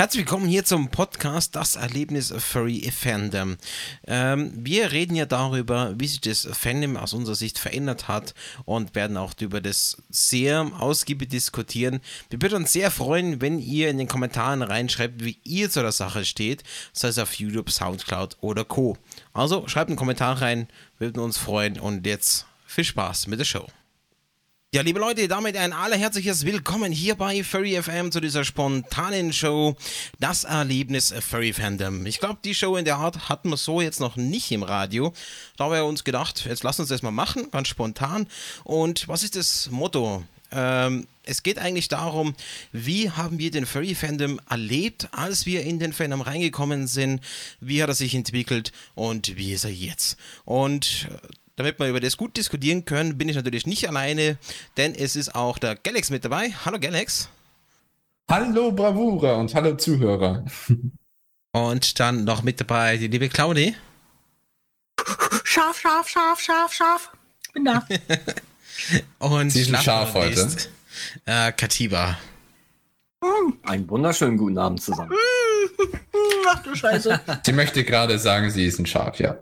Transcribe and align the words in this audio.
Herzlich 0.00 0.26
willkommen 0.26 0.46
hier 0.46 0.64
zum 0.64 0.92
Podcast 0.92 1.56
Das 1.56 1.74
Erlebnis 1.74 2.32
Furry 2.38 2.88
Fandom. 2.88 3.56
Ähm, 4.06 4.52
wir 4.54 4.92
reden 4.92 5.16
ja 5.16 5.26
darüber, 5.26 5.92
wie 5.98 6.06
sich 6.06 6.20
das 6.20 6.48
Fandom 6.52 6.96
aus 6.96 7.14
unserer 7.14 7.34
Sicht 7.34 7.58
verändert 7.58 8.06
hat 8.06 8.32
und 8.64 8.94
werden 8.94 9.16
auch 9.16 9.32
über 9.40 9.60
das 9.60 10.00
sehr 10.08 10.70
ausgiebig 10.78 11.30
diskutieren. 11.30 11.98
Wir 12.30 12.40
würden 12.40 12.62
uns 12.62 12.72
sehr 12.72 12.92
freuen, 12.92 13.40
wenn 13.40 13.58
ihr 13.58 13.90
in 13.90 13.98
den 13.98 14.06
Kommentaren 14.06 14.62
reinschreibt, 14.62 15.24
wie 15.24 15.40
ihr 15.42 15.68
zu 15.68 15.82
der 15.82 15.90
Sache 15.90 16.24
steht, 16.24 16.62
sei 16.92 17.08
es 17.08 17.18
auf 17.18 17.34
YouTube, 17.34 17.68
Soundcloud 17.68 18.36
oder 18.40 18.64
Co. 18.64 18.96
Also 19.32 19.66
schreibt 19.66 19.90
einen 19.90 19.98
Kommentar 19.98 20.40
rein, 20.40 20.68
würden 21.00 21.18
uns 21.18 21.38
freuen 21.38 21.80
und 21.80 22.06
jetzt 22.06 22.46
viel 22.66 22.84
Spaß 22.84 23.26
mit 23.26 23.40
der 23.40 23.44
Show. 23.44 23.66
Ja, 24.70 24.82
liebe 24.82 25.00
Leute, 25.00 25.28
damit 25.28 25.56
ein 25.56 25.72
allerherzliches 25.72 26.44
Willkommen 26.44 26.92
hier 26.92 27.14
bei 27.14 27.42
Furry 27.42 27.82
FM 27.82 28.12
zu 28.12 28.20
dieser 28.20 28.44
spontanen 28.44 29.32
Show, 29.32 29.76
das 30.20 30.44
Erlebnis 30.44 31.14
Furry 31.26 31.54
Fandom. 31.54 32.04
Ich 32.04 32.20
glaube, 32.20 32.40
die 32.44 32.54
Show 32.54 32.76
in 32.76 32.84
der 32.84 32.96
Art 32.96 33.30
hatten 33.30 33.48
wir 33.48 33.56
so 33.56 33.80
jetzt 33.80 33.98
noch 33.98 34.16
nicht 34.16 34.52
im 34.52 34.62
Radio. 34.62 35.14
Da 35.56 35.64
haben 35.64 35.72
wir 35.72 35.86
uns 35.86 36.04
gedacht, 36.04 36.44
jetzt 36.44 36.64
lass 36.64 36.78
uns 36.78 36.90
das 36.90 37.00
mal 37.00 37.12
machen, 37.12 37.50
ganz 37.50 37.68
spontan. 37.68 38.26
Und 38.62 39.08
was 39.08 39.22
ist 39.22 39.36
das 39.36 39.70
Motto? 39.70 40.22
Ähm, 40.52 41.06
es 41.22 41.42
geht 41.42 41.58
eigentlich 41.58 41.88
darum, 41.88 42.34
wie 42.70 43.10
haben 43.10 43.38
wir 43.38 43.50
den 43.50 43.64
Furry 43.64 43.94
Fandom 43.94 44.38
erlebt, 44.50 45.08
als 45.12 45.46
wir 45.46 45.62
in 45.62 45.78
den 45.78 45.94
Fandom 45.94 46.20
reingekommen 46.20 46.88
sind, 46.88 47.22
wie 47.62 47.82
hat 47.82 47.88
er 47.88 47.94
sich 47.94 48.14
entwickelt 48.14 48.72
und 48.94 49.34
wie 49.38 49.54
ist 49.54 49.64
er 49.64 49.72
jetzt. 49.72 50.18
Und 50.44 51.08
damit 51.58 51.78
wir 51.80 51.88
über 51.88 52.00
das 52.00 52.16
gut 52.16 52.36
diskutieren 52.36 52.84
können, 52.84 53.18
bin 53.18 53.28
ich 53.28 53.36
natürlich 53.36 53.66
nicht 53.66 53.88
alleine, 53.88 54.38
denn 54.76 54.94
es 54.94 55.16
ist 55.16 55.34
auch 55.34 55.58
der 55.58 55.74
Galax 55.74 56.10
mit 56.10 56.24
dabei. 56.24 56.52
Hallo 56.64 56.78
Galax. 56.78 57.28
Hallo 58.30 58.70
Bravura 58.70 59.34
und 59.34 59.54
hallo 59.54 59.76
Zuhörer. 59.76 60.44
Und 61.52 61.98
dann 61.98 62.24
noch 62.24 62.42
mit 62.42 62.60
dabei 62.60 62.98
die 62.98 63.08
liebe 63.08 63.30
Claudi. 63.30 63.74
Scharf, 65.44 65.80
scharf, 65.80 66.06
scharf, 66.06 66.40
scharf, 66.40 66.72
scharf. 66.74 67.10
Bin 67.54 67.64
da. 67.64 67.88
und 69.18 69.50
Sie 69.50 69.64
sind 69.64 69.78
scharf 69.78 70.12
heute. 70.12 70.40
Ist, 70.40 70.70
äh, 71.24 71.50
Katiba. 71.52 72.18
Einen 73.64 73.88
wunderschönen 73.88 74.36
guten 74.36 74.58
Abend 74.58 74.82
zusammen. 74.82 75.10
Ach 76.48 76.62
du 76.62 76.74
Scheiße. 76.74 77.18
Sie 77.44 77.52
möchte 77.52 77.82
gerade 77.82 78.18
sagen, 78.18 78.50
sie 78.50 78.66
ist 78.66 78.78
ein 78.78 78.86
Schaf, 78.86 79.18
ja. 79.18 79.38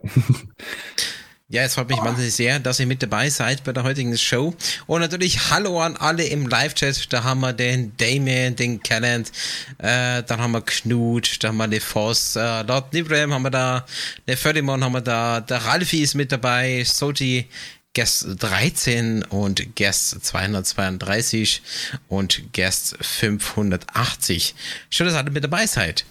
Ja, 1.48 1.62
es 1.62 1.74
freut 1.74 1.88
mich 1.88 1.98
wahnsinnig 1.98 2.34
sehr, 2.34 2.58
dass 2.58 2.80
ihr 2.80 2.88
mit 2.88 3.04
dabei 3.04 3.30
seid 3.30 3.62
bei 3.62 3.72
der 3.72 3.84
heutigen 3.84 4.18
Show. 4.18 4.52
Und 4.88 5.00
natürlich 5.00 5.48
Hallo 5.48 5.80
an 5.80 5.96
alle 5.96 6.24
im 6.24 6.48
Live-Chat. 6.48 7.12
Da 7.12 7.22
haben 7.22 7.38
wir 7.38 7.52
den 7.52 7.96
Damien, 7.98 8.56
den 8.56 8.82
Callant, 8.82 9.30
äh, 9.78 10.24
dann 10.24 10.40
haben 10.40 10.50
wir 10.50 10.62
Knut, 10.62 11.44
da 11.44 11.48
haben 11.48 11.58
wir 11.58 11.68
den 11.68 11.80
Voss, 11.80 12.34
äh, 12.34 12.62
Lord 12.62 12.92
Nibram 12.92 13.32
haben 13.32 13.42
wir 13.42 13.52
da, 13.52 13.86
der 14.26 14.36
Ferdinand 14.36 14.82
haben 14.82 14.94
wir 14.94 15.00
da, 15.00 15.40
der 15.40 15.58
Ralfi 15.58 16.02
ist 16.02 16.16
mit 16.16 16.32
dabei, 16.32 16.82
Soji, 16.82 17.46
Guest 17.94 18.26
13 18.40 19.22
und 19.22 19.76
Guest 19.76 20.24
232 20.24 21.62
und 22.08 22.52
Guest 22.54 22.96
580. 23.00 24.56
Schön, 24.90 25.06
dass 25.06 25.14
ihr 25.14 25.18
alle 25.20 25.30
mit 25.30 25.44
dabei 25.44 25.68
seid. 25.68 26.04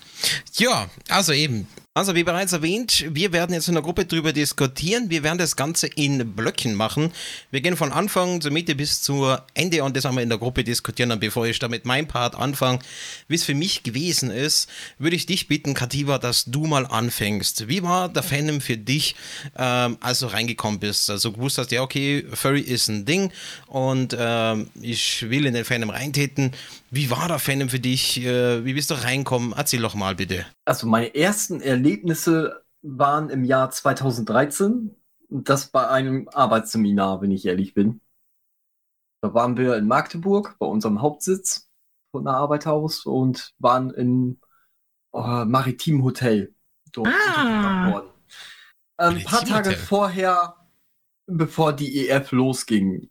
Ja, 0.53 0.89
also 1.09 1.33
eben, 1.33 1.67
also 1.97 2.13
wie 2.13 2.25
bereits 2.25 2.51
erwähnt, 2.51 3.05
wir 3.07 3.31
werden 3.31 3.53
jetzt 3.53 3.69
in 3.69 3.73
der 3.73 3.81
Gruppe 3.81 4.03
drüber 4.03 4.33
diskutieren. 4.33 5.09
Wir 5.09 5.23
werden 5.23 5.37
das 5.37 5.55
Ganze 5.55 5.87
in 5.87 6.35
Blöcken 6.35 6.75
machen. 6.75 7.13
Wir 7.51 7.61
gehen 7.61 7.77
von 7.77 7.93
Anfang 7.93 8.41
zur 8.41 8.51
Mitte 8.51 8.75
bis 8.75 9.01
zu 9.01 9.33
Ende 9.53 9.81
und 9.81 9.95
das 9.95 10.03
haben 10.03 10.15
wir 10.15 10.21
in 10.21 10.27
der 10.27 10.37
Gruppe 10.37 10.65
diskutieren. 10.65 11.13
Und 11.13 11.21
bevor 11.21 11.47
ich 11.47 11.57
damit 11.57 11.85
mein 11.85 12.05
Part 12.05 12.35
anfange, 12.35 12.79
wie 13.29 13.35
es 13.35 13.45
für 13.45 13.55
mich 13.55 13.83
gewesen 13.83 14.29
ist, 14.29 14.69
würde 14.99 15.15
ich 15.15 15.25
dich 15.25 15.47
bitten, 15.47 15.73
Kativa, 15.73 16.17
dass 16.17 16.43
du 16.43 16.65
mal 16.65 16.85
anfängst. 16.85 17.69
Wie 17.69 17.81
war 17.81 18.09
der 18.09 18.23
Fandom 18.23 18.59
für 18.59 18.75
dich, 18.75 19.15
ähm, 19.57 19.97
als 20.01 20.19
du 20.19 20.25
reingekommen 20.25 20.81
bist? 20.81 21.09
Also 21.09 21.31
gewusst 21.31 21.59
hast, 21.59 21.71
ja 21.71 21.81
okay, 21.81 22.25
Furry 22.33 22.59
ist 22.59 22.89
ein 22.89 23.05
Ding 23.05 23.31
und 23.67 24.13
ähm, 24.19 24.69
ich 24.81 25.29
will 25.29 25.45
in 25.45 25.53
den 25.53 25.63
Fandom 25.63 25.91
reintreten. 25.91 26.51
Wie 26.95 27.11
war 27.11 27.27
der 27.27 27.39
Fandom 27.39 27.67
für 27.67 27.81
dich? 27.81 28.23
Äh, 28.23 28.63
wie 28.63 28.73
bist 28.73 28.89
du 28.89 28.93
reinkommen? 28.93 29.51
Erzähl 29.51 29.81
doch 29.81 29.95
mal 29.95 30.15
bitte. 30.15 30.45
Also 30.63 30.87
meine 30.87 31.13
ersten 31.13 31.59
Erlebnisse 31.59 32.63
waren 32.83 33.29
im 33.29 33.43
Jahr 33.43 33.69
2013. 33.69 34.95
Und 35.27 35.49
das 35.49 35.71
bei 35.71 35.89
einem 35.89 36.29
Arbeitsseminar, 36.29 37.21
wenn 37.21 37.31
ich 37.31 37.45
ehrlich 37.45 37.73
bin. 37.73 37.99
Da 39.21 39.33
waren 39.33 39.57
wir 39.57 39.75
in 39.75 39.87
Magdeburg 39.87 40.55
bei 40.57 40.67
unserem 40.67 41.01
Hauptsitz 41.01 41.69
von 42.11 42.23
der 42.23 42.35
Arbeit 42.35 42.65
aus 42.65 43.05
und 43.05 43.53
waren 43.59 43.89
im 43.89 44.39
oh, 45.11 45.43
Maritim 45.45 46.01
Hotel 46.01 46.55
dort. 46.93 47.09
Ah. 47.09 48.03
Ein 48.95 49.21
paar 49.25 49.43
Tage 49.43 49.71
Hotel. 49.71 49.83
vorher, 49.83 50.55
bevor 51.27 51.73
die 51.73 52.07
EF 52.07 52.31
losging. 52.31 53.09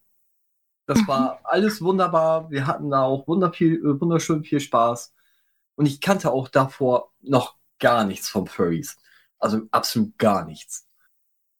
Das 0.86 1.06
war 1.08 1.40
alles 1.44 1.80
wunderbar. 1.80 2.50
Wir 2.50 2.66
hatten 2.66 2.90
da 2.90 3.02
auch 3.02 3.26
wunderviel, 3.26 3.76
äh, 3.76 4.00
wunderschön 4.00 4.44
viel 4.44 4.60
Spaß. 4.60 5.14
Und 5.76 5.86
ich 5.86 6.00
kannte 6.00 6.32
auch 6.32 6.48
davor 6.48 7.12
noch 7.20 7.56
gar 7.78 8.04
nichts 8.04 8.28
vom 8.28 8.46
Furries. 8.46 8.96
Also 9.38 9.62
absolut 9.70 10.16
gar 10.18 10.44
nichts. 10.44 10.86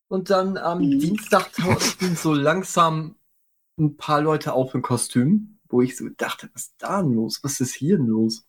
Und 0.09 0.31
dann 0.31 0.57
am 0.59 0.79
Mhm. 0.81 0.99
Dienstag 1.01 1.53
tauchten 1.53 2.17
so 2.17 2.35
langsam 2.35 3.17
ein 3.79 3.97
paar 3.97 4.21
Leute 4.21 4.53
auf 4.53 4.75
in 4.75 4.83
Kostüm, 4.83 5.59
wo 5.69 5.81
ich 5.83 5.97
so 5.97 6.09
dachte, 6.17 6.51
was 6.55 6.67
ist 6.67 6.75
da 6.79 7.01
los? 7.01 7.41
Was 7.43 7.61
ist 7.61 7.75
hier 7.75 7.97
denn 7.97 8.07
los? 8.07 8.47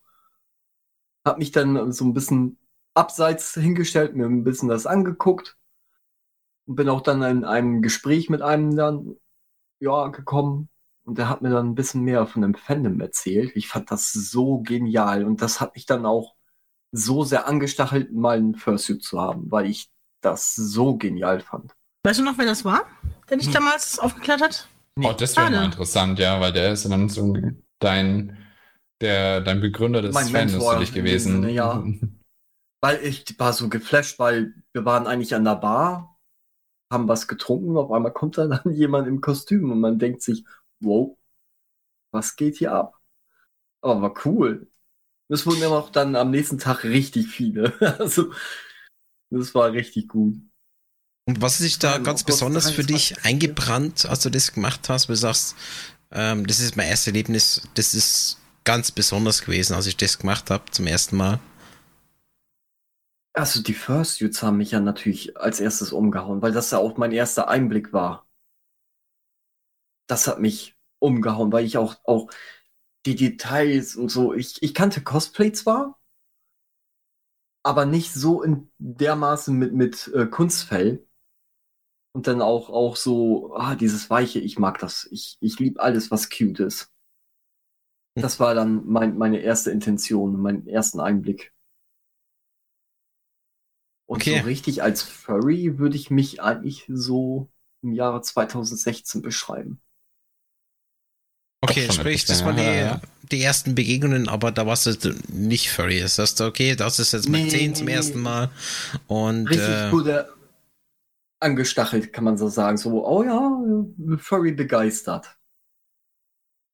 Hab 1.25 1.39
mich 1.39 1.51
dann 1.51 1.91
so 1.91 2.05
ein 2.05 2.13
bisschen 2.13 2.59
abseits 2.93 3.53
hingestellt, 3.55 4.15
mir 4.15 4.25
ein 4.25 4.43
bisschen 4.43 4.69
das 4.69 4.85
angeguckt 4.85 5.57
und 6.67 6.75
bin 6.75 6.89
auch 6.89 7.01
dann 7.01 7.23
in 7.23 7.43
einem 7.45 7.81
Gespräch 7.81 8.29
mit 8.29 8.41
einem 8.41 8.75
dann 8.75 9.15
ja 9.79 10.07
gekommen 10.07 10.69
und 11.03 11.17
der 11.17 11.29
hat 11.29 11.41
mir 11.41 11.49
dann 11.49 11.69
ein 11.69 11.75
bisschen 11.75 12.01
mehr 12.01 12.25
von 12.25 12.41
dem 12.41 12.55
Fandom 12.55 12.99
erzählt. 12.99 13.51
Ich 13.55 13.67
fand 13.67 13.91
das 13.91 14.11
so 14.11 14.59
genial 14.59 15.25
und 15.25 15.41
das 15.41 15.61
hat 15.61 15.75
mich 15.75 15.85
dann 15.85 16.05
auch 16.05 16.35
so 16.91 17.23
sehr 17.23 17.47
angestachelt, 17.47 18.13
mal 18.13 18.37
einen 18.37 18.55
Fursuit 18.55 19.03
zu 19.03 19.21
haben, 19.21 19.51
weil 19.51 19.67
ich 19.67 19.89
das 20.21 20.55
so 20.55 20.97
genial 20.97 21.39
fand. 21.39 21.73
Weißt 22.03 22.19
du 22.19 22.23
noch, 22.23 22.37
wer 22.37 22.45
das 22.45 22.65
war, 22.65 22.85
der 23.29 23.37
Hm. 23.37 23.39
dich 23.39 23.51
damals 23.51 23.99
aufgeklärt 23.99 24.41
hat? 24.41 24.67
Oh, 24.97 25.11
das 25.11 25.35
wäre 25.35 25.51
mal 25.51 25.65
interessant, 25.65 26.19
ja, 26.19 26.39
weil 26.39 26.53
der 26.53 26.71
ist 26.71 26.89
dann 26.89 27.09
so 27.09 27.35
dein, 27.79 28.37
der, 29.01 29.41
dein 29.41 29.59
Begründer 29.59 30.01
des 30.01 30.13
Mein 30.13 30.27
Fandoms 30.27 30.65
für 30.65 30.79
dich 30.79 30.93
gewesen. 30.93 31.33
Sinne, 31.33 31.51
ja. 31.51 31.83
Weil 32.81 33.03
ich 33.03 33.25
war 33.39 33.51
so 33.51 33.67
geflasht, 33.67 34.19
weil 34.19 34.53
wir 34.71 34.85
waren 34.85 35.07
eigentlich 35.07 35.33
an 35.33 35.43
der 35.43 35.55
Bar, 35.55 36.14
haben 36.91 37.07
was 37.07 37.27
getrunken, 37.27 37.77
auf 37.77 37.91
einmal 37.91 38.13
kommt 38.13 38.37
dann, 38.37 38.51
dann 38.51 38.71
jemand 38.73 39.07
im 39.07 39.21
Kostüm 39.21 39.71
und 39.71 39.79
man 39.79 39.99
denkt 39.99 40.21
sich, 40.21 40.45
wow, 40.81 41.17
was 42.11 42.35
geht 42.35 42.57
hier 42.57 42.73
ab? 42.73 42.99
Aber 43.81 44.01
war 44.01 44.25
cool. 44.25 44.67
Es 45.29 45.45
wurden 45.45 45.63
immer 45.63 45.77
auch 45.77 45.89
dann 45.89 46.15
am 46.15 46.31
nächsten 46.31 46.57
Tag 46.57 46.83
richtig 46.83 47.27
viele. 47.27 47.73
Also, 47.99 48.31
das 49.31 49.55
war 49.55 49.71
richtig 49.71 50.07
gut. 50.07 50.37
Und 51.27 51.41
was 51.41 51.53
ist 51.53 51.59
sich 51.59 51.79
da 51.79 51.93
Also, 51.93 52.03
ganz 52.03 52.23
besonders 52.23 52.69
für 52.69 52.83
23, 52.83 53.15
dich 53.17 53.25
eingebrannt, 53.25 54.05
als 54.05 54.21
du 54.21 54.29
das 54.29 54.53
gemacht 54.53 54.89
hast, 54.89 55.09
wo 55.09 55.13
du 55.13 55.17
sagst, 55.17 55.55
ähm, 56.11 56.45
das 56.45 56.59
ist 56.59 56.75
mein 56.75 56.87
erstes 56.87 57.07
Erlebnis, 57.07 57.67
das 57.73 57.93
ist 57.95 58.39
ganz 58.63 58.91
besonders 58.91 59.41
gewesen, 59.41 59.73
als 59.73 59.87
ich 59.87 59.97
das 59.97 60.19
gemacht 60.19 60.51
habe 60.51 60.69
zum 60.71 60.87
ersten 60.87 61.17
Mal. 61.17 61.39
Also 63.35 63.61
die 63.61 63.73
Fursuits 63.73 64.41
haben 64.41 64.57
mich 64.57 64.71
ja 64.71 64.79
natürlich 64.79 65.35
als 65.37 65.59
erstes 65.59 65.91
umgehauen, 65.91 66.41
weil 66.41 66.53
das 66.53 66.71
ja 66.71 66.77
auch 66.77 66.95
mein 66.97 67.11
erster 67.11 67.49
Einblick 67.49 67.91
war. 67.91 68.27
Das 70.07 70.27
hat 70.27 70.39
mich 70.39 70.77
umgehauen, 70.99 71.51
weil 71.51 71.65
ich 71.65 71.77
auch, 71.77 71.95
auch 72.05 72.29
die 73.05 73.15
Details 73.15 73.97
und 73.97 74.09
so, 74.09 74.33
ich, 74.33 74.63
ich 74.63 74.73
kannte 74.73 75.03
Cosplay 75.03 75.51
zwar, 75.51 75.99
aber 77.63 77.85
nicht 77.85 78.13
so 78.13 78.41
in 78.43 78.69
dermaßen 78.77 79.57
mit, 79.57 79.73
mit 79.73 80.07
äh, 80.13 80.27
Kunstfell. 80.27 81.05
Und 82.13 82.27
dann 82.27 82.41
auch, 82.41 82.69
auch 82.69 82.95
so, 82.95 83.53
ah, 83.55 83.75
dieses 83.75 84.09
Weiche, 84.09 84.39
ich 84.39 84.57
mag 84.57 84.79
das. 84.79 85.05
Ich, 85.11 85.37
ich 85.41 85.59
liebe 85.59 85.81
alles, 85.81 86.11
was 86.11 86.29
cute 86.29 86.61
ist. 86.61 86.89
Das 88.15 88.39
war 88.39 88.55
dann 88.55 88.85
mein, 88.85 89.17
meine 89.17 89.39
erste 89.39 89.71
Intention, 89.71 90.39
mein 90.41 90.65
ersten 90.67 91.01
Einblick. 91.01 91.54
Und 94.07 94.21
Okay. 94.21 94.39
so 94.39 94.45
richtig 94.45 94.83
als 94.83 95.01
Furry 95.03 95.77
würde 95.79 95.95
ich 95.95 96.11
mich 96.11 96.41
eigentlich 96.41 96.85
so 96.87 97.49
im 97.81 97.93
Jahre 97.93 98.21
2016 98.21 99.21
beschreiben. 99.21 99.81
Okay, 101.61 101.91
sprich, 101.91 102.25
das 102.25 102.45
waren 102.45 102.57
die, 102.57 102.91
die 103.31 103.41
ersten 103.41 103.73
Begegnungen, 103.73 104.29
aber 104.29 104.51
da 104.51 104.67
warst 104.67 104.85
du 105.03 105.15
nicht 105.29 105.71
furry. 105.71 105.99
Das 105.99 106.19
heißt, 106.19 106.41
okay, 106.41 106.75
das 106.75 106.99
ist 106.99 107.13
jetzt 107.13 107.27
mal 107.27 107.41
Nee, 107.41 107.49
10 107.49 107.73
zum 107.73 107.87
ersten. 107.87 108.21
Mal. 108.21 108.51
Und 109.07 109.49
Richtig 109.49 109.67
äh, 109.67 109.91
wurde 109.91 110.29
angestachelt, 111.39 112.11
kann 112.13 112.23
man 112.25 112.37
so 112.37 112.49
sagen. 112.49 112.77
So, 112.77 113.05
oh 113.07 113.23
ja, 113.23 114.17
Furry 114.17 114.51
begeistert. 114.51 115.37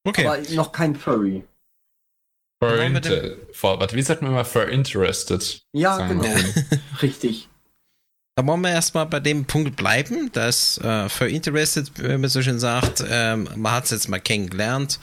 okay. 0.08 0.26
Aber 0.26 0.38
noch 0.56 0.72
kein 0.72 0.96
Furry. 0.96 1.44
For 2.62 2.78
wir 2.78 2.84
inter 2.84 3.38
for, 3.54 3.80
warte, 3.80 3.96
wie 3.96 4.04
sagt 4.04 4.22
man 4.22 4.32
immer 4.32 4.46
for 4.46 4.68
interested? 4.68 5.64
Ja, 5.74 6.08
genau. 6.08 6.24
wir. 6.24 6.80
Richtig. 7.02 7.50
Da 8.36 8.46
wollen 8.46 8.62
wir 8.62 8.70
erstmal 8.70 9.08
bei 9.08 9.20
dem 9.20 9.46
Punkt 9.46 9.76
bleiben, 9.76 10.32
dass 10.32 10.78
äh, 10.78 11.10
für 11.10 11.28
Interested, 11.28 11.92
wenn 11.98 12.22
man 12.22 12.30
so 12.30 12.42
schön 12.42 12.60
sagt, 12.60 13.04
ähm, 13.10 13.50
man 13.56 13.74
hat 13.74 13.86
es 13.86 13.92
jetzt 13.92 14.10
mal 14.10 14.20
kennengelernt. 14.20 15.00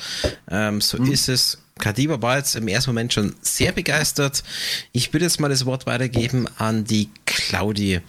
Ähm, 0.49 0.81
so 0.81 0.99
ist 0.99 1.29
es. 1.29 1.59
Kadiba 1.81 2.23
war 2.23 2.39
jetzt 2.39 2.55
im 2.55 2.69
ersten 2.69 2.91
Moment 2.91 3.13
schon 3.13 3.35
sehr 3.41 3.73
begeistert. 3.73 4.45
Ich 4.93 5.13
würde 5.13 5.25
jetzt 5.25 5.41
mal 5.41 5.49
das 5.49 5.67
Wort 5.67 5.85
weitergeben 5.87 6.47
an 6.59 6.85
die 6.85 7.11
Claudi. 7.27 8.01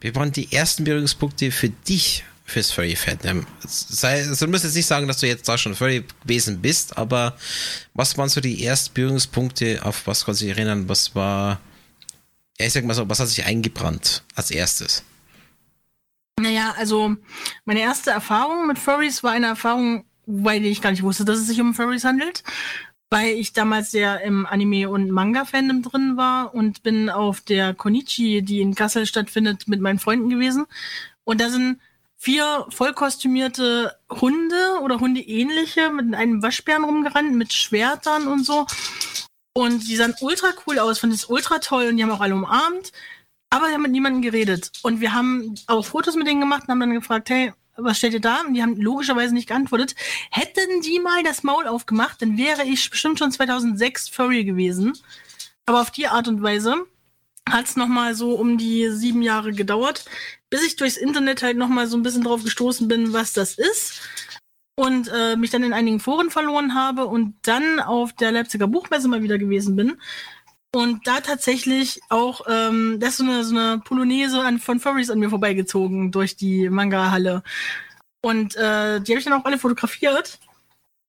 Wie 0.00 0.14
waren 0.14 0.32
die 0.32 0.52
ersten 0.52 0.84
Berührungspunkte 0.84 1.50
für 1.50 1.68
dich 1.68 2.24
fürs 2.54 2.70
Furry 2.70 2.94
Fandom? 2.94 3.46
Sei, 3.66 4.18
also 4.18 4.46
du 4.46 4.50
musst 4.50 4.64
jetzt 4.64 4.76
nicht 4.76 4.86
sagen, 4.86 5.08
dass 5.08 5.18
du 5.18 5.26
jetzt 5.26 5.48
da 5.48 5.58
schon 5.58 5.74
Furry 5.74 6.04
gewesen 6.22 6.62
bist, 6.62 6.96
aber 6.96 7.36
was 7.94 8.16
waren 8.16 8.28
so 8.28 8.40
die 8.40 8.64
ersten 8.64 8.94
Berührungspunkte, 8.94 9.80
auf 9.82 10.06
was 10.06 10.24
kannst 10.24 10.40
du 10.40 10.46
dich 10.46 10.56
erinnern? 10.56 10.88
Was 10.88 11.14
war, 11.16 11.60
ja, 12.58 12.66
ich 12.66 12.72
sag 12.72 12.84
mal 12.84 12.94
so, 12.94 13.08
was 13.08 13.18
hat 13.18 13.28
sich 13.28 13.44
eingebrannt 13.44 14.22
als 14.36 14.52
erstes? 14.52 15.02
Naja, 16.40 16.74
also 16.78 17.16
meine 17.64 17.80
erste 17.80 18.12
Erfahrung 18.12 18.68
mit 18.68 18.78
Furries 18.78 19.24
war 19.24 19.32
eine 19.32 19.46
Erfahrung, 19.46 20.04
weil 20.26 20.64
ich 20.64 20.80
gar 20.80 20.90
nicht 20.90 21.02
wusste, 21.02 21.24
dass 21.24 21.38
es 21.38 21.48
sich 21.48 21.60
um 21.60 21.74
Furries 21.74 22.04
handelt. 22.04 22.44
Weil 23.10 23.34
ich 23.34 23.52
damals 23.52 23.92
ja 23.92 24.16
im 24.16 24.46
Anime- 24.46 24.88
und 24.88 25.10
Manga-Fandom 25.10 25.82
drin 25.82 26.16
war 26.16 26.54
und 26.54 26.82
bin 26.82 27.10
auf 27.10 27.40
der 27.40 27.74
Konichi, 27.74 28.42
die 28.42 28.60
in 28.60 28.74
Kassel 28.74 29.06
stattfindet, 29.06 29.68
mit 29.68 29.80
meinen 29.80 30.00
Freunden 30.00 30.30
gewesen. 30.30 30.66
Und 31.22 31.40
da 31.40 31.50
sind 31.50 31.78
vier 32.24 32.66
vollkostümierte 32.70 33.94
Hunde 34.10 34.80
oder 34.82 34.98
Hundeähnliche 34.98 35.90
mit 35.90 36.14
einem 36.14 36.42
Waschbären 36.42 36.84
rumgerannt, 36.84 37.34
mit 37.34 37.52
Schwertern 37.52 38.28
und 38.28 38.44
so. 38.46 38.66
Und 39.52 39.86
die 39.86 39.96
sahen 39.96 40.14
ultra 40.22 40.48
cool 40.66 40.78
aus, 40.78 41.00
fand 41.00 41.12
es 41.12 41.26
ultra 41.26 41.58
toll 41.58 41.88
und 41.88 41.98
die 41.98 42.02
haben 42.02 42.10
auch 42.10 42.22
alle 42.22 42.34
umarmt. 42.34 42.92
Aber 43.50 43.66
wir 43.66 43.74
haben 43.74 43.82
mit 43.82 43.92
niemandem 43.92 44.22
geredet. 44.22 44.72
Und 44.82 45.02
wir 45.02 45.12
haben 45.12 45.54
auch 45.66 45.84
Fotos 45.84 46.16
mit 46.16 46.26
denen 46.26 46.40
gemacht 46.40 46.62
und 46.62 46.70
haben 46.70 46.80
dann 46.80 46.94
gefragt, 46.94 47.28
hey, 47.28 47.52
was 47.76 47.98
steht 47.98 48.14
ihr 48.14 48.20
da? 48.20 48.40
Und 48.40 48.54
die 48.54 48.62
haben 48.62 48.80
logischerweise 48.80 49.34
nicht 49.34 49.48
geantwortet. 49.48 49.94
Hätten 50.30 50.80
die 50.80 51.00
mal 51.00 51.22
das 51.24 51.42
Maul 51.42 51.66
aufgemacht, 51.66 52.22
dann 52.22 52.38
wäre 52.38 52.64
ich 52.64 52.88
bestimmt 52.88 53.18
schon 53.18 53.32
2006 53.32 54.08
Furry 54.08 54.44
gewesen. 54.44 54.94
Aber 55.66 55.82
auf 55.82 55.90
die 55.90 56.06
Art 56.06 56.26
und 56.26 56.42
Weise 56.42 56.86
hat 57.46 57.66
es 57.66 57.76
nochmal 57.76 58.14
so 58.14 58.34
um 58.34 58.56
die 58.56 58.88
sieben 58.88 59.20
Jahre 59.20 59.52
gedauert, 59.52 60.06
bis 60.54 60.62
ich 60.62 60.76
durchs 60.76 60.96
Internet 60.96 61.42
halt 61.42 61.56
nochmal 61.56 61.88
so 61.88 61.96
ein 61.96 62.04
bisschen 62.04 62.22
drauf 62.22 62.44
gestoßen 62.44 62.86
bin, 62.86 63.12
was 63.12 63.32
das 63.32 63.58
ist. 63.58 64.00
Und 64.76 65.08
äh, 65.08 65.34
mich 65.34 65.50
dann 65.50 65.64
in 65.64 65.72
einigen 65.72 65.98
Foren 65.98 66.30
verloren 66.30 66.76
habe 66.76 67.06
und 67.06 67.34
dann 67.42 67.80
auf 67.80 68.12
der 68.12 68.30
Leipziger 68.30 68.68
Buchmesse 68.68 69.08
mal 69.08 69.24
wieder 69.24 69.36
gewesen 69.36 69.74
bin. 69.74 70.00
Und 70.72 71.08
da 71.08 71.20
tatsächlich 71.20 72.00
auch, 72.08 72.42
ähm, 72.48 72.98
da 73.00 73.08
ist 73.08 73.16
so 73.16 73.24
eine, 73.24 73.42
so 73.42 73.56
eine 73.56 73.80
Polonaise 73.80 74.40
an, 74.42 74.60
von 74.60 74.78
Furries 74.78 75.10
an 75.10 75.18
mir 75.18 75.28
vorbeigezogen 75.28 76.12
durch 76.12 76.36
die 76.36 76.68
Manga-Halle. 76.70 77.42
Und 78.22 78.54
äh, 78.54 79.00
die 79.00 79.10
habe 79.10 79.18
ich 79.18 79.24
dann 79.24 79.32
auch 79.32 79.44
alle 79.44 79.58
fotografiert. 79.58 80.38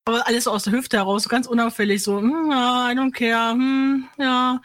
Aber 0.06 0.26
alles 0.26 0.46
so 0.46 0.52
aus 0.52 0.64
der 0.64 0.74
Hüfte 0.74 0.98
heraus, 0.98 1.22
so 1.22 1.30
ganz 1.30 1.46
unauffällig, 1.46 2.02
so, 2.02 2.18
hm, 2.18 2.50
ja, 2.50 2.92
I 2.92 2.96
don't 2.96 3.12
care, 3.12 3.52
hm, 3.52 4.08
ja, 4.18 4.60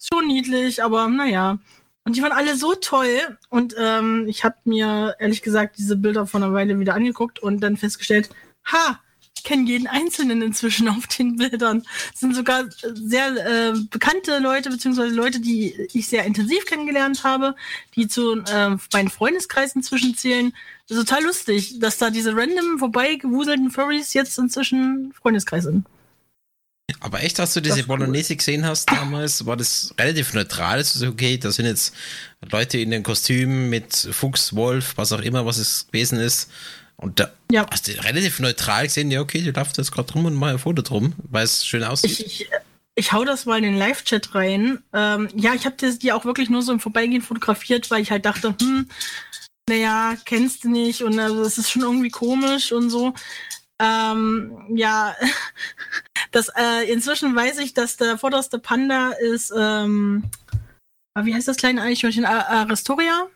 schon 0.00 0.26
niedlich, 0.26 0.82
aber 0.82 1.06
naja. 1.06 1.58
Und 2.04 2.16
die 2.16 2.22
waren 2.22 2.32
alle 2.32 2.56
so 2.56 2.74
toll. 2.74 3.38
Und 3.48 3.74
ähm, 3.78 4.26
ich 4.28 4.44
habe 4.44 4.56
mir 4.64 5.16
ehrlich 5.18 5.42
gesagt 5.42 5.78
diese 5.78 5.96
Bilder 5.96 6.26
vor 6.26 6.42
einer 6.42 6.52
Weile 6.52 6.78
wieder 6.78 6.94
angeguckt 6.94 7.38
und 7.38 7.60
dann 7.60 7.76
festgestellt, 7.76 8.28
ha, 8.66 9.00
ich 9.36 9.42
kenne 9.42 9.68
jeden 9.68 9.86
Einzelnen 9.86 10.42
inzwischen 10.42 10.88
auf 10.88 11.06
den 11.06 11.36
Bildern. 11.36 11.82
Das 12.12 12.20
sind 12.20 12.34
sogar 12.34 12.64
sehr 12.92 13.28
äh, 13.46 13.72
bekannte 13.90 14.38
Leute, 14.38 14.70
beziehungsweise 14.70 15.14
Leute, 15.14 15.40
die 15.40 15.74
ich 15.92 16.06
sehr 16.06 16.24
intensiv 16.24 16.66
kennengelernt 16.66 17.24
habe, 17.24 17.54
die 17.96 18.06
zu 18.06 18.42
äh, 18.42 18.76
meinen 18.92 19.08
Freundeskreis 19.10 19.74
inzwischen 19.74 20.14
zählen. 20.14 20.54
Total 20.88 21.22
lustig, 21.24 21.78
dass 21.80 21.96
da 21.96 22.10
diese 22.10 22.36
random 22.36 22.78
vorbeigewuselten 22.78 23.70
Furries 23.70 24.12
jetzt 24.12 24.38
inzwischen 24.38 25.12
Freundeskreis 25.14 25.64
sind. 25.64 25.86
Aber 27.04 27.22
echt, 27.22 27.38
als 27.38 27.52
du 27.52 27.60
Das 27.60 27.74
diese 27.74 27.80
ist 27.80 27.88
cool. 27.90 27.98
Bolognese 27.98 28.34
gesehen 28.34 28.64
hast 28.64 28.90
damals, 28.90 29.44
war 29.44 29.58
das 29.58 29.94
relativ 29.98 30.32
neutral. 30.32 30.78
Es 30.80 30.96
ist 30.96 31.02
okay, 31.02 31.36
da 31.36 31.52
sind 31.52 31.66
jetzt 31.66 31.92
Leute 32.50 32.78
in 32.78 32.90
den 32.90 33.02
Kostümen 33.02 33.68
mit 33.68 33.94
Fuchs, 34.10 34.56
Wolf, 34.56 34.94
was 34.96 35.12
auch 35.12 35.20
immer, 35.20 35.44
was 35.44 35.58
es 35.58 35.86
gewesen 35.88 36.18
ist. 36.18 36.50
Und 36.96 37.20
da 37.20 37.30
Ja. 37.52 37.66
hast 37.70 37.88
du 37.88 37.92
relativ 38.04 38.40
neutral 38.40 38.84
gesehen, 38.84 39.10
ja, 39.10 39.20
okay, 39.20 39.42
die 39.42 39.50
läuft 39.50 39.76
jetzt 39.76 39.92
gerade 39.92 40.10
rum 40.14 40.24
und 40.24 40.34
mal 40.34 40.54
ein 40.54 40.58
Foto 40.58 40.80
drum, 40.80 41.12
weil 41.30 41.44
es 41.44 41.66
schön 41.66 41.84
aussieht. 41.84 42.10
Ich, 42.20 42.40
ich, 42.40 42.48
ich 42.94 43.12
hau 43.12 43.22
das 43.26 43.44
mal 43.44 43.58
in 43.58 43.64
den 43.64 43.76
Live-Chat 43.76 44.34
rein. 44.34 44.82
Ähm, 44.94 45.28
ja, 45.36 45.52
ich 45.52 45.66
habe 45.66 45.76
die 45.76 46.10
auch 46.12 46.24
wirklich 46.24 46.48
nur 46.48 46.62
so 46.62 46.72
im 46.72 46.80
Vorbeigehen 46.80 47.20
fotografiert, 47.20 47.90
weil 47.90 48.00
ich 48.00 48.10
halt 48.12 48.24
dachte, 48.24 48.54
hm, 48.58 48.88
naja, 49.68 50.16
kennst 50.24 50.64
du 50.64 50.70
nicht 50.70 51.02
und 51.02 51.18
also, 51.18 51.44
das 51.44 51.58
ist 51.58 51.70
schon 51.70 51.82
irgendwie 51.82 52.08
komisch 52.10 52.72
und 52.72 52.88
so. 52.88 53.12
Ähm, 53.80 54.52
ja, 54.74 55.14
das, 56.34 56.48
äh, 56.48 56.90
inzwischen 56.92 57.36
weiß 57.36 57.58
ich, 57.58 57.74
dass 57.74 57.96
der 57.96 58.18
vorderste 58.18 58.58
Panda 58.58 59.10
ist, 59.12 59.52
ähm, 59.56 60.24
ah, 61.14 61.24
wie 61.24 61.32
heißt 61.32 61.46
das 61.46 61.58
kleine 61.58 61.82
Eichhörnchen? 61.82 62.24
Astoria? 62.24 63.28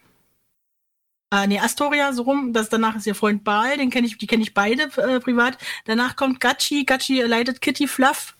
Äh, 1.32 1.46
nee, 1.46 1.60
Astoria, 1.60 2.12
so 2.12 2.22
rum. 2.22 2.52
Das, 2.52 2.70
danach 2.70 2.96
ist 2.96 3.06
ihr 3.06 3.14
Freund 3.14 3.44
Baal, 3.44 3.76
den 3.76 3.90
kenne 3.90 4.08
ich, 4.08 4.18
die 4.18 4.26
kenne 4.26 4.42
ich 4.42 4.52
beide 4.52 4.90
äh, 4.96 5.20
privat. 5.20 5.58
Danach 5.84 6.16
kommt 6.16 6.40
Gachi, 6.40 6.84
Gachi 6.84 7.22
leitet 7.22 7.60
Kitty 7.60 7.86
Fluff. 7.86 8.36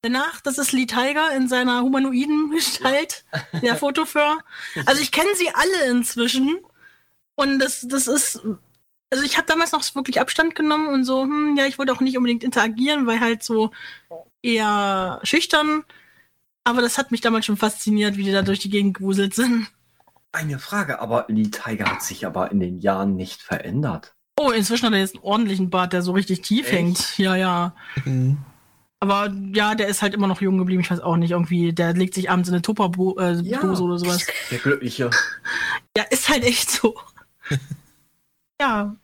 Danach, 0.00 0.40
das 0.40 0.56
ist 0.56 0.72
Lee 0.72 0.86
Tiger 0.86 1.34
in 1.36 1.46
seiner 1.46 1.82
humanoiden 1.82 2.50
Gestalt, 2.54 3.26
der 3.60 3.76
Fotoför. 3.76 4.38
Also 4.86 5.02
ich 5.02 5.12
kenne 5.12 5.34
sie 5.34 5.50
alle 5.52 5.90
inzwischen. 5.90 6.56
Und 7.34 7.58
das, 7.58 7.86
das 7.86 8.06
ist, 8.06 8.40
also 9.10 9.24
ich 9.24 9.36
habe 9.36 9.46
damals 9.46 9.72
noch 9.72 9.82
wirklich 9.94 10.20
Abstand 10.20 10.54
genommen 10.54 10.88
und 10.88 11.04
so, 11.04 11.22
hm, 11.22 11.56
ja, 11.56 11.66
ich 11.66 11.78
wollte 11.78 11.92
auch 11.92 12.00
nicht 12.00 12.16
unbedingt 12.16 12.44
interagieren, 12.44 13.06
weil 13.06 13.20
halt 13.20 13.42
so 13.42 13.70
eher 14.42 15.20
schüchtern. 15.22 15.84
Aber 16.64 16.82
das 16.82 16.98
hat 16.98 17.10
mich 17.10 17.22
damals 17.22 17.46
schon 17.46 17.56
fasziniert, 17.56 18.16
wie 18.16 18.24
die 18.24 18.32
da 18.32 18.42
durch 18.42 18.58
die 18.58 18.70
Gegend 18.70 18.98
gewuselt 18.98 19.34
sind. 19.34 19.68
Eine 20.32 20.58
Frage, 20.58 21.00
aber 21.00 21.24
Lee 21.28 21.50
Tiger 21.50 21.86
hat 21.86 22.02
sich 22.02 22.26
aber 22.26 22.52
in 22.52 22.60
den 22.60 22.78
Jahren 22.80 23.16
nicht 23.16 23.40
verändert. 23.40 24.14
Oh, 24.38 24.50
inzwischen 24.50 24.86
hat 24.86 24.92
er 24.92 25.00
jetzt 25.00 25.14
einen 25.14 25.24
ordentlichen 25.24 25.70
Bart, 25.70 25.94
der 25.94 26.02
so 26.02 26.12
richtig 26.12 26.42
tief 26.42 26.66
Echt? 26.66 26.74
hängt. 26.74 27.18
Ja, 27.18 27.34
ja. 27.34 27.74
Mhm. 28.04 28.36
Aber 29.00 29.32
ja, 29.54 29.74
der 29.74 29.88
ist 29.88 30.02
halt 30.02 30.12
immer 30.12 30.26
noch 30.26 30.40
jung 30.40 30.58
geblieben. 30.58 30.80
Ich 30.80 30.90
weiß 30.90 31.00
auch 31.00 31.16
nicht, 31.16 31.30
irgendwie, 31.30 31.72
der 31.72 31.94
legt 31.94 32.14
sich 32.14 32.30
abends 32.30 32.48
in 32.48 32.54
eine 32.54 32.62
Tupper-Dose 32.62 33.42
äh, 33.42 33.48
Ja. 33.48 33.62
Oder 33.62 33.98
sowas. 33.98 34.26
Der 34.50 34.58
Glückliche. 34.58 35.10
Ja, 35.96 36.04
ist 36.10 36.28
halt 36.28 36.44
echt 36.44 36.70
so. 36.70 36.94
ja. 38.60 38.96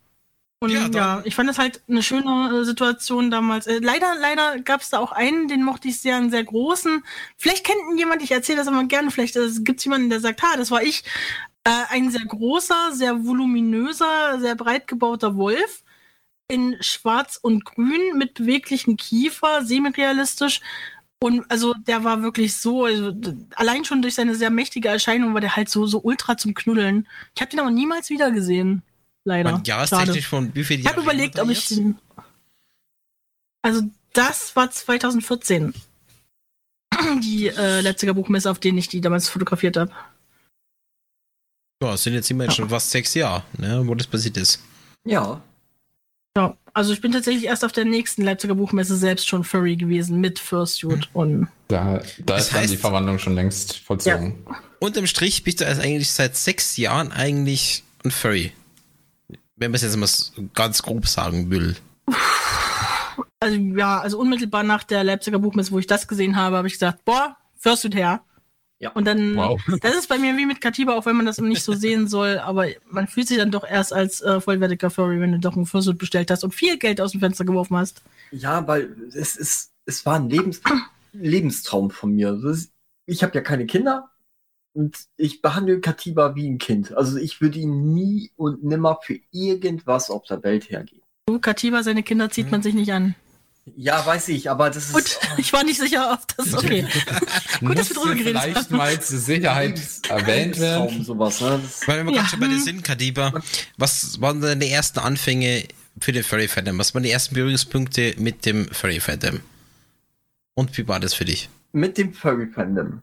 Und 0.60 0.70
Ja, 0.70 0.88
ja, 0.88 1.22
ich 1.24 1.34
fand 1.34 1.48
das 1.48 1.58
halt 1.58 1.82
eine 1.88 2.02
schöne 2.02 2.60
äh, 2.60 2.64
Situation 2.64 3.30
damals. 3.30 3.66
Äh, 3.66 3.80
leider, 3.82 4.14
leider 4.18 4.60
gab 4.60 4.80
es 4.80 4.90
da 4.90 4.98
auch 4.98 5.12
einen, 5.12 5.46
den 5.48 5.62
mochte 5.62 5.88
ich 5.88 6.00
sehr, 6.00 6.16
einen 6.16 6.30
sehr 6.30 6.44
großen. 6.44 7.04
Vielleicht 7.36 7.64
kennt 7.64 7.80
ihn 7.90 7.98
jemand, 7.98 8.22
ich 8.22 8.30
erzähle 8.30 8.58
das 8.58 8.66
immer 8.66 8.84
gerne, 8.84 9.10
vielleicht 9.10 9.36
äh, 9.36 9.48
gibt 9.60 9.80
es 9.80 9.84
jemanden, 9.84 10.10
der 10.10 10.20
sagt, 10.20 10.42
ha, 10.42 10.56
das 10.56 10.70
war 10.70 10.82
ich. 10.82 11.04
Äh, 11.64 11.70
ein 11.90 12.10
sehr 12.10 12.24
großer, 12.24 12.92
sehr 12.92 13.24
voluminöser, 13.24 14.38
sehr 14.40 14.54
breit 14.54 14.86
gebauter 14.86 15.36
Wolf 15.36 15.82
in 16.48 16.76
schwarz 16.80 17.38
und 17.40 17.64
grün 17.64 18.16
mit 18.16 18.34
beweglichen 18.34 18.96
Kiefer, 18.96 19.64
semi-realistisch. 19.64 20.60
Und 21.20 21.50
also 21.50 21.74
der 21.74 22.04
war 22.04 22.22
wirklich 22.22 22.56
so, 22.56 22.84
also, 22.84 23.12
allein 23.56 23.84
schon 23.84 24.02
durch 24.02 24.14
seine 24.14 24.34
sehr 24.34 24.50
mächtige 24.50 24.88
Erscheinung 24.88 25.34
war 25.34 25.40
der 25.40 25.56
halt 25.56 25.70
so, 25.70 25.86
so 25.86 26.00
ultra 26.02 26.36
zum 26.36 26.54
Knuddeln. 26.54 27.08
Ich 27.34 27.40
habe 27.40 27.50
den 27.50 27.60
aber 27.60 27.70
niemals 27.70 28.10
wieder 28.10 28.30
gesehen. 28.30 28.82
Leider. 29.24 29.54
Und 29.54 29.66
jahrestechnisch 29.66 30.26
von 30.28 30.54
wie 30.54 30.64
viel 30.64 30.80
Ich 30.80 30.86
habe 30.86 31.00
überlegt, 31.00 31.38
er 31.38 31.44
ob 31.44 31.50
ich 31.50 31.58
jetzt? 31.70 31.78
den. 31.78 31.98
Also, 33.62 33.82
das 34.12 34.54
war 34.54 34.70
2014. 34.70 35.72
Die 37.22 37.48
äh, 37.48 37.80
Leipziger 37.80 38.14
Buchmesse, 38.14 38.50
auf 38.50 38.58
denen 38.60 38.78
ich 38.78 38.88
die 38.88 39.00
damals 39.00 39.28
fotografiert 39.28 39.76
habe. 39.76 39.90
Ja, 41.82 41.94
es 41.94 42.02
sind 42.04 42.14
jetzt 42.14 42.30
immerhin 42.30 42.52
schon 42.52 42.68
fast 42.68 42.90
sechs 42.90 43.14
Jahre, 43.14 43.42
ne, 43.58 43.82
wo 43.86 43.94
das 43.94 44.06
passiert 44.06 44.36
ist. 44.36 44.60
Ja. 45.04 45.42
Ja, 46.36 46.56
also 46.72 46.92
ich 46.92 47.00
bin 47.00 47.12
tatsächlich 47.12 47.44
erst 47.44 47.64
auf 47.64 47.72
der 47.72 47.84
nächsten 47.84 48.22
Leipziger 48.22 48.54
Buchmesse 48.54 48.96
selbst 48.96 49.28
schon 49.28 49.44
Furry 49.44 49.76
gewesen 49.76 50.20
mit 50.20 50.38
Fursuit 50.38 51.08
und 51.12 51.48
Da, 51.68 51.98
da 51.98 52.02
Das 52.26 52.46
ist 52.46 52.54
dann 52.54 52.66
die 52.66 52.74
heißt- 52.74 52.80
Verwandlung 52.80 53.18
schon 53.18 53.34
längst 53.34 53.78
vollzogen. 53.78 54.44
Unterm 54.80 55.06
Strich 55.06 55.42
bist 55.44 55.60
du 55.60 55.66
also 55.66 55.80
eigentlich 55.82 56.10
seit 56.10 56.36
sechs 56.36 56.76
Jahren 56.76 57.12
eigentlich 57.12 57.84
ein 58.04 58.10
Furry. 58.10 58.52
Wenn 59.56 59.70
man 59.70 59.76
es 59.76 59.82
jetzt 59.82 59.96
mal 59.96 60.48
ganz 60.54 60.82
grob 60.82 61.06
sagen 61.06 61.50
will. 61.50 61.76
also 63.40 63.56
ja, 63.56 64.00
also 64.00 64.18
unmittelbar 64.18 64.64
nach 64.64 64.84
der 64.84 65.04
Leipziger 65.04 65.38
Buchmesse, 65.38 65.70
wo 65.72 65.78
ich 65.78 65.86
das 65.86 66.08
gesehen 66.08 66.36
habe, 66.36 66.56
habe 66.56 66.66
ich 66.66 66.74
gesagt, 66.74 67.04
boah, 67.04 67.36
Fursuit 67.56 67.94
her. 67.94 68.22
Ja. 68.80 68.90
Und 68.90 69.06
dann, 69.06 69.36
Wow. 69.36 69.60
das 69.80 69.94
ist 69.94 70.08
bei 70.08 70.18
mir 70.18 70.36
wie 70.36 70.46
mit 70.46 70.60
Katiba, 70.60 70.94
auch 70.94 71.06
wenn 71.06 71.16
man 71.16 71.26
das 71.26 71.38
nicht 71.38 71.62
so 71.62 71.72
sehen 71.72 72.08
soll, 72.08 72.38
aber 72.38 72.66
man 72.90 73.06
fühlt 73.06 73.28
sich 73.28 73.38
dann 73.38 73.50
doch 73.50 73.64
erst 73.64 73.92
als 73.92 74.20
äh, 74.20 74.40
vollwertiger 74.40 74.90
Furry, 74.90 75.20
wenn 75.20 75.32
du 75.32 75.38
doch 75.38 75.56
ein 75.56 75.66
Fursuit 75.66 75.98
bestellt 75.98 76.30
hast 76.30 76.44
und 76.44 76.54
viel 76.54 76.76
Geld 76.78 77.00
aus 77.00 77.12
dem 77.12 77.20
Fenster 77.20 77.44
geworfen 77.44 77.76
hast. 77.76 78.02
Ja, 78.32 78.66
weil 78.66 78.94
es 79.14 79.36
ist, 79.36 79.70
es 79.86 80.04
war 80.04 80.16
ein 80.16 80.28
Lebens, 80.28 80.60
Lebenstraum 81.12 81.90
von 81.90 82.12
mir. 82.14 82.34
Ist, 82.44 82.72
ich 83.06 83.22
habe 83.22 83.34
ja 83.34 83.40
keine 83.40 83.66
Kinder 83.66 84.10
und 84.74 84.96
ich 85.16 85.40
behandle 85.40 85.80
Katiba 85.80 86.34
wie 86.34 86.46
ein 86.48 86.58
Kind. 86.58 86.94
Also 86.96 87.16
ich 87.16 87.40
würde 87.40 87.58
ihn 87.58 87.94
nie 87.94 88.30
und 88.36 88.62
nimmer 88.64 88.98
für 89.02 89.18
irgendwas 89.32 90.10
auf 90.10 90.24
der 90.24 90.42
Welt 90.42 90.68
hergeben. 90.70 91.02
Du, 91.26 91.38
Katiba, 91.38 91.82
seine 91.82 92.02
Kinder 92.02 92.28
zieht 92.30 92.50
man 92.50 92.62
sich 92.62 92.74
nicht 92.74 92.92
an. 92.92 93.14
Ja, 93.76 94.04
weiß 94.04 94.28
ich, 94.28 94.50
aber 94.50 94.68
das 94.68 94.90
ist. 94.90 94.92
Gut, 94.92 95.18
ich 95.38 95.50
war 95.54 95.64
nicht 95.64 95.80
sicher, 95.80 96.12
ob 96.12 96.36
das 96.36 96.52
okay. 96.58 96.86
Gut, 97.60 97.78
dass 97.78 97.88
wir 97.88 97.96
drüber 97.96 98.14
geredet 98.14 98.42
vielleicht 98.42 98.56
haben. 98.68 98.76
mal 98.76 99.00
zur 99.00 99.18
Sicherheit 99.18 99.80
erwähnt 100.10 100.60
werden. 100.60 101.02
sowas, 101.02 101.40
ne? 101.40 101.60
Weil 101.86 102.04
wir 102.04 102.12
Ja. 102.12 102.18
gerade 102.18 102.28
schon 102.28 102.40
bei 102.40 102.48
dir 102.48 102.60
sind, 102.60 102.84
Kadiba, 102.84 103.32
was 103.78 104.20
waren 104.20 104.42
deine 104.42 104.68
ersten 104.68 104.98
Anfänge 104.98 105.64
für 105.98 106.12
den 106.12 106.24
Furry 106.24 106.46
Fandom? 106.46 106.78
Was 106.78 106.92
waren 106.94 107.04
die 107.04 107.10
ersten 107.10 107.34
Berührungspunkte 107.36 108.16
mit 108.18 108.44
dem 108.44 108.68
Furry 108.68 109.00
Fandom? 109.00 109.40
Und 110.54 110.76
wie 110.76 110.86
war 110.86 111.00
das 111.00 111.14
für 111.14 111.24
dich? 111.24 111.48
mit 111.72 111.96
dem 111.98 112.12
Furry 112.12 112.46
Fandom. 112.46 113.02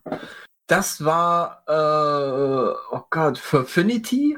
Das 0.72 1.04
war, 1.04 1.64
äh, 1.68 2.96
oh 2.96 3.02
Gott, 3.10 3.38
für 3.38 3.60
Affinity 3.60 4.38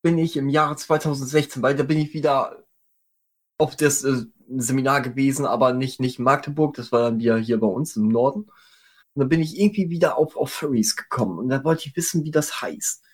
bin 0.00 0.18
ich 0.18 0.36
im 0.36 0.48
Jahre 0.48 0.76
2016, 0.76 1.62
weil 1.64 1.74
da 1.74 1.82
bin 1.82 1.98
ich 1.98 2.14
wieder 2.14 2.64
auf 3.58 3.74
das 3.74 4.04
äh, 4.04 4.26
Seminar 4.56 5.00
gewesen, 5.00 5.44
aber 5.44 5.72
nicht, 5.72 5.98
nicht 5.98 6.20
in 6.20 6.24
Magdeburg, 6.24 6.76
das 6.76 6.92
war 6.92 7.00
dann 7.02 7.18
wieder 7.18 7.38
hier 7.38 7.58
bei 7.58 7.66
uns 7.66 7.96
im 7.96 8.06
Norden. 8.06 8.42
Und 8.42 9.20
dann 9.20 9.28
bin 9.28 9.40
ich 9.42 9.58
irgendwie 9.58 9.90
wieder 9.90 10.16
auf, 10.16 10.36
auf 10.36 10.52
Furries 10.52 10.94
gekommen 10.94 11.40
und 11.40 11.48
da 11.48 11.64
wollte 11.64 11.88
ich 11.88 11.96
wissen, 11.96 12.24
wie 12.24 12.30
das 12.30 12.62
heißt. 12.62 13.04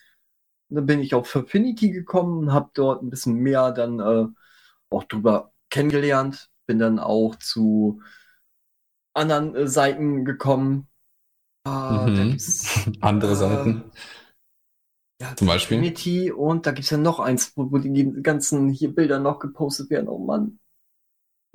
Und 0.68 0.76
dann 0.76 0.84
bin 0.86 1.00
ich 1.00 1.14
auf 1.14 1.34
Affinity 1.34 1.92
gekommen 1.92 2.40
und 2.40 2.52
habe 2.52 2.72
dort 2.74 3.02
ein 3.02 3.08
bisschen 3.08 3.36
mehr 3.36 3.72
dann 3.72 4.00
äh, 4.00 4.26
auch 4.90 5.04
drüber 5.04 5.54
kennengelernt. 5.70 6.50
Bin 6.66 6.78
dann 6.78 6.98
auch 6.98 7.36
zu 7.36 8.02
anderen 9.14 9.56
äh, 9.56 9.66
Seiten 9.66 10.26
gekommen. 10.26 10.88
Ah, 11.64 12.06
da 12.06 12.24
Mhm. 12.24 12.30
gibt's 12.30 12.66
Andere 13.00 13.32
Äh, 13.32 13.36
Seiten. 13.36 13.84
ja, 15.20 15.36
Zum 15.36 15.46
Beispiel? 15.46 15.78
Affinity 15.78 16.32
und 16.32 16.66
da 16.66 16.72
gibt's 16.72 16.90
ja 16.90 16.98
noch 16.98 17.20
eins, 17.20 17.52
wo, 17.56 17.70
wo 17.70 17.78
die 17.78 18.12
ganzen 18.22 18.68
hier 18.70 18.94
Bilder 18.94 19.18
noch 19.20 19.38
gepostet 19.38 19.90
werden. 19.90 20.08
Oh 20.08 20.18
Mann. 20.18 20.58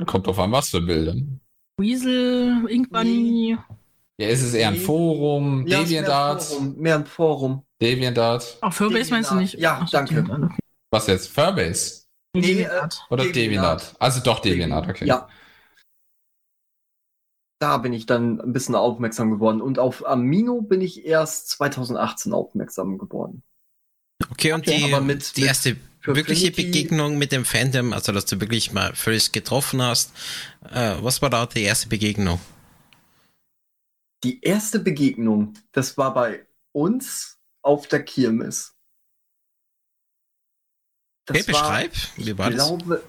Kommt 0.05 0.27
drauf 0.27 0.39
an, 0.39 0.51
was 0.51 0.69
für 0.69 0.81
Bilder. 0.81 1.15
Weasel, 1.79 2.65
Ink 2.69 2.89
Bunny. 2.91 3.57
Ja, 4.19 4.27
ist 4.29 4.41
es 4.43 4.53
eher 4.53 4.69
ein. 4.69 4.75
Forum, 4.77 5.65
Ja, 5.67 5.81
ist 5.81 5.89
mehr 5.91 5.99
ein 5.99 6.05
DeviantArt, 6.05 6.43
Forum, 6.43 6.75
Mehr 6.77 6.95
ein 6.95 7.05
Forum. 7.05 7.63
DeviantArt. 7.81 8.57
Auch 8.61 8.73
Furrbase 8.73 9.11
meinst 9.11 9.31
du 9.31 9.35
nicht? 9.35 9.53
Ja, 9.55 9.81
Ach 9.83 9.89
danke. 9.89 10.49
Was 10.91 11.07
jetzt? 11.07 11.27
Firebase? 11.29 12.03
Nee, 12.33 12.41
Nee, 12.41 12.47
Deviantart. 12.53 13.05
Oder 13.09 13.23
DeviantArt. 13.25 13.35
DeviantArt? 13.35 13.95
Also 13.99 14.21
doch 14.23 14.39
DeviantArt, 14.39 14.87
okay. 14.89 15.05
Ja. 15.05 15.27
Da 17.59 17.77
bin 17.77 17.91
ich 17.93 18.05
dann 18.05 18.39
ein 18.39 18.53
bisschen 18.53 18.75
aufmerksam 18.75 19.31
geworden. 19.31 19.61
Und 19.61 19.79
auf 19.79 20.05
Amino 20.05 20.61
bin 20.61 20.81
ich 20.81 21.05
erst 21.05 21.49
2018 21.49 22.33
aufmerksam 22.33 22.97
geworden. 22.97 23.43
Okay, 24.31 24.53
und 24.53 24.67
Okay, 24.67 24.77
die, 24.77 24.93
aber 24.93 25.01
mit- 25.01 25.35
die 25.37 25.41
mit- 25.41 25.47
erste 25.49 25.77
wirkliche 26.03 26.51
Begegnung 26.51 27.17
mit 27.17 27.31
dem 27.31 27.45
Fandom, 27.45 27.93
also 27.93 28.11
dass 28.11 28.25
du 28.25 28.39
wirklich 28.39 28.71
mal 28.71 28.95
Furries 28.95 29.31
getroffen 29.31 29.81
hast, 29.81 30.11
äh, 30.71 30.95
was 31.01 31.21
war 31.21 31.29
da 31.29 31.45
die 31.45 31.63
erste 31.63 31.87
Begegnung? 31.89 32.39
Die 34.23 34.41
erste 34.41 34.79
Begegnung, 34.79 35.53
das 35.71 35.97
war 35.97 36.13
bei 36.13 36.47
uns 36.71 37.39
auf 37.63 37.87
der 37.87 38.03
Kirmes. 38.03 38.75
Das 41.25 41.39
Okay, 41.39 41.45
beschreib, 41.45 41.91
ich 42.17 42.25
wie 42.25 42.37
war 42.37 42.51
das? 42.51 42.63
glaube, 42.63 43.03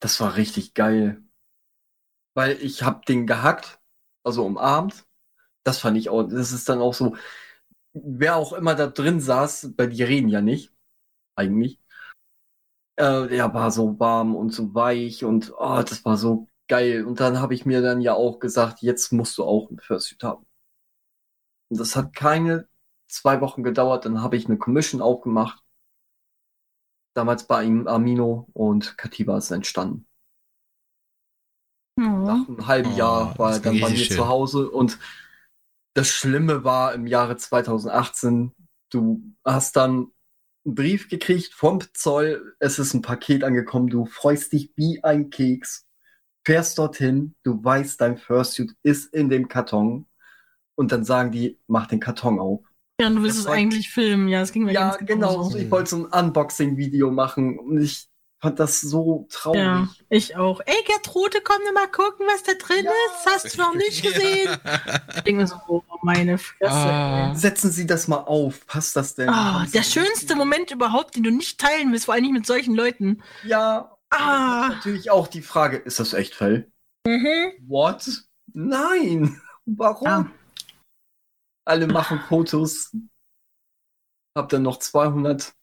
das 0.00 0.20
war 0.20 0.36
richtig 0.36 0.74
geil. 0.74 1.22
Weil 2.34 2.52
ich 2.62 2.82
hab 2.82 3.06
den 3.06 3.26
gehackt, 3.26 3.80
also 4.24 4.44
umarmt. 4.44 5.06
Das 5.64 5.78
fand 5.78 5.96
ich 5.96 6.10
auch, 6.10 6.24
das 6.24 6.52
ist 6.52 6.68
dann 6.68 6.80
auch 6.80 6.94
so, 6.94 7.16
wer 7.94 8.36
auch 8.36 8.52
immer 8.52 8.74
da 8.74 8.86
drin 8.88 9.20
saß, 9.20 9.72
bei 9.76 9.86
die 9.86 10.02
reden 10.02 10.28
ja 10.28 10.40
nicht, 10.42 10.72
eigentlich. 11.36 11.80
Äh, 12.96 13.28
der 13.28 13.52
war 13.54 13.70
so 13.70 13.98
warm 13.98 14.36
und 14.36 14.50
so 14.50 14.74
weich 14.74 15.24
und 15.24 15.52
oh, 15.56 15.82
das 15.82 16.04
war 16.04 16.16
so 16.16 16.48
geil. 16.68 17.04
Und 17.04 17.20
dann 17.20 17.40
habe 17.40 17.54
ich 17.54 17.66
mir 17.66 17.82
dann 17.82 18.00
ja 18.00 18.14
auch 18.14 18.38
gesagt, 18.40 18.82
jetzt 18.82 19.12
musst 19.12 19.38
du 19.38 19.44
auch 19.44 19.70
ein 19.70 19.78
Fursuit 19.80 20.22
haben. 20.22 20.46
Und 21.70 21.80
das 21.80 21.96
hat 21.96 22.14
keine 22.14 22.68
zwei 23.08 23.40
Wochen 23.40 23.62
gedauert, 23.62 24.04
dann 24.04 24.22
habe 24.22 24.36
ich 24.36 24.46
eine 24.46 24.58
Commission 24.58 25.00
aufgemacht. 25.02 25.62
Damals 27.14 27.46
bei 27.46 27.64
ihm 27.64 27.86
Amino 27.86 28.48
und 28.54 28.98
Katiba 28.98 29.38
ist 29.38 29.50
entstanden. 29.50 30.06
Nach 31.96 32.06
Ja. 32.06 32.44
einem 32.48 32.66
halben 32.66 32.92
Oh, 32.92 32.96
Jahr 32.98 33.38
war 33.38 33.52
er 33.54 33.60
dann 33.60 33.80
bei 33.80 33.90
mir 33.90 33.96
schön. 33.96 34.16
zu 34.16 34.28
Hause 34.28 34.70
und 34.70 34.98
das 35.94 36.08
Schlimme 36.08 36.64
war 36.64 36.94
im 36.94 37.06
Jahre 37.06 37.36
2018, 37.36 38.52
du 38.90 39.22
hast 39.44 39.76
dann 39.76 40.10
einen 40.66 40.74
Brief 40.74 41.08
gekriegt 41.08 41.52
vom 41.54 41.80
Zoll, 41.92 42.56
es 42.58 42.78
ist 42.78 42.94
ein 42.94 43.02
Paket 43.02 43.44
angekommen, 43.44 43.88
du 43.88 44.06
freust 44.06 44.52
dich 44.52 44.72
wie 44.76 45.02
ein 45.04 45.30
Keks, 45.30 45.86
fährst 46.44 46.78
dorthin, 46.78 47.36
du 47.44 47.62
weißt, 47.62 48.00
dein 48.00 48.18
Fursuit 48.18 48.74
ist 48.82 49.14
in 49.14 49.28
dem 49.28 49.46
Karton 49.48 50.06
und 50.74 50.90
dann 50.90 51.04
sagen 51.04 51.30
die, 51.30 51.60
mach 51.68 51.86
den 51.86 52.00
Karton 52.00 52.40
auf. 52.40 52.60
Ja, 53.00 53.08
du 53.10 53.22
willst 53.22 53.38
es 53.38 53.46
eigentlich 53.46 53.90
filmen. 53.90 54.28
Ja, 54.28 54.40
es 54.40 54.52
ging 54.52 54.64
mir 54.64 54.72
Ja, 54.72 54.90
ganz 54.96 54.98
genau, 55.08 55.36
genauso. 55.36 55.56
ich 55.58 55.70
wollte 55.70 55.90
so 55.90 56.06
ein 56.08 56.26
Unboxing-Video 56.26 57.10
machen 57.10 57.58
und 57.58 57.80
ich 57.80 58.08
fand 58.44 58.60
das 58.60 58.80
so 58.80 59.26
traurig. 59.30 59.58
Ja, 59.58 59.88
ich 60.10 60.36
auch. 60.36 60.60
Ey, 60.66 60.76
Gertrude, 60.86 61.38
komm 61.42 61.62
nur 61.64 61.72
mal 61.72 61.88
gucken, 61.90 62.26
was 62.26 62.42
da 62.42 62.52
drin 62.54 62.84
Ja. 62.84 62.90
ist. 62.90 63.26
Hast 63.26 63.54
du 63.54 63.62
noch 63.62 63.74
nicht 63.74 64.02
gesehen? 64.02 64.56
Ich 65.16 65.22
denke 65.22 65.40
mir 65.40 65.46
so, 65.46 65.56
oh, 65.66 65.82
meine 66.02 66.38
Fresse. 66.38 66.70
Ah. 66.72 67.34
Setzen 67.34 67.70
Sie 67.70 67.86
das 67.86 68.06
mal 68.06 68.18
auf, 68.18 68.66
passt 68.66 68.94
das 68.96 69.14
denn? 69.14 69.28
Ah, 69.30 69.64
Sie 69.66 69.72
der 69.72 69.82
schönste 69.82 70.12
richtig- 70.20 70.36
Moment 70.36 70.70
überhaupt, 70.70 71.16
den 71.16 71.22
du 71.24 71.30
nicht 71.30 71.58
teilen 71.60 71.90
willst, 71.90 72.04
vor 72.04 72.14
allem 72.14 72.22
nicht 72.24 72.32
mit 72.34 72.46
solchen 72.46 72.74
Leuten. 72.74 73.22
Ja. 73.44 73.96
Ah. 74.10 74.68
Natürlich 74.68 75.10
auch 75.10 75.26
die 75.26 75.42
Frage, 75.42 75.78
ist 75.78 75.98
das 75.98 76.12
echt 76.12 76.34
Fell? 76.34 76.70
Mhm. 77.06 77.52
What? 77.66 78.22
Nein. 78.52 79.40
Warum? 79.66 80.06
Ja. 80.06 80.30
Alle 81.66 81.86
machen 81.86 82.20
Fotos. 82.28 82.94
Hab 84.36 84.48
dann 84.50 84.62
noch 84.62 84.78
218 84.78 85.54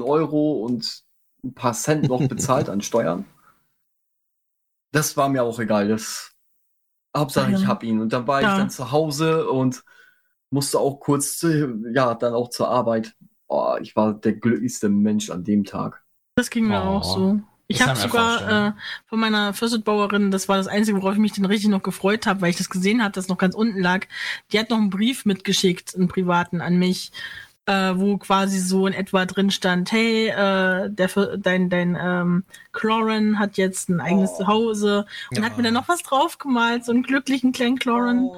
Euro 0.00 0.64
und 0.64 1.02
ein 1.44 1.54
paar 1.54 1.72
Cent 1.72 2.08
noch 2.08 2.26
bezahlt 2.28 2.68
an 2.68 2.80
Steuern. 2.82 3.24
Das 4.92 5.16
war 5.16 5.28
mir 5.28 5.42
auch 5.42 5.58
egal. 5.58 5.88
Das 5.88 6.32
Hauptsache, 7.16 7.52
ich 7.52 7.62
Ja. 7.62 7.66
hab 7.66 7.82
ihn. 7.82 8.00
Und 8.00 8.12
dann 8.12 8.26
war 8.26 8.40
ich 8.40 8.46
Ja. 8.46 8.56
dann 8.58 8.70
zu 8.70 8.90
Hause 8.92 9.48
und 9.48 9.82
musste 10.50 10.78
auch 10.78 11.00
kurz, 11.00 11.38
zu- 11.38 11.82
ja, 11.94 12.14
dann 12.14 12.34
auch 12.34 12.50
zur 12.50 12.68
Arbeit. 12.68 13.14
Oh, 13.48 13.76
ich 13.80 13.96
war 13.96 14.14
der 14.14 14.34
glücklichste 14.34 14.88
Mensch 14.88 15.30
an 15.30 15.44
dem 15.44 15.64
Tag. 15.64 16.02
Das 16.36 16.50
ging 16.50 16.68
mir 16.68 16.80
Oh. 16.82 16.86
auch 16.98 17.04
so. 17.04 17.40
Ich 17.68 17.80
habe 17.80 17.98
sogar 17.98 18.68
äh, 18.68 18.72
von 19.06 19.18
meiner 19.18 19.54
Fürstbauerin, 19.54 20.30
das 20.30 20.46
war 20.48 20.58
das 20.58 20.66
Einzige, 20.66 21.00
worauf 21.00 21.14
ich 21.14 21.20
mich 21.20 21.32
dann 21.32 21.46
richtig 21.46 21.70
noch 21.70 21.82
gefreut 21.82 22.26
habe, 22.26 22.42
weil 22.42 22.50
ich 22.50 22.56
das 22.58 22.68
gesehen 22.68 23.02
habe, 23.02 23.12
das 23.12 23.28
noch 23.28 23.38
ganz 23.38 23.54
unten 23.54 23.80
lag. 23.80 24.06
Die 24.52 24.58
hat 24.58 24.68
noch 24.68 24.76
einen 24.76 24.90
Brief 24.90 25.24
mitgeschickt, 25.24 25.94
einen 25.94 26.08
privaten 26.08 26.60
an 26.60 26.78
mich, 26.78 27.12
äh, 27.66 27.92
wo 27.94 28.16
quasi 28.18 28.58
so 28.58 28.86
in 28.86 28.92
etwa 28.92 29.24
drin 29.24 29.50
stand, 29.50 29.92
hey, 29.92 30.28
äh, 30.28 30.90
der, 30.90 31.08
dein, 31.38 31.70
dein 31.70 31.96
ähm, 32.00 32.44
Cloran 32.72 33.38
hat 33.38 33.56
jetzt 33.56 33.88
ein 33.88 34.00
eigenes 34.00 34.30
Oh. 34.34 34.38
Zuhause 34.38 35.06
und 35.30 35.38
Ja. 35.38 35.44
hat 35.44 35.56
mir 35.56 35.62
dann 35.62 35.74
noch 35.74 35.88
was 35.88 36.02
draufgemalt, 36.02 36.84
so 36.84 36.92
einen 36.92 37.02
glücklichen 37.04 37.52
kleinen 37.52 37.78
Cloran. 37.78 38.20
Oh. 38.24 38.36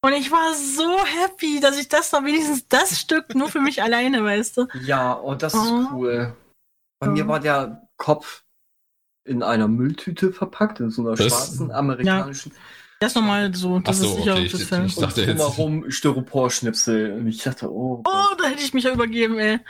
Und 0.00 0.12
ich 0.12 0.30
war 0.30 0.54
so 0.54 0.96
happy, 1.22 1.60
dass 1.60 1.78
ich 1.78 1.88
das 1.88 2.12
noch 2.12 2.24
wenigstens 2.24 2.66
das 2.68 2.98
Stück 3.00 3.34
nur 3.34 3.48
für 3.48 3.60
mich 3.60 3.82
alleine, 3.82 4.24
weißt 4.24 4.56
du. 4.56 4.66
Ja, 4.82 5.18
oh, 5.20 5.34
das 5.34 5.54
ist 5.54 5.60
Oh. 5.70 5.86
cool. 5.92 6.34
Bei 7.00 7.06
Ja. 7.08 7.12
mir 7.12 7.28
war 7.28 7.40
der 7.40 7.88
Kopf 7.96 8.42
in 9.24 9.42
einer 9.42 9.68
Mülltüte 9.68 10.32
verpackt, 10.32 10.80
in 10.80 10.90
so 10.90 11.02
einer 11.02 11.14
Das- 11.16 11.26
schwarzen 11.28 11.70
amerikanischen. 11.70 12.52
Das 13.00 13.14
nochmal 13.14 13.54
so, 13.54 13.78
das 13.78 13.98
so, 13.98 14.06
ist 14.06 14.16
sicher 14.16 14.34
okay, 14.34 14.48
das 14.48 14.60
ich- 14.60 14.66
Film. 14.68 14.86
ich 14.86 14.94
dachte 14.96 15.20
jetzt- 15.22 15.38
drumherum 15.38 15.90
Styroporschnipsel. 15.90 17.12
Und 17.12 17.26
ich 17.28 17.42
dachte, 17.42 17.70
oh, 17.72 18.02
Oh, 18.06 18.34
da 18.36 18.44
hätte 18.48 18.62
ich 18.62 18.74
mich 18.74 18.84
ja 18.84 18.92
übergeben, 18.92 19.38
ey. 19.38 19.60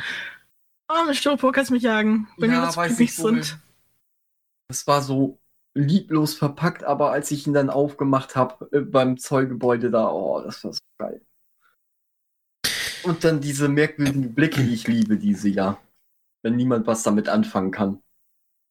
Oh, 0.91 1.05
mit 1.07 1.17
Styropor 1.17 1.53
kannst 1.53 1.69
du 1.71 1.75
mich 1.75 1.83
jagen. 1.83 2.29
Mir 2.39 2.47
ja, 2.51 2.63
wird's 2.63 2.77
weiß 2.79 2.99
nicht 2.99 3.11
ich 3.11 3.17
gesund. 3.17 3.59
Das 4.69 4.87
war 4.87 5.03
so 5.03 5.39
lieblos 5.75 6.35
verpackt, 6.35 6.85
aber 6.85 7.13
als 7.13 7.31
ich 7.31 7.47
ihn 7.47 7.53
dann 7.53 7.69
aufgemacht 7.71 8.35
habe 8.37 8.69
äh, 8.73 8.81
beim 8.81 9.19
Zollgebäude 9.19 9.91
da, 9.91 10.11
oh, 10.11 10.41
das 10.41 10.65
war 10.65 10.73
so 10.73 10.79
geil. 10.99 11.21
Und 13.05 13.25
dann 13.25 13.41
diese 13.41 13.69
merkwürdigen 13.69 14.35
Blicke, 14.35 14.63
die 14.65 14.75
ich 14.75 14.89
liebe, 14.89 15.19
diese 15.19 15.49
ja. 15.51 15.79
Wenn 16.43 16.57
niemand 16.57 16.87
was 16.87 17.03
damit 17.03 17.29
anfangen 17.29 17.71
kann. 17.73 18.01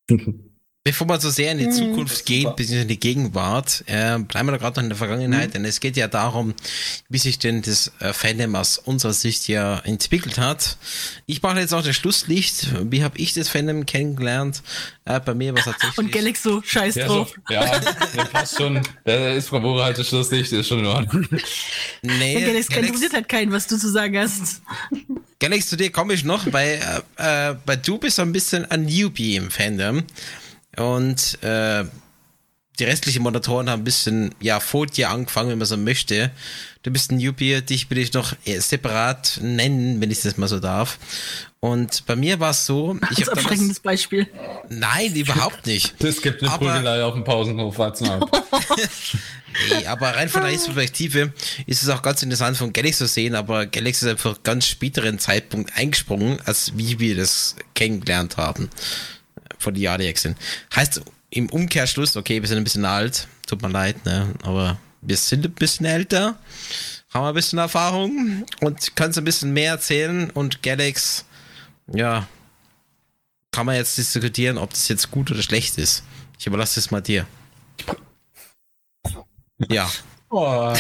Bevor 0.88 1.06
wir 1.10 1.20
so 1.20 1.30
sehr 1.30 1.52
in 1.52 1.58
die 1.58 1.66
Mhm. 1.66 1.72
Zukunft 1.74 2.26
gehen, 2.26 2.44
Super. 2.44 2.56
bis 2.56 2.72
in 2.72 2.88
die 2.88 2.98
Gegenwart, 2.98 3.84
äh, 3.88 4.18
bleiben 4.20 4.48
wir 4.48 4.54
da 4.54 4.58
gerade 4.58 4.78
noch 4.80 4.84
in 4.84 4.90
der 4.90 4.98
Vergangenheit, 4.98 5.54
denn 5.54 5.66
es 5.66 5.82
geht 5.82 5.98
ja 5.98 6.08
darum, 6.08 6.54
wie 7.10 7.18
sich 7.18 7.40
denn 7.40 7.62
das 7.62 7.92
äh, 8.00 8.14
Fandom 8.14 8.56
aus 8.56 8.78
unserer 8.78 9.12
Sicht 9.12 9.50
ja 9.50 9.80
entwickelt 9.80 10.38
hat. 10.38 10.78
Ich 11.26 11.42
mache 11.42 11.60
jetzt 11.60 11.74
auch 11.74 11.84
das 11.84 11.94
Schlusslicht. 11.98 12.68
Wie 12.90 13.04
habe 13.04 13.18
ich 13.18 13.34
das 13.34 13.50
Fandom 13.50 13.86
kennengelernt? 13.86 14.62
Äh, 15.04 15.20
bei 15.20 15.34
mir 15.34 15.52
war 15.52 15.60
es 15.60 15.66
tatsächlich. 15.66 15.98
Und 15.98 16.12
Galax 16.14 16.42
so, 16.42 16.62
scheiß 16.64 16.96
Ja, 16.96 17.08
drauf. 17.08 17.34
so, 17.36 17.54
ja, 17.54 17.80
der 18.16 18.24
passt 18.26 18.56
schon. 18.58 18.82
Der 19.06 19.36
ist 19.36 19.50
Bravura 19.50 19.84
halt 19.84 19.98
das 19.98 20.08
Schlusslicht, 20.08 20.54
ist 20.54 20.70
schon 20.70 20.80
in 20.80 20.86
Ordnung. 20.86 21.28
Nee, 22.02 22.40
Ja, 22.40 22.48
Galax 22.48 22.70
Galax, 22.70 22.88
interessiert 22.88 23.12
halt 23.14 23.28
keinen, 23.28 23.52
was 23.52 23.68
du 23.68 23.78
zu 23.78 23.92
sagen 23.92 24.18
hast. 24.18 24.62
Galax, 25.40 25.68
zu 25.68 25.76
dir 25.76 25.92
komme 25.92 26.14
ich 26.14 26.24
noch, 26.24 26.52
weil, 26.54 26.80
äh, 27.18 27.52
äh, 27.52 27.56
weil 27.66 27.76
du 27.78 27.98
bist 27.98 28.16
so 28.16 28.22
ein 28.22 28.32
bisschen 28.32 28.64
ein 28.72 28.86
Newbie 28.86 29.36
im 29.36 29.52
Fandom. 29.52 30.04
Und 30.78 31.42
äh, 31.44 31.84
die 32.80 32.84
restlichen 32.84 33.24
Moderatoren 33.24 33.70
haben 33.70 33.82
ein 33.82 33.86
bisschen, 33.86 34.36
ja, 34.40 34.60
vor 34.60 34.86
dir 34.86 35.10
angefangen, 35.10 35.50
wenn 35.50 35.58
man 35.58 35.68
so 35.68 35.78
möchte. 35.78 36.32
Du 36.84 36.92
bist 36.92 37.12
ein 37.12 37.18
Newbie, 37.18 37.62
dich 37.62 37.90
will 37.90 37.98
ich 37.98 38.14
noch 38.14 38.34
eher 38.46 38.62
separat 38.62 39.40
nennen, 39.42 40.00
wenn 40.00 40.12
ich 40.12 40.22
das 40.22 40.38
mal 40.38 40.48
so 40.48 40.60
darf. 40.60 41.00
Und 41.60 42.06
bei 42.06 42.16
mir 42.16 42.40
war 42.40 42.52
es 42.52 42.68
so, 42.68 42.96
ich 43.10 43.18
Als 43.18 43.28
habe 43.30 43.32
abschreckendes 43.42 43.80
Beispiel. 43.80 44.28
Nein, 44.70 45.14
überhaupt 45.16 45.66
nicht. 45.66 45.96
Es 46.04 46.22
gibt 46.22 46.42
eine 46.44 46.52
Aber- 46.52 46.72
Prügelei 46.72 47.04
auf 47.04 47.16
dem 47.16 47.24
Pausenhof, 47.24 47.78
wart's 47.78 48.02
mal 48.02 48.22
ab. 48.22 48.48
Nee, 49.72 49.88
aber 49.88 50.16
rein 50.16 50.30
von 50.30 50.44
der 50.44 50.50
Perspektive 50.50 51.34
ist 51.66 51.82
es 51.82 51.90
auch 51.90 52.04
ganz 52.04 52.22
interessant 52.22 52.58
von 52.58 52.74
Galaxy 52.74 53.00
zu 53.00 53.08
sehen, 53.08 53.34
aber 53.34 53.66
Galaxy 53.66 54.06
ist 54.06 54.12
einfach 54.12 54.44
ganz 54.44 54.68
späteren 54.68 55.18
Zeitpunkt 55.18 55.76
eingesprungen, 55.76 56.38
als 56.46 56.74
wie 56.78 57.00
wir 57.00 57.16
das 57.16 57.56
kennengelernt 57.74 58.38
haben. 58.38 58.70
Von 59.60 59.74
die 59.74 59.82
jetzt 59.82 60.22
sind. 60.22 60.38
Heißt 60.76 61.02
im 61.30 61.50
Umkehrschluss, 61.50 62.16
okay, 62.16 62.42
wir 62.42 62.48
sind 62.48 62.58
ein 62.58 62.64
bisschen 62.64 62.86
alt, 62.86 63.28
tut 63.48 63.62
mir 63.62 63.70
leid, 63.70 64.06
ne, 64.06 64.34
aber 64.44 64.78
wir 65.02 65.18
sind 65.18 65.46
ein 65.46 65.52
bisschen 65.52 65.86
älter, 65.86 66.38
haben 67.14 67.26
ein 67.26 67.34
bisschen 67.34 67.60
Erfahrung 67.60 68.46
und 68.62 68.96
können 68.96 69.14
so 69.14 69.22
ein 69.22 69.26
bisschen 69.26 69.54
mehr 69.54 69.72
erzählen 69.72 70.30
und 70.30 70.64
Galax, 70.64 71.26
ja, 71.94 72.28
kann 73.52 73.66
man 73.66 73.76
jetzt 73.76 73.98
diskutieren, 73.98 74.58
ob 74.58 74.70
das 74.72 74.88
jetzt 74.88 75.12
gut 75.12 75.32
oder 75.32 75.42
schlecht 75.42 75.78
ist. 75.78 76.04
Ich 76.40 76.46
überlasse 76.46 76.80
es 76.80 76.92
mal 76.92 77.02
dir. 77.02 77.26
Ja. 79.70 79.90
Oh, 80.30 80.74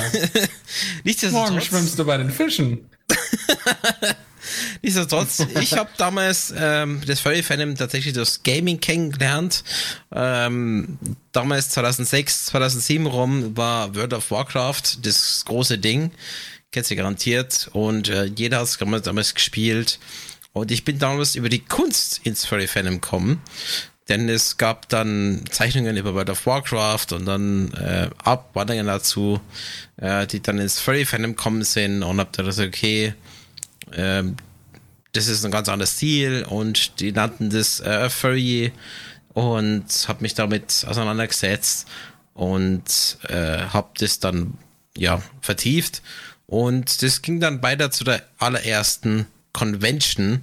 morgen 1.31 1.61
schwimmst 1.61 1.97
du 1.97 2.05
bei 2.05 2.17
den 2.17 2.29
Fischen. 2.29 2.89
nichtsdestotrotz 4.81 5.39
ich 5.61 5.73
habe 5.73 5.89
damals 5.97 6.53
ähm, 6.57 7.01
das 7.05 7.19
Furry 7.19 7.43
Fandom 7.43 7.75
tatsächlich 7.75 8.13
das 8.13 8.43
Gaming 8.43 8.79
kennengelernt. 8.79 9.63
Ähm, 10.11 10.97
damals 11.31 11.69
2006, 11.69 12.45
2007 12.47 13.05
rum 13.05 13.57
war 13.57 13.95
World 13.95 14.13
of 14.13 14.31
Warcraft 14.31 15.05
das 15.05 15.43
große 15.45 15.77
Ding. 15.77 16.11
Kennst 16.71 16.91
du 16.91 16.95
garantiert. 16.95 17.69
Und 17.73 18.09
äh, 18.09 18.25
jeder 18.25 18.59
hat 18.59 18.65
es 18.65 18.77
damals 18.77 19.33
gespielt. 19.33 19.99
Und 20.53 20.71
ich 20.71 20.83
bin 20.83 20.99
damals 20.99 21.35
über 21.35 21.49
die 21.49 21.63
Kunst 21.63 22.21
ins 22.23 22.45
Furry 22.45 22.67
Fandom 22.67 22.95
gekommen. 22.95 23.41
Denn 24.09 24.29
es 24.29 24.57
gab 24.57 24.87
dann 24.89 25.43
Zeichnungen 25.51 25.97
über 25.97 26.13
World 26.13 26.29
of 26.29 26.45
Warcraft 26.45 27.07
und 27.11 27.25
dann 27.25 27.73
äh, 27.73 28.09
Abwanderungen 28.23 28.87
dazu, 28.87 29.41
äh, 29.97 30.25
die 30.25 30.41
dann 30.41 30.59
ins 30.59 30.79
Furry 30.79 31.05
Fandom 31.05 31.35
gekommen 31.35 31.63
sind 31.63 32.03
und 32.03 32.19
hab 32.19 32.31
dann 32.33 32.45
gesagt, 32.45 32.69
okay, 32.69 33.13
ähm, 33.93 34.37
das 35.17 35.27
ist 35.27 35.43
ein 35.43 35.51
ganz 35.51 35.67
anderer 35.67 35.87
Stil 35.87 36.45
und 36.47 36.99
die 36.99 37.11
nannten 37.11 37.49
das 37.49 37.79
äh, 37.79 38.09
Furry 38.09 38.71
und 39.33 39.85
habe 40.07 40.21
mich 40.21 40.35
damit 40.35 40.85
auseinandergesetzt 40.87 41.87
und 42.33 43.17
äh, 43.27 43.57
habe 43.57 43.89
das 43.97 44.19
dann 44.19 44.57
ja 44.95 45.21
vertieft 45.41 46.01
und 46.45 47.01
das 47.01 47.21
ging 47.21 47.39
dann 47.39 47.61
weiter 47.61 47.91
zu 47.91 48.03
der 48.03 48.23
allerersten 48.37 49.25
Convention, 49.53 50.41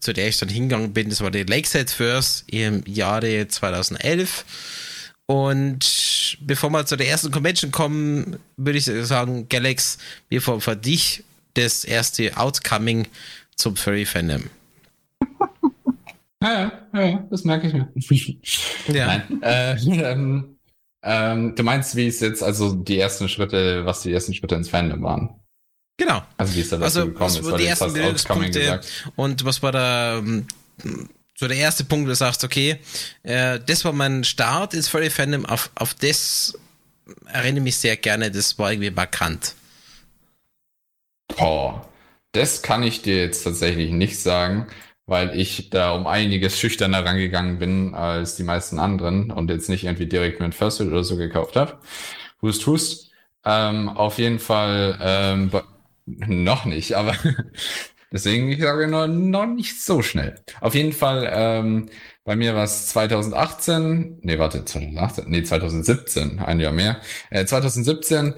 zu 0.00 0.12
der 0.12 0.28
ich 0.28 0.38
dann 0.38 0.48
hingegangen 0.48 0.92
bin. 0.92 1.10
Das 1.10 1.20
war 1.20 1.30
die 1.30 1.42
Lakeside 1.42 1.90
First 1.90 2.44
im 2.46 2.82
Jahre 2.86 3.46
2011. 3.46 4.44
Und 5.26 6.38
bevor 6.40 6.70
wir 6.70 6.86
zu 6.86 6.96
der 6.96 7.08
ersten 7.08 7.30
Convention 7.30 7.72
kommen, 7.72 8.38
würde 8.56 8.78
ich 8.78 8.84
sagen, 8.84 9.48
Galax, 9.48 9.98
für, 10.30 10.60
für 10.60 10.76
dich 10.76 11.24
das 11.54 11.84
erste 11.84 12.36
Outcoming 12.36 13.08
zum 13.56 13.76
Furry 13.76 14.04
Fandom? 14.04 14.44
Ja, 16.42 16.72
ja, 16.92 17.02
ja, 17.02 17.26
das 17.30 17.44
merke 17.44 17.66
ich 17.66 17.74
mir. 17.74 17.88
Ja. 18.94 19.06
Nein. 19.06 19.42
Äh, 19.42 19.72
ähm, 20.12 20.58
ähm, 21.02 21.54
du 21.54 21.62
meinst, 21.62 21.96
wie 21.96 22.06
es 22.06 22.20
jetzt, 22.20 22.42
also 22.42 22.74
die 22.74 22.98
ersten 22.98 23.28
Schritte, 23.28 23.84
was 23.86 24.02
die 24.02 24.12
ersten 24.12 24.34
Schritte 24.34 24.54
ins 24.54 24.68
Fandom 24.68 25.02
waren? 25.02 25.40
Genau. 25.96 26.22
Also 26.36 26.54
wie 26.54 26.60
es 26.60 26.68
da 26.68 26.76
dazu 26.76 26.84
Also, 26.84 27.06
gekommen 27.06 27.20
was 27.20 27.38
ist, 27.38 27.50
weil 27.50 27.58
die 27.58 27.66
ersten 27.66 28.52
gesagt. 28.52 29.12
und 29.16 29.44
was 29.44 29.62
war 29.62 29.72
der, 29.72 30.22
ähm, 30.22 30.46
so 31.34 31.48
der 31.48 31.56
erste 31.56 31.84
Punkt, 31.84 32.06
wo 32.06 32.10
du 32.10 32.14
sagst, 32.14 32.44
okay, 32.44 32.78
äh, 33.22 33.58
das 33.64 33.84
war 33.84 33.92
mein 33.92 34.24
Start 34.24 34.74
ins 34.74 34.88
Furry 34.88 35.10
Fandom, 35.10 35.46
auf, 35.46 35.70
auf 35.74 35.94
das 35.94 36.58
erinnere 37.26 37.58
ich 37.58 37.64
mich 37.64 37.76
sehr 37.76 37.96
gerne, 37.96 38.30
das 38.30 38.58
war 38.58 38.72
irgendwie 38.72 38.90
markant. 38.90 39.54
Boah, 41.36 41.88
das 42.36 42.62
kann 42.62 42.82
ich 42.82 43.02
dir 43.02 43.16
jetzt 43.16 43.42
tatsächlich 43.44 43.90
nicht 43.90 44.20
sagen, 44.20 44.66
weil 45.06 45.38
ich 45.38 45.70
da 45.70 45.92
um 45.92 46.06
einiges 46.06 46.58
schüchterner 46.58 47.04
rangegangen 47.04 47.58
bin 47.58 47.94
als 47.94 48.36
die 48.36 48.42
meisten 48.44 48.78
anderen 48.78 49.30
und 49.30 49.50
jetzt 49.50 49.68
nicht 49.68 49.84
irgendwie 49.84 50.06
direkt 50.06 50.40
mir 50.40 50.46
ein 50.46 50.52
Fursuit 50.52 50.88
oder 50.88 51.04
so 51.04 51.16
gekauft 51.16 51.56
habe. 51.56 51.78
Hust, 52.42 52.66
hust. 52.66 53.10
Ähm, 53.44 53.88
auf 53.88 54.18
jeden 54.18 54.40
Fall 54.40 54.98
ähm, 55.00 55.50
noch 56.06 56.64
nicht, 56.64 56.94
aber 56.94 57.14
deswegen 58.12 58.50
ich 58.50 58.60
sage 58.60 58.88
noch, 58.88 59.06
noch 59.06 59.46
nicht 59.46 59.80
so 59.82 60.02
schnell. 60.02 60.36
Auf 60.60 60.74
jeden 60.74 60.92
Fall, 60.92 61.30
ähm, 61.32 61.88
bei 62.24 62.34
mir 62.36 62.54
war 62.56 62.64
es 62.64 62.88
2018, 62.88 64.18
nee, 64.22 64.38
warte, 64.38 64.64
2018, 64.64 65.24
nee, 65.28 65.42
2017, 65.44 66.40
ein 66.40 66.60
Jahr 66.60 66.72
mehr. 66.72 67.00
Äh, 67.30 67.44
2017 67.46 68.34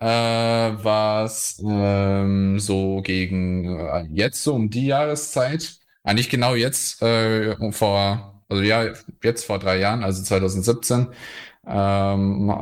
äh, 0.00 0.04
war 0.06 1.24
es 1.24 1.62
ähm, 1.64 2.58
so 2.58 3.02
gegen 3.02 3.78
äh, 3.78 4.06
jetzt 4.12 4.42
so 4.42 4.54
um 4.54 4.70
die 4.70 4.86
Jahreszeit. 4.86 5.76
Eigentlich 6.04 6.30
genau 6.30 6.54
jetzt 6.54 7.02
äh, 7.02 7.56
vor, 7.72 8.42
also 8.48 8.62
ja, 8.62 8.92
jetzt 9.22 9.44
vor 9.44 9.58
drei 9.58 9.78
Jahren, 9.78 10.02
also 10.04 10.22
2017, 10.22 11.08
ähm, 11.66 12.52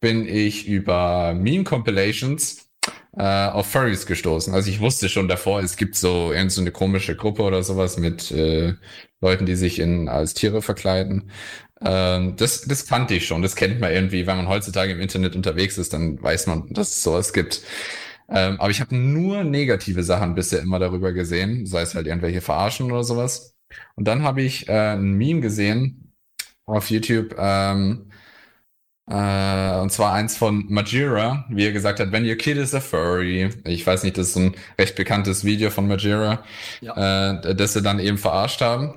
bin 0.00 0.26
ich 0.28 0.68
über 0.68 1.34
Meme-Compilations 1.34 2.68
äh, 3.16 3.22
auf 3.48 3.66
Furries 3.70 4.06
gestoßen. 4.06 4.54
Also 4.54 4.70
ich 4.70 4.80
wusste 4.80 5.08
schon 5.08 5.28
davor, 5.28 5.60
es 5.62 5.76
gibt 5.76 5.94
so 5.96 6.32
irgend 6.32 6.52
so 6.52 6.60
eine 6.60 6.72
komische 6.72 7.16
Gruppe 7.16 7.42
oder 7.42 7.62
sowas 7.62 7.96
mit 7.98 8.30
äh, 8.30 8.74
Leuten, 9.20 9.46
die 9.46 9.56
sich 9.56 9.78
in 9.78 10.08
als 10.08 10.34
Tiere 10.34 10.62
verkleiden. 10.62 11.30
Ähm, 11.84 12.36
das, 12.36 12.62
das 12.62 12.86
kannte 12.86 13.14
ich 13.14 13.26
schon. 13.26 13.42
Das 13.42 13.56
kennt 13.56 13.80
man 13.80 13.92
irgendwie, 13.92 14.26
wenn 14.26 14.36
man 14.36 14.48
heutzutage 14.48 14.92
im 14.92 15.00
Internet 15.00 15.36
unterwegs 15.36 15.78
ist, 15.78 15.92
dann 15.92 16.22
weiß 16.22 16.46
man, 16.46 16.72
dass 16.72 16.88
es 16.90 17.02
sowas 17.02 17.32
gibt. 17.32 17.62
Ähm, 18.28 18.58
aber 18.60 18.70
ich 18.70 18.80
habe 18.80 18.96
nur 18.96 19.44
negative 19.44 20.02
Sachen 20.02 20.34
bisher 20.34 20.60
immer 20.60 20.78
darüber 20.78 21.12
gesehen, 21.12 21.66
sei 21.66 21.82
es 21.82 21.94
halt 21.94 22.06
irgendwelche 22.06 22.40
Verarschen 22.40 22.90
oder 22.90 23.04
sowas. 23.04 23.54
Und 23.96 24.08
dann 24.08 24.22
habe 24.22 24.42
ich 24.42 24.68
äh, 24.68 24.94
ein 24.94 25.12
Meme 25.14 25.40
gesehen 25.40 26.12
auf 26.66 26.90
YouTube, 26.90 27.34
ähm, 27.38 28.10
äh, 29.06 29.78
und 29.80 29.92
zwar 29.92 30.14
eins 30.14 30.36
von 30.36 30.64
Majira, 30.68 31.44
wie 31.50 31.66
er 31.66 31.72
gesagt 31.72 32.00
hat, 32.00 32.10
when 32.12 32.26
your 32.26 32.36
kid 32.36 32.56
is 32.56 32.74
a 32.74 32.80
furry. 32.80 33.50
Ich 33.64 33.86
weiß 33.86 34.02
nicht, 34.04 34.16
das 34.16 34.28
ist 34.30 34.36
ein 34.36 34.54
recht 34.78 34.96
bekanntes 34.96 35.44
Video 35.44 35.70
von 35.70 35.86
Majira, 35.86 36.44
äh, 36.80 37.54
das 37.54 37.74
sie 37.74 37.82
dann 37.82 37.98
eben 37.98 38.16
verarscht 38.18 38.62
haben. 38.62 38.94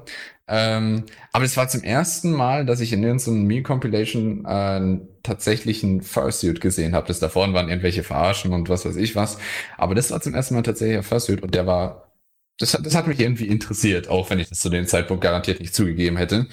Ähm, 0.50 1.04
aber 1.34 1.44
es 1.46 1.58
war 1.58 1.68
zum 1.68 1.84
ersten 1.84 2.32
Mal, 2.32 2.66
dass 2.66 2.80
ich 2.80 2.94
in 2.94 3.04
irgendeinem 3.04 3.44
Meme-Compilation 3.48 4.46
äh, 4.46 4.48
einen 4.48 5.08
tatsächlichen 5.24 6.02
Fursuit 6.02 6.62
gesehen 6.62 6.96
habe. 6.96 7.08
Das 7.08 7.20
davor 7.20 7.52
waren 7.54 7.70
irgendwelche 7.70 8.04
Verarschen 8.04 8.54
und 8.54 8.70
was 8.70 8.86
weiß 8.86 8.96
ich 8.96 9.16
was. 9.16 9.38
Aber 9.78 9.94
das 9.96 10.12
war 10.12 10.22
zum 10.22 10.34
ersten 10.34 10.56
Mal 10.56 10.64
tatsächlich 10.64 10.98
ein 10.98 11.04
Fursuit 11.04 11.42
und 11.44 11.54
der 11.54 11.68
war, 11.68 12.14
das, 12.60 12.74
hat- 12.74 12.86
das 12.86 12.96
hat 12.96 13.08
mich 13.08 13.20
irgendwie 13.20 13.48
interessiert, 13.48 14.08
auch 14.10 14.30
wenn 14.30 14.40
ich 14.40 14.50
das 14.50 14.60
zu 14.60 14.70
dem 14.70 14.88
Zeitpunkt 14.88 15.22
garantiert 15.24 15.60
nicht 15.60 15.76
zugegeben 15.76 16.18
hätte. 16.18 16.48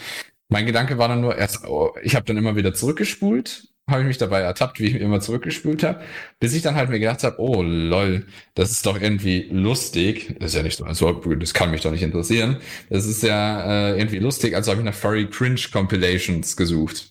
Mein 0.49 0.67
Gedanke 0.67 0.99
war 0.99 1.09
dann 1.09 1.21
nur 1.23 1.37
erst, 1.37 1.65
oh, 1.67 1.95
ich 2.03 2.15
habe 2.17 2.25
dann 2.27 2.37
immer 2.37 2.57
wieder 2.57 2.75
zurückgespult, 2.75 3.69
habe 3.89 4.01
ich 4.01 4.07
mich 4.07 4.19
dabei 4.19 4.41
ertappt, 4.41 4.81
wie 4.81 4.87
ich 4.87 4.95
immer 4.95 5.21
zurückgespult 5.21 5.83
habe, 5.83 6.03
bis 6.41 6.55
ich 6.55 6.63
dann 6.63 6.75
halt 6.75 6.89
mir 6.89 6.99
gedacht 6.99 7.23
habe, 7.23 7.39
oh 7.39 7.63
lol, 7.63 8.27
das 8.55 8.71
ist 8.71 8.87
doch 8.87 9.01
irgendwie 9.01 9.49
lustig. 9.51 10.37
Das 10.39 10.53
ist 10.53 10.57
ja 10.57 10.63
nicht 10.63 10.79
so, 10.79 10.85
also, 10.85 11.13
das 11.13 11.53
kann 11.55 11.71
mich 11.71 11.83
doch 11.83 11.91
nicht 11.91 12.03
interessieren. 12.03 12.59
Das 12.89 13.07
ist 13.07 13.23
ja 13.23 13.91
äh, 13.91 13.99
irgendwie 13.99 14.19
lustig, 14.21 14.55
also 14.57 14.71
habe 14.71 14.81
ich 14.81 14.87
nach 14.87 14.95
Furry 14.95 15.29
Cringe 15.29 15.61
Compilations 15.71 16.57
gesucht. 16.57 17.11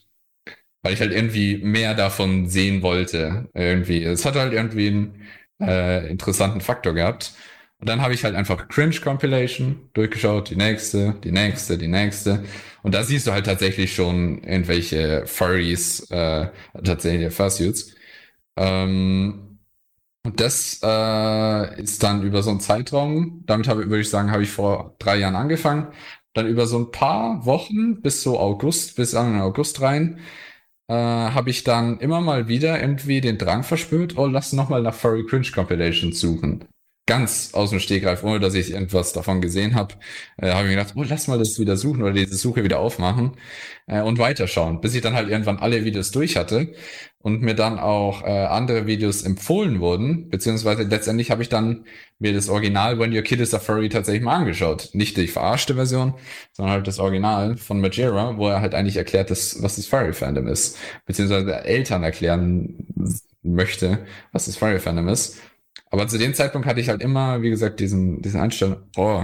Weil 0.82 0.94
ich 0.94 1.00
halt 1.00 1.14
irgendwie 1.14 1.58
mehr 1.60 1.94
davon 1.96 2.50
sehen 2.50 2.82
wollte. 2.82 3.50
Irgendwie. 3.54 4.04
Es 4.04 4.26
hat 4.26 4.36
halt 4.36 4.52
irgendwie 4.54 4.88
einen 4.88 5.22
äh, 5.62 6.10
interessanten 6.10 6.60
Faktor 6.62 6.94
gehabt. 6.94 7.34
Und 7.84 7.89
dann 7.89 8.02
habe 8.02 8.13
ich 8.13 8.24
halt 8.24 8.34
einfach 8.34 8.69
Cringe 8.69 8.96
Compilation 9.04 9.89
durchgeschaut, 9.91 10.50
die 10.50 10.56
nächste, 10.56 11.15
die 11.22 11.34
nächste, 11.34 11.78
die 11.78 11.89
nächste. 11.89 12.46
Und 12.82 12.96
da 12.96 13.04
siehst 13.04 13.28
du 13.28 13.34
halt 13.34 13.46
tatsächlich 13.46 13.93
schon 13.93 14.41
irgendwelche 14.41 15.28
Furries, 15.28 16.10
äh, 16.10 16.48
tatsächlich 16.82 17.34
Fursuits. 17.34 17.93
Ähm, 18.56 19.60
und 20.26 20.39
das 20.39 20.80
äh, 20.82 21.82
ist 21.82 22.02
dann 22.04 22.24
über 22.24 22.41
so 22.41 22.52
einen 22.52 22.62
Zeitraum, 22.62 23.43
damit 23.48 23.67
habe, 23.67 23.89
würde 23.89 24.00
ich 24.00 24.10
sagen, 24.10 24.32
habe 24.32 24.43
ich 24.43 24.52
vor 24.52 24.96
drei 25.00 25.17
Jahren 25.17 25.36
angefangen. 25.36 25.88
Dann 26.34 26.48
über 26.48 26.67
so 26.67 26.80
ein 26.80 26.91
paar 26.91 27.46
Wochen 27.46 28.02
bis 28.02 28.24
so 28.24 28.39
August, 28.39 28.96
bis 28.96 29.13
an 29.13 29.41
August 29.41 29.82
rein, 29.82 30.19
äh, 30.88 30.93
habe 30.93 31.50
ich 31.50 31.65
dann 31.65 32.00
immer 32.00 32.22
mal 32.22 32.48
wieder 32.48 32.80
irgendwie 32.80 33.19
den 33.19 33.38
Drang 33.38 33.63
verspürt, 33.63 34.17
oh, 34.17 34.28
lass 34.28 34.54
noch 34.54 34.69
mal 34.69 34.82
nach 34.82 34.96
Furry 34.96 35.26
Cringe 35.26 35.52
Compilation 35.54 36.13
suchen 36.13 36.65
ganz 37.06 37.54
aus 37.54 37.72
dem 37.72 37.80
Stegreif, 37.80 38.24
ohne 38.24 38.39
dass 38.39 38.54
ich 38.54 38.72
irgendwas 38.72 39.12
davon 39.12 39.42
gesehen 39.42 39.76
habe, 39.76 39.96
äh, 40.38 40.52
habe 40.52 40.68
ich 40.68 40.74
mir 40.74 40.78
gedacht, 40.78 40.94
oh, 40.96 41.04
lass 41.04 41.28
mal 41.28 41.38
das 41.38 41.60
wieder 41.60 41.76
suchen 41.76 42.02
oder 42.02 42.13
diese 42.13 42.36
Suche 42.36 42.63
wieder 42.63 42.80
aufmachen 42.80 43.34
äh, 43.88 44.02
und 44.02 44.20
weiterschauen, 44.20 44.80
bis 44.80 44.96
ich 44.96 45.02
dann 45.02 45.13
halt 45.13 45.30
irgendwann 45.30 45.60
alle 45.60 45.84
Videos 45.84 46.12
durch 46.12 46.38
hatte 46.38 46.74
und 47.20 47.42
mir 47.42 47.56
dann 47.56 47.78
auch 47.80 48.24
äh, 48.24 48.46
andere 48.46 48.88
Videos 48.88 49.24
empfohlen 49.24 49.82
wurden, 49.82 50.30
beziehungsweise 50.30 50.84
letztendlich 50.84 51.30
habe 51.32 51.42
ich 51.42 51.50
dann 51.50 51.86
mir 52.20 52.34
das 52.34 52.48
Original 52.48 53.00
When 53.00 53.13
Your 53.13 53.22
Kid 53.22 53.42
is 53.42 53.54
a 53.54 53.60
Furry 53.60 53.89
tatsächlich 53.89 54.24
mal 54.24 54.38
angeschaut. 54.38 54.89
Nicht 54.94 55.18
die 55.18 55.28
verarschte 55.28 55.76
Version, 55.76 56.13
sondern 56.54 56.76
halt 56.76 56.88
das 56.88 57.00
Original 57.00 57.58
von 57.58 57.82
Majera, 57.82 58.38
wo 58.38 58.48
er 58.48 58.62
halt 58.62 58.76
eigentlich 58.76 58.98
erklärt, 58.98 59.30
dass, 59.30 59.62
was 59.62 59.76
das 59.76 59.88
Furry-Fandom 59.88 60.48
ist, 60.48 60.78
beziehungsweise 61.06 61.66
Eltern 61.66 62.04
erklären 62.04 62.88
möchte, 63.42 64.06
was 64.32 64.46
das 64.46 64.56
Furry-Fandom 64.56 65.10
ist. 65.10 65.38
Aber 65.90 66.08
zu 66.08 66.18
dem 66.18 66.34
Zeitpunkt 66.34 66.68
hatte 66.68 66.80
ich 66.80 66.90
halt 66.90 67.02
immer, 67.02 67.42
wie 67.42 67.50
gesagt, 67.50 67.80
diesen, 67.80 68.22
diesen 68.22 68.40
Einstellung, 68.40 68.78
oh, 68.98 69.24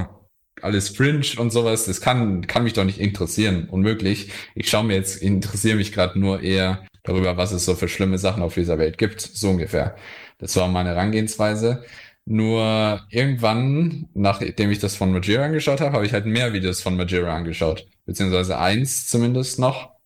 alles 0.62 0.90
Fringe 0.90 1.26
und 1.38 1.52
sowas, 1.52 1.86
das 1.86 2.02
kann, 2.02 2.46
kann 2.48 2.64
mich 2.64 2.74
doch 2.74 2.84
nicht 2.84 3.00
interessieren. 3.00 3.68
Unmöglich. 3.70 4.32
Ich 4.56 4.70
schaue 4.70 4.84
mir 4.84 4.96
jetzt, 4.96 5.22
interessiere 5.22 5.78
mich 5.78 5.92
gerade 5.94 6.20
nur 6.20 6.42
eher 6.42 6.86
darüber, 7.04 7.38
was 7.38 7.52
es 7.52 7.66
so 7.66 7.76
für 7.76 7.88
schlimme 7.88 8.18
Sachen 8.18 8.44
auf 8.44 8.54
dieser 8.56 8.78
Welt 8.78 8.98
gibt. 8.98 9.22
So 9.22 9.50
ungefähr. 9.50 9.96
Das 10.38 10.56
war 10.56 10.68
meine 10.68 10.90
Herangehensweise. 10.90 11.84
Nur 12.26 13.02
irgendwann, 13.10 14.08
nachdem 14.14 14.70
ich 14.70 14.80
das 14.80 14.96
von 14.96 15.12
Majira 15.12 15.46
angeschaut 15.46 15.82
habe, 15.82 15.94
habe 15.94 16.06
ich 16.06 16.14
halt 16.14 16.26
mehr 16.28 16.54
Videos 16.54 16.82
von 16.82 16.96
Majira 16.96 17.36
angeschaut. 17.36 17.88
Beziehungsweise 18.06 18.60
eins 18.60 19.08
zumindest 19.08 19.58
noch. 19.60 19.99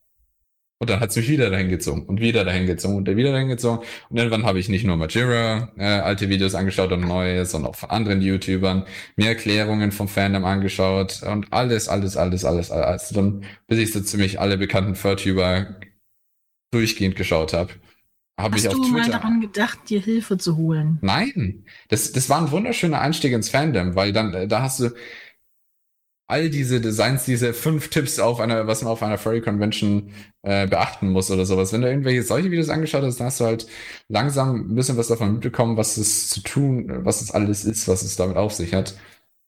Und 0.84 0.90
dann 0.90 1.00
hat 1.00 1.12
es 1.12 1.16
mich 1.16 1.30
wieder 1.30 1.50
dahin 1.50 1.70
gezogen 1.70 2.06
und 2.06 2.20
wieder 2.20 2.44
dahin 2.44 2.68
gezogen 2.68 2.98
und 2.98 3.08
wieder 3.08 3.32
dahin 3.32 3.48
gezogen. 3.48 3.86
Und 4.10 4.18
irgendwann 4.18 4.46
habe 4.46 4.60
ich 4.60 4.68
nicht 4.68 4.86
nur 4.86 4.98
Majira 4.98 5.72
äh, 5.78 5.86
alte 5.86 6.28
Videos 6.28 6.56
angeschaut 6.56 6.92
und 6.92 7.08
neue, 7.08 7.46
sondern 7.46 7.72
auch 7.72 7.76
von 7.76 7.90
anderen 7.90 8.22
YouTubern, 8.22 8.86
mir 9.16 9.30
Erklärungen 9.30 9.94
vom 9.94 10.10
Fandom 10.10 10.44
angeschaut 10.44 11.24
und 11.24 11.54
alles, 11.54 11.88
alles, 11.88 12.18
alles, 12.18 12.44
alles, 12.44 12.70
alles. 12.70 13.10
Dann, 13.10 13.46
bis 13.68 13.80
ich 13.80 13.94
so 13.94 14.02
ziemlich 14.02 14.42
alle 14.42 14.58
bekannten 14.58 14.96
Furtuber 14.96 15.78
durchgehend 16.72 17.16
geschaut 17.16 17.54
habe. 17.54 17.72
Hab 18.38 18.52
Hast 18.52 18.62
ich 18.62 18.68
auf 18.68 18.74
du 18.74 18.82
Twitter 18.82 18.98
mal 18.98 19.10
daran 19.10 19.40
gedacht, 19.42 19.80
dir 19.90 20.02
Hilfe 20.02 20.38
zu 20.38 20.58
holen? 20.58 20.98
Nein, 21.02 21.64
das, 21.88 22.12
das 22.12 22.30
war 22.30 22.42
ein 22.42 22.52
wunderschöner 22.52 23.00
Einstieg 23.00 23.32
ins 23.32 23.50
Fandom, 23.50 23.96
weil 23.96 24.12
dann, 24.12 24.34
äh, 24.34 24.48
da 24.48 24.64
hast 24.64 24.80
du, 24.82 24.90
all 26.28 26.50
diese 26.50 26.82
Designs, 26.82 27.26
diese 27.26 27.54
fünf 27.54 27.90
Tipps 27.90 28.20
auf 28.20 28.40
einer, 28.40 28.68
was 28.68 28.82
man 28.82 28.92
auf 28.92 29.04
einer 29.04 29.18
Furry 29.18 29.42
Convention 29.42 30.12
äh, 30.42 30.68
beachten 30.68 31.10
muss 31.10 31.30
oder 31.32 31.46
sowas. 31.46 31.74
Wenn 31.74 31.82
du 31.82 31.90
irgendwelche 31.90 32.24
solche 32.24 32.52
Videos 32.52 32.70
angeschaut 32.70 33.04
hast, 33.04 33.20
dann 33.20 33.28
hast 33.28 33.40
du 33.40 33.46
halt 33.46 33.68
langsam 34.08 34.72
ein 34.72 34.76
bisschen 34.76 34.98
was 34.98 35.08
davon 35.08 35.34
mitbekommen, 35.34 35.78
was 35.78 35.98
es 35.98 36.30
zu 36.30 36.42
tun, 36.42 37.06
was 37.06 37.22
es 37.22 37.32
alles 37.32 37.66
ist, 37.66 37.88
was 37.88 38.04
es 38.04 38.16
damit 38.16 38.38
auf 38.38 38.54
sich 38.54 38.74
hat. 38.74 38.96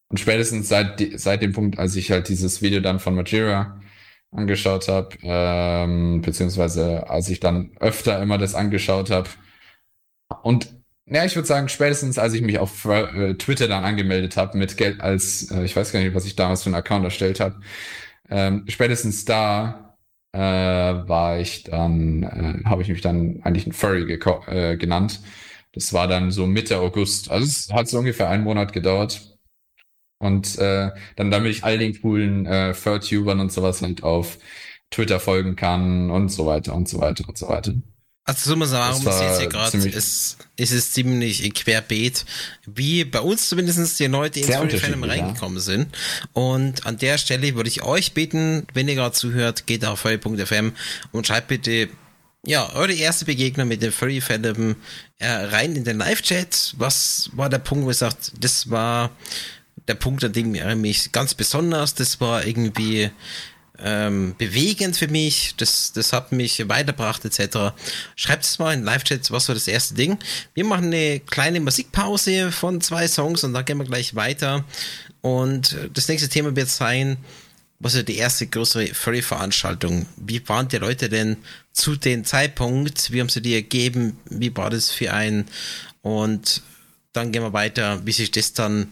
Und 0.10 0.20
spätestens 0.20 0.70
seit, 0.70 1.02
seit 1.20 1.42
dem 1.42 1.54
Punkt, 1.54 1.80
als 1.80 1.96
ich 1.96 2.12
halt 2.12 2.30
dieses 2.30 2.62
Video 2.62 2.80
dann 2.82 3.00
von 3.00 3.16
Majira 3.16 3.82
angeschaut 4.32 4.88
habe, 4.88 5.18
ähm, 5.24 6.22
beziehungsweise 6.22 7.10
als 7.10 7.30
ich 7.30 7.40
dann 7.40 7.72
öfter 7.80 8.22
immer 8.22 8.38
das 8.38 8.56
angeschaut 8.56 9.10
habe 9.12 9.30
und 10.44 10.76
ja, 11.08 11.24
ich 11.26 11.36
würde 11.36 11.48
sagen, 11.48 11.70
spätestens 11.70 12.18
als 12.18 12.34
ich 12.34 12.42
mich 12.42 12.58
auf 12.60 12.86
äh, 12.86 13.36
Twitter 13.36 13.68
dann 13.68 13.84
angemeldet 13.84 14.38
habe 14.38 14.58
mit 14.58 14.78
Geld 14.78 15.02
als, 15.02 15.52
äh, 15.52 15.64
ich 15.64 15.76
weiß 15.76 15.92
gar 15.92 16.00
nicht, 16.00 16.16
was 16.16 16.26
ich 16.26 16.36
damals 16.36 16.64
für 16.64 16.68
einen 16.68 16.76
Account 16.76 17.06
erstellt 17.06 17.40
habe, 17.40 17.62
ähm, 18.30 18.66
spätestens 18.68 19.26
da 19.26 19.98
äh, 20.34 20.40
war 20.40 21.40
ich 21.40 21.64
dann, 21.64 22.24
äh, 22.24 22.64
habe 22.70 22.82
ich 22.82 22.90
mich 22.90 23.02
dann 23.02 23.42
eigentlich 23.44 23.68
ein 23.68 23.74
Furry 23.74 24.12
äh, 24.48 24.78
genannt. 24.78 25.22
Das 25.74 25.94
war 25.94 26.08
dann 26.08 26.32
so 26.32 26.48
Mitte 26.48 26.80
August. 26.80 27.32
Also 27.32 27.46
es 27.46 27.72
hat 27.74 27.88
so 27.90 28.00
ungefähr 28.00 28.30
einen 28.30 28.44
Monat 28.44 28.74
gedauert. 28.74 29.38
Und 30.20 30.58
äh, 30.60 30.92
dann, 31.18 31.32
damit 31.32 31.52
ich 31.52 31.64
all 31.64 31.78
den 31.78 32.00
coolen 32.02 32.46
äh, 32.46 32.74
Furtubern 32.74 33.40
und 33.40 33.52
sowas 33.52 33.82
halt 33.82 34.04
auf 34.04 34.40
Twitter 34.92 35.20
folgen 35.20 35.56
kann 35.56 36.10
und 36.12 36.30
so 36.30 36.46
weiter 36.46 36.76
und 36.76 36.88
so 36.90 37.00
weiter 37.00 37.28
und 37.28 37.38
so 37.38 37.48
weiter. 37.50 37.74
Also 38.28 38.50
so 38.50 38.56
muss 38.56 38.72
man 38.72 38.80
sagen, 38.92 39.04
man 39.04 39.14
sieht 39.14 39.44
ja 39.44 39.46
gerade, 39.46 39.78
ist, 39.78 40.38
ist 40.56 40.72
es 40.72 40.92
ziemlich 40.94 41.54
querbeet, 41.54 42.26
wie 42.66 43.06
bei 43.06 43.20
uns 43.20 43.50
zumindest 43.50 44.00
die 44.00 44.08
Leute 44.08 44.40
ins 44.40 44.50
Fandom 44.82 45.04
reingekommen 45.04 45.58
ja. 45.58 45.64
sind. 45.64 45.96
Und 46.34 46.88
an 46.88 46.98
der 46.98 47.20
Stelle 47.20 47.54
würde 47.54 47.70
ich 47.70 47.84
euch 47.84 48.14
bitten, 48.14 48.66
wenn 48.74 48.88
ihr 48.88 48.96
gerade 48.96 49.14
zuhört, 49.14 49.68
geht 49.68 49.86
auf 49.86 50.00
furry.fm 50.00 50.74
und 51.12 51.28
schreibt 51.28 51.50
bitte 51.50 51.88
ja, 52.48 52.74
eure 52.74 52.94
erste 52.94 53.26
Begegnung 53.26 53.68
mit 53.68 53.82
dem 53.82 53.92
Furry 53.92 54.22
Fandom 54.22 54.76
äh, 55.20 55.28
rein 55.28 55.76
in 55.76 55.84
den 55.84 55.98
Live-Chat. 55.98 56.76
Was 56.78 57.30
war 57.34 57.50
der 57.50 57.60
Punkt, 57.60 57.86
wo 57.86 57.90
ihr 57.90 57.96
sagt, 57.96 58.34
das 58.40 58.70
war 58.70 59.12
der 59.88 59.96
Punkt, 59.96 60.24
an 60.24 60.34
dem 60.34 60.54
ich 60.54 60.76
mich 60.76 61.12
ganz 61.12 61.34
besonders, 61.34 61.94
das 61.96 62.20
war 62.22 62.46
irgendwie 62.46 63.12
ähm, 63.80 64.36
bewegend 64.38 64.98
für 64.98 65.08
mich, 65.08 65.56
das, 65.58 65.94
das 65.94 66.14
hat 66.14 66.32
mich 66.32 66.68
weitergebracht 66.68 67.26
etc. 67.26 67.76
Schreibt 68.16 68.44
es 68.44 68.60
mal 68.60 68.74
in 68.74 68.84
Live-Chat, 68.84 69.32
was 69.32 69.48
war 69.48 69.56
das 69.56 69.68
erste 69.68 69.96
Ding. 69.96 70.18
Wir 70.54 70.66
machen 70.66 70.86
eine 70.86 71.20
kleine 71.20 71.60
Musikpause 71.60 72.52
von 72.52 72.82
zwei 72.82 73.08
Songs 73.08 73.44
und 73.44 73.54
dann 73.54 73.66
gehen 73.66 73.78
wir 73.78 73.86
gleich 73.86 74.16
weiter. 74.16 74.64
Und 75.22 75.76
das 75.94 76.08
nächste 76.08 76.30
Thema 76.30 76.56
wird 76.56 76.70
sein, 76.70 77.18
was 77.80 77.94
ist 77.94 78.08
die 78.08 78.18
erste 78.18 78.48
größere 78.48 78.88
Furry-Veranstaltung? 78.88 80.06
Wie 80.16 80.48
waren 80.48 80.68
die 80.68 80.78
Leute 80.78 81.10
denn 81.10 81.38
zu 81.74 81.96
dem 81.96 82.24
Zeitpunkt? 82.24 83.12
Wie 83.12 83.20
haben 83.20 83.30
sie 83.30 83.42
die 83.42 83.54
ergeben? 83.54 84.18
Wie 84.30 84.56
war 84.56 84.70
das 84.70 84.92
für 84.92 85.14
einen? 85.14 85.46
Und 86.02 86.62
dann 87.12 87.32
gehen 87.32 87.44
wir 87.44 87.54
weiter, 87.54 88.06
wie 88.06 88.12
sich 88.12 88.32
das 88.32 88.54
dann 88.54 88.88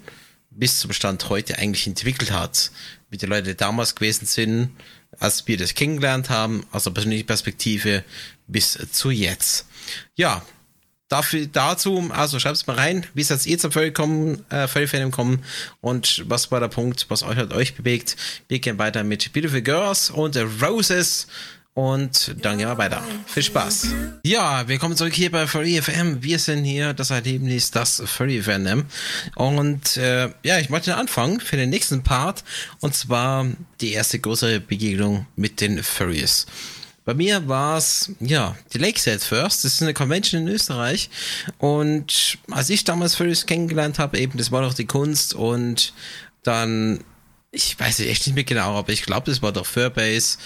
bis 0.56 0.80
zum 0.80 0.94
Stand 0.94 1.30
heute 1.30 1.58
eigentlich 1.58 1.88
entwickelt 1.88 2.32
hat 2.32 2.72
wie 3.14 3.18
die 3.18 3.28
Leute 3.28 3.54
damals 3.54 3.94
gewesen 3.94 4.26
sind, 4.26 4.72
als 5.20 5.48
wir 5.48 5.56
das 5.56 5.76
kennengelernt 5.76 6.32
haben, 6.32 6.66
aus 6.72 6.86
der 6.86 6.92
persönlichen 6.92 7.28
Perspektive 7.28 8.04
bis 8.48 8.76
zu 8.92 9.12
jetzt. 9.12 9.68
Ja, 10.16 10.44
dafür, 11.10 11.46
dazu, 11.46 12.10
also 12.12 12.40
schreibt 12.40 12.56
es 12.56 12.66
mal 12.66 12.76
rein, 12.76 13.06
wie 13.14 13.22
seid 13.22 13.46
ihr 13.46 13.60
zum 13.60 13.72
Völlig-Fan 13.72 14.40
äh, 14.50 15.10
kommen 15.12 15.44
und 15.80 16.24
was 16.28 16.50
war 16.50 16.60
der 16.60 16.70
Punkt, 16.70 17.06
was 17.10 17.22
euch 17.22 17.38
hat 17.38 17.54
euch 17.54 17.76
bewegt. 17.76 18.18
Wir 18.48 18.58
gehen 18.58 18.80
weiter 18.80 19.04
mit 19.04 19.32
Beautiful 19.32 19.62
Girls 19.62 20.10
und 20.10 20.36
Roses 20.60 21.28
und 21.74 22.36
dann 22.42 22.58
gehen 22.58 22.68
wir 22.68 22.78
weiter. 22.78 23.04
Viel 23.26 23.44
Spaß. 23.44 23.88
Ja, 24.24 24.68
willkommen 24.68 24.96
zurück 24.96 25.14
hier 25.14 25.32
bei 25.32 25.48
Furry 25.48 25.82
FM. 25.82 26.22
Wir 26.22 26.38
sind 26.38 26.64
hier, 26.64 26.94
das 26.94 27.10
Erlebnis, 27.10 27.72
das 27.72 28.02
Furry 28.06 28.46
Venom. 28.46 28.86
Und 29.36 29.98
äh, 29.98 30.30
ja, 30.44 30.60
ich 30.60 30.70
möchte 30.70 30.96
anfangen 30.96 31.40
für 31.40 31.58
den 31.58 31.72
nächsten 31.72 32.04
Part. 32.04 32.44
Und 32.80 32.94
zwar 32.94 33.48
die 33.82 33.94
erste 33.94 34.20
größere 34.20 34.60
Begegnung 34.60 35.26
mit 35.36 35.62
den 35.62 35.82
Furries. 35.82 36.46
Bei 37.06 37.16
mir 37.16 37.48
war 37.48 37.78
es, 37.78 38.12
ja, 38.20 38.56
die 38.74 38.78
Lakeside 38.78 39.20
First. 39.20 39.64
Das 39.64 39.74
ist 39.74 39.82
eine 39.82 39.96
Convention 39.96 40.44
in 40.44 40.54
Österreich. 40.54 41.10
Und 41.58 42.38
als 42.52 42.70
ich 42.70 42.84
damals 42.84 43.16
Furries 43.16 43.48
kennengelernt 43.48 43.98
habe, 43.98 44.20
eben, 44.20 44.38
das 44.38 44.52
war 44.52 44.62
doch 44.62 44.76
die 44.76 44.86
Kunst. 44.86 45.34
Und 45.34 45.94
dann, 46.44 47.04
ich 47.52 47.80
weiß 47.80 48.00
echt 48.02 48.28
nicht 48.28 48.36
mehr 48.36 48.44
genau, 48.44 48.78
aber 48.78 48.94
ich 48.94 49.02
glaube, 49.02 49.30
das 49.30 49.42
war 49.42 49.52
doch 49.52 49.66
Furbase 49.66 50.38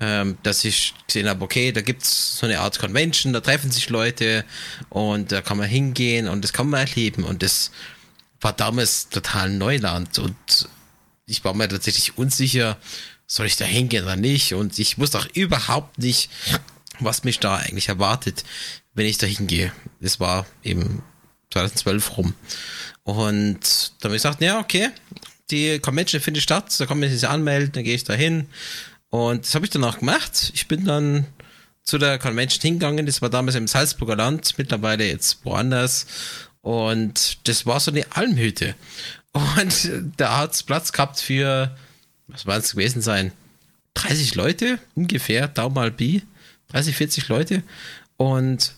ähm, 0.00 0.38
dass 0.42 0.64
ich 0.64 0.94
gesehen 1.06 1.28
habe, 1.28 1.44
okay, 1.44 1.72
da 1.72 1.80
gibt's 1.80 2.38
so 2.38 2.46
eine 2.46 2.60
Art 2.60 2.78
Convention, 2.78 3.32
da 3.32 3.40
treffen 3.40 3.70
sich 3.70 3.88
Leute 3.88 4.44
und 4.88 5.32
da 5.32 5.42
kann 5.42 5.58
man 5.58 5.68
hingehen 5.68 6.28
und 6.28 6.42
das 6.42 6.52
kann 6.52 6.68
man 6.68 6.86
erleben. 6.86 7.24
Und 7.24 7.42
das 7.42 7.70
war 8.40 8.52
damals 8.52 9.08
total 9.08 9.50
Neuland 9.50 10.18
und 10.18 10.36
ich 11.26 11.44
war 11.44 11.54
mir 11.54 11.68
tatsächlich 11.68 12.18
unsicher, 12.18 12.76
soll 13.26 13.46
ich 13.46 13.56
da 13.56 13.64
hingehen 13.64 14.04
oder 14.04 14.16
nicht? 14.16 14.54
Und 14.54 14.78
ich 14.78 14.98
wusste 14.98 15.18
auch 15.18 15.26
überhaupt 15.34 15.98
nicht, 15.98 16.30
was 17.00 17.24
mich 17.24 17.40
da 17.40 17.56
eigentlich 17.56 17.88
erwartet, 17.88 18.44
wenn 18.94 19.06
ich 19.06 19.18
da 19.18 19.26
hingehe. 19.26 19.72
Das 20.00 20.20
war 20.20 20.46
eben 20.62 21.02
2012 21.52 22.16
rum. 22.16 22.34
Und 23.02 23.92
dann 24.00 24.10
habe 24.10 24.16
ich 24.16 24.22
gesagt, 24.22 24.40
ja, 24.40 24.60
okay, 24.60 24.90
die 25.50 25.78
Convention 25.78 26.20
findet 26.20 26.42
statt, 26.42 26.74
da 26.78 26.86
kann 26.86 26.98
man 26.98 27.10
sich 27.10 27.28
anmelden, 27.28 27.72
dann 27.72 27.84
gehe 27.84 27.94
ich 27.94 28.04
da 28.04 28.14
hin, 28.14 28.48
und 29.10 29.44
das 29.44 29.54
habe 29.54 29.64
ich 29.64 29.70
dann 29.70 29.84
auch 29.84 29.98
gemacht. 29.98 30.50
Ich 30.54 30.68
bin 30.68 30.84
dann 30.84 31.26
zu 31.82 31.98
der 31.98 32.18
Convention 32.18 32.60
hingegangen. 32.60 33.06
Das 33.06 33.22
war 33.22 33.30
damals 33.30 33.56
im 33.56 33.68
Salzburger 33.68 34.16
Land, 34.16 34.58
mittlerweile 34.58 35.06
jetzt 35.06 35.44
woanders. 35.44 36.06
Und 36.60 37.46
das 37.48 37.64
war 37.64 37.78
so 37.80 37.92
eine 37.92 38.04
Almhütte. 38.10 38.74
Und 39.32 39.90
da 40.16 40.38
hat 40.38 40.54
es 40.54 40.62
Platz 40.62 40.92
gehabt 40.92 41.20
für, 41.20 41.76
was 42.26 42.46
war 42.46 42.56
es 42.56 42.72
gewesen 42.72 43.02
sein? 43.02 43.32
30 43.94 44.34
Leute 44.34 44.78
ungefähr, 44.94 45.48
da 45.48 45.68
mal 45.68 45.90
Bi, 45.90 46.22
30, 46.68 46.96
40 46.96 47.28
Leute. 47.28 47.62
Und 48.16 48.72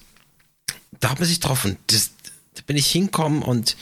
da 1.00 1.10
hat 1.10 1.18
man 1.18 1.28
sich 1.28 1.40
getroffen. 1.40 1.78
Das, 1.86 2.10
da 2.54 2.62
bin 2.66 2.76
ich 2.76 2.88
hingekommen 2.90 3.42
und 3.42 3.76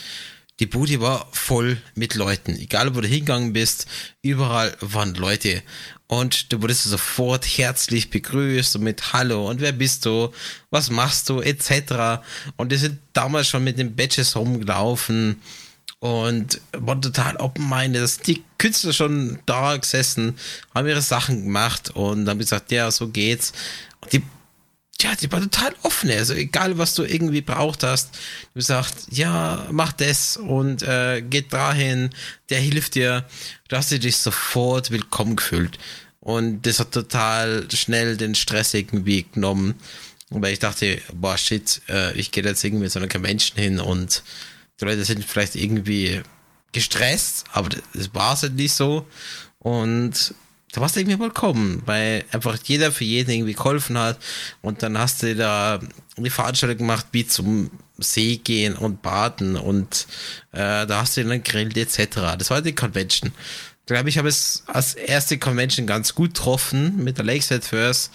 die 0.61 0.67
Bude 0.67 1.01
war 1.01 1.29
voll 1.33 1.77
mit 1.95 2.15
Leuten. 2.15 2.57
Egal, 2.57 2.95
wo 2.95 3.01
du 3.01 3.09
hingegangen 3.09 3.53
bist, 3.53 3.87
überall 4.23 4.77
waren 4.81 5.15
Leute. 5.15 5.63
Und 6.09 6.53
du 6.53 6.63
wurdest 6.63 6.85
sofort 6.85 7.45
herzlich 7.45 8.11
begrüßt 8.11 8.77
und 8.77 8.83
mit 8.85 9.13
Hallo 9.13 9.51
und 9.51 9.61
wer 9.61 9.73
bist 9.73 10.07
du, 10.07 10.33
was 10.71 10.89
machst 10.91 11.29
du, 11.29 11.41
etc. 11.41 12.23
Und 12.57 12.71
die 12.71 12.77
sind 12.77 12.99
damals 13.13 13.49
schon 13.49 13.65
mit 13.65 13.79
den 13.79 13.97
Badges 13.97 14.37
rumgelaufen 14.37 15.41
und 15.99 16.61
waren 16.73 17.03
total 17.03 17.37
open-minded. 17.37 18.27
Die 18.27 18.45
Künstler 18.59 18.93
schon 18.93 19.41
da 19.47 19.77
gesessen, 19.77 20.39
haben 20.75 20.87
ihre 20.87 21.03
Sachen 21.03 21.43
gemacht 21.43 21.91
und 21.91 22.29
haben 22.29 22.39
gesagt, 22.39 22.71
ja, 22.71 22.91
so 22.93 23.09
geht's. 23.09 23.53
Und 24.01 24.13
die 24.13 24.23
ja, 25.01 25.15
die 25.15 25.31
war 25.31 25.41
total 25.41 25.75
offen. 25.83 26.11
Also 26.11 26.35
egal, 26.35 26.79
was 26.79 26.95
du 26.95 27.05
irgendwie 27.05 27.43
braucht 27.43 27.83
hast, 27.83 28.11
du 28.55 28.61
sagst, 28.61 29.09
ja, 29.11 29.67
mach 29.71 29.93
das 29.93 30.37
und 30.37 30.83
äh, 30.83 31.23
geht 31.23 31.53
dahin, 31.53 32.11
der 32.51 32.61
hilft 32.61 32.95
dir. 32.95 33.27
Du 33.69 33.77
hast 33.77 33.91
dich 33.91 34.17
sofort 34.17 34.91
willkommen 34.91 35.37
gefühlt. 35.37 35.79
Und 36.21 36.63
das 36.63 36.81
hat 36.81 36.93
total 36.93 37.69
schnell 37.73 38.17
den 38.17 38.35
Stress 38.35 38.75
irgendwie 38.75 39.27
genommen. 39.33 39.75
Weil 40.31 40.55
ich 40.55 40.59
dachte, 40.59 41.01
boah, 41.13 41.39
shit, 41.39 41.83
äh, 41.89 42.13
ich 42.19 42.33
gehe 42.33 42.43
jetzt 42.43 42.65
irgendwie 42.65 42.85
mit 42.85 42.93
so 42.93 42.99
einer 42.99 43.09
Convention 43.09 43.59
hin 43.59 43.79
und 43.79 44.25
die 44.81 44.85
Leute 44.85 45.05
sind 45.05 45.25
vielleicht 45.25 45.55
irgendwie 45.55 46.21
gestresst, 46.73 47.45
aber 47.53 47.69
das 47.95 48.13
war 48.13 48.35
es 48.35 48.43
halt 48.43 48.57
nicht 48.57 48.73
so. 48.73 49.07
Und 49.61 50.35
da 50.77 50.83
warst 50.83 50.95
du 50.95 51.01
irgendwie 51.01 51.83
weil 51.87 52.23
einfach 52.33 52.59
jeder 52.65 52.93
für 52.93 53.05
jeden 53.05 53.31
irgendwie 53.31 53.55
geholfen 53.55 53.97
hat 53.97 54.19
und 54.61 54.83
dann 54.83 54.99
hast 54.99 55.23
du 55.23 55.35
da 55.35 55.81
eine 56.19 56.31
Veranstaltung 56.31 56.77
gemacht, 56.77 57.07
wie 57.13 57.27
zum 57.27 57.71
See 57.97 58.37
gehen 58.37 58.75
und 58.75 59.01
baden 59.01 59.57
und 59.57 60.07
äh, 60.53 60.87
da 60.87 61.01
hast 61.01 61.17
du 61.17 61.25
dann 61.25 61.43
grillt 61.43 61.79
etc. 61.79 62.37
Das 62.37 62.51
war 62.51 62.61
die 62.61 62.75
Convention. 62.75 63.33
Ich 63.81 63.87
glaube, 63.87 64.11
ich 64.11 64.19
habe 64.19 64.29
es 64.29 64.65
als 64.67 64.93
erste 64.93 65.39
Convention 65.39 65.87
ganz 65.87 66.15
gut 66.15 66.35
getroffen 66.35 67.03
mit 67.03 67.17
der 67.17 67.25
Lakeside 67.25 67.63
First, 67.63 68.13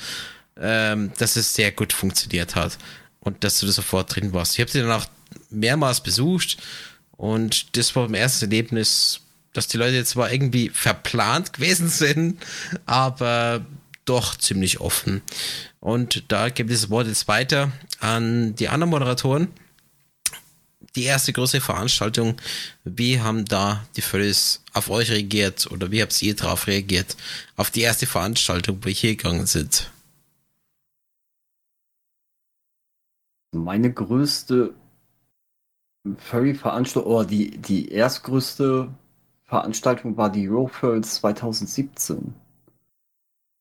ähm, 0.60 1.12
dass 1.18 1.38
es 1.38 1.56
sehr 1.56 1.72
gut 1.72 1.94
funktioniert 1.94 2.54
hat 2.54 2.78
und 3.22 3.44
dass 3.44 3.60
du 3.60 3.66
da 3.66 3.72
sofort 3.72 4.16
drin 4.16 4.34
warst. 4.34 4.54
Ich 4.54 4.60
habe 4.60 4.70
sie 4.70 4.82
dann 4.82 4.92
auch 4.92 5.08
mehrmals 5.50 6.00
besucht 6.02 6.58
und 7.18 7.76
das 7.76 7.96
war 7.96 8.04
beim 8.04 8.14
ersten 8.14 8.46
Erlebnis 8.46 9.22
dass 9.54 9.68
die 9.68 9.78
Leute 9.78 10.04
zwar 10.06 10.32
irgendwie 10.32 10.70
verplant 10.70 11.54
gewesen 11.54 11.90
sind, 11.90 12.42
aber 12.86 13.66
doch 14.06 14.36
ziemlich 14.36 14.80
offen. 14.80 15.22
Und 15.80 16.32
da 16.32 16.50
gibt 16.50 16.72
es 16.72 16.82
das 16.82 16.90
Wort 16.90 17.08
jetzt 17.08 17.28
weiter 17.28 17.72
an 18.00 18.56
die 18.56 18.70
anderen 18.70 18.92
Moderatoren. 18.92 19.48
Die 20.96 21.04
erste 21.04 21.32
große 21.32 21.62
Veranstaltung, 21.62 22.36
wie 22.84 23.22
haben 23.22 23.46
da 23.46 23.86
die 23.96 24.02
Furries 24.02 24.62
auf 24.74 24.90
euch 24.90 25.10
reagiert 25.10 25.72
oder 25.72 25.90
wie 25.92 26.02
habt 26.02 26.22
ihr 26.22 26.36
darauf 26.36 26.68
reagiert? 26.68 27.16
Auf 27.56 27.72
die 27.72 27.82
erste 27.82 28.08
Veranstaltung, 28.08 28.80
wo 28.84 28.90
ihr 28.90 28.96
hier 28.96 29.16
gegangen 29.16 29.46
sind? 29.46 29.90
Meine 33.54 33.94
größte 33.94 34.74
Furry-Veranstaltung, 36.18 37.12
oder 37.12 37.26
die, 37.26 37.58
die 37.58 37.92
erstgrößte 37.92 38.90
Veranstaltung 39.52 40.16
war 40.16 40.32
die 40.32 40.48
Eurofurls 40.48 41.16
2017. 41.16 42.34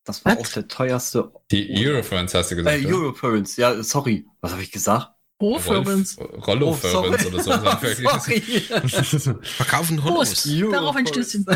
Das 0.05 0.23
war 0.23 0.37
Was? 0.37 0.39
auch 0.39 0.53
der 0.53 0.67
teuerste. 0.69 1.33
Die 1.51 1.85
Eurofurls 1.85 2.33
hast 2.33 2.49
du 2.51 2.55
gesagt. 2.55 2.81
Äh, 2.81 2.87
Eurofurls, 2.87 3.57
ja, 3.57 3.83
sorry. 3.83 4.25
Was 4.39 4.53
habe 4.53 4.63
ich 4.63 4.71
gesagt? 4.71 5.11
Rollo-Furls 5.41 6.17
oh, 6.17 7.27
oder 7.27 7.43
so. 7.43 7.51
sorry. 7.51 8.39
Verkaufen 9.43 10.01
Holos. 10.01 10.47
Darauf 10.71 10.95
ein 10.95 11.07
Stößchen. 11.07 11.45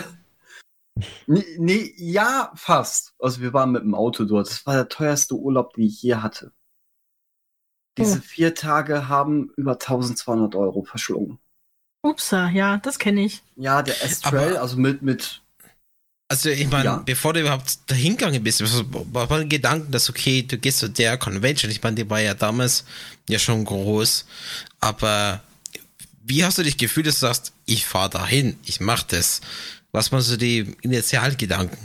Nee, 1.27 1.43
nee, 1.57 1.93
ja, 1.97 2.53
fast. 2.55 3.15
Also 3.19 3.41
wir 3.41 3.51
waren 3.51 3.73
mit 3.73 3.83
dem 3.83 3.93
Auto 3.93 4.23
dort. 4.23 4.47
Das 4.47 4.65
war 4.65 4.75
der 4.75 4.87
teuerste 4.87 5.35
Urlaub, 5.35 5.73
den 5.73 5.83
ich 5.83 6.01
je 6.01 6.15
hatte. 6.15 6.53
Diese 7.97 8.19
oh. 8.19 8.21
vier 8.21 8.55
Tage 8.55 9.09
haben 9.09 9.51
über 9.57 9.73
1200 9.73 10.55
Euro 10.55 10.83
verschlungen. 10.83 11.39
Upsa, 12.05 12.49
ja, 12.49 12.77
das 12.77 12.99
kenne 12.99 13.25
ich. 13.25 13.41
Ja, 13.55 13.81
der 13.81 13.95
Astral, 14.03 14.57
also 14.57 14.77
mit, 14.77 15.01
mit. 15.01 15.41
Also 16.27 16.49
ich 16.49 16.69
meine, 16.69 16.85
ja. 16.85 17.03
bevor 17.05 17.33
du 17.33 17.41
überhaupt 17.41 17.79
dahin 17.87 18.17
gegangen 18.17 18.43
bist, 18.43 18.61
war 19.13 19.31
ein 19.31 19.49
Gedanken, 19.49 19.91
dass 19.91 20.09
okay, 20.09 20.43
du 20.43 20.57
gehst 20.57 20.79
zu 20.79 20.89
der 20.89 21.17
Convention. 21.17 21.71
Ich 21.71 21.81
meine, 21.83 21.95
die 21.95 22.09
war 22.09 22.19
ja 22.19 22.33
damals 22.33 22.85
ja 23.29 23.39
schon 23.39 23.65
groß, 23.65 24.25
aber 24.79 25.41
wie 26.23 26.43
hast 26.43 26.57
du 26.57 26.63
dich 26.63 26.77
gefühlt, 26.77 27.07
dass 27.07 27.19
du 27.19 27.27
sagst, 27.27 27.53
ich 27.65 27.85
fahre 27.85 28.09
dahin, 28.09 28.57
ich 28.65 28.79
mache 28.79 29.05
das? 29.09 29.41
Was 29.91 30.11
waren 30.11 30.21
so 30.21 30.37
die 30.37 30.75
Initialgedanken? 30.81 31.77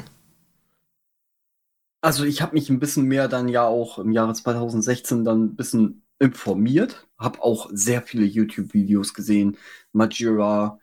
Also 2.03 2.25
ich 2.25 2.41
habe 2.41 2.55
mich 2.55 2.71
ein 2.71 2.81
bisschen 2.81 3.05
mehr 3.05 3.29
dann 3.29 3.49
ja 3.49 3.67
auch 3.67 3.99
im 3.99 4.13
Jahre 4.13 4.33
2016 4.33 5.25
dann 5.25 5.45
ein 5.45 5.57
bisschen 5.57 6.03
informiert, 6.19 7.07
habe 7.19 7.43
auch 7.43 7.69
sehr 7.73 8.03
viele 8.03 8.25
YouTube-Videos 8.25 9.15
gesehen, 9.15 9.57
Majira, 9.93 10.79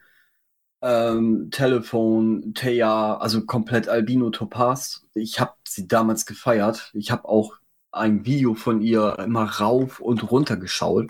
ähm, 0.82 1.50
Telefon, 1.52 2.54
Teja, 2.54 3.17
also 3.17 3.46
komplett 3.46 3.89
Albino 3.89 4.30
Topaz. 4.30 5.06
Ich 5.13 5.39
habe 5.39 5.54
sie 5.67 5.88
damals 5.88 6.26
gefeiert. 6.26 6.91
Ich 6.93 7.12
habe 7.12 7.26
auch 7.26 7.58
ein 7.91 8.26
Video 8.26 8.54
von 8.54 8.82
ihr 8.82 9.17
immer 9.20 9.46
rauf 9.46 10.00
und 10.00 10.30
runter 10.32 10.58
geschaut. 10.58 11.10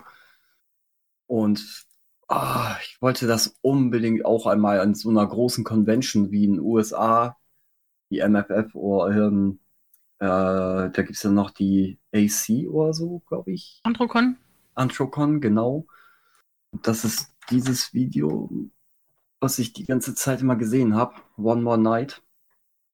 Und 1.26 1.86
ah, 2.28 2.76
ich 2.82 3.00
wollte 3.02 3.26
das 3.26 3.56
unbedingt 3.62 4.24
auch 4.24 4.46
einmal 4.46 4.80
an 4.80 4.94
so 4.94 5.10
einer 5.10 5.26
großen 5.26 5.64
Convention 5.64 6.30
wie 6.30 6.44
in 6.44 6.54
den 6.54 6.60
USA, 6.60 7.36
die 8.10 8.20
MFF 8.20 8.74
oder 8.74 9.14
ähm, 9.14 9.60
äh, 10.20 10.26
da 10.26 10.88
gibt 10.88 11.10
es 11.10 11.22
ja 11.22 11.30
noch 11.30 11.50
die 11.50 11.98
AC 12.12 12.68
oder 12.68 12.92
so, 12.92 13.22
glaube 13.28 13.52
ich. 13.52 13.80
Antrocon. 13.84 14.36
Antrocon, 14.74 15.40
genau. 15.40 15.86
Das 16.82 17.04
ist 17.04 17.32
dieses 17.50 17.94
Video, 17.94 18.50
was 19.40 19.58
ich 19.58 19.72
die 19.72 19.84
ganze 19.84 20.14
Zeit 20.14 20.40
immer 20.40 20.56
gesehen 20.56 20.94
habe. 20.94 21.14
One 21.36 21.62
More 21.62 21.78
Night. 21.78 22.22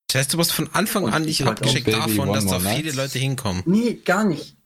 Das 0.09 0.21
heißt, 0.21 0.35
du 0.35 0.39
warst 0.39 0.53
von 0.53 0.69
Anfang 0.73 1.09
an 1.09 1.23
nicht 1.23 1.45
abgeschickt 1.45 1.89
davon, 1.89 2.33
dass 2.33 2.47
da 2.47 2.61
viele 2.61 2.93
Leute 2.93 3.19
hinkommen. 3.19 3.63
Nee, 3.67 3.95
gar 3.95 4.25
nicht. 4.25 4.57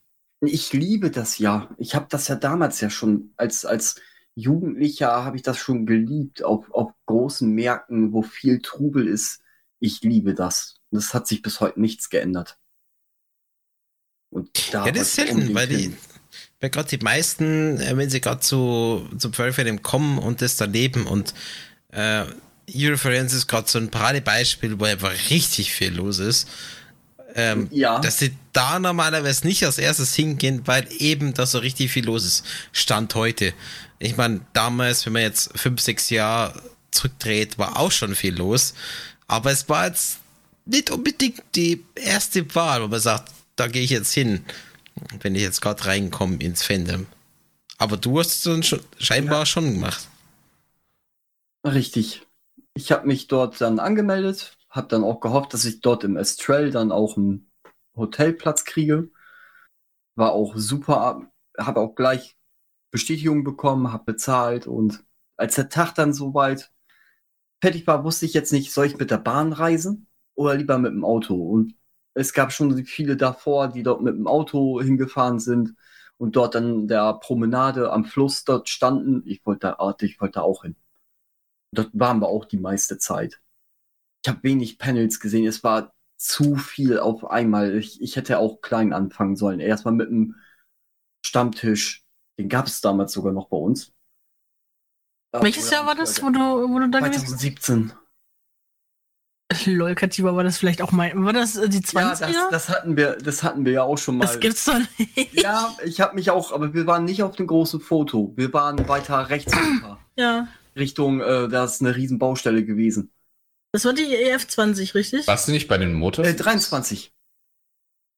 Ich 0.40 0.72
liebe 0.72 1.11
das 1.11 1.38
ja. 1.38 1.68
Ich 1.79 1.94
habe 1.94 2.07
das 2.09 2.29
ja 2.29 2.37
damals 2.37 2.81
ja 2.81 2.90
schon 2.90 3.33
als, 3.37 3.64
als 3.64 4.01
Jugendlicher 4.35 5.24
habe 5.24 5.37
ich 5.37 5.42
das 5.42 5.59
schon 5.59 5.85
geliebt, 5.85 6.44
auf, 6.44 6.70
auf 6.70 6.92
großen 7.07 7.51
Märkten, 7.51 8.12
wo 8.12 8.22
viel 8.22 8.61
Trubel 8.61 9.09
ist. 9.09 9.40
Ich 9.81 10.03
liebe 10.03 10.35
das. 10.35 10.77
Das 10.90 11.12
hat 11.12 11.27
sich 11.27 11.42
bis 11.42 11.61
heute 11.61 11.81
nichts 11.81 12.09
geändert. 12.09 12.59
Und 14.31 14.72
da 14.72 14.87
ja, 14.87 14.92
das 14.92 15.09
ist 15.09 15.14
selten, 15.14 15.55
weil 15.55 15.66
die, 15.66 15.96
weil 16.61 16.71
gerade 16.71 16.88
die 16.88 17.05
meisten, 17.05 17.81
äh, 17.81 17.97
wenn 17.97 18.11
sie 18.11 18.21
gerade 18.21 18.40
zu, 18.40 19.09
zum 19.18 19.33
Pfeilfilm 19.33 19.83
kommen 19.83 20.18
und 20.18 20.42
das 20.42 20.57
dann 20.57 20.73
leben 20.73 21.07
und 21.07 21.35
äh, 21.92 22.25
Euroference 22.75 23.33
ist 23.33 23.47
gerade 23.47 23.68
so 23.68 23.79
ein 23.79 23.90
Paradebeispiel, 23.90 24.79
wo 24.79 24.85
einfach 24.85 25.12
richtig 25.31 25.73
viel 25.73 25.94
los 25.94 26.18
ist. 26.18 26.49
Ähm, 27.35 27.68
ja. 27.71 27.99
Dass 28.01 28.18
sie 28.18 28.33
da 28.53 28.79
normalerweise 28.79 29.47
nicht 29.47 29.64
als 29.64 29.79
erstes 29.79 30.14
hingehen, 30.14 30.62
weil 30.66 30.87
eben 30.99 31.35
da 31.35 31.47
so 31.47 31.59
richtig 31.59 31.90
viel 31.92 32.05
los 32.05 32.25
ist. 32.25 32.44
Stand 32.73 33.14
heute. 33.14 33.55
Ich 33.99 34.16
meine, 34.16 34.40
damals, 34.53 35.07
wenn 35.07 35.12
man 35.14 35.23
jetzt 35.23 35.51
fünf, 35.57 35.81
sechs 35.81 36.11
Jahre 36.11 36.61
zurückdreht, 36.90 37.59
war 37.59 37.79
auch 37.79 37.92
schon 37.92 38.14
viel 38.14 38.35
los. 38.35 38.75
Aber 39.27 39.51
es 39.51 39.68
war 39.68 39.87
jetzt 39.87 40.18
nicht 40.64 40.90
unbedingt 40.90 41.42
die 41.55 41.85
erste 41.94 42.55
Wahl, 42.55 42.83
wo 42.83 42.88
man 42.88 43.01
sagt, 43.01 43.33
da 43.57 43.66
gehe 43.66 43.83
ich 43.83 43.90
jetzt 43.90 44.12
hin, 44.12 44.44
wenn 45.21 45.35
ich 45.35 45.43
jetzt 45.43 45.61
gerade 45.61 45.85
reinkomme 45.87 46.37
ins 46.37 46.63
Fandom. 46.63 47.07
Aber 47.79 47.97
du 47.97 48.19
hast 48.19 48.35
es 48.35 48.43
dann 48.43 48.63
schon, 48.63 48.81
scheinbar 48.99 49.41
ja. 49.41 49.47
schon 49.47 49.75
gemacht. 49.75 50.09
Richtig. 51.65 52.27
Ich 52.75 52.93
habe 52.93 53.07
mich 53.07 53.29
dort 53.29 53.61
dann 53.61 53.79
angemeldet, 53.79 54.57
habe 54.71 54.89
dann 54.89 55.05
auch 55.05 55.21
gehofft, 55.21 55.55
dass 55.55 55.65
ich 55.65 55.81
dort 55.81 56.05
im 56.05 56.17
Estrell 56.17 56.71
dann 56.71 56.93
auch 56.93 57.17
einen 57.17 57.51
Hotelplatz 57.97 58.65
kriege. 58.65 59.11
War 60.15 60.33
auch 60.33 60.57
super, 60.57 61.31
habe 61.59 61.81
auch 61.81 61.95
gleich 61.95 62.37
Bestätigung 62.91 63.45
bekommen, 63.45 63.93
habe 63.93 64.13
bezahlt 64.13 64.67
und 64.67 65.05
als 65.37 65.55
der 65.55 65.69
Tag 65.69 65.95
dann 65.95 66.13
soweit 66.13 66.73
fertig 67.61 67.87
war, 67.87 68.05
wusste 68.05 68.27
ich 68.27 68.35
jetzt 68.35 68.53
nicht, 68.53 68.73
soll 68.73 68.87
ich 68.87 68.99
mit 68.99 69.11
der 69.11 69.19
Bahn 69.19 69.53
reisen 69.53 70.09
oder 70.35 70.55
lieber 70.55 70.79
mit 70.79 70.93
dem 70.93 71.05
Auto? 71.05 71.35
Und 71.35 71.75
es 72.18 72.33
gab 72.33 72.52
schon 72.52 72.85
viele 72.85 73.16
davor, 73.16 73.68
die 73.68 73.83
dort 73.83 74.02
mit 74.02 74.14
dem 74.14 74.26
Auto 74.26 74.81
hingefahren 74.81 75.38
sind. 75.38 75.74
und 76.20 76.35
dort 76.35 76.57
an 76.57 76.88
der 76.88 77.14
Promenade 77.14 77.92
am 77.92 78.04
Fluss 78.04 78.42
dort 78.42 78.68
standen. 78.68 79.22
Ich 79.24 79.46
wollte 79.46 79.76
da, 79.78 79.96
ich 80.00 80.20
wollte 80.20 80.33
da 80.33 80.42
auch 80.42 80.62
hin. 80.62 80.74
Dort 81.72 81.90
waren 81.92 82.18
wir 82.18 82.26
auch 82.26 82.44
die 82.44 82.59
meiste 82.59 82.98
Zeit. 82.98 83.40
Ich 84.24 84.28
habe 84.28 84.42
wenig 84.42 84.78
Panels 84.78 85.20
gesehen. 85.20 85.46
Es 85.46 85.62
war 85.62 85.94
zu 86.16 86.57
viel 86.57 86.98
auf 86.98 87.24
einmal. 87.31 87.76
Ich, 87.76 88.02
ich 88.02 88.16
hätte 88.16 88.40
auch 88.40 88.61
klein 88.62 88.92
anfangen 88.92 89.37
sollen. 89.37 89.61
Erstmal 89.61 89.94
mit 89.94 90.09
einem 90.09 90.35
Stammtisch. 91.24 92.04
Den 92.37 92.48
gab 92.48 92.66
es 92.66 92.81
damals 92.81 93.12
sogar 93.12 93.33
noch 93.33 93.48
bei 93.48 93.57
uns. 93.57 93.92
Welches 95.31 95.70
Jahr 95.70 95.87
war 95.87 95.94
das, 95.94 96.20
wo 96.20 96.31
du, 96.31 96.40
wo 96.40 96.78
du 96.81 96.88
da 96.90 96.98
gewesen 96.98 97.20
bist? 97.20 97.38
2017. 97.38 97.92
Lol, 99.65 99.95
Katiba, 99.95 100.37
war 100.37 100.45
das 100.45 100.59
vielleicht 100.59 100.83
auch 100.83 100.93
mein. 100.93 101.25
War 101.25 101.33
das 101.33 101.57
äh, 101.57 101.69
die 101.71 101.81
20er? 101.81 102.01
Ja, 102.01 102.11
das, 102.11 102.51
das, 102.51 102.69
hatten 102.69 102.97
wir, 102.97 103.17
das 103.17 103.43
hatten 103.43 103.65
wir 103.65 103.73
ja 103.73 103.83
auch 103.83 103.97
schon 103.97 104.19
mal. 104.19 104.27
Das 104.27 104.41
gibt's 104.41 104.67
doch 104.67 104.79
nicht. 104.99 105.33
Ja, 105.33 105.75
ich 105.85 106.01
habe 106.03 106.15
mich 106.17 106.31
auch, 106.31 106.53
aber 106.53 106.75
wir 106.75 106.87
waren 106.87 107.05
nicht 107.07 107.23
auf 107.23 107.35
dem 107.37 107.47
großen 107.47 107.81
Foto. 107.81 108.33
Wir 108.37 108.53
waren 108.53 108.87
weiter 108.89 109.31
rechts 109.31 109.55
runter. 109.57 109.99
Ja. 110.17 110.49
Richtung, 110.77 111.21
äh, 111.21 111.49
da 111.49 111.65
ist 111.65 111.81
eine 111.81 111.97
riesen 111.97 112.19
Baustelle 112.19 112.63
gewesen. 112.65 113.11
Das 113.73 113.85
war 113.85 113.95
die 113.95 114.05
EF20, 114.05 114.95
richtig? 114.95 115.27
Warst 115.27 115.49
du 115.49 115.53
nicht 115.53 115.67
bei 115.67 115.79
den 115.79 115.95
Motors? 115.95 116.27
Äh, 116.27 116.35
23. 116.35 117.13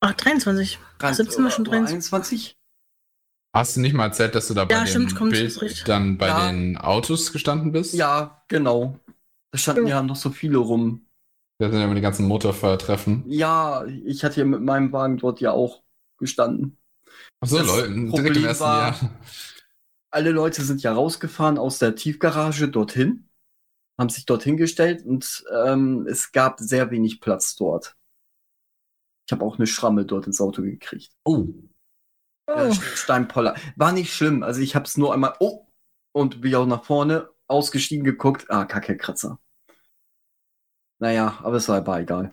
Ach, 0.01 0.13
23. 0.13 0.79
17 1.13 1.45
war 1.45 1.51
schon 1.51 1.65
23. 1.65 2.13
21? 2.13 2.57
Hast 3.55 3.77
du 3.77 3.81
nicht 3.81 3.95
mal 3.95 4.07
erzählt, 4.07 4.35
dass 4.35 4.49
du 4.49 4.55
da 4.55 4.65
bei 4.65 4.75
Ja, 4.75 4.85
dem 4.85 5.09
stimmt, 5.09 5.31
Bild 5.31 5.89
dann 5.89 6.19
bei 6.19 6.29
Ja. 6.29 6.51
den 6.51 6.77
Autos 6.77 7.33
gestanden 7.33 7.73
bist? 7.73 7.95
Ja, 7.95 8.43
genau. 8.49 8.99
Da 9.53 9.59
standen 9.59 9.87
ja 9.87 10.03
noch 10.03 10.17
so 10.17 10.31
viele 10.31 10.59
rum. 10.59 11.07
Da 11.61 11.69
sind 11.69 11.79
ja 11.79 11.85
immer 11.85 11.95
die 11.95 12.01
ganzen 12.01 12.27
Motorfeuertreffen. 12.27 13.23
Ja, 13.27 13.85
ich 13.85 14.25
hatte 14.25 14.41
ja 14.41 14.47
mit 14.47 14.63
meinem 14.63 14.93
Wagen 14.93 15.19
dort 15.19 15.41
ja 15.41 15.53
auch 15.53 15.83
gestanden. 16.19 16.79
Achso, 17.41 17.59
Leute, 17.59 17.93
direkt 17.93 18.37
im 18.39 18.45
ersten 18.47 18.65
war- 18.65 18.81
Jahr. 18.99 19.11
Alle 20.11 20.31
Leute 20.31 20.63
sind 20.63 20.83
ja 20.83 20.93
rausgefahren 20.95 21.59
aus 21.59 21.79
der 21.79 21.95
Tiefgarage 21.97 22.69
dorthin, 22.69 23.29
haben 23.99 24.09
sich 24.09 24.25
dorthin 24.25 24.57
gestellt 24.57 25.05
und 25.05 25.45
ähm, 25.65 26.07
es 26.11 26.33
gab 26.33 26.59
sehr 26.61 26.91
wenig 26.91 27.21
Platz 27.21 27.55
dort. 27.57 27.95
Ich 29.29 29.33
habe 29.33 29.45
auch 29.45 29.57
eine 29.59 29.67
Schramme 29.67 30.07
dort 30.07 30.27
ins 30.27 30.41
Auto 30.41 30.63
gekriegt. 30.63 31.13
Oh, 31.25 31.47
Oh. 32.53 32.73
Steinpoller. 32.73 33.55
War 33.77 33.93
nicht 33.93 34.13
schlimm. 34.13 34.43
Also 34.43 34.61
ich 34.61 34.75
habe 34.75 34.85
es 34.87 34.97
nur 34.97 35.15
einmal, 35.15 35.35
oh, 35.39 35.67
und 36.13 36.41
bin 36.41 36.53
auch 36.57 36.67
nach 36.67 36.83
vorne 36.85 37.29
ausgestiegen 37.47 38.03
geguckt. 38.05 38.47
Ah, 38.51 38.65
Kacke, 38.65 38.97
Kratzer. 38.97 39.39
Naja, 41.01 41.41
aber 41.43 41.57
es 41.57 41.69
war 41.69 41.79
aber 41.79 41.99
egal. 42.01 42.33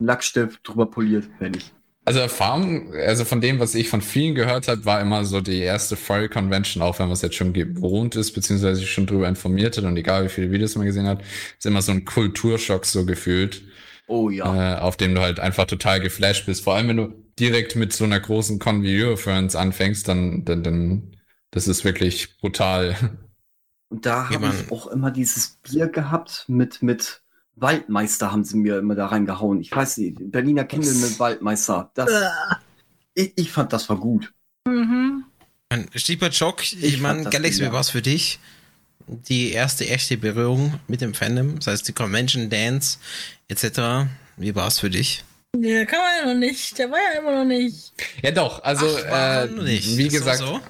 Lackstift 0.00 0.66
drüber 0.66 0.90
poliert, 0.90 1.26
fertig. 1.38 1.72
Also 2.04 2.20
Erfahrung, 2.20 2.94
also 2.94 3.26
von 3.26 3.42
dem, 3.42 3.60
was 3.60 3.74
ich 3.74 3.90
von 3.90 4.00
vielen 4.00 4.34
gehört 4.34 4.66
habe, 4.66 4.86
war 4.86 5.00
immer 5.02 5.26
so 5.26 5.42
die 5.42 5.58
erste 5.58 5.94
Furry 5.94 6.30
Convention, 6.30 6.82
auch 6.82 6.98
wenn 6.98 7.06
man 7.06 7.12
es 7.12 7.20
jetzt 7.22 7.34
schon 7.36 7.52
gewohnt 7.52 8.16
ist, 8.16 8.32
beziehungsweise 8.32 8.80
sich 8.80 8.90
schon 8.90 9.06
drüber 9.06 9.28
informiert 9.28 9.76
hat 9.76 9.84
und 9.84 9.94
egal 9.98 10.24
wie 10.24 10.30
viele 10.30 10.50
Videos 10.50 10.74
man 10.76 10.86
gesehen 10.86 11.06
hat, 11.06 11.20
ist 11.58 11.66
immer 11.66 11.82
so 11.82 11.92
ein 11.92 12.06
Kulturschock 12.06 12.86
so 12.86 13.04
gefühlt, 13.04 13.62
Oh 14.06 14.30
ja. 14.30 14.60
äh, 14.76 14.76
auf 14.78 14.96
dem 14.96 15.14
du 15.14 15.20
halt 15.22 15.40
einfach 15.40 15.66
total 15.66 16.00
geflasht 16.00 16.46
bist. 16.46 16.64
Vor 16.64 16.74
allem, 16.76 16.88
wenn 16.88 16.96
du 16.98 17.14
direkt 17.38 17.76
mit 17.76 17.92
so 17.92 18.04
einer 18.04 18.20
großen 18.20 18.58
Conviewer-Friends 18.58 19.54
anfängst, 19.56 20.08
dann, 20.08 20.44
dann, 20.46 20.62
dann, 20.62 21.16
das 21.50 21.68
ist 21.68 21.84
wirklich 21.84 22.38
brutal. 22.38 22.96
Und 23.90 24.04
da 24.06 24.28
habe 24.28 24.46
ich 24.48 24.70
auch 24.72 24.86
immer 24.88 25.10
dieses 25.10 25.58
Bier 25.62 25.88
gehabt 25.88 26.44
mit, 26.48 26.82
mit 26.82 27.22
Waldmeister 27.56 28.30
haben 28.32 28.44
sie 28.44 28.56
mir 28.56 28.78
immer 28.78 28.94
da 28.94 29.06
reingehauen. 29.06 29.60
Ich 29.60 29.74
weiß 29.74 29.96
nicht, 29.98 30.18
Berliner 30.30 30.64
Kindle 30.64 30.92
mit 30.94 31.18
Waldmeister. 31.18 31.90
Das, 31.94 32.10
ich, 33.14 33.32
ich 33.36 33.50
fand, 33.52 33.72
das 33.72 33.88
war 33.88 33.96
gut. 33.96 34.32
mhm. 34.66 35.24
Stichwort 35.94 36.34
Schock. 36.34 36.62
Ich, 36.62 36.82
Ich 36.82 37.00
meine, 37.00 37.24
Galaxy, 37.24 37.56
wie 37.56 37.64
genial. 37.64 37.72
war's 37.74 37.90
für 37.90 38.02
dich? 38.02 38.38
Die 39.06 39.52
erste 39.52 39.88
echte 39.88 40.16
Berührung 40.18 40.80
mit 40.86 41.00
dem 41.00 41.14
Fandom, 41.14 41.56
das 41.56 41.66
heißt 41.68 41.88
die 41.88 41.92
Convention, 41.94 42.50
Dance 42.50 42.98
etc. 43.48 44.08
Wie 44.36 44.54
war's 44.54 44.78
für 44.80 44.90
dich? 44.90 45.24
Der 45.56 45.86
kann 45.86 45.98
man 46.00 46.10
ja 46.28 46.34
noch 46.34 46.38
nicht. 46.38 46.78
Der 46.78 46.90
war 46.90 46.98
ja 46.98 47.20
immer 47.20 47.32
noch 47.38 47.44
nicht. 47.44 47.92
Ja 48.22 48.30
doch, 48.32 48.62
also 48.62 48.86
Ach, 48.86 49.10
war 49.10 49.44
äh, 49.44 49.48
nicht. 49.48 49.96
wie 49.96 50.04
das 50.04 50.12
gesagt, 50.12 50.38
so? 50.38 50.60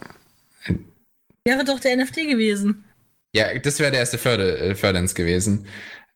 Wäre 1.44 1.64
doch 1.64 1.80
der 1.80 1.96
NFT 1.96 2.14
gewesen. 2.28 2.84
Ja, 3.32 3.58
das 3.58 3.78
wäre 3.78 3.90
der 3.90 4.00
erste 4.00 4.18
Förder, 4.18 4.60
äh, 4.60 4.74
Förderns 4.74 5.14
gewesen. 5.14 5.66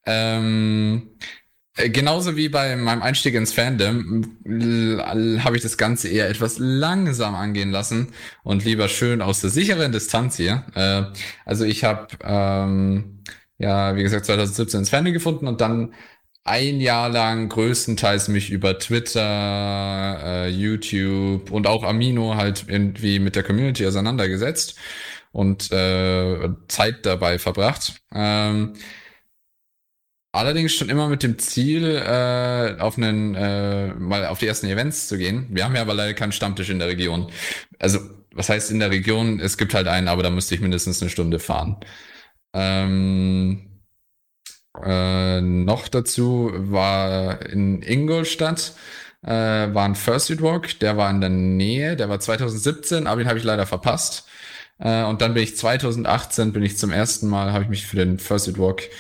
Ähm, 0.07 1.19
äh, 1.77 1.91
genauso 1.91 2.37
wie 2.37 2.49
bei 2.49 2.77
meinem 2.77 3.03
Einstieg 3.03 3.35
ins 3.35 3.53
Fandom 3.53 4.39
habe 5.45 5.57
ich 5.57 5.63
das 5.63 5.77
Ganze 5.79 6.09
eher 6.09 6.29
etwas 6.29 6.59
langsam 6.59 7.35
angehen 7.35 7.71
lassen 7.71 8.13
und 8.43 8.65
lieber 8.65 8.89
schön 8.89 9.23
aus 9.23 9.41
der 9.41 9.51
sicheren 9.51 9.93
Distanz 9.93 10.37
hier. 10.37 10.65
Äh, 10.75 11.05
also 11.45 11.65
ich 11.65 11.85
habe 11.85 12.09
ähm, 12.25 13.23
ja, 13.59 13.95
wie 13.97 14.03
gesagt, 14.03 14.27
2017 14.27 14.81
ins 14.81 14.91
Fandom 14.91 15.13
gefunden 15.13 15.47
und 15.47 15.61
dann 15.61 15.95
ein 16.45 16.81
Jahr 16.81 17.09
lang 17.09 17.49
größtenteils 17.49 18.29
mich 18.29 18.51
über 18.51 18.79
Twitter, 18.79 20.19
äh, 20.25 20.49
YouTube 20.49 21.51
und 21.53 21.69
auch 21.69 21.85
Amino 21.85 22.35
halt 22.35 22.65
irgendwie 22.69 23.21
mit 23.21 23.37
der 23.37 23.45
Community 23.45 23.87
auseinandergesetzt 23.87 24.77
und 25.33 25.73
äh, 25.73 26.51
Zeit 26.69 27.07
dabei 27.07 27.39
verbracht. 27.39 27.95
Ähm, 28.15 28.75
allerdings 30.33 30.75
schon 30.75 30.89
immer 30.89 31.09
mit 31.09 31.23
dem 31.23 31.39
Ziel, 31.39 31.97
äh, 31.97 32.77
auf 32.79 32.97
einen, 32.97 33.35
äh, 33.35 33.95
mal 33.95 34.27
auf 34.27 34.39
die 34.39 34.47
ersten 34.47 34.67
Events 34.67 35.09
zu 35.09 35.19
gehen. 35.19 35.49
Wir 35.51 35.65
haben 35.65 35.75
ja 35.75 35.83
aber 35.83 35.95
leider 35.95 36.15
keinen 36.15 36.33
Stammtisch 36.33 36.71
in 36.71 36.79
der 36.79 36.89
Region. 36.89 37.31
Also, 37.79 38.01
was 38.35 38.49
heißt 38.49 38.71
in 38.71 38.81
der 38.81 38.91
Region? 38.91 39.41
Es 39.41 39.59
gibt 39.59 39.75
halt 39.75 39.89
einen, 39.89 40.09
aber 40.09 40.23
da 40.23 40.31
müsste 40.31 40.55
ich 40.55 40.61
mindestens 40.61 41.03
eine 41.03 41.11
Stunde 41.11 41.39
fahren. 41.39 41.77
Ähm, 42.55 43.83
äh, 44.83 45.41
noch 45.41 45.89
dazu 45.89 46.51
war 46.55 47.43
in 47.47 47.83
Ingolstadt 47.83 48.75
äh, 49.23 49.29
war 49.29 49.85
ein 49.85 49.95
First 49.95 50.27
Street 50.27 50.43
Walk, 50.43 50.79
der 50.81 50.97
war 50.97 51.11
in 51.11 51.21
der 51.21 51.31
Nähe, 51.31 51.97
der 51.97 52.09
war 52.09 52.21
2017, 52.21 53.07
aber 53.07 53.21
den 53.23 53.29
habe 53.29 53.39
ich 53.39 53.45
leider 53.45 53.67
verpasst. 53.67 54.27
Äh, 54.83 55.05
und 55.05 55.23
dann 55.23 55.35
bin 55.35 55.43
ich 55.45 55.57
2018 55.57 56.53
bin 56.53 56.63
ich 56.63 56.77
zum 56.77 56.91
ersten 56.91 57.29
Mal 57.29 57.53
habe 57.53 57.65
ich 57.65 57.71
mich 57.71 57.87
für 57.87 57.97
den 57.97 58.19
First 58.19 58.47
Street 58.47 58.59
Walk 58.59 58.91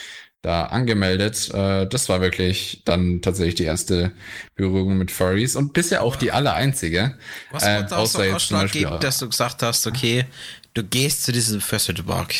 da 0.42 0.64
angemeldet. 0.66 1.50
Äh, 1.54 1.86
das 1.86 2.08
war 2.08 2.20
wirklich 2.20 2.82
dann 2.84 3.20
tatsächlich 3.22 3.56
die 3.56 3.64
erste 3.64 4.12
Berührung 4.56 4.96
mit 4.98 5.10
Furries 5.10 5.56
und 5.56 5.72
bisher 5.72 6.02
auch 6.02 6.16
die 6.16 6.32
aller 6.32 6.54
einzige. 6.54 7.16
Was 7.50 7.64
Äh, 7.64 7.66
war 7.66 7.82
da 7.84 7.96
außer 7.96 8.24
so 8.24 8.34
ausschlaggebend, 8.36 9.02
dass 9.04 9.18
du 9.18 9.28
gesagt 9.28 9.62
hast, 9.62 9.86
okay, 9.86 10.26
du 10.74 10.84
gehst 10.84 11.24
zu 11.24 11.32
diesem 11.32 11.60
First 11.60 12.06
Walk? 12.06 12.34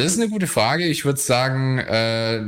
Das 0.00 0.12
ist 0.12 0.18
eine 0.18 0.30
gute 0.30 0.46
Frage. 0.46 0.86
Ich 0.86 1.04
würde 1.04 1.20
sagen, 1.20 1.78
äh, 1.78 2.40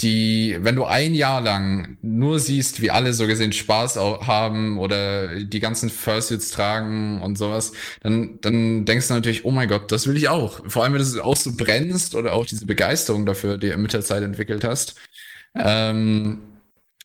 die, 0.00 0.56
wenn 0.58 0.74
du 0.74 0.84
ein 0.84 1.14
Jahr 1.14 1.40
lang 1.40 1.98
nur 2.02 2.40
siehst, 2.40 2.82
wie 2.82 2.90
alle 2.90 3.12
so 3.12 3.28
gesehen 3.28 3.52
Spaß 3.52 3.96
haben 3.96 4.78
oder 4.80 5.36
die 5.44 5.60
ganzen 5.60 5.88
Fursuits 5.88 6.50
tragen 6.50 7.22
und 7.22 7.38
sowas, 7.38 7.74
dann, 8.02 8.40
dann 8.40 8.84
denkst 8.86 9.06
du 9.06 9.14
natürlich, 9.14 9.44
oh 9.44 9.52
mein 9.52 9.68
Gott, 9.68 9.92
das 9.92 10.08
will 10.08 10.16
ich 10.16 10.28
auch. 10.28 10.68
Vor 10.68 10.82
allem, 10.82 10.94
wenn 10.94 11.02
du 11.04 11.24
auch 11.24 11.36
so 11.36 11.52
brennst 11.56 12.16
oder 12.16 12.32
auch 12.32 12.44
diese 12.44 12.66
Begeisterung 12.66 13.24
dafür, 13.24 13.56
die 13.56 13.70
du 13.70 13.76
mit 13.76 13.92
der 13.92 14.02
Zeit 14.02 14.24
entwickelt 14.24 14.64
hast. 14.64 14.96
Ähm, 15.54 16.53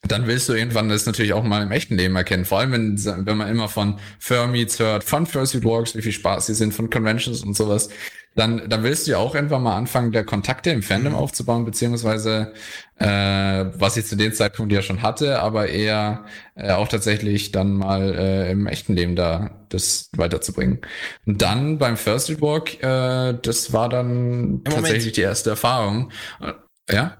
dann 0.07 0.27
willst 0.27 0.47
du 0.49 0.53
irgendwann 0.53 0.89
das 0.89 1.05
natürlich 1.05 1.33
auch 1.33 1.43
mal 1.43 1.61
im 1.61 1.71
echten 1.71 1.95
Leben 1.95 2.15
erkennen. 2.15 2.45
Vor 2.45 2.59
allem, 2.59 2.71
wenn, 2.71 3.25
wenn 3.25 3.37
man 3.37 3.49
immer 3.49 3.67
von 3.67 3.99
Furmeets 4.19 4.79
hört, 4.79 5.03
von 5.03 5.25
Fursuit 5.25 5.63
Walks, 5.65 5.95
wie 5.95 6.01
viel 6.01 6.13
Spaß 6.13 6.47
sie 6.47 6.53
sind, 6.53 6.73
von 6.73 6.89
Conventions 6.89 7.43
und 7.43 7.55
sowas, 7.55 7.89
dann, 8.35 8.69
dann 8.69 8.83
willst 8.83 9.07
du 9.07 9.11
ja 9.11 9.17
auch 9.17 9.35
irgendwann 9.35 9.63
mal 9.63 9.75
anfangen, 9.75 10.11
der 10.11 10.23
Kontakte 10.23 10.69
im 10.69 10.83
Fandom 10.83 11.15
aufzubauen, 11.15 11.65
beziehungsweise 11.65 12.53
äh, 12.97 13.07
was 13.07 13.97
ich 13.97 14.05
zu 14.05 14.15
dem 14.15 14.31
Zeitpunkt 14.33 14.71
ja 14.71 14.81
schon 14.81 15.01
hatte, 15.01 15.41
aber 15.41 15.67
eher 15.67 16.25
äh, 16.55 16.71
auch 16.71 16.87
tatsächlich 16.87 17.51
dann 17.51 17.73
mal 17.73 18.15
äh, 18.15 18.51
im 18.51 18.67
echten 18.67 18.93
Leben 18.93 19.15
da 19.15 19.65
das 19.69 20.09
weiterzubringen. 20.15 20.79
Und 21.25 21.41
dann 21.41 21.77
beim 21.77 21.97
First 21.97 22.41
Walk, 22.41 22.81
äh, 22.81 23.33
das 23.41 23.73
war 23.73 23.89
dann 23.89 24.61
tatsächlich 24.63 25.13
die 25.13 25.21
erste 25.21 25.49
Erfahrung. 25.51 26.11
Äh, 26.41 26.53
Ja? 26.93 27.18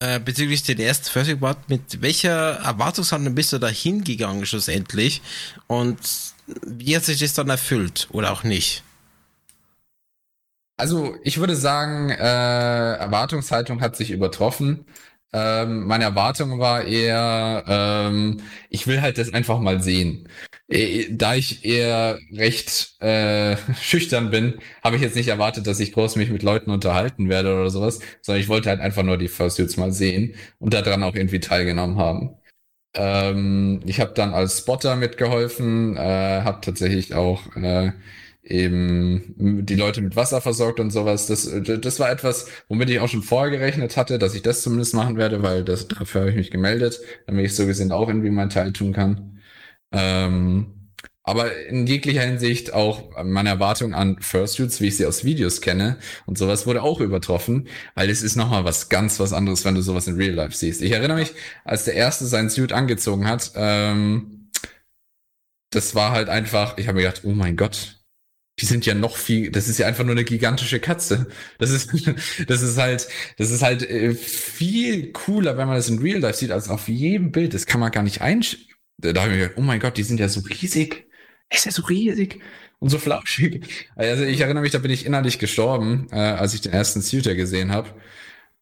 Äh, 0.00 0.20
bezüglich 0.20 0.62
den 0.62 0.78
ersten 0.78 1.08
First 1.10 1.36
mit 1.68 2.00
welcher 2.02 2.60
Erwartungshaltung 2.60 3.34
bist 3.34 3.52
du 3.52 3.58
da 3.58 3.68
hingegangen 3.68 4.46
schlussendlich? 4.46 5.22
Und 5.66 5.98
wie 6.64 6.96
hat 6.96 7.04
sich 7.04 7.18
das 7.18 7.34
dann 7.34 7.50
erfüllt 7.50 8.08
oder 8.12 8.32
auch 8.32 8.44
nicht? 8.44 8.84
Also 10.76 11.16
ich 11.24 11.38
würde 11.38 11.56
sagen, 11.56 12.10
äh, 12.10 12.14
Erwartungshaltung 12.16 13.80
hat 13.80 13.96
sich 13.96 14.12
übertroffen. 14.12 14.86
Ähm, 15.32 15.86
meine 15.86 16.04
Erwartung 16.04 16.60
war 16.60 16.84
eher, 16.84 17.64
ähm, 17.66 18.40
ich 18.70 18.86
will 18.86 19.02
halt 19.02 19.18
das 19.18 19.34
einfach 19.34 19.58
mal 19.58 19.82
sehen. 19.82 20.28
Äh, 20.68 21.06
Da 21.10 21.34
ich 21.34 21.64
eher 21.64 22.18
recht 22.32 22.94
äh, 23.00 23.56
schüchtern 23.80 24.30
bin, 24.30 24.54
habe 24.82 24.96
ich 24.96 25.02
jetzt 25.02 25.16
nicht 25.16 25.28
erwartet, 25.28 25.66
dass 25.66 25.80
ich 25.80 25.92
groß 25.92 26.16
mich 26.16 26.30
mit 26.30 26.42
Leuten 26.42 26.70
unterhalten 26.70 27.28
werde 27.28 27.54
oder 27.54 27.70
sowas, 27.70 28.00
sondern 28.22 28.40
ich 28.42 28.48
wollte 28.48 28.68
halt 28.68 28.80
einfach 28.80 29.02
nur 29.02 29.18
die 29.18 29.28
Fursuits 29.28 29.76
mal 29.76 29.92
sehen 29.92 30.34
und 30.58 30.74
daran 30.74 31.02
auch 31.02 31.14
irgendwie 31.14 31.40
teilgenommen 31.40 31.96
haben. 31.98 32.36
Ähm, 32.94 33.80
ich 33.86 34.00
habe 34.00 34.14
dann 34.14 34.34
als 34.34 34.58
Spotter 34.60 34.96
mitgeholfen, 34.96 35.96
äh, 35.96 36.00
habe 36.44 36.60
tatsächlich 36.62 37.14
auch 37.14 37.56
äh, 37.56 37.92
eben 38.44 39.34
die 39.66 39.76
Leute 39.76 40.00
mit 40.02 40.16
Wasser 40.16 40.40
versorgt 40.40 40.80
und 40.80 40.90
sowas. 40.90 41.26
Das, 41.26 41.50
das 41.80 42.00
war 42.00 42.10
etwas, 42.10 42.48
womit 42.68 42.90
ich 42.90 43.00
auch 43.00 43.08
schon 43.08 43.22
vorher 43.22 43.50
gerechnet 43.56 43.96
hatte, 43.96 44.18
dass 44.18 44.34
ich 44.34 44.42
das 44.42 44.62
zumindest 44.62 44.94
machen 44.94 45.16
werde, 45.18 45.42
weil 45.42 45.64
das, 45.64 45.88
dafür 45.88 46.22
habe 46.22 46.30
ich 46.30 46.36
mich 46.36 46.50
gemeldet, 46.50 47.00
damit 47.26 47.46
ich 47.46 47.56
so 47.56 47.66
gesehen 47.66 47.92
auch 47.92 48.08
irgendwie 48.08 48.30
meinen 48.30 48.50
Teil 48.50 48.72
tun 48.72 48.92
kann. 48.92 49.37
Ähm, 49.92 50.78
aber 51.28 51.54
in 51.66 51.86
jeglicher 51.86 52.22
Hinsicht 52.22 52.72
auch 52.72 53.22
meine 53.22 53.50
Erwartung 53.50 53.92
an 53.92 54.16
Fursuits, 54.20 54.80
wie 54.80 54.88
ich 54.88 54.96
sie 54.96 55.04
aus 55.04 55.24
Videos 55.24 55.60
kenne 55.60 55.98
und 56.24 56.38
sowas, 56.38 56.66
wurde 56.66 56.82
auch 56.82 57.00
übertroffen, 57.00 57.68
weil 57.94 58.08
es 58.08 58.22
ist 58.22 58.36
nochmal 58.36 58.64
was 58.64 58.88
ganz 58.88 59.20
was 59.20 59.34
anderes, 59.34 59.62
wenn 59.66 59.74
du 59.74 59.82
sowas 59.82 60.06
in 60.06 60.16
Real 60.16 60.32
Life 60.32 60.56
siehst. 60.56 60.80
Ich 60.80 60.92
erinnere 60.92 61.18
mich, 61.18 61.34
als 61.64 61.84
der 61.84 61.94
Erste 61.94 62.24
seinen 62.26 62.48
Suit 62.48 62.72
angezogen 62.72 63.26
hat, 63.28 63.52
ähm, 63.56 64.50
das 65.70 65.94
war 65.94 66.12
halt 66.12 66.30
einfach, 66.30 66.78
ich 66.78 66.88
habe 66.88 66.96
mir 66.96 67.02
gedacht, 67.02 67.22
oh 67.24 67.32
mein 67.32 67.56
Gott, 67.56 67.98
die 68.60 68.64
sind 68.64 68.86
ja 68.86 68.94
noch 68.94 69.16
viel, 69.16 69.50
das 69.50 69.68
ist 69.68 69.78
ja 69.78 69.86
einfach 69.86 70.04
nur 70.04 70.12
eine 70.12 70.24
gigantische 70.24 70.80
Katze. 70.80 71.28
Das 71.58 71.70
ist, 71.70 71.90
das 72.48 72.62
ist 72.62 72.78
halt, 72.78 73.06
das 73.36 73.50
ist 73.50 73.62
halt 73.62 73.82
äh, 73.88 74.14
viel 74.14 75.12
cooler, 75.12 75.56
wenn 75.58 75.68
man 75.68 75.76
das 75.76 75.88
in 75.88 75.98
Real 75.98 76.20
Life 76.20 76.38
sieht, 76.38 76.50
als 76.50 76.68
auf 76.68 76.88
jedem 76.88 77.32
Bild. 77.32 77.54
Das 77.54 77.66
kann 77.66 77.80
man 77.80 77.92
gar 77.92 78.02
nicht 78.02 78.22
einsch. 78.22 78.66
Da 78.98 79.08
habe 79.20 79.32
ich 79.32 79.36
mir 79.36 79.42
gedacht, 79.42 79.58
oh 79.58 79.62
mein 79.62 79.80
Gott, 79.80 79.96
die 79.96 80.02
sind 80.02 80.20
ja 80.20 80.28
so 80.28 80.40
riesig. 80.40 81.06
Ist 81.50 81.66
ja 81.66 81.72
so 81.72 81.82
riesig 81.82 82.40
und 82.78 82.90
so 82.90 82.98
flauschig. 82.98 83.88
Also 83.96 84.24
ich 84.24 84.40
erinnere 84.40 84.62
mich, 84.62 84.72
da 84.72 84.78
bin 84.78 84.90
ich 84.90 85.06
innerlich 85.06 85.38
gestorben, 85.38 86.08
äh, 86.12 86.16
als 86.16 86.54
ich 86.54 86.60
den 86.60 86.72
ersten 86.72 87.00
Suiter 87.00 87.34
gesehen 87.34 87.72
habe. 87.72 87.90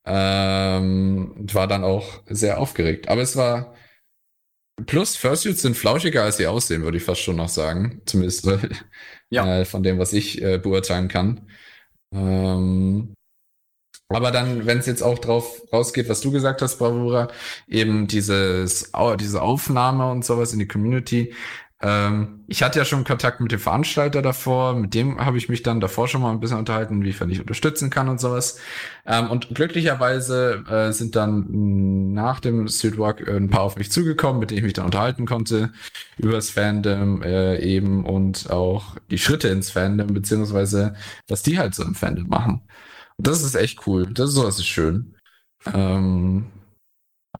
Ähm, 0.04 1.34
war 1.52 1.66
dann 1.66 1.84
auch 1.84 2.22
sehr 2.28 2.60
aufgeregt. 2.60 3.08
Aber 3.08 3.22
es 3.22 3.36
war, 3.36 3.74
Plus, 4.84 5.16
Fursuits 5.16 5.62
sind 5.62 5.74
flauschiger, 5.74 6.22
als 6.22 6.36
sie 6.36 6.46
aussehen, 6.46 6.82
würde 6.82 6.98
ich 6.98 7.04
fast 7.04 7.22
schon 7.22 7.36
noch 7.36 7.48
sagen. 7.48 8.02
Zumindest 8.04 8.46
ja. 9.30 9.60
äh, 9.60 9.64
von 9.64 9.82
dem, 9.82 9.98
was 9.98 10.12
ich 10.12 10.42
äh, 10.42 10.58
beurteilen 10.58 11.08
kann. 11.08 11.48
Ähm, 12.12 13.14
aber 14.08 14.30
dann, 14.30 14.66
wenn 14.66 14.78
es 14.78 14.86
jetzt 14.86 15.02
auch 15.02 15.18
drauf 15.18 15.62
rausgeht, 15.72 16.08
was 16.08 16.20
du 16.20 16.30
gesagt 16.30 16.62
hast, 16.62 16.78
Bravura, 16.78 17.28
eben 17.66 18.06
dieses, 18.06 18.92
diese 19.18 19.42
Aufnahme 19.42 20.10
und 20.10 20.24
sowas 20.24 20.52
in 20.52 20.58
die 20.60 20.68
Community, 20.68 21.34
ähm, 21.82 22.44
ich 22.46 22.62
hatte 22.62 22.78
ja 22.78 22.86
schon 22.86 23.04
Kontakt 23.04 23.40
mit 23.40 23.52
dem 23.52 23.58
Veranstalter 23.58 24.22
davor, 24.22 24.74
mit 24.74 24.94
dem 24.94 25.22
habe 25.22 25.36
ich 25.36 25.50
mich 25.50 25.62
dann 25.62 25.78
davor 25.80 26.08
schon 26.08 26.22
mal 26.22 26.30
ein 26.30 26.40
bisschen 26.40 26.58
unterhalten, 26.58 26.94
inwiefern 26.94 27.28
ich 27.30 27.40
unterstützen 27.40 27.90
kann 27.90 28.08
und 28.08 28.18
sowas. 28.18 28.58
Ähm, 29.04 29.30
und 29.30 29.54
glücklicherweise 29.54 30.64
äh, 30.70 30.92
sind 30.92 31.16
dann 31.16 32.12
nach 32.14 32.40
dem 32.40 32.66
Streetwalk 32.68 33.28
ein 33.28 33.50
paar 33.50 33.60
auf 33.62 33.76
mich 33.76 33.92
zugekommen, 33.92 34.40
mit 34.40 34.50
denen 34.50 34.58
ich 34.58 34.64
mich 34.64 34.72
dann 34.72 34.86
unterhalten 34.86 35.26
konnte, 35.26 35.72
über 36.16 36.32
das 36.32 36.48
Fandom 36.48 37.22
äh, 37.22 37.58
eben 37.58 38.06
und 38.06 38.50
auch 38.50 38.96
die 39.10 39.18
Schritte 39.18 39.48
ins 39.48 39.70
Fandom, 39.70 40.14
beziehungsweise 40.14 40.94
was 41.28 41.42
die 41.42 41.58
halt 41.58 41.74
so 41.74 41.82
im 41.82 41.94
Fandom 41.94 42.28
machen. 42.28 42.62
Das 43.18 43.42
ist 43.42 43.54
echt 43.54 43.86
cool. 43.86 44.06
Das 44.12 44.30
ist 44.30 44.34
sowas 44.34 44.58
ist 44.58 44.66
schön. 44.66 45.16
Ähm, 45.72 46.50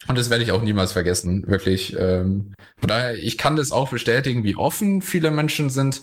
und 0.08 0.18
das 0.18 0.30
werde 0.30 0.44
ich 0.44 0.52
auch 0.52 0.62
niemals 0.62 0.92
vergessen, 0.92 1.46
wirklich. 1.48 1.96
Ähm, 1.98 2.54
von 2.78 2.88
daher, 2.88 3.14
ich 3.16 3.38
kann 3.38 3.56
das 3.56 3.72
auch 3.72 3.90
bestätigen, 3.90 4.44
wie 4.44 4.56
offen 4.56 5.02
viele 5.02 5.30
Menschen 5.30 5.70
sind. 5.70 6.02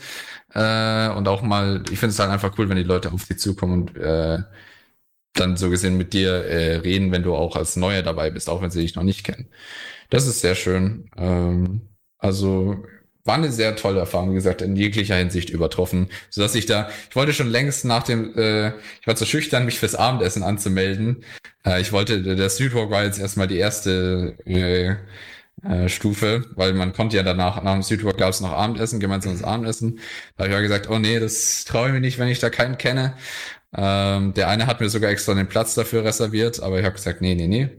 Äh, 0.54 1.10
und 1.10 1.28
auch 1.28 1.42
mal, 1.42 1.84
ich 1.92 2.00
finde 2.00 2.12
es 2.14 2.20
halt 2.20 2.32
einfach 2.32 2.58
cool, 2.58 2.70
wenn 2.70 2.78
die 2.78 2.84
Leute 2.84 3.12
auf 3.12 3.26
dich 3.28 3.40
zukommen 3.40 3.84
und 3.84 3.98
äh, 3.98 4.40
dann 5.34 5.58
so 5.58 5.70
gesehen 5.70 5.98
mit 5.98 6.14
dir 6.14 6.32
äh, 6.46 6.76
reden, 6.78 7.12
wenn 7.12 7.24
du 7.24 7.36
auch 7.36 7.56
als 7.56 7.76
Neuer 7.76 8.04
dabei 8.04 8.30
bist, 8.32 8.50
auch 8.50 8.62
wenn 8.62 8.72
sie 8.72 8.82
dich 8.82 8.96
noch 8.96 9.04
nicht 9.04 9.24
kennen. 9.24 9.50
Das 10.10 10.28
ist 10.28 10.42
sehr 10.42 10.56
schön. 10.56 11.10
Ähm, 11.18 11.82
also 12.20 12.86
war 13.26 13.36
eine 13.36 13.52
sehr 13.52 13.76
tolle 13.76 14.00
Erfahrung, 14.00 14.32
wie 14.32 14.36
gesagt, 14.36 14.62
in 14.62 14.76
jeglicher 14.76 15.16
Hinsicht 15.16 15.50
übertroffen, 15.50 16.10
so 16.30 16.42
dass 16.42 16.56
ich 16.56 16.66
da, 16.66 16.90
ich 17.10 17.16
wollte 17.16 17.34
schon 17.34 17.48
längst 17.48 17.86
nach 17.86 18.04
dem, 18.04 18.38
äh, 18.38 18.70
ich 19.02 19.08
war 19.08 19.16
zu 19.16 19.26
schüchtern, 19.26 19.66
mich 19.66 19.80
fürs 19.80 19.96
Abendessen 19.96 20.44
anzumelden. 20.44 21.24
Äh, 21.66 21.82
ich 21.82 21.92
wollte, 21.92 22.22
der 22.22 22.50
Streetwalk 22.50 22.90
war 22.90 23.04
jetzt 23.04 23.20
erstmal 23.20 23.48
die 23.48 23.58
erste 23.58 24.36
äh, 24.46 24.96
äh, 25.64 25.88
Stufe, 25.90 26.46
weil 26.56 26.74
man 26.74 26.94
konnte 26.94 27.16
ja 27.18 27.24
danach, 27.24 27.62
nach 27.64 27.74
dem 27.74 27.84
Streetwalk 27.84 28.18
gab 28.18 28.32
es 28.32 28.42
noch 28.42 28.52
Abendessen, 28.52 29.00
gemeinsames 29.00 29.44
Abendessen. 29.44 30.00
Da 30.36 30.46
habe 30.46 30.56
ich 30.56 30.62
gesagt, 30.64 30.90
oh 30.90 31.00
nee, 31.00 31.20
das 31.20 31.64
traue 31.66 31.88
ich 31.88 31.94
mir 31.94 32.02
nicht, 32.02 32.20
wenn 32.20 32.28
ich 32.28 32.40
da 32.40 32.50
keinen 32.50 32.78
kenne. 32.78 33.16
Ähm, 33.76 34.34
der 34.34 34.50
eine 34.50 34.68
hat 34.68 34.82
mir 34.82 34.90
sogar 34.90 35.10
extra 35.12 35.34
den 35.34 35.48
Platz 35.48 35.74
dafür 35.76 36.04
reserviert, 36.04 36.62
aber 36.62 36.80
ich 36.80 36.86
habe 36.86 36.96
gesagt, 36.96 37.22
nee, 37.22 37.36
nee, 37.36 37.48
nee. 37.48 37.70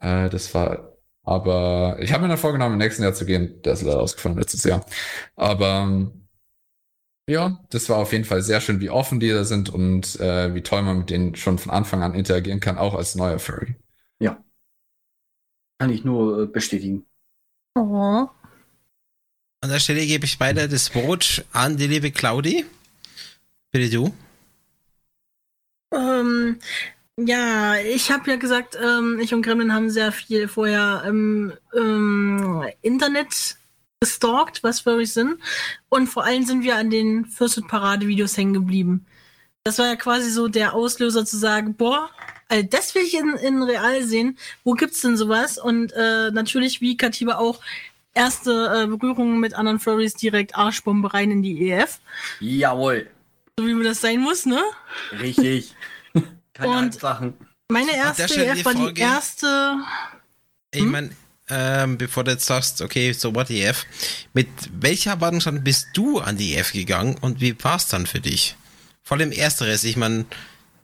Äh, 0.00 0.30
das 0.30 0.54
war 0.54 0.91
aber 1.22 1.96
ich 2.00 2.12
habe 2.12 2.22
mir 2.22 2.28
dann 2.28 2.38
vorgenommen, 2.38 2.74
im 2.74 2.78
nächsten 2.78 3.02
Jahr 3.02 3.14
zu 3.14 3.24
gehen. 3.24 3.62
Der 3.62 3.74
ist 3.74 3.82
leider 3.82 4.00
ausgefallen 4.00 4.38
letztes 4.38 4.64
Jahr. 4.64 4.84
Aber 5.36 6.10
ja, 7.28 7.64
das 7.70 7.88
war 7.88 7.98
auf 7.98 8.12
jeden 8.12 8.24
Fall 8.24 8.42
sehr 8.42 8.60
schön, 8.60 8.80
wie 8.80 8.90
offen 8.90 9.20
die 9.20 9.28
da 9.28 9.44
sind 9.44 9.70
und 9.70 10.18
äh, 10.18 10.54
wie 10.54 10.62
toll 10.62 10.82
man 10.82 10.98
mit 10.98 11.10
denen 11.10 11.36
schon 11.36 11.58
von 11.58 11.70
Anfang 11.70 12.02
an 12.02 12.14
interagieren 12.14 12.60
kann, 12.60 12.78
auch 12.78 12.94
als 12.94 13.14
neuer 13.14 13.38
Furry. 13.38 13.76
Ja. 14.18 14.42
Kann 15.78 15.90
ich 15.90 16.04
nur 16.04 16.42
äh, 16.42 16.46
bestätigen. 16.46 17.06
Oh. 17.76 18.28
An 19.60 19.70
der 19.70 19.78
Stelle 19.78 20.04
gebe 20.04 20.24
ich 20.24 20.40
weiter 20.40 20.66
das 20.66 20.92
Wort 20.96 21.44
an 21.52 21.76
die 21.76 21.86
liebe 21.86 22.10
Claudi. 22.10 22.66
Bitte 23.70 23.88
du. 23.88 24.12
Ähm, 25.94 26.58
ja, 27.18 27.76
ich 27.76 28.10
habe 28.10 28.30
ja 28.30 28.36
gesagt, 28.36 28.76
ähm, 28.82 29.18
ich 29.20 29.34
und 29.34 29.42
Gremlin 29.42 29.74
haben 29.74 29.90
sehr 29.90 30.12
viel 30.12 30.48
vorher 30.48 31.04
im 31.06 31.52
ähm, 31.76 32.64
Internet 32.80 33.56
gestalkt, 34.00 34.62
was 34.62 34.80
Furries 34.80 35.14
sind. 35.14 35.38
Und 35.88 36.08
vor 36.08 36.24
allem 36.24 36.44
sind 36.44 36.62
wir 36.62 36.76
an 36.76 36.90
den 36.90 37.26
Fürst 37.26 37.66
Parade-Videos 37.68 38.36
hängen 38.36 38.54
geblieben. 38.54 39.06
Das 39.64 39.78
war 39.78 39.86
ja 39.86 39.96
quasi 39.96 40.30
so 40.30 40.48
der 40.48 40.74
Auslöser 40.74 41.24
zu 41.24 41.36
sagen, 41.36 41.74
boah, 41.74 42.10
also 42.48 42.66
das 42.68 42.94
will 42.94 43.02
ich 43.02 43.14
in, 43.14 43.34
in 43.34 43.62
real 43.62 44.02
sehen. 44.02 44.36
Wo 44.64 44.72
gibt's 44.72 45.02
denn 45.02 45.16
sowas? 45.16 45.56
Und 45.56 45.92
äh, 45.92 46.30
natürlich, 46.32 46.80
wie 46.80 46.96
Katiba 46.96 47.36
auch, 47.36 47.60
erste 48.14 48.84
äh, 48.84 48.86
Berührungen 48.86 49.38
mit 49.38 49.54
anderen 49.54 49.78
Furries 49.78 50.14
direkt 50.14 50.56
Arschbombe 50.56 51.14
rein 51.14 51.30
in 51.30 51.42
die 51.42 51.70
EF. 51.70 52.00
Jawohl. 52.40 53.08
So 53.58 53.66
wie 53.66 53.74
mir 53.74 53.84
das 53.84 54.00
sein 54.00 54.20
muss, 54.20 54.46
ne? 54.46 54.60
Richtig. 55.20 55.74
Keine 56.54 56.78
und 56.78 56.94
Sachen. 56.94 57.34
Meine 57.68 57.96
erste 57.96 58.24
EF 58.24 58.64
war 58.64 58.74
die 58.74 59.00
erste. 59.00 59.76
Ich 60.70 60.82
hm? 60.82 60.90
meine, 60.90 61.10
ähm, 61.48 61.98
bevor 61.98 62.24
du 62.24 62.32
jetzt 62.32 62.46
sagst, 62.46 62.82
okay, 62.82 63.12
so 63.12 63.34
what 63.34 63.50
EF, 63.50 63.86
mit 64.32 64.48
welcher 64.72 65.12
Erwartungsstand 65.12 65.64
bist 65.64 65.88
du 65.94 66.18
an 66.18 66.36
die 66.36 66.54
EF 66.54 66.72
gegangen 66.72 67.16
und 67.20 67.40
wie 67.40 67.56
war 67.62 67.76
es 67.76 67.88
dann 67.88 68.06
für 68.06 68.20
dich? 68.20 68.56
Vor 69.02 69.16
allem 69.16 69.32
ersteres, 69.32 69.84
ich 69.84 69.96
meine, 69.96 70.26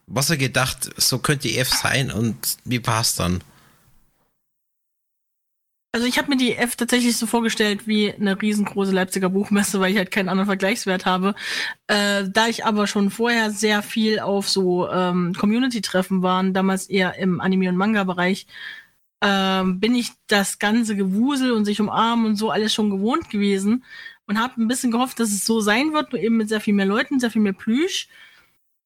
was 0.07 0.31
er 0.31 0.37
gedacht, 0.37 0.91
so 0.97 1.19
könnte 1.19 1.49
die 1.49 1.59
EF 1.59 1.69
sein 1.69 2.11
und 2.11 2.57
wie 2.65 2.85
war 2.87 3.03
es 3.03 3.15
dann? 3.15 3.43
Also 5.93 6.07
ich 6.07 6.19
habe 6.19 6.29
mir 6.29 6.37
die 6.37 6.55
F 6.55 6.77
tatsächlich 6.77 7.17
so 7.17 7.27
vorgestellt 7.27 7.87
wie 7.87 8.13
eine 8.13 8.41
riesengroße 8.41 8.93
Leipziger 8.93 9.31
Buchmesse, 9.31 9.81
weil 9.81 9.93
ich 9.93 9.97
halt 9.97 10.11
keinen 10.11 10.29
anderen 10.29 10.47
Vergleichswert 10.47 11.07
habe. 11.07 11.35
Äh, 11.87 12.25
da 12.31 12.47
ich 12.47 12.67
aber 12.67 12.87
schon 12.87 13.11
vorher 13.11 13.51
sehr 13.51 13.83
viel 13.83 14.21
auf 14.21 14.49
so 14.49 14.89
ähm, 14.91 15.35
Community-Treffen 15.35 16.23
waren, 16.23 16.53
damals 16.53 16.89
eher 16.91 17.17
im 17.19 17.41
Anime- 17.41 17.71
und 17.71 17.77
Manga-Bereich, 17.77 18.47
ähm, 19.23 19.81
bin 19.81 19.95
ich 19.95 20.13
das 20.29 20.59
ganze 20.59 20.95
Gewusel 20.95 21.53
und 21.53 21.65
sich 21.65 21.81
umarmen 21.81 22.27
und 22.27 22.37
so 22.37 22.51
alles 22.51 22.75
schon 22.75 22.91
gewohnt 22.91 23.31
gewesen 23.31 23.85
und 24.27 24.39
habe 24.39 24.61
ein 24.63 24.69
bisschen 24.69 24.93
gehofft, 24.93 25.19
dass 25.21 25.31
es 25.31 25.45
so 25.45 25.61
sein 25.61 25.95
wird, 25.95 26.13
nur 26.13 26.21
eben 26.23 26.37
mit 26.37 26.51
sehr 26.51 26.61
viel 26.61 26.75
mehr 26.75 26.87
Leuten, 26.87 27.19
sehr 27.19 27.31
viel 27.31 27.43
mehr 27.43 27.55
Plüsch. 27.55 28.09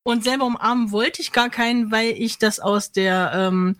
Und 0.04 0.24
selber 0.24 0.46
umarmen 0.46 0.92
wollte 0.92 1.20
ich 1.22 1.32
gar 1.32 1.50
keinen, 1.50 1.90
weil 1.90 2.10
ich 2.12 2.38
das 2.38 2.60
aus 2.60 2.92
der 2.92 3.32
ähm, 3.34 3.76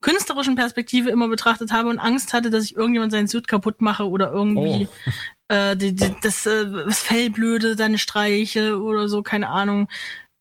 künstlerischen 0.00 0.56
Perspektive 0.56 1.10
immer 1.10 1.28
betrachtet 1.28 1.72
habe 1.72 1.88
und 1.88 1.98
Angst 1.98 2.32
hatte, 2.32 2.50
dass 2.50 2.64
ich 2.64 2.76
irgendjemand 2.76 3.12
seinen 3.12 3.28
Suit 3.28 3.48
kaputt 3.48 3.80
mache 3.80 4.08
oder 4.08 4.32
irgendwie 4.32 4.88
oh. 4.90 5.10
äh, 5.54 5.76
die, 5.76 5.94
die, 5.94 6.14
das, 6.22 6.46
äh, 6.46 6.66
das 6.70 7.00
Fell 7.00 7.30
blöde, 7.30 7.76
seine 7.76 7.98
Streiche 7.98 8.80
oder 8.80 9.08
so, 9.08 9.22
keine 9.22 9.48
Ahnung. 9.48 9.88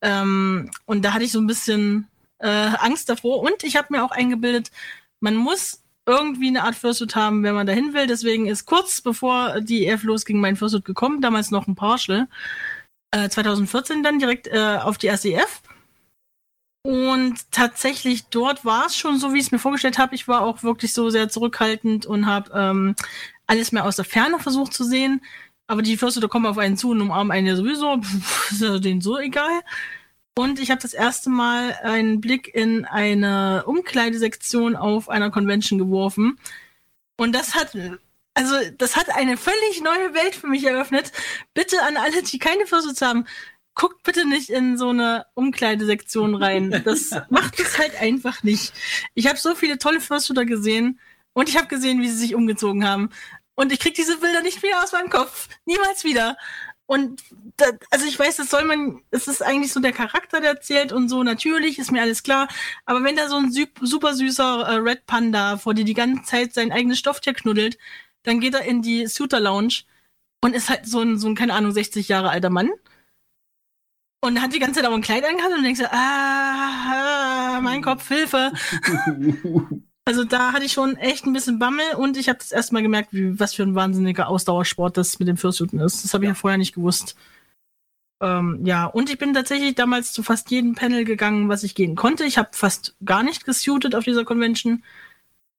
Ähm, 0.01 0.72
und 0.86 1.03
da 1.03 1.14
hatte 1.14 1.26
ich 1.26 1.32
so 1.32 1.39
ein 1.39 1.47
bisschen 1.47 2.07
äh, 2.39 2.47
Angst 2.47 3.10
davor. 3.10 3.41
Und 3.41 3.64
ich 3.64 3.76
habe 3.76 3.88
mir 3.91 4.03
auch 4.03 4.12
eingebildet, 4.12 4.72
man 5.20 5.36
muss 5.36 5.84
irgendwie 6.05 6.47
eine 6.47 6.64
Art 6.64 6.76
Fursuit 6.76 7.16
haben, 7.16 7.43
wenn 7.43 7.53
man 7.53 7.68
dahin 7.68 7.93
will. 7.93 8.07
Deswegen 8.07 8.47
ist 8.47 8.66
kurz 8.66 9.01
bevor 9.01 9.62
die 9.62 9.86
EF 9.86 10.03
losging 10.03 10.39
mein 10.39 10.55
Fursuit 10.55 10.86
gekommen, 10.86 11.22
damals 11.22 11.51
noch 11.51 11.68
ein 11.68 11.76
Partial. 11.76 12.28
Äh, 13.12 13.30
2014 13.30 14.03
dann 14.03 14.20
direkt 14.20 14.47
äh, 14.47 14.80
auf 14.82 14.97
die 14.97 15.10
SEF. 15.16 15.62
Und 16.82 17.51
tatsächlich 17.51 18.25
dort 18.27 18.63
war 18.63 18.86
es 18.86 18.95
schon 18.95 19.19
so, 19.19 19.34
wie 19.34 19.39
ich 19.39 19.45
es 19.45 19.51
mir 19.51 19.59
vorgestellt 19.59 19.97
habe. 19.97 20.15
Ich 20.15 20.27
war 20.27 20.41
auch 20.41 20.63
wirklich 20.63 20.93
so 20.93 21.09
sehr 21.09 21.30
zurückhaltend 21.30 22.05
und 22.05 22.25
habe 22.25 22.51
ähm, 22.53 22.95
alles 23.47 23.71
mehr 23.71 23.86
aus 23.86 23.97
der 23.97 24.05
Ferne 24.05 24.39
versucht 24.39 24.73
zu 24.73 24.84
sehen. 24.84 25.21
Aber 25.67 25.82
die 25.82 25.97
Fürste, 25.97 26.27
kommen 26.27 26.45
auf 26.45 26.57
einen 26.57 26.77
zu 26.77 26.91
und 26.91 27.01
umarmen 27.01 27.32
einen 27.32 27.47
ja 27.47 27.55
sowieso. 27.55 28.01
Ist 28.51 28.61
ja 28.61 28.80
denen 28.80 29.01
so 29.01 29.19
egal. 29.19 29.61
Und 30.36 30.59
ich 30.59 30.71
habe 30.71 30.82
das 30.82 30.93
erste 30.93 31.30
Mal 31.30 31.77
einen 31.84 32.21
Blick 32.21 32.53
in 32.55 32.86
eine 32.86 33.63
Umkleidesektion 33.65 34.75
auf 34.77 35.09
einer 35.09 35.32
Convention 35.32 35.80
geworfen. 35.80 36.39
Und 37.17 37.34
das 37.36 37.55
hat, 37.55 37.75
also 38.34 38.55
das 38.77 38.95
hat 38.95 39.09
eine 39.13 39.36
völlig 39.36 39.82
neue 39.84 40.13
Welt 40.13 40.36
für 40.36 40.47
mich 40.47 40.63
eröffnet. 40.63 41.11
Bitte 41.53 41.84
an 41.84 41.97
alle, 41.97 42.23
die 42.23 42.39
keine 42.39 42.65
Fursuits 42.65 43.01
haben, 43.01 43.25
guckt 43.80 44.03
bitte 44.03 44.27
nicht 44.27 44.49
in 44.49 44.77
so 44.77 44.89
eine 44.89 45.25
Umkleidesektion 45.36 46.36
rein. 46.36 46.82
Das 46.84 47.11
macht 47.30 47.59
es 47.61 47.80
halt 47.80 47.95
einfach 48.01 48.43
nicht. 48.43 48.73
Ich 49.13 49.25
habe 49.27 49.38
so 49.38 49.55
viele 49.55 49.77
tolle 49.77 50.01
Fursuiter 50.01 50.43
gesehen 50.43 50.99
und 51.32 51.47
ich 51.47 51.55
habe 51.55 51.67
gesehen, 51.67 52.01
wie 52.01 52.09
sie 52.09 52.17
sich 52.17 52.36
umgezogen 52.36 52.86
haben. 52.86 53.09
Und 53.55 53.71
ich 53.71 53.80
krieg 53.80 53.95
diese 53.95 54.17
Bilder 54.17 54.41
nicht 54.41 54.61
mehr 54.61 54.84
aus 54.84 54.91
meinem 54.91 55.09
Kopf. 55.09 55.47
Niemals 55.65 56.03
wieder. 56.03 56.38
Und 56.88 57.21
da, 57.55 57.67
also 57.89 58.05
ich 58.05 58.19
weiß, 58.19 58.36
das 58.36 58.49
soll 58.49 58.65
man, 58.65 59.01
es 59.11 59.30
ist 59.30 59.41
eigentlich 59.41 59.71
so 59.71 59.80
der 59.80 59.93
Charakter, 59.93 60.41
der 60.41 60.59
zählt 60.59 60.91
und 60.91 61.07
so, 61.07 61.23
natürlich, 61.23 61.80
ist 61.80 61.91
mir 61.91 62.01
alles 62.01 62.23
klar. 62.23 62.49
Aber 62.86 63.03
wenn 63.05 63.15
da 63.15 63.30
so 63.30 63.38
ein 63.38 63.53
super 63.82 64.13
süßer 64.13 64.67
äh, 64.67 64.75
Red 64.75 65.05
Panda 65.05 65.57
vor 65.57 65.73
dir 65.73 65.86
die 65.86 65.93
ganze 65.93 66.23
Zeit 66.23 66.53
sein 66.53 66.73
eigenes 66.73 66.99
Stofftier 66.99 67.34
knuddelt, 67.34 67.77
dann 68.23 68.41
geht 68.41 68.55
er 68.55 68.65
in 68.65 68.82
die 68.82 69.07
Suiter 69.07 69.39
Lounge 69.39 69.84
und 70.41 70.53
ist 70.53 70.69
halt 70.69 70.86
so 70.86 70.99
ein, 70.99 71.17
so 71.17 71.30
ein, 71.30 71.36
keine 71.36 71.53
Ahnung, 71.53 71.71
60 71.71 72.09
Jahre 72.09 72.30
alter 72.30 72.49
Mann. 72.49 72.71
Und 74.22 74.41
hat 74.41 74.53
die 74.53 74.59
ganze 74.59 74.76
Zeit 74.76 74.86
aber 74.86 74.95
ein 74.95 75.01
Kleid 75.01 75.24
angehabt 75.24 75.53
und 75.55 75.63
denkst, 75.63 75.82
ah, 75.91 77.55
ah, 77.55 77.61
mein 77.61 77.82
Kopf, 77.82 78.07
Hilfe. 78.07 78.51
Also 80.05 80.24
da 80.24 80.53
hatte 80.53 80.65
ich 80.65 80.72
schon 80.72 80.95
echt 80.97 81.28
ein 81.28 81.34
bisschen 81.34 81.59
Bammel 81.59 81.86
und 81.95 82.17
ich 82.17 82.30
habe 82.30 82.39
das 82.39 82.51
erstmal 82.51 82.82
gemerkt, 82.82 83.13
wie, 83.13 83.39
was 83.39 83.53
für 83.53 83.61
ein 83.61 83.76
wahnsinniger 83.76 84.28
Ausdauersport 84.28 84.97
das 84.97 85.20
mit 85.20 85.28
dem 85.28 85.38
Fursuiten 85.38 85.80
ist. 85.80 86.03
Das 86.03 86.15
habe 86.15 86.24
ich 86.24 86.30
ja. 86.30 86.32
ja 86.32 86.36
vorher 86.36 86.57
nicht 86.57 86.74
gewusst. 86.74 87.15
Ähm, 88.20 88.65
ja, 88.65 88.86
und 88.86 89.11
ich 89.11 89.20
bin 89.20 89.36
tatsächlich 89.36 89.76
damals 89.76 90.11
zu 90.11 90.24
fast 90.24 90.49
jedem 90.49 90.74
Panel 90.74 91.05
gegangen, 91.05 91.47
was 91.47 91.61
ich 91.61 91.76
gehen 91.76 91.95
konnte. 91.95 92.26
Ich 92.26 92.39
habe 92.39 92.49
fast 92.53 92.95
gar 93.05 93.22
nicht 93.22 93.45
gesuited 93.45 93.93
auf 93.93 94.03
dieser 94.03 94.26
Convention. 94.26 94.84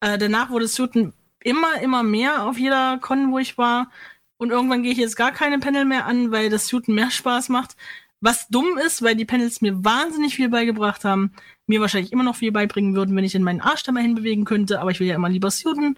Äh, 0.01 0.19
danach 0.19 0.51
wurde 0.51 0.67
Suiten 0.67 1.13
immer, 1.39 1.81
immer 1.81 2.03
mehr 2.03 2.45
auf 2.45 2.59
jeder 2.59 2.99
Con, 2.99 3.31
wo 3.31 3.39
ich 3.39 3.57
war. 3.57 3.89
Und 4.37 4.51
irgendwann 4.51 4.83
gehe 4.83 4.91
ich 4.91 4.99
jetzt 4.99 5.17
gar 5.17 5.31
keine 5.31 5.61
Panel 5.61 5.85
mehr 5.85 6.07
an, 6.07 6.33
weil 6.33 6.51
das 6.51 6.67
Suiten 6.67 6.95
mehr 6.95 7.13
Spaß 7.13 7.51
macht. 7.51 7.77
Was 8.21 8.49
dumm 8.49 8.79
ist, 8.79 9.03
weil 9.03 9.16
die 9.16 9.25
Panels 9.25 9.61
mir 9.62 9.85
wahnsinnig 9.85 10.35
viel 10.35 10.49
beigebracht 10.49 11.05
haben 11.05 11.33
mir 11.71 11.81
wahrscheinlich 11.81 12.12
immer 12.12 12.25
noch 12.25 12.37
viel 12.37 12.53
beibringen 12.53 12.95
würden, 12.95 13.16
wenn 13.16 13.25
ich 13.25 13.35
in 13.35 13.43
meinen 13.43 13.62
Arsch 13.62 13.83
da 13.85 13.93
mal 13.93 14.03
hinbewegen 14.03 14.45
könnte, 14.45 14.81
aber 14.81 14.91
ich 14.91 15.01
will 15.01 15.07
ja 15.07 15.14
immer 15.14 15.31
lieber 15.31 15.51
suiten. 15.51 15.97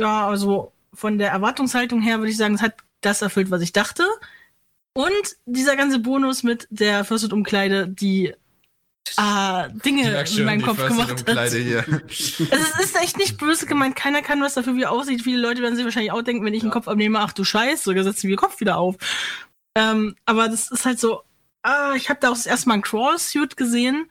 Ja, 0.00 0.26
also 0.26 0.72
von 0.92 1.18
der 1.18 1.30
Erwartungshaltung 1.30 2.02
her 2.02 2.18
würde 2.18 2.32
ich 2.32 2.36
sagen, 2.36 2.54
es 2.54 2.62
hat 2.62 2.74
das 3.02 3.22
erfüllt, 3.22 3.52
was 3.52 3.62
ich 3.62 3.72
dachte. 3.72 4.04
Und 4.94 5.36
dieser 5.46 5.76
ganze 5.76 6.00
Bonus 6.00 6.42
mit 6.42 6.66
der 6.70 7.04
Fursuit-Umkleide, 7.04 7.88
die 7.88 8.34
ah, 9.16 9.68
Dinge 9.68 10.24
in 10.36 10.44
meinem 10.44 10.62
Kopf 10.62 10.84
gemacht 10.86 11.24
hat. 11.28 11.50
Hier. 11.50 11.84
Also 11.88 12.04
es 12.50 12.80
ist 12.80 13.00
echt 13.00 13.16
nicht 13.16 13.38
böse 13.38 13.66
gemeint. 13.66 13.96
Keiner 13.96 14.22
kann 14.22 14.42
was 14.42 14.54
dafür, 14.54 14.76
wie 14.76 14.86
aussieht. 14.86 15.22
Viele 15.22 15.40
Leute 15.40 15.62
werden 15.62 15.76
sich 15.76 15.84
wahrscheinlich 15.84 16.12
auch 16.12 16.22
denken, 16.22 16.44
wenn 16.44 16.52
ich 16.52 16.62
ja. 16.62 16.64
einen 16.64 16.72
Kopf 16.72 16.88
abnehme, 16.88 17.20
ach 17.20 17.32
du 17.32 17.44
Scheiß, 17.44 17.84
sogar 17.84 18.04
setzen 18.04 18.28
wir 18.28 18.36
den 18.36 18.40
Kopf 18.40 18.60
wieder 18.60 18.76
auf. 18.76 18.96
Ähm, 19.74 20.16
aber 20.26 20.48
das 20.48 20.70
ist 20.70 20.84
halt 20.84 21.00
so, 21.00 21.22
ah, 21.62 21.94
ich 21.94 22.10
habe 22.10 22.20
da 22.20 22.28
auch 22.28 22.34
das 22.34 22.46
erste 22.46 22.68
Mal 22.68 22.74
ein 22.74 22.82
Crawl-Suit 22.82 23.56
gesehen 23.56 24.08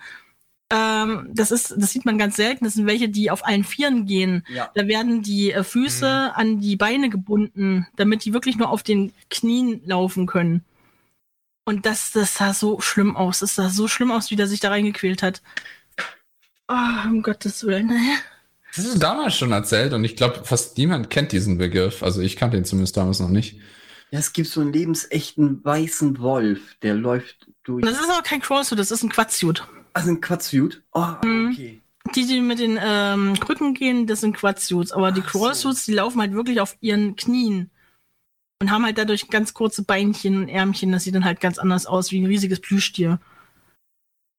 ähm, 0.71 1.27
das 1.33 1.51
ist, 1.51 1.73
das 1.77 1.91
sieht 1.91 2.05
man 2.05 2.17
ganz 2.17 2.37
selten. 2.37 2.63
Das 2.63 2.75
sind 2.75 2.87
welche, 2.87 3.09
die 3.09 3.29
auf 3.29 3.45
allen 3.45 3.65
Vieren 3.65 4.05
gehen. 4.05 4.45
Ja. 4.53 4.71
Da 4.73 4.87
werden 4.87 5.21
die 5.21 5.51
äh, 5.51 5.63
Füße 5.63 6.05
mhm. 6.05 6.39
an 6.39 6.59
die 6.61 6.77
Beine 6.77 7.09
gebunden, 7.09 7.87
damit 7.97 8.23
die 8.23 8.33
wirklich 8.33 8.57
nur 8.57 8.69
auf 8.69 8.81
den 8.81 9.11
Knien 9.29 9.81
laufen 9.85 10.27
können. 10.27 10.63
Und 11.65 11.85
das, 11.85 12.11
das 12.11 12.35
sah 12.35 12.53
so 12.53 12.79
schlimm 12.79 13.17
aus. 13.17 13.39
Das 13.39 13.55
sah 13.55 13.69
so 13.69 13.87
schlimm 13.87 14.11
aus, 14.11 14.31
wie 14.31 14.35
der 14.35 14.47
sich 14.47 14.61
da 14.61 14.69
reingequält 14.69 15.21
hat. 15.21 15.41
Oh, 16.69 17.07
um 17.07 17.21
Gottes 17.21 17.65
Willen. 17.65 17.91
Das 18.73 18.85
ist 18.85 18.99
damals 19.03 19.37
schon 19.37 19.51
erzählt 19.51 19.91
und 19.91 20.05
ich 20.05 20.15
glaube, 20.15 20.45
fast 20.45 20.77
niemand 20.77 21.09
kennt 21.09 21.33
diesen 21.33 21.57
Begriff. 21.57 22.01
Also 22.01 22.21
ich 22.21 22.37
kannte 22.37 22.55
ihn 22.55 22.63
zumindest 22.63 22.95
damals 22.95 23.19
noch 23.19 23.29
nicht. 23.29 23.59
Ja, 24.11 24.19
es 24.19 24.33
gibt 24.33 24.49
so 24.49 24.59
einen 24.61 24.73
lebensechten 24.73 25.63
weißen 25.63 26.19
Wolf, 26.19 26.75
der 26.81 26.95
läuft 26.95 27.47
durch. 27.63 27.83
Das 27.83 27.99
ist 27.99 28.09
aber 28.09 28.21
kein 28.21 28.41
Crawlsuit, 28.41 28.77
das 28.77 28.91
ist 28.91 29.03
ein 29.03 29.09
Quatsuit. 29.09 29.63
Also 29.93 30.09
ein 30.09 30.21
Quadsuit? 30.21 30.83
Oh, 30.91 31.05
mhm. 31.23 31.51
okay. 31.51 31.81
Die, 32.15 32.25
die 32.25 32.41
mit 32.41 32.59
den 32.59 32.77
ähm, 32.81 33.39
Krücken 33.39 33.73
gehen, 33.73 34.07
das 34.07 34.21
sind 34.21 34.35
Quadsuits. 34.35 34.91
Aber 34.91 35.11
die 35.11 35.21
Crawlsuits, 35.21 35.85
so. 35.85 35.91
die 35.91 35.95
laufen 35.95 36.19
halt 36.19 36.33
wirklich 36.33 36.59
auf 36.59 36.75
ihren 36.81 37.15
Knien. 37.15 37.69
Und 38.59 38.69
haben 38.69 38.85
halt 38.85 38.97
dadurch 38.97 39.29
ganz 39.29 39.53
kurze 39.53 39.83
Beinchen 39.83 40.37
und 40.37 40.49
Ärmchen. 40.49 40.91
Das 40.91 41.03
sieht 41.03 41.15
dann 41.15 41.25
halt 41.25 41.39
ganz 41.39 41.57
anders 41.57 41.85
aus, 41.85 42.11
wie 42.11 42.19
ein 42.19 42.27
riesiges 42.27 42.59
Plüschtier. 42.59 43.19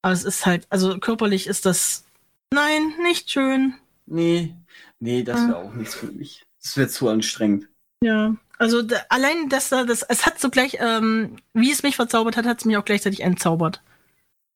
Aber 0.03 0.13
es 0.13 0.25
ist 0.25 0.45
halt, 0.45 0.67
also 0.69 0.99
körperlich 0.99 1.47
ist 1.47 1.65
das, 1.65 2.05
nein, 2.53 2.95
nicht 3.03 3.31
schön. 3.31 3.75
Nee, 4.07 4.55
nee, 5.01 5.23
das 5.23 5.49
wäre 5.49 5.57
auch 5.57 5.75
nichts 5.75 5.95
für 5.95 6.13
mich. 6.13 6.45
Das 6.63 6.77
wäre 6.77 6.89
zu 6.89 7.09
anstrengend. 7.09 7.69
Ja, 8.05 8.37
also 8.63 8.83
da, 8.83 8.97
allein 9.09 9.49
das, 9.49 9.71
das, 9.71 10.03
es 10.03 10.25
hat 10.25 10.39
so 10.39 10.49
gleich, 10.49 10.79
ähm, 10.79 11.37
wie 11.53 11.73
es 11.73 11.83
mich 11.83 11.97
verzaubert 11.97 12.37
hat, 12.37 12.47
hat 12.47 12.61
es 12.61 12.65
mich 12.65 12.77
auch 12.77 12.85
gleichzeitig 12.85 13.21
entzaubert. 13.21 13.83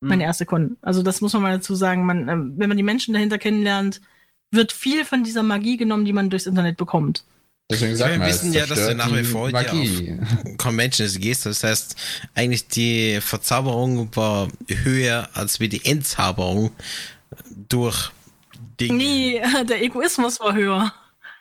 Meine 0.01 0.23
hm. 0.23 0.29
erste 0.29 0.47
Con. 0.47 0.77
Also 0.81 1.03
das 1.03 1.21
muss 1.21 1.33
man 1.33 1.43
mal 1.43 1.57
dazu 1.57 1.75
sagen. 1.75 2.07
Man, 2.07 2.29
ähm, 2.29 2.55
wenn 2.57 2.69
man 2.69 2.77
die 2.77 2.85
Menschen 2.85 3.15
dahinter 3.15 3.39
kennenlernt, 3.39 4.01
wird 4.53 4.71
viel 4.71 5.05
von 5.05 5.25
dieser 5.25 5.43
Magie 5.43 5.77
genommen, 5.77 6.05
die 6.05 6.13
man 6.13 6.31
durchs 6.31 6.47
Internet 6.47 6.77
bekommt. 6.77 7.25
Deswegen 7.69 7.97
sagt 7.97 8.13
ja, 8.15 8.21
wir 8.21 8.29
wissen 8.29 8.53
ja, 8.53 8.65
dass 8.65 8.87
du 8.87 8.95
nach 8.95 9.13
wie 9.13 9.25
vor 9.25 9.51
Magie. 9.51 10.21
auf 10.21 10.57
Conventions 10.57 11.19
gehst. 11.19 11.45
Das 11.47 11.65
heißt, 11.65 11.97
eigentlich 12.35 12.69
die 12.69 13.21
Verzauberung 13.21 14.15
war 14.15 14.47
höher 14.69 15.29
als 15.35 15.59
wie 15.59 15.69
die 15.69 15.85
Entzauberung 15.85 16.71
durch 17.69 18.13
Dinge. 18.79 18.95
Nee, 18.95 19.43
der 19.69 19.83
Egoismus 19.83 20.39
war 20.39 20.55
höher. 20.55 20.95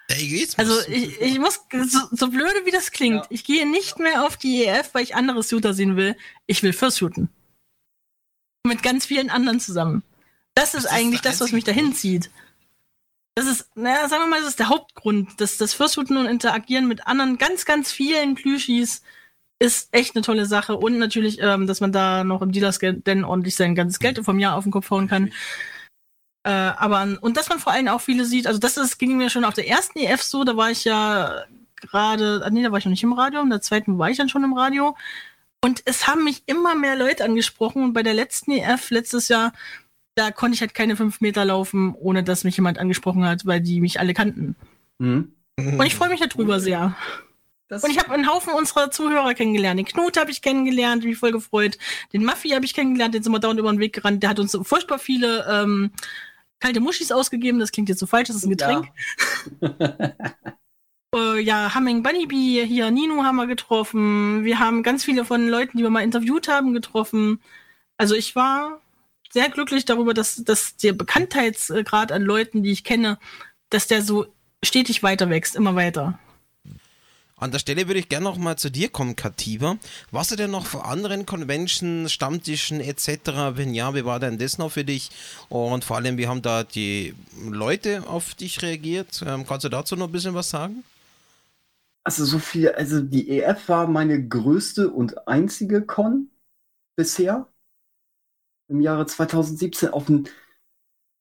Der 0.09 0.19
Egoismus? 0.19 0.59
Also 0.59 0.79
ich, 0.87 1.19
ich 1.19 1.39
muss, 1.39 1.61
so, 1.71 1.99
so 2.11 2.27
blöde 2.29 2.65
wie 2.65 2.71
das 2.71 2.91
klingt, 2.91 3.23
ja. 3.23 3.27
ich 3.29 3.43
gehe 3.43 3.69
nicht 3.69 3.99
mehr 3.99 4.23
auf 4.25 4.37
die 4.37 4.65
EF, 4.65 4.89
weil 4.93 5.03
ich 5.03 5.15
andere 5.15 5.43
Shooter 5.43 5.73
sehen 5.73 5.95
will. 5.97 6.15
Ich 6.45 6.61
will 6.63 6.73
First 6.73 6.99
shooten 6.99 7.29
mit 8.65 8.83
ganz 8.83 9.05
vielen 9.05 9.29
anderen 9.29 9.59
zusammen. 9.59 10.03
Das 10.53 10.73
ist, 10.73 10.85
ist 10.85 10.91
eigentlich 10.91 11.21
das, 11.21 11.39
was 11.39 11.51
mich 11.51 11.63
dahin 11.63 11.93
zieht. 11.93 12.29
Das 13.35 13.47
ist, 13.47 13.75
naja, 13.75 14.07
sagen 14.07 14.23
wir 14.23 14.27
mal, 14.27 14.39
das 14.39 14.49
ist 14.49 14.59
der 14.59 14.69
Hauptgrund. 14.69 15.29
Das, 15.37 15.57
das 15.57 15.73
Fursuiten 15.73 16.17
und 16.17 16.25
Interagieren 16.25 16.87
mit 16.87 17.05
anderen 17.07 17.37
ganz, 17.37 17.65
ganz 17.65 17.91
vielen 17.91 18.35
Plüschis 18.35 19.01
ist 19.59 19.89
echt 19.91 20.15
eine 20.15 20.23
tolle 20.23 20.45
Sache. 20.45 20.77
Und 20.77 20.97
natürlich, 20.97 21.39
ähm, 21.41 21.67
dass 21.67 21.81
man 21.81 21.91
da 21.91 22.23
noch 22.23 22.41
im 22.41 22.51
Dealers 22.51 22.79
denn 22.79 23.25
ordentlich 23.25 23.55
sein 23.55 23.75
ganzes 23.75 23.99
Geld 23.99 24.23
vom 24.23 24.39
Jahr 24.39 24.55
auf 24.55 24.63
den 24.63 24.71
Kopf 24.71 24.89
hauen 24.89 25.07
kann. 25.07 25.33
Äh, 26.45 26.49
aber, 26.49 27.17
und 27.21 27.37
dass 27.37 27.49
man 27.49 27.57
vor 27.57 27.73
allem 27.73 27.87
auch 27.87 28.01
viele 28.01 28.23
sieht, 28.23 28.45
also 28.45 28.59
das 28.59 28.77
ist, 28.77 28.99
ging 28.99 29.17
mir 29.17 29.31
schon 29.31 29.45
auf 29.45 29.55
der 29.55 29.67
ersten 29.67 29.97
EF 29.97 30.21
so, 30.21 30.43
da 30.43 30.55
war 30.55 30.69
ich 30.69 30.83
ja 30.83 31.43
gerade, 31.81 32.43
ah, 32.45 32.51
nee, 32.51 32.61
da 32.61 32.71
war 32.71 32.77
ich 32.77 32.85
noch 32.85 32.91
nicht 32.91 33.01
im 33.01 33.13
Radio, 33.13 33.41
in 33.41 33.49
der 33.49 33.61
zweiten 33.61 33.97
war 33.97 34.11
ich 34.11 34.17
dann 34.17 34.29
schon 34.29 34.43
im 34.43 34.53
Radio. 34.53 34.95
Und 35.63 35.81
es 35.85 36.05
haben 36.05 36.23
mich 36.23 36.43
immer 36.45 36.75
mehr 36.75 36.95
Leute 36.95 37.23
angesprochen. 37.23 37.81
Und 37.83 37.93
bei 37.93 38.03
der 38.03 38.13
letzten 38.13 38.51
EF 38.51 38.91
letztes 38.91 39.27
Jahr, 39.27 39.53
da 40.13 40.29
konnte 40.29 40.53
ich 40.53 40.61
halt 40.61 40.75
keine 40.75 40.95
fünf 40.95 41.19
Meter 41.19 41.43
laufen, 41.45 41.95
ohne 41.95 42.23
dass 42.23 42.43
mich 42.43 42.57
jemand 42.57 42.77
angesprochen 42.77 43.25
hat, 43.25 43.47
weil 43.47 43.61
die 43.61 43.81
mich 43.81 43.99
alle 43.99 44.13
kannten. 44.13 44.55
Mhm. 44.99 45.33
Und 45.57 45.83
ich 45.83 45.95
freue 45.95 46.09
mich 46.09 46.19
darüber 46.19 46.59
sehr. 46.59 46.95
Das 47.69 47.83
und 47.83 47.89
ich 47.89 47.97
habe 47.97 48.11
einen 48.11 48.29
Haufen 48.29 48.53
unserer 48.53 48.91
Zuhörer 48.91 49.33
kennengelernt. 49.33 49.79
Den 49.79 49.87
Knut 49.87 50.17
habe 50.17 50.29
ich 50.29 50.43
kennengelernt, 50.43 51.03
mich 51.03 51.17
voll 51.17 51.31
gefreut. 51.31 51.79
Den 52.13 52.23
Maffi 52.23 52.49
habe 52.49 52.65
ich 52.65 52.75
kennengelernt, 52.75 53.15
den 53.15 53.23
sind 53.23 53.31
wir 53.31 53.39
dauernd 53.39 53.59
über 53.59 53.71
den 53.71 53.79
Weg 53.79 53.93
gerannt. 53.93 54.21
Der 54.21 54.29
hat 54.29 54.39
uns 54.39 54.51
so 54.51 54.63
furchtbar 54.63 54.99
viele 54.99 55.43
ähm, 55.49 55.89
kalte 56.65 56.79
Muschis 56.79 57.11
ausgegeben. 57.11 57.59
Das 57.59 57.71
klingt 57.71 57.89
jetzt 57.89 57.99
so 57.99 58.07
falsch, 58.07 58.27
das 58.27 58.37
ist 58.37 58.45
ein 58.45 58.49
Getränk. 58.49 58.87
Ja. 59.61 60.13
äh, 61.15 61.39
ja, 61.39 61.75
Humming 61.75 62.01
Bunny 62.01 62.25
Bee, 62.25 62.65
hier 62.65 62.89
Nino 62.89 63.23
haben 63.23 63.35
wir 63.35 63.45
getroffen. 63.45 64.43
Wir 64.43 64.59
haben 64.59 64.81
ganz 64.81 65.03
viele 65.03 65.25
von 65.25 65.47
Leuten, 65.47 65.77
die 65.77 65.83
wir 65.83 65.91
mal 65.91 66.03
interviewt 66.03 66.47
haben, 66.47 66.73
getroffen. 66.73 67.39
Also 67.97 68.15
ich 68.15 68.35
war 68.35 68.81
sehr 69.31 69.49
glücklich 69.49 69.85
darüber, 69.85 70.15
dass, 70.15 70.43
dass 70.43 70.75
der 70.77 70.93
Bekanntheitsgrad 70.93 72.11
an 72.11 72.23
Leuten, 72.23 72.63
die 72.63 72.71
ich 72.71 72.83
kenne, 72.83 73.19
dass 73.69 73.85
der 73.85 74.01
so 74.01 74.25
stetig 74.63 75.03
weiter 75.03 75.29
wächst, 75.29 75.55
immer 75.55 75.75
weiter. 75.75 76.17
An 77.45 77.51
der 77.51 77.59
Stelle 77.59 77.85
würde 77.85 77.99
ich 77.99 78.09
gerne 78.09 78.23
noch 78.23 78.39
mal 78.39 78.57
zu 78.57 78.71
dir 78.71 78.89
kommen, 78.89 79.15
Kativa. 79.15 79.77
Warst 80.09 80.31
du 80.31 80.35
denn 80.35 80.49
noch 80.49 80.65
vor 80.65 80.87
anderen 80.87 81.27
Conventions, 81.27 82.11
Stammtischen 82.11 82.79
etc.? 82.79 83.53
Wenn 83.53 83.75
ja, 83.75 83.93
wie 83.93 84.03
war 84.03 84.19
denn 84.19 84.39
das 84.39 84.57
noch 84.57 84.71
für 84.71 84.83
dich? 84.83 85.11
Und 85.49 85.83
vor 85.83 85.97
allem, 85.97 86.17
wie 86.17 86.27
haben 86.27 86.41
da 86.41 86.63
die 86.63 87.13
Leute 87.47 88.07
auf 88.07 88.33
dich 88.33 88.63
reagiert? 88.63 89.23
Ähm, 89.23 89.45
kannst 89.45 89.63
du 89.63 89.69
dazu 89.69 89.95
noch 89.95 90.07
ein 90.07 90.11
bisschen 90.11 90.33
was 90.33 90.49
sagen? 90.49 90.83
Also 92.03 92.25
so 92.25 92.39
viel, 92.39 92.69
also 92.69 92.99
die 92.99 93.29
EF 93.29 93.69
war 93.69 93.85
meine 93.85 94.27
größte 94.27 94.89
und 94.89 95.27
einzige 95.27 95.83
Con 95.83 96.31
bisher. 96.95 97.47
Im 98.69 98.81
Jahre 98.81 99.05
2017 99.05 99.89
auf 99.89 100.07
dem 100.07 100.25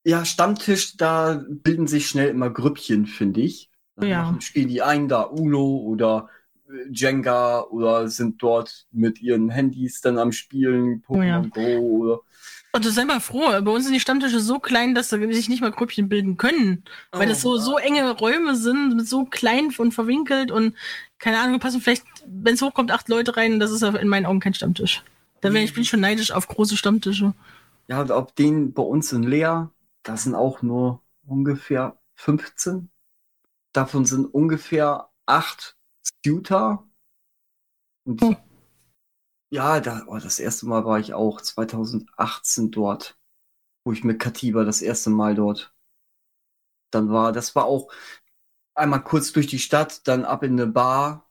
ja, 0.06 0.24
Stammtisch, 0.24 0.96
da 0.96 1.44
bilden 1.46 1.86
sich 1.86 2.08
schnell 2.08 2.30
immer 2.30 2.48
Grüppchen, 2.48 3.04
finde 3.04 3.42
ich. 3.42 3.68
Dann 3.96 4.08
ja. 4.08 4.22
machen, 4.22 4.40
spielen 4.40 4.68
die 4.68 4.82
einen 4.82 5.08
da 5.08 5.22
Uno 5.22 5.76
oder 5.78 6.28
äh, 6.68 6.90
Jenga 6.90 7.62
oder 7.62 8.08
sind 8.08 8.42
dort 8.42 8.86
mit 8.90 9.20
ihren 9.20 9.50
Handys 9.50 10.00
dann 10.00 10.18
am 10.18 10.32
Spielen, 10.32 11.02
Pokémon 11.02 11.16
oh 11.16 11.22
ja. 11.22 11.40
Go 11.40 11.78
oder 11.78 12.20
Und 12.72 12.84
sei 12.84 13.04
mal 13.04 13.20
froh, 13.20 13.50
bei 13.62 13.70
uns 13.70 13.84
sind 13.84 13.94
die 13.94 14.00
Stammtische 14.00 14.40
so 14.40 14.58
klein, 14.58 14.94
dass 14.94 15.10
sie 15.10 15.32
sich 15.32 15.48
nicht 15.48 15.60
mal 15.60 15.70
Grüppchen 15.70 16.08
bilden 16.08 16.36
können. 16.36 16.82
Oh, 17.12 17.18
weil 17.18 17.28
das 17.28 17.40
so, 17.40 17.56
so 17.56 17.78
enge 17.78 18.10
Räume 18.10 18.56
sind, 18.56 19.06
so 19.06 19.24
klein 19.24 19.72
und 19.78 19.92
verwinkelt 19.92 20.50
und 20.50 20.74
keine 21.18 21.38
Ahnung, 21.38 21.60
passen 21.60 21.80
vielleicht, 21.80 22.04
wenn 22.26 22.54
es 22.54 22.62
hochkommt, 22.62 22.90
acht 22.90 23.08
Leute 23.08 23.36
rein, 23.36 23.60
das 23.60 23.70
ist 23.70 23.82
in 23.82 24.08
meinen 24.08 24.26
Augen 24.26 24.40
kein 24.40 24.54
Stammtisch. 24.54 25.02
Da 25.40 25.50
bin 25.50 25.62
ich 25.62 25.74
bin 25.74 25.84
schon 25.84 26.00
neidisch 26.00 26.32
auf 26.32 26.48
große 26.48 26.76
Stammtische. 26.76 27.34
Ja, 27.86 28.00
und 28.00 28.10
ob 28.10 28.34
den 28.34 28.72
bei 28.72 28.82
uns 28.82 29.12
in 29.12 29.22
Leer, 29.22 29.70
das 30.02 30.24
sind 30.24 30.34
auch 30.34 30.62
nur 30.62 31.02
ungefähr 31.26 31.98
15. 32.14 32.88
Davon 33.74 34.04
sind 34.06 34.26
ungefähr 34.26 35.10
acht 35.26 35.76
Scooter. 36.06 36.88
Und 38.06 38.20
hm. 38.22 38.36
ja, 39.50 39.80
da, 39.80 40.04
oh, 40.06 40.18
das 40.18 40.38
erste 40.38 40.66
Mal 40.66 40.84
war 40.84 41.00
ich 41.00 41.12
auch 41.12 41.40
2018 41.40 42.70
dort, 42.70 43.18
wo 43.84 43.92
ich 43.92 44.04
mit 44.04 44.20
Katiba 44.20 44.64
das 44.64 44.80
erste 44.80 45.10
Mal 45.10 45.34
dort. 45.34 45.74
Dann 46.92 47.10
war, 47.10 47.32
das 47.32 47.56
war 47.56 47.64
auch 47.64 47.92
einmal 48.74 49.02
kurz 49.02 49.32
durch 49.32 49.48
die 49.48 49.58
Stadt, 49.58 50.06
dann 50.06 50.24
ab 50.24 50.44
in 50.44 50.52
eine 50.52 50.68
Bar. 50.68 51.28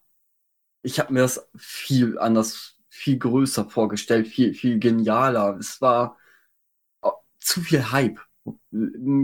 Ich 0.82 1.00
habe 1.00 1.14
mir 1.14 1.22
das 1.22 1.50
viel 1.56 2.20
anders, 2.20 2.78
viel 2.90 3.18
größer 3.20 3.70
vorgestellt, 3.70 4.28
viel, 4.28 4.54
viel 4.54 4.80
genialer. 4.80 5.58
Es 5.58 5.80
war 5.80 6.18
oh, 7.02 7.14
zu 7.40 7.62
viel 7.62 7.92
Hype 7.92 8.20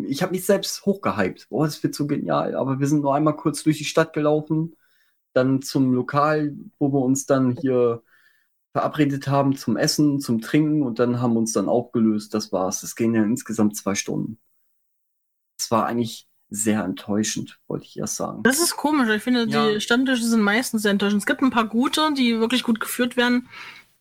ich 0.08 0.22
habe 0.22 0.34
mich 0.34 0.45
selbst 0.45 0.86
hochgehypt. 0.86 1.47
Oh, 1.50 1.64
das 1.64 1.82
wird 1.82 1.95
so 1.95 2.06
genial. 2.08 2.56
Aber 2.56 2.80
wir 2.80 2.88
sind 2.88 3.02
nur 3.02 3.16
einmal 3.16 3.36
kurz 3.36 3.64
durch 3.64 3.78
die 3.78 3.86
Stadt 3.86 4.14
gelaufen, 4.14 4.76
dann 5.34 5.62
zum 5.62 5.93
Lokal, 5.93 6.56
wo 6.78 6.91
wir 6.91 7.00
uns 7.00 7.26
dann 7.26 7.58
hier 7.60 8.04
verabredet 8.72 9.28
haben 9.28 9.56
zum 9.56 9.78
Essen, 9.78 10.20
zum 10.20 10.41
Trinken 10.41 10.84
und 10.84 11.00
dann 11.00 11.20
haben 11.20 11.34
wir 11.34 11.39
uns 11.39 11.54
dann 11.54 11.68
aufgelöst. 11.68 12.34
Das 12.34 12.52
war's. 12.52 12.82
Das 12.82 12.95
ging 12.95 13.16
ja 13.16 13.24
insgesamt 13.24 13.76
zwei 13.76 13.95
Stunden. 13.95 14.39
Das 15.58 15.72
war 15.72 15.88
eigentlich 15.88 16.28
sehr 16.50 16.84
enttäuschend, 16.84 17.60
wollte 17.68 17.86
ich 17.86 17.97
erst 17.97 18.16
sagen. 18.16 18.43
Das 18.43 18.60
ist 18.60 18.76
komisch. 18.78 19.10
Ich 19.10 19.24
finde, 19.24 19.47
ja. 19.47 19.72
die 19.72 19.82
Stammtische 19.82 20.24
sind 20.24 20.41
meistens 20.41 20.84
sehr 20.84 20.91
enttäuschend. 20.91 21.22
Es 21.22 21.26
gibt 21.26 21.41
ein 21.41 21.52
paar 21.52 21.68
gute, 21.68 22.14
die 22.14 22.39
wirklich 22.39 22.64
gut 22.64 22.80
geführt 22.80 23.18
werden, 23.18 23.50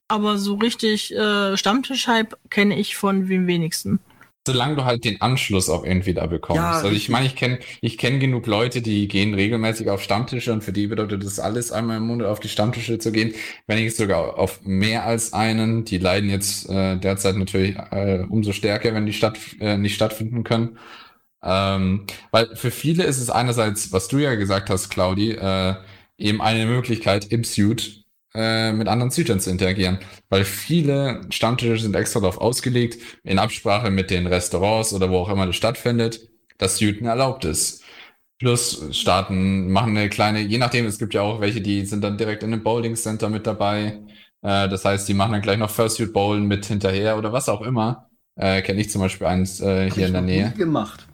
aber 0.09 0.39
so 0.39 0.55
richtig 0.55 1.15
äh, 1.15 1.57
Stammtisch-Hype 1.57 2.37
kenne 2.51 2.79
ich 2.79 2.97
von 2.97 3.29
wem 3.29 3.47
wenigsten 3.47 4.01
solange 4.49 4.77
du 4.77 4.85
halt 4.85 5.05
den 5.05 5.21
Anschluss 5.21 5.69
auch 5.69 5.85
irgendwie 5.85 6.15
da 6.15 6.27
bekommst. 6.27 6.57
Ja, 6.57 6.71
also 6.73 6.91
ich 6.91 7.11
meine, 7.11 7.27
ich 7.27 7.37
kenne 7.37 7.59
ich 7.83 7.99
kenn 7.99 8.19
genug 8.19 8.47
Leute, 8.47 8.81
die 8.81 9.07
gehen 9.07 9.35
regelmäßig 9.35 9.91
auf 9.91 10.03
Stammtische 10.03 10.53
und 10.53 10.65
für 10.65 10.73
die 10.73 10.87
bedeutet 10.87 11.23
das 11.23 11.39
alles 11.39 11.71
einmal 11.71 11.99
im 11.99 12.07
Monat 12.07 12.27
auf 12.29 12.41
die 12.41 12.49
Stammtische 12.49 12.99
zu 12.99 13.13
gehen. 13.13 13.35
Wenn 13.67 13.79
ich 13.79 13.95
sogar 13.95 14.39
auf 14.39 14.61
mehr 14.65 15.05
als 15.05 15.35
einen, 15.35 15.85
die 15.85 15.99
leiden 15.99 16.31
jetzt 16.31 16.69
äh, 16.71 16.97
derzeit 16.97 17.37
natürlich 17.37 17.77
äh, 17.91 18.25
umso 18.29 18.53
stärker, 18.53 18.95
wenn 18.95 19.05
die 19.05 19.13
statt, 19.13 19.39
äh, 19.61 19.77
nicht 19.77 19.95
stattfinden 19.95 20.45
können. 20.45 20.79
Ähm, 21.43 22.07
weil 22.31 22.57
für 22.57 22.71
viele 22.71 23.05
ist 23.05 23.19
es 23.19 23.31
einerseits, 23.31 23.93
was 23.93 24.09
du 24.09 24.19
ja 24.19 24.35
gesagt 24.35 24.71
hast, 24.71 24.89
Claudi, 24.89 25.33
äh, 25.33 25.75
eben 26.17 26.41
eine 26.41 26.67
Möglichkeit 26.67 27.27
im 27.27 27.45
Suit 27.45 28.05
äh, 28.39 28.73
mit 28.73 28.87
anderen 28.87 29.11
Suitern 29.11 29.41
zu 29.41 29.51
interagieren. 29.51 29.99
Weil 30.29 30.45
viele 30.45 31.23
Stammtische 31.31 31.77
sind 31.79 31.97
extra 31.97 32.21
darauf 32.21 32.39
ausgelegt, 32.39 33.03
in 33.25 33.41
Absprache 33.41 33.91
mit 33.91 34.11
den 34.11 34.29
Restaurants 34.29 34.93
oder 34.93 35.11
wo 35.11 35.17
auch 35.17 35.29
immer 35.29 35.47
das 35.47 35.57
stattfindet, 35.57 36.29
dass 36.57 36.79
Suiten 36.79 37.07
erlaubt 37.07 37.45
ist. 37.45 37.83
Plus 38.39 38.87
starten, 38.93 39.73
machen 39.73 39.97
eine 39.97 40.09
kleine, 40.09 40.41
je 40.41 40.59
nachdem, 40.59 40.87
es 40.87 41.01
gibt 41.01 41.15
ja 41.15 41.23
auch 41.23 41.41
welche, 41.41 41.61
die 41.61 41.85
sind 41.85 42.05
dann 42.05 42.17
direkt 42.17 42.45
in 42.45 42.53
einem 42.53 42.63
Bowling 42.63 42.95
Center 42.95 43.29
mit 43.29 43.45
dabei. 43.45 43.99
Äh, 44.43 44.69
das 44.69 44.85
heißt, 44.85 45.09
die 45.09 45.15
machen 45.15 45.33
dann 45.33 45.43
gleich 45.43 45.59
noch 45.59 45.71
Fursuit 45.71 46.13
Bowlen 46.13 46.47
mit 46.47 46.65
hinterher 46.65 47.19
oder 47.19 47.33
was 47.33 47.49
auch 47.49 47.63
immer. 47.63 48.09
Äh, 48.37 48.63
Kenne 48.63 48.81
ich 48.81 48.91
zum 48.91 49.01
Beispiel 49.01 49.27
eins 49.27 49.61
äh, 49.61 49.91
hier 49.91 50.07
in 50.07 50.13
der 50.13 50.23
Nähe. 50.23 50.55
gemacht. 50.57 51.09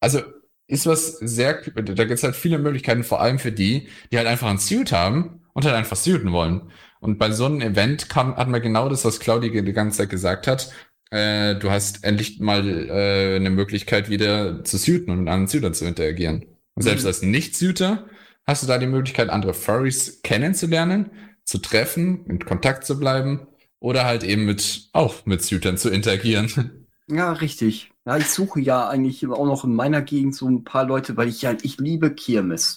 Also 0.00 0.22
ist 0.66 0.86
was 0.86 1.18
sehr, 1.18 1.62
da 1.62 2.04
gibt 2.04 2.18
es 2.18 2.24
halt 2.24 2.34
viele 2.34 2.58
Möglichkeiten, 2.58 3.04
vor 3.04 3.20
allem 3.20 3.38
für 3.38 3.52
die, 3.52 3.88
die 4.10 4.18
halt 4.18 4.26
einfach 4.26 4.48
ein 4.48 4.58
Suit 4.58 4.90
haben 4.90 5.38
und 5.58 5.64
halt 5.64 5.74
einfach 5.74 5.96
suiten 5.96 6.30
wollen. 6.30 6.70
Und 7.00 7.18
bei 7.18 7.32
so 7.32 7.46
einem 7.46 7.60
Event 7.60 8.08
kann, 8.08 8.36
hat 8.36 8.46
man 8.48 8.62
genau 8.62 8.88
das, 8.88 9.04
was 9.04 9.18
Claudia 9.18 9.60
die 9.60 9.72
ganze 9.72 9.98
Zeit 9.98 10.08
gesagt 10.08 10.46
hat. 10.46 10.72
Äh, 11.10 11.56
du 11.56 11.72
hast 11.72 12.04
endlich 12.04 12.38
mal 12.38 12.64
äh, 12.88 13.34
eine 13.34 13.50
Möglichkeit, 13.50 14.08
wieder 14.08 14.62
zu 14.62 14.76
suiten 14.76 15.10
und 15.10 15.18
mit 15.18 15.28
anderen 15.28 15.48
Suitern 15.48 15.74
zu 15.74 15.84
interagieren. 15.84 16.46
Und 16.74 16.82
selbst 16.82 17.02
mhm. 17.02 17.08
als 17.08 17.22
Nicht-Suiter 17.22 18.06
hast 18.46 18.62
du 18.62 18.68
da 18.68 18.78
die 18.78 18.86
Möglichkeit, 18.86 19.30
andere 19.30 19.52
Furries 19.52 20.22
kennenzulernen, 20.22 21.10
zu 21.42 21.58
treffen, 21.58 22.24
in 22.26 22.38
Kontakt 22.38 22.84
zu 22.84 22.96
bleiben 22.96 23.48
oder 23.80 24.04
halt 24.04 24.22
eben 24.22 24.44
mit, 24.44 24.90
auch 24.92 25.26
mit 25.26 25.42
Suitern 25.42 25.76
zu 25.76 25.90
interagieren. 25.90 26.84
Ja, 27.10 27.32
richtig. 27.32 27.90
Ja, 28.04 28.18
ich 28.18 28.28
suche 28.28 28.60
ja 28.60 28.86
eigentlich 28.86 29.26
auch 29.26 29.46
noch 29.46 29.64
in 29.64 29.74
meiner 29.74 30.02
Gegend 30.02 30.34
so 30.34 30.46
ein 30.46 30.62
paar 30.62 30.84
Leute, 30.84 31.16
weil 31.16 31.28
ich 31.28 31.40
ja, 31.40 31.56
ich 31.62 31.78
liebe 31.78 32.10
Kirmes 32.10 32.76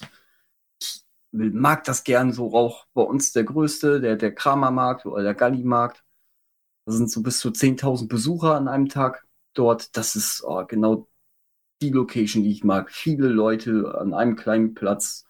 mag 1.32 1.84
das 1.86 2.04
gern 2.04 2.34
so 2.34 2.54
auch 2.54 2.86
bei 2.94 3.02
uns 3.02 3.32
der 3.32 3.44
größte, 3.44 4.02
der, 4.02 4.18
der 4.18 4.34
Kramermarkt 4.34 5.06
oder 5.06 5.24
der 5.24 5.36
Galli-Markt. 5.36 6.04
Da 6.86 6.94
sind 6.94 7.10
so 7.10 7.22
bis 7.22 7.40
zu 7.40 7.50
10.000 7.50 8.08
Besucher 8.08 8.56
an 8.56 8.68
einem 8.68 8.90
Tag 8.90 9.26
dort. 9.54 9.96
Das 9.98 10.16
ist 10.16 10.44
oh, 10.44 10.66
genau 10.66 11.08
die 11.82 11.90
Location, 11.92 12.44
die 12.44 12.52
ich 12.52 12.64
mag. 12.64 12.92
Viele 12.92 13.28
Leute 13.28 13.98
an 14.00 14.14
einem 14.14 14.36
kleinen 14.36 14.74
Platz, 14.74 15.26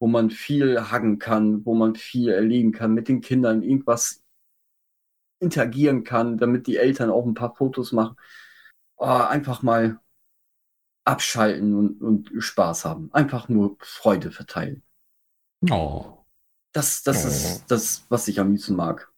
wo 0.00 0.06
man 0.06 0.30
viel 0.30 0.90
hacken 0.90 1.18
kann, 1.18 1.64
wo 1.64 1.74
man 1.74 1.96
viel 1.96 2.28
erleben 2.30 2.72
kann, 2.72 2.94
mit 2.94 3.08
den 3.08 3.20
Kindern 3.20 3.62
irgendwas 3.62 4.22
interagieren 5.40 6.04
kann, 6.04 6.38
damit 6.38 6.66
die 6.66 6.76
Eltern 6.76 7.10
auch 7.10 7.26
ein 7.26 7.34
paar 7.34 7.54
Fotos 7.54 7.92
machen. 7.92 8.16
Oh, 8.96 9.06
einfach 9.06 9.62
mal 9.62 10.00
abschalten 11.04 11.74
und, 11.74 12.02
und 12.02 12.30
Spaß 12.42 12.84
haben. 12.84 13.12
Einfach 13.12 13.48
nur 13.48 13.76
Freude 13.80 14.30
verteilen. 14.30 14.82
Oh. 15.70 16.24
Das, 16.72 17.02
das 17.02 17.24
oh. 17.24 17.28
ist 17.28 17.64
das, 17.68 18.06
was 18.08 18.28
ich 18.28 18.38
am 18.40 18.52
liebsten 18.52 18.76
mag. 18.76 19.10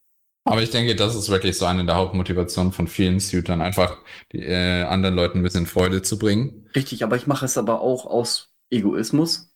Aber 0.44 0.62
ich 0.62 0.70
denke, 0.70 0.96
das 0.96 1.14
ist 1.14 1.28
wirklich 1.28 1.58
so 1.58 1.66
eine 1.66 1.84
der 1.84 1.96
Hauptmotivationen 1.96 2.72
von 2.72 2.88
vielen 2.88 3.20
Suitern, 3.20 3.60
einfach 3.60 3.98
die, 4.32 4.38
äh, 4.38 4.82
anderen 4.84 5.14
Leuten 5.14 5.38
ein 5.38 5.42
bisschen 5.42 5.66
Freude 5.66 6.00
zu 6.00 6.18
bringen. 6.18 6.68
Richtig, 6.74 7.04
aber 7.04 7.16
ich 7.16 7.26
mache 7.26 7.44
es 7.44 7.58
aber 7.58 7.80
auch 7.82 8.06
aus 8.06 8.50
Egoismus. 8.70 9.52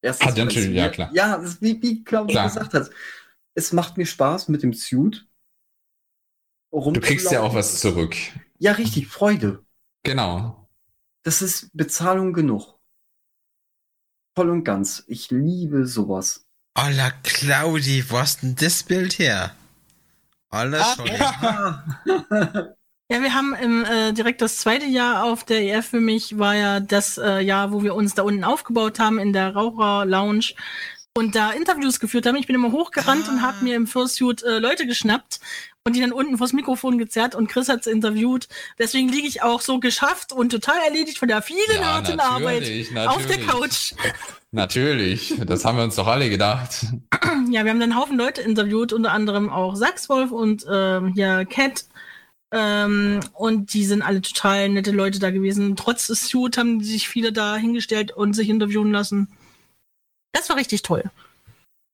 Erstens, 0.00 0.32
ah, 0.32 0.44
natürlich, 0.44 0.74
ja 0.74 0.88
klar. 0.88 1.10
Ja, 1.12 1.36
das 1.38 1.50
ist 1.50 1.62
wie, 1.62 1.80
wie 1.80 2.02
Claudia 2.02 2.44
gesagt 2.44 2.74
hat. 2.74 2.90
Es 3.54 3.72
macht 3.72 3.96
mir 3.98 4.06
Spaß 4.06 4.48
mit 4.48 4.64
dem 4.64 4.72
Suit. 4.72 5.28
Du 6.72 7.00
kriegst 7.00 7.30
ja 7.30 7.42
auch 7.42 7.54
was 7.54 7.78
zurück. 7.78 8.16
Ja, 8.58 8.72
richtig, 8.72 9.06
Freude. 9.06 9.64
Genau. 10.02 10.68
Das 11.22 11.42
ist 11.42 11.70
Bezahlung 11.72 12.32
genug 12.32 12.81
voll 14.34 14.50
und 14.50 14.64
ganz. 14.64 15.04
Ich 15.06 15.30
liebe 15.30 15.86
sowas. 15.86 16.46
Alla 16.74 17.10
Claudi, 17.22 18.04
wo 18.08 18.18
hast 18.18 18.42
denn 18.42 18.56
das 18.56 18.82
Bild 18.82 19.18
her? 19.18 19.54
Alles 20.48 20.98
ah, 20.98 21.04
ja. 21.04 21.84
ja, 23.10 23.22
wir 23.22 23.34
haben 23.34 23.54
im, 23.54 23.84
äh, 23.84 24.12
direkt 24.12 24.42
das 24.42 24.58
zweite 24.58 24.86
Jahr 24.86 25.24
auf 25.24 25.44
der 25.44 25.62
EF 25.62 25.88
für 25.88 26.00
mich 26.00 26.38
war 26.38 26.54
ja 26.54 26.80
das 26.80 27.18
äh, 27.18 27.40
Jahr, 27.40 27.72
wo 27.72 27.82
wir 27.82 27.94
uns 27.94 28.14
da 28.14 28.22
unten 28.22 28.44
aufgebaut 28.44 28.98
haben 28.98 29.18
in 29.18 29.32
der 29.32 29.54
Raucher 29.54 30.04
Lounge 30.04 30.52
und 31.14 31.34
da 31.34 31.52
Interviews 31.52 32.00
geführt 32.00 32.26
haben. 32.26 32.36
Ich 32.36 32.46
bin 32.46 32.56
immer 32.56 32.72
hochgerannt 32.72 33.26
ah. 33.28 33.32
und 33.32 33.42
habe 33.42 33.64
mir 33.64 33.76
im 33.76 33.86
Fursuit 33.86 34.42
äh, 34.42 34.58
Leute 34.58 34.86
geschnappt 34.86 35.40
und 35.84 35.96
die 35.96 36.00
dann 36.00 36.12
unten 36.12 36.38
vors 36.38 36.52
Mikrofon 36.52 36.98
gezerrt 36.98 37.34
und 37.34 37.48
Chris 37.48 37.68
hat's 37.68 37.86
interviewt. 37.86 38.48
Deswegen 38.78 39.08
liege 39.08 39.26
ich 39.26 39.42
auch 39.42 39.60
so 39.60 39.80
geschafft 39.80 40.32
und 40.32 40.50
total 40.50 40.78
erledigt 40.86 41.18
von 41.18 41.28
der 41.28 41.42
vielen 41.42 41.58
ja, 41.74 41.84
harten 41.84 42.20
Arbeit 42.20 42.60
natürlich. 42.60 42.96
auf 42.96 43.26
der 43.26 43.38
Couch. 43.38 43.94
Natürlich, 44.54 45.34
das 45.46 45.64
haben 45.64 45.78
wir 45.78 45.84
uns 45.84 45.96
doch 45.96 46.06
alle 46.06 46.28
gedacht. 46.28 46.84
Ja, 47.48 47.64
wir 47.64 47.70
haben 47.70 47.80
dann 47.80 47.92
einen 47.92 47.96
Haufen 47.96 48.18
Leute 48.18 48.42
interviewt, 48.42 48.92
unter 48.92 49.10
anderem 49.12 49.48
auch 49.48 49.76
Sachswolf 49.76 50.30
und 50.30 50.66
ähm, 50.70 51.12
ja, 51.14 51.46
Cat. 51.46 51.86
Ähm, 52.52 53.20
und 53.32 53.72
die 53.72 53.86
sind 53.86 54.02
alle 54.02 54.20
total 54.20 54.68
nette 54.68 54.90
Leute 54.90 55.18
da 55.18 55.30
gewesen. 55.30 55.74
Trotz 55.74 56.08
des 56.08 56.28
Suit 56.28 56.58
haben 56.58 56.82
sich 56.82 57.08
viele 57.08 57.32
da 57.32 57.56
hingestellt 57.56 58.12
und 58.12 58.34
sich 58.34 58.50
interviewen 58.50 58.92
lassen. 58.92 59.28
Das 60.32 60.50
war 60.50 60.56
richtig 60.56 60.82
toll. 60.82 61.04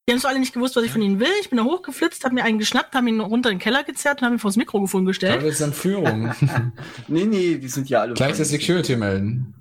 Die 0.09 0.13
haben 0.13 0.21
so 0.21 0.29
alle 0.29 0.39
nicht 0.39 0.55
gewusst, 0.55 0.75
was 0.75 0.85
ich 0.85 0.91
von 0.91 1.03
ihnen 1.03 1.21
will. 1.21 1.29
Ich 1.43 1.51
bin 1.51 1.59
da 1.59 1.65
hochgeflitzt, 1.65 2.25
habe 2.25 2.35
mir 2.35 2.43
einen 2.43 2.59
geschnappt, 2.59 2.95
habe 2.95 3.11
ihn 3.11 3.21
runter 3.21 3.51
in 3.51 3.57
den 3.57 3.63
Keller 3.63 3.85
gezerrt 3.85 4.23
und 4.23 4.25
habe 4.25 4.37
ihn 4.37 4.39
vor 4.39 4.49
das 4.49 4.57
Mikrofon 4.57 5.05
gestellt. 5.05 5.43
Das 5.43 5.57
ist 5.57 5.61
Entführung. 5.61 6.35
nee, 7.09 7.27
nee, 7.27 7.57
die 7.57 7.69
sind 7.69 7.91
ja 7.91 8.01
alle. 8.01 8.15
Gleich 8.15 8.39
das 8.39 8.49
Security 8.49 8.97
melden. 8.97 9.53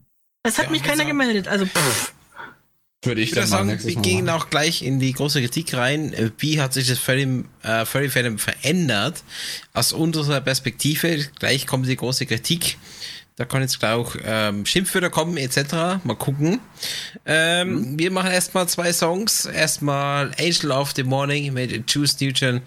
Das 0.43 0.57
hat 0.57 0.67
ja, 0.67 0.71
mich 0.71 0.83
keiner 0.83 0.99
sagen. 0.99 1.09
gemeldet, 1.09 1.49
also 1.49 1.65
pff. 1.65 2.13
Würde 3.03 3.19
ich, 3.21 3.31
ich 3.31 3.35
würde 3.35 3.47
sagen, 3.47 3.77
wir 3.77 3.95
gehen 3.97 4.29
auch 4.29 4.49
gleich 4.49 4.83
in 4.83 4.99
die 4.99 5.11
große 5.11 5.41
Kritik 5.41 5.73
rein. 5.73 6.31
Wie 6.37 6.61
hat 6.61 6.73
sich 6.73 6.87
das 6.87 6.97
Furry, 6.97 7.43
äh, 7.63 7.85
Furry 7.85 8.07
Fandom 8.07 8.39
verändert? 8.39 9.23
Aus 9.73 9.91
unserer 9.91 10.39
Perspektive, 10.39 11.27
gleich 11.39 11.67
kommt 11.67 11.87
die 11.87 11.97
große 11.97 12.25
Kritik. 12.25 12.77
Da 13.37 13.45
kann 13.45 13.61
jetzt 13.61 13.79
gleich 13.79 13.93
auch 13.93 14.15
ähm, 14.25 14.65
Schimpfwörter 14.65 15.11
kommen, 15.11 15.37
etc. 15.37 16.03
Mal 16.03 16.15
gucken. 16.17 16.59
Ähm, 17.23 17.91
mhm. 17.91 17.99
Wir 17.99 18.09
machen 18.09 18.31
erstmal 18.31 18.67
zwei 18.67 18.91
Songs. 18.91 19.45
Erstmal 19.45 20.31
Angel 20.39 20.71
of 20.71 20.93
the 20.95 21.03
Morning 21.03 21.53
mit 21.53 21.91
Juice 21.91 22.19
Newton 22.19 22.61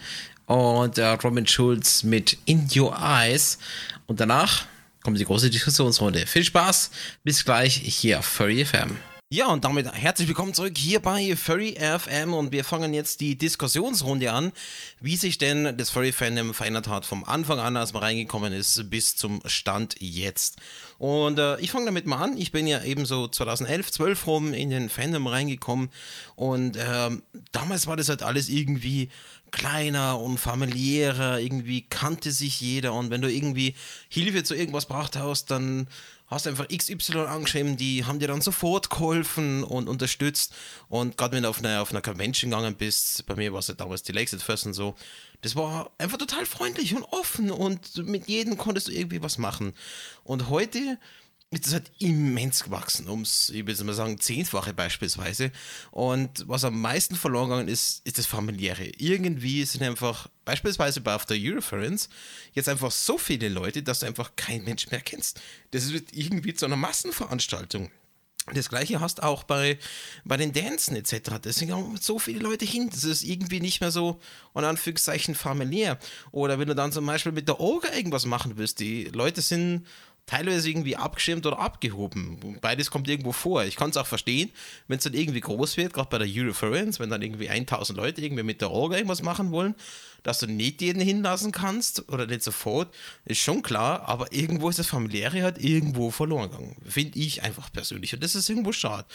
und 0.46 0.96
äh, 0.96 1.06
Robin 1.06 1.44
Schulz 1.46 2.04
mit 2.04 2.38
In 2.44 2.68
Your 2.72 2.96
Eyes. 2.96 3.58
Und 4.06 4.20
danach 4.20 4.66
kommt 5.02 5.18
die 5.18 5.24
große 5.24 5.50
Diskussionsrunde. 5.50 6.24
Viel 6.26 6.44
Spaß, 6.44 6.92
bis 7.24 7.44
gleich 7.44 7.74
hier 7.74 8.20
auf 8.20 8.26
Furry 8.26 8.64
FM. 8.64 8.96
Ja, 9.32 9.46
und 9.46 9.64
damit 9.64 9.86
herzlich 9.92 10.26
willkommen 10.26 10.54
zurück 10.54 10.76
hier 10.76 10.98
bei 10.98 11.36
Furry 11.36 11.78
FM 11.78 12.34
und 12.34 12.50
wir 12.50 12.64
fangen 12.64 12.92
jetzt 12.92 13.20
die 13.20 13.38
Diskussionsrunde 13.38 14.32
an, 14.32 14.50
wie 14.98 15.14
sich 15.14 15.38
denn 15.38 15.76
das 15.76 15.88
Furry 15.88 16.10
Fandom 16.10 16.52
verändert 16.52 16.88
hat 16.88 17.06
vom 17.06 17.22
Anfang 17.22 17.60
an, 17.60 17.76
als 17.76 17.92
man 17.92 18.02
reingekommen 18.02 18.52
ist, 18.52 18.90
bis 18.90 19.14
zum 19.14 19.40
Stand 19.46 19.94
jetzt. 20.00 20.56
Und 20.98 21.38
äh, 21.38 21.60
ich 21.60 21.70
fange 21.70 21.84
damit 21.84 22.06
mal 22.06 22.16
an. 22.16 22.36
Ich 22.36 22.50
bin 22.50 22.66
ja 22.66 22.82
eben 22.82 23.06
so 23.06 23.28
2011, 23.28 23.92
12 23.92 24.26
rum 24.26 24.52
in 24.52 24.70
den 24.70 24.88
Fandom 24.88 25.28
reingekommen 25.28 25.90
und 26.34 26.76
äh, 26.76 27.10
damals 27.52 27.86
war 27.86 27.96
das 27.96 28.08
halt 28.08 28.24
alles 28.24 28.48
irgendwie 28.48 29.10
kleiner 29.52 30.18
und 30.18 30.38
familiärer, 30.38 31.38
irgendwie 31.38 31.82
kannte 31.82 32.32
sich 32.32 32.60
jeder 32.60 32.94
und 32.94 33.10
wenn 33.10 33.22
du 33.22 33.30
irgendwie 33.30 33.76
Hilfe 34.08 34.42
zu 34.42 34.56
irgendwas 34.56 34.86
braucht 34.86 35.16
hast, 35.16 35.52
dann 35.52 35.86
hast 36.30 36.46
einfach 36.46 36.68
XY 36.68 37.18
angeschrieben, 37.26 37.76
die 37.76 38.04
haben 38.04 38.20
dir 38.20 38.28
dann 38.28 38.40
sofort 38.40 38.88
geholfen 38.88 39.64
und 39.64 39.88
unterstützt. 39.88 40.54
Und 40.88 41.16
gerade 41.16 41.36
wenn 41.36 41.42
du 41.42 41.48
auf 41.48 41.58
einer, 41.58 41.82
auf 41.82 41.90
einer 41.90 42.02
Convention 42.02 42.50
gegangen 42.50 42.76
bist, 42.76 43.26
bei 43.26 43.34
mir 43.34 43.52
war 43.52 43.58
es 43.58 43.66
ja 43.66 43.74
damals 43.74 44.04
die 44.04 44.12
Lexit 44.12 44.40
First 44.40 44.66
und 44.66 44.74
so, 44.74 44.94
das 45.42 45.56
war 45.56 45.90
einfach 45.98 46.18
total 46.18 46.46
freundlich 46.46 46.94
und 46.94 47.02
offen 47.02 47.50
und 47.50 47.96
mit 48.06 48.28
jedem 48.28 48.56
konntest 48.56 48.88
du 48.88 48.92
irgendwie 48.92 49.22
was 49.22 49.38
machen. 49.38 49.74
Und 50.22 50.48
heute 50.48 50.98
das 51.58 51.72
halt 51.72 51.90
immens 51.98 52.62
gewachsen, 52.62 53.08
ums, 53.08 53.48
ich 53.48 53.66
will 53.66 53.84
mal 53.84 53.92
sagen, 53.92 54.20
zehnfache 54.20 54.72
beispielsweise. 54.72 55.50
Und 55.90 56.48
was 56.48 56.64
am 56.64 56.80
meisten 56.80 57.16
verloren 57.16 57.50
gegangen 57.50 57.68
ist, 57.68 58.06
ist 58.06 58.18
das 58.18 58.26
Familiäre. 58.26 58.86
Irgendwie 58.98 59.64
sind 59.64 59.82
einfach, 59.82 60.28
beispielsweise 60.44 61.00
bei 61.00 61.12
After 61.12 61.34
Euroference, 61.36 62.08
jetzt 62.52 62.68
einfach 62.68 62.92
so 62.92 63.18
viele 63.18 63.48
Leute, 63.48 63.82
dass 63.82 64.00
du 64.00 64.06
einfach 64.06 64.36
kein 64.36 64.62
Mensch 64.62 64.88
mehr 64.92 65.00
kennst. 65.00 65.40
Das 65.72 65.92
wird 65.92 66.12
irgendwie 66.12 66.54
zu 66.54 66.66
einer 66.66 66.76
Massenveranstaltung. 66.76 67.90
Das 68.54 68.68
gleiche 68.68 69.00
hast 69.00 69.18
du 69.18 69.22
auch 69.22 69.44
bei, 69.44 69.78
bei 70.24 70.36
den 70.36 70.52
Dancen 70.52 70.96
etc. 70.96 71.38
Deswegen 71.44 71.72
haben 71.72 71.96
so 72.00 72.18
viele 72.18 72.40
Leute 72.40 72.64
hin. 72.64 72.88
Das 72.90 73.04
ist 73.04 73.22
irgendwie 73.22 73.60
nicht 73.60 73.80
mehr 73.80 73.90
so, 73.90 74.20
in 74.54 74.64
Anführungszeichen, 74.64 75.34
familiär. 75.34 75.98
Oder 76.32 76.58
wenn 76.58 76.68
du 76.68 76.74
dann 76.74 76.90
zum 76.90 77.06
Beispiel 77.06 77.32
mit 77.32 77.48
der 77.48 77.60
Orga 77.60 77.92
irgendwas 77.92 78.26
machen 78.26 78.56
willst, 78.56 78.80
die 78.80 79.04
Leute 79.04 79.40
sind 79.40 79.86
teilweise 80.30 80.70
irgendwie 80.70 80.96
abgeschirmt 80.96 81.44
oder 81.44 81.58
abgehoben. 81.58 82.58
Beides 82.60 82.90
kommt 82.90 83.08
irgendwo 83.08 83.32
vor. 83.32 83.64
Ich 83.64 83.74
kann 83.74 83.90
es 83.90 83.96
auch 83.96 84.06
verstehen, 84.06 84.50
wenn 84.86 84.98
es 84.98 85.04
dann 85.04 85.14
irgendwie 85.14 85.40
groß 85.40 85.76
wird, 85.76 85.92
gerade 85.92 86.08
bei 86.08 86.18
der 86.18 86.28
Euroference, 86.30 87.00
wenn 87.00 87.10
dann 87.10 87.20
irgendwie 87.20 87.50
1000 87.50 87.96
Leute 87.96 88.20
irgendwie 88.20 88.44
mit 88.44 88.60
der 88.60 88.70
Orga 88.70 88.96
irgendwas 88.96 89.22
machen 89.22 89.50
wollen, 89.50 89.74
dass 90.22 90.38
du 90.38 90.46
nicht 90.46 90.82
jeden 90.82 91.02
hinlassen 91.02 91.50
kannst 91.50 92.08
oder 92.10 92.26
nicht 92.26 92.44
sofort, 92.44 92.94
ist 93.24 93.40
schon 93.40 93.62
klar, 93.62 94.08
aber 94.08 94.32
irgendwo 94.32 94.68
ist 94.68 94.78
das 94.78 94.86
Familiäre 94.86 95.42
halt 95.42 95.58
irgendwo 95.58 96.12
verloren 96.12 96.50
gegangen. 96.50 96.76
Finde 96.86 97.18
ich 97.18 97.42
einfach 97.42 97.72
persönlich. 97.72 98.14
Und 98.14 98.22
das 98.22 98.36
ist 98.36 98.48
irgendwo 98.48 98.72
schade, 98.72 99.06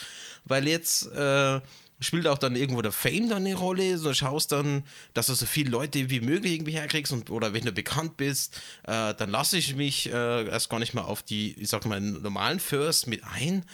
weil 0.43 0.67
jetzt. 0.67 1.09
Äh, 1.13 1.61
spielt 1.99 2.27
auch 2.27 2.37
dann 2.37 2.55
irgendwo 2.55 2.81
der 2.81 2.91
Fame 2.91 3.29
dann 3.29 3.45
eine 3.45 3.55
Rolle. 3.55 3.97
So 3.97 4.13
schaust 4.13 4.51
dann, 4.51 4.83
dass 5.13 5.27
du 5.27 5.33
so 5.33 5.45
viele 5.45 5.69
Leute 5.69 6.09
wie 6.09 6.19
möglich 6.19 6.53
irgendwie 6.53 6.73
herkriegst 6.73 7.11
und 7.13 7.29
oder 7.29 7.53
wenn 7.53 7.65
du 7.65 7.71
bekannt 7.71 8.17
bist, 8.17 8.55
äh, 8.83 9.13
dann 9.13 9.29
lasse 9.29 9.57
ich 9.57 9.75
mich 9.75 10.07
äh, 10.11 10.47
erst 10.47 10.69
gar 10.69 10.79
nicht 10.79 10.93
mal 10.93 11.03
auf 11.03 11.23
die, 11.23 11.53
ich 11.59 11.69
sag 11.69 11.85
mal, 11.85 11.99
normalen 12.01 12.59
First 12.59 13.07
mit 13.07 13.23
ein. 13.23 13.65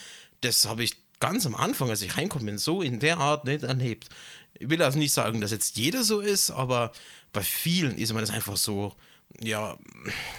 Das 0.42 0.66
habe 0.66 0.84
ich 0.84 0.96
ganz 1.20 1.46
am 1.46 1.56
Anfang, 1.56 1.90
als 1.90 2.02
ich 2.02 2.18
reinkomme, 2.18 2.58
so 2.58 2.82
in 2.82 3.00
der 3.00 3.18
Art 3.18 3.46
nicht 3.46 3.64
erlebt. 3.64 4.10
Ich 4.54 4.70
will 4.70 4.82
also 4.82 5.00
nicht 5.00 5.14
sagen, 5.14 5.42
dass 5.42 5.52
jetzt 5.52 5.78
jeder 5.78 6.04
so 6.04 6.20
ist, 6.20 6.52
aber 6.52 6.92
bei 7.34 7.42
vielen 7.42 7.98
ist 7.98 8.14
mir 8.14 8.22
das 8.22 8.30
einfach 8.30 8.58
so, 8.58 8.94
ja, 9.40 9.78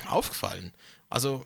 aufgefallen. 0.09 0.73
Also, 1.09 1.45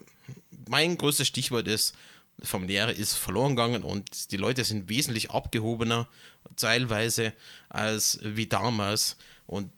mein 0.68 0.96
größtes 0.98 1.28
Stichwort 1.28 1.68
ist, 1.68 1.94
familiäre 2.42 2.92
ist 2.92 3.14
verloren 3.14 3.56
gegangen 3.56 3.82
und 3.82 4.30
die 4.30 4.36
Leute 4.36 4.64
sind 4.64 4.88
wesentlich 4.88 5.30
abgehobener 5.30 6.08
teilweise 6.56 7.32
als 7.68 8.18
wie 8.22 8.46
damals 8.46 9.16
und 9.46 9.70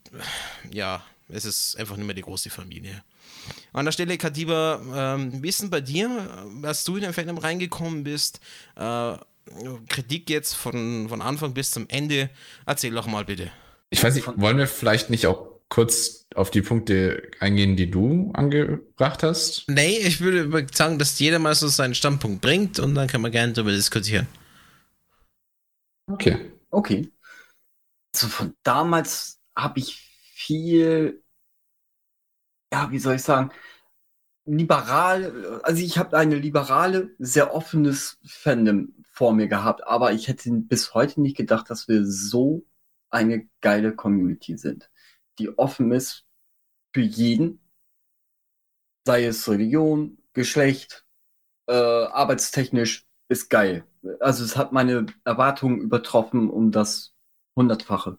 ja, 0.70 1.02
es 1.28 1.44
ist 1.44 1.76
einfach 1.78 1.96
nicht 1.96 2.06
mehr 2.06 2.14
die 2.14 2.22
große 2.22 2.50
Familie. 2.50 3.02
An 3.72 3.84
der 3.84 3.92
Stelle, 3.92 4.18
Katiba, 4.18 5.14
ähm, 5.16 5.42
wie 5.42 5.68
bei 5.68 5.80
dir, 5.80 6.46
als 6.62 6.84
du 6.84 6.96
in 6.96 7.02
den 7.02 7.12
Fandom 7.12 7.38
reingekommen 7.38 8.04
bist, 8.04 8.40
äh, 8.76 9.16
Kritik 9.88 10.28
jetzt 10.28 10.54
von, 10.54 11.08
von 11.08 11.22
Anfang 11.22 11.54
bis 11.54 11.70
zum 11.70 11.88
Ende, 11.88 12.30
erzähl 12.66 12.92
doch 12.92 13.06
mal 13.06 13.24
bitte. 13.24 13.50
Ich 13.90 14.02
weiß 14.02 14.14
nicht, 14.14 14.26
wollen 14.36 14.58
wir 14.58 14.66
vielleicht 14.66 15.10
nicht 15.10 15.26
auch 15.26 15.48
kurz 15.68 16.26
auf 16.38 16.50
die 16.50 16.62
Punkte 16.62 17.30
eingehen, 17.40 17.76
die 17.76 17.90
du 17.90 18.30
angebracht 18.32 19.22
hast? 19.22 19.64
Nee, 19.68 19.98
ich 19.98 20.20
würde 20.20 20.66
sagen, 20.72 20.98
dass 20.98 21.18
jeder 21.18 21.38
mal 21.38 21.54
so 21.54 21.68
seinen 21.68 21.94
Standpunkt 21.94 22.40
bringt 22.40 22.78
und 22.78 22.94
dann 22.94 23.08
kann 23.08 23.20
man 23.20 23.32
gerne 23.32 23.52
darüber 23.52 23.72
diskutieren. 23.72 24.26
Okay. 26.10 26.52
Okay. 26.70 27.10
Also 28.14 28.28
von 28.28 28.54
damals 28.62 29.40
habe 29.56 29.80
ich 29.80 29.96
viel, 30.34 31.22
ja, 32.72 32.90
wie 32.90 32.98
soll 32.98 33.16
ich 33.16 33.22
sagen, 33.22 33.50
liberal, 34.44 35.60
also 35.62 35.82
ich 35.82 35.98
habe 35.98 36.16
eine 36.16 36.36
liberale, 36.36 37.10
sehr 37.18 37.54
offenes 37.54 38.18
Fandom 38.24 38.94
vor 39.12 39.34
mir 39.34 39.48
gehabt, 39.48 39.86
aber 39.86 40.12
ich 40.12 40.28
hätte 40.28 40.50
bis 40.50 40.94
heute 40.94 41.20
nicht 41.20 41.36
gedacht, 41.36 41.68
dass 41.68 41.88
wir 41.88 42.06
so 42.06 42.64
eine 43.10 43.48
geile 43.60 43.94
Community 43.94 44.56
sind 44.56 44.88
die 45.38 45.56
offen 45.58 45.92
ist 45.92 46.24
für 46.92 47.00
jeden, 47.00 47.60
sei 49.06 49.24
es 49.24 49.48
Religion, 49.48 50.18
Geschlecht, 50.32 51.04
äh, 51.66 51.72
arbeitstechnisch, 51.72 53.06
ist 53.28 53.50
geil. 53.50 53.84
Also 54.20 54.44
es 54.44 54.56
hat 54.56 54.72
meine 54.72 55.06
Erwartungen 55.24 55.80
übertroffen 55.80 56.50
um 56.50 56.72
das 56.72 57.14
Hundertfache. 57.56 58.18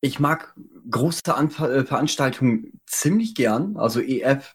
Ich 0.00 0.20
mag 0.20 0.54
große 0.90 1.34
Anf 1.34 1.60
äh, 1.60 1.84
Veranstaltungen 1.84 2.80
ziemlich 2.86 3.34
gern, 3.34 3.76
also 3.76 4.00
EF, 4.00 4.54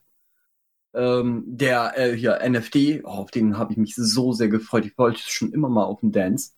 ähm, 0.93 1.43
der 1.47 1.97
äh, 1.97 2.16
hier 2.16 2.39
NFD, 2.41 3.03
oh, 3.03 3.10
auf 3.10 3.32
den 3.32 3.57
habe 3.57 3.74
ich 3.74 3.78
mich 3.78 3.95
so 3.95 4.34
sehr 4.34 4.49
gefreut. 4.49 4.86
Ich 4.86 4.97
wollte 4.97 5.22
schon 5.22 5.51
immer 5.53 5.70
mal 5.70 5.86
auf 5.86 6.01
den 6.01 6.12
Dance. 6.12 6.53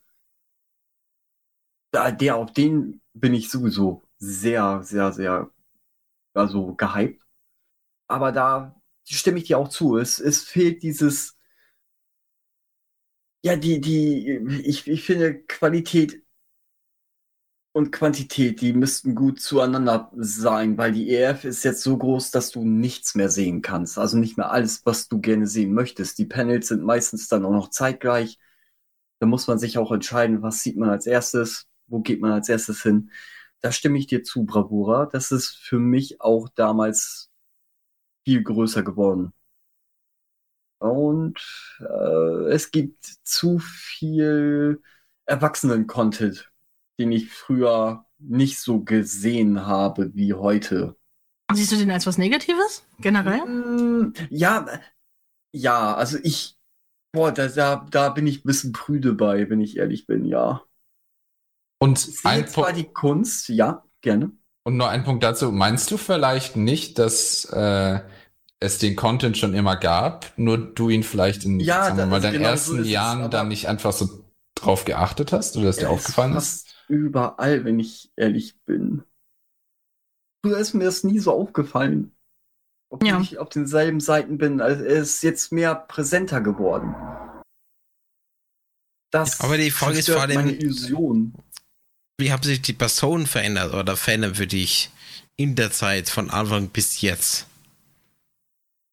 Da, 1.92 2.12
der, 2.12 2.38
auf 2.38 2.54
den 2.54 3.02
bin 3.14 3.34
ich 3.34 3.50
sowieso 3.50 4.04
sehr, 4.18 4.82
sehr, 4.84 5.12
sehr, 5.12 5.52
also 6.34 6.76
gehypt. 6.76 7.24
Aber 8.08 8.32
da 8.32 8.82
stimme 9.06 9.40
ich 9.40 9.46
dir 9.46 9.58
auch 9.58 9.70
zu. 9.70 9.98
Es, 9.98 10.20
es 10.20 10.44
fehlt 10.44 10.84
dieses, 10.84 11.38
ja, 13.44 13.56
die, 13.56 13.82
die, 13.82 14.38
ich, 14.64 14.88
ich 14.88 15.04
finde 15.06 15.44
Qualität 15.44 16.24
und 17.74 17.92
Quantität, 17.92 18.60
die 18.62 18.74
müssten 18.74 19.16
gut 19.16 19.40
zueinander 19.40 20.12
sein, 20.16 20.78
weil 20.78 20.92
die 20.92 21.10
EF 21.10 21.46
ist 21.46 21.64
jetzt 21.64 21.84
so 21.84 21.98
groß, 21.98 22.32
dass 22.32 22.52
du 22.52 22.66
nichts 22.66 23.16
mehr 23.16 23.30
sehen 23.30 23.62
kannst. 23.62 23.98
Also 23.98 24.18
nicht 24.18 24.38
mehr 24.38 24.52
alles, 24.52 24.86
was 24.86 25.08
du 25.08 25.22
gerne 25.22 25.48
sehen 25.48 25.74
möchtest. 25.74 26.18
Die 26.18 26.26
Panels 26.26 26.68
sind 26.68 26.84
meistens 26.84 27.30
dann 27.30 27.46
auch 27.46 27.52
noch 27.52 27.70
zeitgleich. 27.70 28.38
Da 29.20 29.28
muss 29.28 29.48
man 29.48 29.58
sich 29.60 29.78
auch 29.78 29.92
entscheiden, 29.92 30.42
was 30.42 30.64
sieht 30.64 30.78
man 30.78 30.90
als 30.90 31.06
erstes, 31.06 31.68
wo 31.88 32.02
geht 32.02 32.20
man 32.22 32.32
als 32.32 32.50
erstes 32.50 32.84
hin 32.84 33.12
da 33.62 33.72
stimme 33.72 33.98
ich 33.98 34.08
dir 34.08 34.24
zu, 34.24 34.46
Bravura. 34.46 35.06
Das 35.06 35.32
ist 35.32 35.56
für 35.56 35.80
mich 35.80 36.22
auch 36.22 36.50
damals 36.50 37.30
viel 38.26 38.44
größer 38.44 38.84
geworden. 38.84 39.34
Und 40.80 41.40
äh, 41.80 42.52
es 42.52 42.72
gibt 42.72 43.06
zu 43.24 43.60
viel 43.60 44.82
Erwachsenen-Content, 45.26 46.52
den 47.00 47.12
ich 47.12 47.30
früher 47.32 48.06
nicht 48.18 48.60
so 48.60 48.84
gesehen 48.84 49.66
habe 49.68 50.14
wie 50.16 50.34
heute. 50.34 50.96
Siehst 51.54 51.72
du 51.72 51.78
den 51.78 51.92
als 51.92 52.08
was 52.08 52.18
Negatives, 52.18 52.86
generell? 53.00 53.46
Mm, 53.46 54.14
ja, 54.30 54.66
ja, 55.54 55.94
also 55.94 56.18
ich, 56.24 56.58
boah, 57.12 57.32
da, 57.32 57.48
da, 57.48 57.86
da 57.92 58.10
bin 58.10 58.26
ich 58.26 58.40
ein 58.40 58.48
bisschen 58.48 58.72
prüde 58.72 59.14
bei, 59.14 59.50
wenn 59.50 59.62
ich 59.62 59.78
ehrlich 59.78 60.08
bin, 60.08 60.26
ja. 60.26 60.64
Und 61.82 62.08
ein 62.24 62.48
zwar 62.48 62.74
die 62.74 62.86
Kunst, 62.86 63.50
ja, 63.50 63.84
gerne. 64.02 64.32
Und 64.64 64.78
nur 64.78 64.90
ein 64.90 65.04
Punkt 65.04 65.24
dazu. 65.24 65.52
Meinst 65.52 65.90
du 65.90 65.98
vielleicht 65.98 66.56
nicht, 66.56 67.00
dass 67.00 67.46
äh, 67.46 68.02
es 68.60 68.78
den 68.78 68.96
Content 68.96 69.36
schon 69.36 69.56
immer 69.56 69.76
gab, 69.76 70.32
nur 70.38 70.60
du 70.60 70.90
ihn 70.90 71.02
vielleicht 71.02 71.44
in 71.44 71.60
ja, 71.60 71.86
sagen 71.86 71.98
wir 71.98 72.06
mal, 72.06 72.22
deinen 72.22 72.34
genau 72.34 72.50
ersten 72.50 72.84
so 72.84 72.90
Jahren 72.90 73.24
es, 73.24 73.30
dann 73.32 73.48
nicht 73.48 73.68
einfach 73.68 73.94
so 73.94 74.24
drauf 74.54 74.86
geachtet 74.86 75.32
hast 75.32 75.58
oder 75.58 75.66
dass 75.66 75.78
dir 75.78 75.90
aufgefallen 75.90 76.36
ist? 76.36 76.72
Überall, 76.88 77.66
wenn 77.66 77.80
ich 77.80 78.12
ehrlich 78.16 78.62
bin. 78.66 79.04
Früher 80.46 80.60
ist 80.60 80.76
mir 80.76 80.84
das 80.84 81.04
nie 81.04 81.18
so 81.18 81.32
aufgefallen. 81.32 82.16
Ob 82.92 83.04
ja. 83.04 83.20
ich 83.22 83.40
auf 83.40 83.50
denselben 83.50 84.02
Seiten 84.02 84.38
bin. 84.38 84.62
Also 84.62 84.84
es 84.84 85.16
ist 85.16 85.24
jetzt 85.24 85.52
mehr 85.52 85.74
präsenter 85.74 86.42
geworden. 86.42 86.94
Das 89.10 89.42
aber 89.42 89.58
die 89.58 89.72
Frage 89.72 89.98
ist 89.98 90.10
vor 90.10 90.22
allem, 90.22 90.36
meine 90.36 90.52
Illusion 90.52 91.34
Wie 92.22 92.32
haben 92.32 92.44
sich 92.44 92.62
die 92.62 92.74
Personen 92.74 93.26
verändert 93.26 93.74
oder 93.74 93.98
verändert 93.98 94.38
für 94.38 94.46
dich 94.46 94.92
in 95.38 95.56
der 95.56 95.72
Zeit 95.72 96.08
von 96.08 96.30
Anfang 96.30 96.70
bis 96.70 97.02
jetzt? 97.02 97.48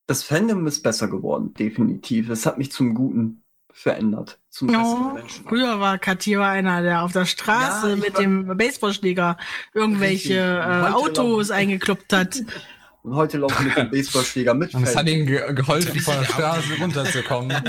Das 0.06 0.22
Fandom 0.22 0.66
ist 0.66 0.82
besser 0.82 1.08
geworden, 1.08 1.52
definitiv. 1.52 2.30
Es 2.30 2.46
hat 2.46 2.56
mich 2.56 2.72
zum 2.72 2.94
Guten 2.94 3.42
verändert. 3.70 4.38
Zum 4.48 4.74
oh, 4.74 5.18
früher 5.46 5.78
war 5.78 5.98
Kativa 5.98 6.50
einer, 6.50 6.80
der 6.80 7.02
auf 7.02 7.12
der 7.12 7.26
Straße 7.26 7.90
ja, 7.90 7.96
mit 7.96 8.18
dem 8.18 8.56
Baseballschläger 8.56 9.36
irgendwelche 9.74 10.38
äh, 10.38 10.90
Autos 10.90 11.50
eingekloppt 11.50 12.10
hat. 12.14 12.40
Und 13.02 13.14
heute 13.14 13.36
laufen 13.36 13.66
mit 13.66 13.76
dem 13.76 13.90
Baseballschläger 13.90 14.54
mit. 14.54 14.74
Und 14.74 14.84
es 14.84 14.96
hat 14.96 15.06
ihnen 15.06 15.26
ge 15.26 15.52
geholfen, 15.52 16.00
von 16.00 16.14
der 16.14 16.24
Straße 16.24 16.78
runterzukommen. 16.80 17.54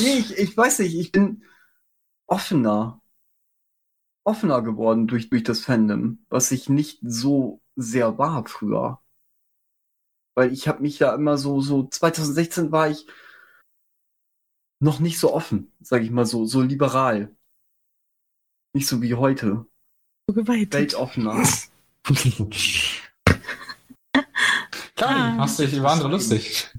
nee, 0.00 0.18
ich, 0.18 0.38
ich 0.38 0.56
weiß 0.56 0.78
nicht, 0.78 0.94
ich 0.94 1.10
bin 1.10 1.42
offener. 2.28 3.01
Offener 4.24 4.62
geworden 4.62 5.06
durch, 5.06 5.30
durch 5.30 5.42
das 5.42 5.60
Fandom, 5.60 6.24
was 6.28 6.52
ich 6.52 6.68
nicht 6.68 7.00
so 7.02 7.60
sehr 7.76 8.18
war 8.18 8.46
früher. 8.46 9.02
Weil 10.34 10.52
ich 10.52 10.68
habe 10.68 10.82
mich 10.82 10.98
ja 10.98 11.14
immer 11.14 11.36
so, 11.38 11.60
so 11.60 11.86
2016 11.86 12.72
war 12.72 12.88
ich 12.88 13.06
noch 14.80 14.98
nicht 15.00 15.18
so 15.18 15.32
offen, 15.32 15.72
sage 15.80 16.04
ich 16.04 16.10
mal 16.10 16.26
so, 16.26 16.44
so 16.46 16.60
liberal. 16.60 17.34
Nicht 18.74 18.88
so 18.88 19.02
wie 19.02 19.14
heute. 19.14 19.66
So 20.26 20.34
geweitet. 20.34 20.72
Weltoffener. 20.72 21.46
Klar, 24.96 25.32
machst 25.34 25.58
dich 25.58 25.72
über 25.74 25.90
andere 25.90 26.08
lustig. 26.08 26.70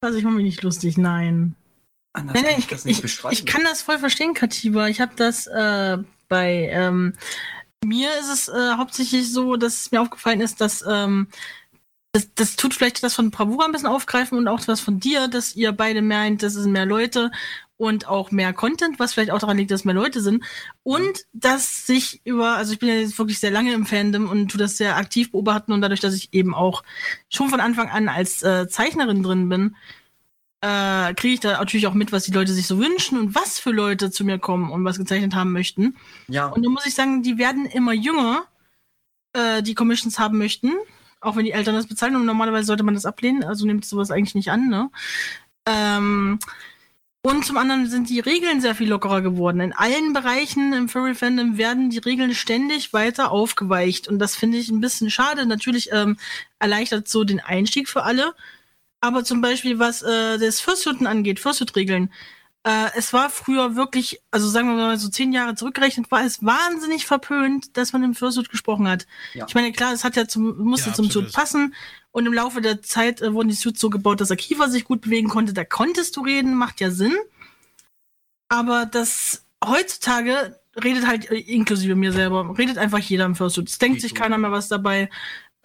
Also 0.00 0.18
ich 0.18 0.24
mache 0.24 0.34
mich 0.34 0.44
nicht 0.44 0.62
lustig, 0.62 0.98
nein. 0.98 1.56
Anders 2.12 2.34
nein, 2.34 2.44
kann 2.44 2.52
ich, 2.52 2.58
ich 2.58 2.66
das 2.66 2.84
nicht 2.84 2.96
ich, 2.96 3.02
beschreiben. 3.02 3.32
ich 3.34 3.46
kann 3.46 3.64
das 3.64 3.82
voll 3.82 3.98
verstehen, 3.98 4.34
Katiba. 4.34 4.88
Ich 4.88 5.00
habe 5.00 5.14
das 5.16 5.46
äh, 5.46 5.98
bei 6.28 6.68
ähm, 6.72 7.14
mir 7.84 8.10
ist 8.18 8.32
es 8.32 8.48
äh, 8.48 8.72
hauptsächlich 8.76 9.32
so, 9.32 9.56
dass 9.56 9.74
es 9.74 9.92
mir 9.92 10.00
aufgefallen 10.00 10.40
ist, 10.40 10.60
dass 10.60 10.84
ähm, 10.88 11.28
das, 12.12 12.32
das 12.34 12.56
tut 12.56 12.72
vielleicht 12.72 13.02
das 13.02 13.14
von 13.14 13.30
Bravura 13.30 13.66
ein 13.66 13.72
bisschen 13.72 13.88
aufgreifen 13.88 14.38
und 14.38 14.48
auch 14.48 14.60
was 14.66 14.80
von 14.80 14.98
dir, 15.00 15.28
dass 15.28 15.54
ihr 15.54 15.72
beide 15.72 16.00
meint, 16.00 16.42
das 16.42 16.54
sind 16.54 16.72
mehr 16.72 16.86
Leute 16.86 17.30
und 17.76 18.08
auch 18.08 18.30
mehr 18.30 18.54
Content, 18.54 18.98
was 18.98 19.12
vielleicht 19.12 19.30
auch 19.30 19.38
daran 19.38 19.58
liegt, 19.58 19.70
dass 19.70 19.84
mehr 19.84 19.94
Leute 19.94 20.22
sind. 20.22 20.42
Und 20.82 21.26
dass 21.34 21.86
sich 21.86 22.22
über, 22.24 22.56
also 22.56 22.72
ich 22.72 22.78
bin 22.78 22.88
ja 22.88 22.94
jetzt 22.94 23.18
wirklich 23.18 23.38
sehr 23.38 23.50
lange 23.50 23.74
im 23.74 23.84
Fandom 23.84 24.30
und 24.30 24.48
tu 24.48 24.56
das 24.56 24.78
sehr 24.78 24.96
aktiv 24.96 25.30
beobachten 25.32 25.72
und 25.72 25.82
dadurch, 25.82 26.00
dass 26.00 26.14
ich 26.14 26.32
eben 26.32 26.54
auch 26.54 26.82
schon 27.28 27.50
von 27.50 27.60
Anfang 27.60 27.90
an 27.90 28.08
als 28.08 28.42
äh, 28.42 28.66
Zeichnerin 28.66 29.22
drin 29.22 29.48
bin, 29.48 29.76
äh, 30.60 31.14
kriege 31.14 31.34
ich 31.34 31.40
da 31.40 31.58
natürlich 31.58 31.86
auch 31.86 31.94
mit, 31.94 32.12
was 32.12 32.24
die 32.24 32.32
Leute 32.32 32.52
sich 32.52 32.66
so 32.66 32.78
wünschen 32.78 33.18
und 33.18 33.34
was 33.34 33.58
für 33.58 33.70
Leute 33.70 34.10
zu 34.10 34.24
mir 34.24 34.38
kommen 34.38 34.70
und 34.70 34.84
was 34.84 34.98
gezeichnet 34.98 35.34
haben 35.34 35.52
möchten. 35.52 35.96
Ja. 36.28 36.46
Und 36.46 36.64
da 36.64 36.70
muss 36.70 36.86
ich 36.86 36.94
sagen, 36.94 37.22
die 37.22 37.38
werden 37.38 37.66
immer 37.66 37.92
jünger, 37.92 38.44
äh, 39.32 39.62
die 39.62 39.74
Commissions 39.74 40.18
haben 40.18 40.38
möchten. 40.38 40.72
Auch 41.20 41.36
wenn 41.36 41.44
die 41.44 41.52
Eltern 41.52 41.74
das 41.74 41.86
bezahlen 41.86 42.16
und 42.16 42.26
normalerweise 42.26 42.66
sollte 42.66 42.84
man 42.84 42.94
das 42.94 43.06
ablehnen, 43.06 43.42
also 43.42 43.66
nimmt 43.66 43.84
sowas 43.84 44.10
eigentlich 44.10 44.34
nicht 44.34 44.50
an, 44.50 44.68
ne? 44.68 44.90
Ähm, 45.66 46.38
und 47.26 47.44
zum 47.44 47.56
anderen 47.56 47.88
sind 47.88 48.08
die 48.08 48.20
Regeln 48.20 48.60
sehr 48.60 48.76
viel 48.76 48.88
lockerer 48.88 49.20
geworden. 49.20 49.58
In 49.58 49.72
allen 49.72 50.12
Bereichen 50.12 50.72
im 50.72 50.88
Furry-Fandom 50.88 51.58
werden 51.58 51.90
die 51.90 51.98
Regeln 51.98 52.32
ständig 52.34 52.92
weiter 52.92 53.32
aufgeweicht. 53.32 54.06
Und 54.06 54.20
das 54.20 54.36
finde 54.36 54.58
ich 54.58 54.68
ein 54.68 54.80
bisschen 54.80 55.10
schade. 55.10 55.44
Natürlich 55.44 55.90
ähm, 55.90 56.18
erleichtert 56.60 57.08
so 57.08 57.24
den 57.24 57.40
Einstieg 57.40 57.88
für 57.88 58.04
alle. 58.04 58.32
Aber 59.06 59.22
zum 59.22 59.40
Beispiel, 59.40 59.78
was 59.78 60.02
äh, 60.02 60.36
das 60.38 60.60
Fursuiten 60.60 61.06
angeht, 61.06 61.38
Fursuit-Regeln, 61.38 62.10
äh, 62.64 62.90
es 62.96 63.12
war 63.12 63.30
früher 63.30 63.76
wirklich, 63.76 64.20
also 64.32 64.48
sagen 64.48 64.66
wir 64.66 64.74
mal 64.74 64.98
so 64.98 65.08
zehn 65.08 65.32
Jahre 65.32 65.54
zurückgerechnet, 65.54 66.10
war 66.10 66.24
es 66.24 66.44
wahnsinnig 66.44 67.06
verpönt, 67.06 67.76
dass 67.76 67.92
man 67.92 68.02
im 68.02 68.16
Fursuit 68.16 68.48
gesprochen 68.48 68.88
hat. 68.88 69.06
Ja. 69.34 69.46
Ich 69.46 69.54
meine, 69.54 69.70
klar, 69.70 69.92
es 69.92 70.02
hat 70.02 70.16
ja 70.16 70.26
zum, 70.26 70.58
musste 70.58 70.90
ja, 70.90 70.94
zum 70.96 71.08
Suit 71.08 71.32
passen. 71.32 71.72
Und 72.10 72.26
im 72.26 72.32
Laufe 72.32 72.60
der 72.60 72.82
Zeit 72.82 73.22
äh, 73.22 73.32
wurden 73.32 73.48
die 73.48 73.54
Suits 73.54 73.80
so 73.80 73.90
gebaut, 73.90 74.20
dass 74.20 74.28
der 74.28 74.36
Kiefer 74.36 74.68
sich 74.68 74.82
gut 74.84 75.02
bewegen 75.02 75.28
konnte. 75.28 75.52
Da 75.52 75.64
konntest 75.64 76.16
du 76.16 76.22
reden, 76.22 76.56
macht 76.56 76.80
ja 76.80 76.90
Sinn. 76.90 77.14
Aber 78.48 78.86
das 78.86 79.44
heutzutage 79.64 80.58
redet 80.82 81.06
halt, 81.06 81.30
äh, 81.30 81.36
inklusive 81.36 81.94
mir 81.94 82.10
selber, 82.10 82.52
redet 82.58 82.78
einfach 82.78 82.98
jeder 82.98 83.26
im 83.26 83.36
Fursuit. 83.36 83.68
Es 83.68 83.78
denkt 83.78 84.00
sich 84.00 84.16
keiner 84.16 84.38
mehr 84.38 84.50
was 84.50 84.66
dabei 84.66 85.08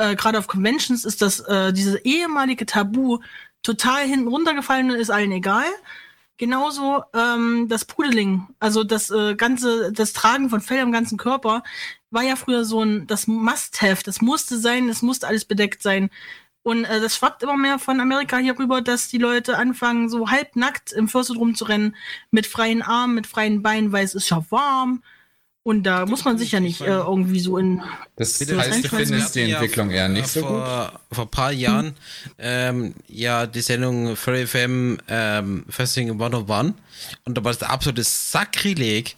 äh, 0.02 0.16
gerade 0.16 0.40
auf 0.40 0.48
Conventions 0.48 1.06
ist 1.06 1.22
das 1.22 1.40
äh, 1.42 1.72
diese 1.74 2.00
ehemalige 2.04 2.66
Tabu 2.66 3.20
total 3.64 4.06
hinten 4.06 4.28
runtergefallen 4.28 4.90
und 4.92 4.98
ist 4.98 5.12
allen 5.12 5.32
egal. 5.32 5.68
Genauso 6.38 7.04
ähm, 7.14 7.68
das 7.70 7.86
Pudeling, 7.86 8.48
also 8.60 8.84
das 8.84 9.12
äh, 9.12 9.36
ganze, 9.36 9.92
das 9.92 10.14
Tragen 10.14 10.50
von 10.50 10.60
Fell 10.60 10.80
am 10.80 10.92
ganzen 10.92 11.18
Körper, 11.18 11.62
war 12.10 12.24
ja 12.24 12.36
früher 12.36 12.66
so 12.66 12.82
ein, 12.84 13.06
das 13.06 13.28
Must-Have, 13.28 14.04
das 14.04 14.22
musste 14.22 14.58
sein, 14.58 14.90
es 14.90 15.04
musste 15.04 15.28
alles 15.28 15.46
bedeckt 15.46 15.84
sein. 15.84 16.10
Und 16.64 16.86
äh, 16.86 17.00
das 17.00 17.16
schwappt 17.16 17.44
immer 17.44 17.58
mehr 17.58 17.78
von 17.78 18.00
Amerika 18.00 18.38
hier 18.38 18.58
rüber, 18.58 18.82
dass 18.82 19.08
die 19.08 19.20
Leute 19.20 19.58
anfangen, 19.58 20.10
so 20.10 20.30
halbnackt 20.30 20.92
im 20.92 21.08
Fürst 21.08 21.30
rumzurennen, 21.36 21.96
mit 22.32 22.48
freien 22.48 22.82
Armen, 22.82 23.16
mit 23.16 23.28
freien 23.28 23.62
Beinen, 23.62 23.92
weil 23.92 24.06
es 24.06 24.16
ist 24.16 24.30
ja 24.30 24.44
warm. 24.50 25.04
Und 25.64 25.84
da 25.84 26.08
muss 26.08 26.26
man 26.26 26.40
sich 26.40 26.54
ja 26.54 26.60
nicht 26.60 26.82
äh, 26.82 26.86
irgendwie 26.86 27.40
so 27.40 27.58
in. 27.58 27.82
Das 28.16 28.40
so 28.40 28.58
heißt, 28.58 28.84
du 28.84 28.90
findest 28.90 29.36
die 29.36 29.52
Entwicklung 29.52 29.92
eher 29.92 30.10
nicht 30.10 30.28
so 30.28 30.42
vor, 30.42 30.92
gut? 30.92 31.00
Vor 31.12 31.26
ein 31.26 31.32
paar 31.32 31.52
Jahren, 31.52 31.86
hm. 31.88 31.94
ähm, 32.40 32.94
ja, 33.08 33.46
die 33.46 33.62
Sendung 33.62 34.16
Furry 34.16 34.48
FM 34.48 34.98
ähm, 35.08 35.66
Fasting 35.70 36.10
101 36.10 36.74
und 37.26 37.38
da 37.38 37.44
war 37.44 37.52
es 37.52 37.60
der 37.60 37.70
absolute 37.70 38.04
Sakrileg, 38.04 39.16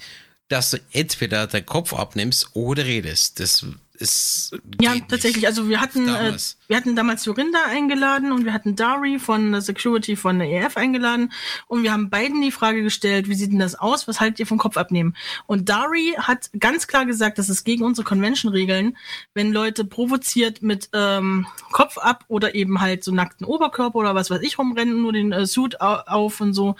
dass 0.50 0.72
du 0.72 0.78
entweder 0.92 1.48
deinen 1.48 1.66
Kopf 1.66 1.94
abnimmst 1.94 2.50
oder 2.54 2.86
redest. 2.86 3.40
Das 3.40 3.66
ist. 3.96 4.56
Ja, 4.82 4.96
tatsächlich. 5.08 5.46
Also 5.46 5.70
wir 5.70 5.80
hatten, 5.80 6.08
äh, 6.08 6.36
wir 6.68 6.78
hatten 6.78 6.96
damals 6.96 7.26
Jorinda 7.26 7.60
eingeladen 7.70 8.32
und 8.32 8.46
wir 8.46 8.54
hatten 8.54 8.76
Dari 8.76 9.20
von 9.20 9.52
der 9.52 9.62
Security 9.62 10.16
von 10.16 10.40
der 10.40 10.50
EF 10.50 10.78
eingeladen 10.78 11.32
und 11.68 11.84
wir 11.84 11.94
haben 11.94 12.10
beiden 12.10 12.42
die 12.42 12.52
Frage 12.52 12.84
gestellt, 12.84 13.30
wie 13.30 13.36
sieht 13.36 13.52
denn 13.52 13.60
das 13.60 13.76
aus? 13.76 14.08
Was 14.08 14.20
haltet 14.20 14.40
ihr 14.40 14.48
vom 14.48 14.58
Kopf 14.58 14.78
abnehmen? 14.78 15.16
Und 15.46 15.70
Dari 15.70 16.16
hat 16.18 16.50
ganz 16.60 16.88
klar 16.88 17.06
gesagt, 17.06 17.38
das 17.38 17.50
ist 17.50 17.64
gegen 17.64 17.84
unsere 17.84 18.06
Convention-Regeln, 18.06 18.98
wenn 19.34 19.52
Leute 19.52 19.86
provoziert 19.86 20.62
mit 20.62 20.90
ähm, 20.94 21.46
Kopf 21.72 21.98
ab 21.98 22.26
oder 22.28 22.56
eben 22.56 22.82
halt 22.82 23.04
so 23.04 23.12
nackten 23.12 23.46
Oberkörper 23.46 24.00
oder 24.00 24.16
was 24.16 24.30
weiß 24.30 24.42
ich 24.42 24.58
rumrennen, 24.58 25.02
nur 25.02 25.14
den 25.14 25.32
äh, 25.32 25.46
Suit 25.46 25.80
auf 25.82 26.42
und 26.42 26.54
so 26.54 26.76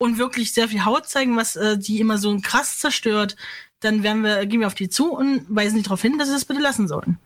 und 0.00 0.16
wirklich 0.16 0.52
sehr 0.52 0.66
viel 0.68 0.86
Haut 0.86 1.06
zeigen, 1.06 1.36
was 1.36 1.56
äh, 1.56 1.76
die 1.76 2.00
immer 2.00 2.16
so 2.16 2.36
krass 2.42 2.78
zerstört, 2.78 3.36
dann 3.80 4.02
werden 4.02 4.22
wir, 4.22 4.46
gehen 4.46 4.60
wir 4.60 4.66
auf 4.66 4.74
die 4.74 4.88
zu 4.88 5.12
und 5.12 5.44
weisen 5.48 5.76
die 5.76 5.82
darauf 5.82 6.02
hin, 6.02 6.18
dass 6.18 6.28
sie 6.28 6.34
das 6.34 6.44
bitte 6.44 6.60
lassen 6.60 6.88
sollen. 6.88 7.18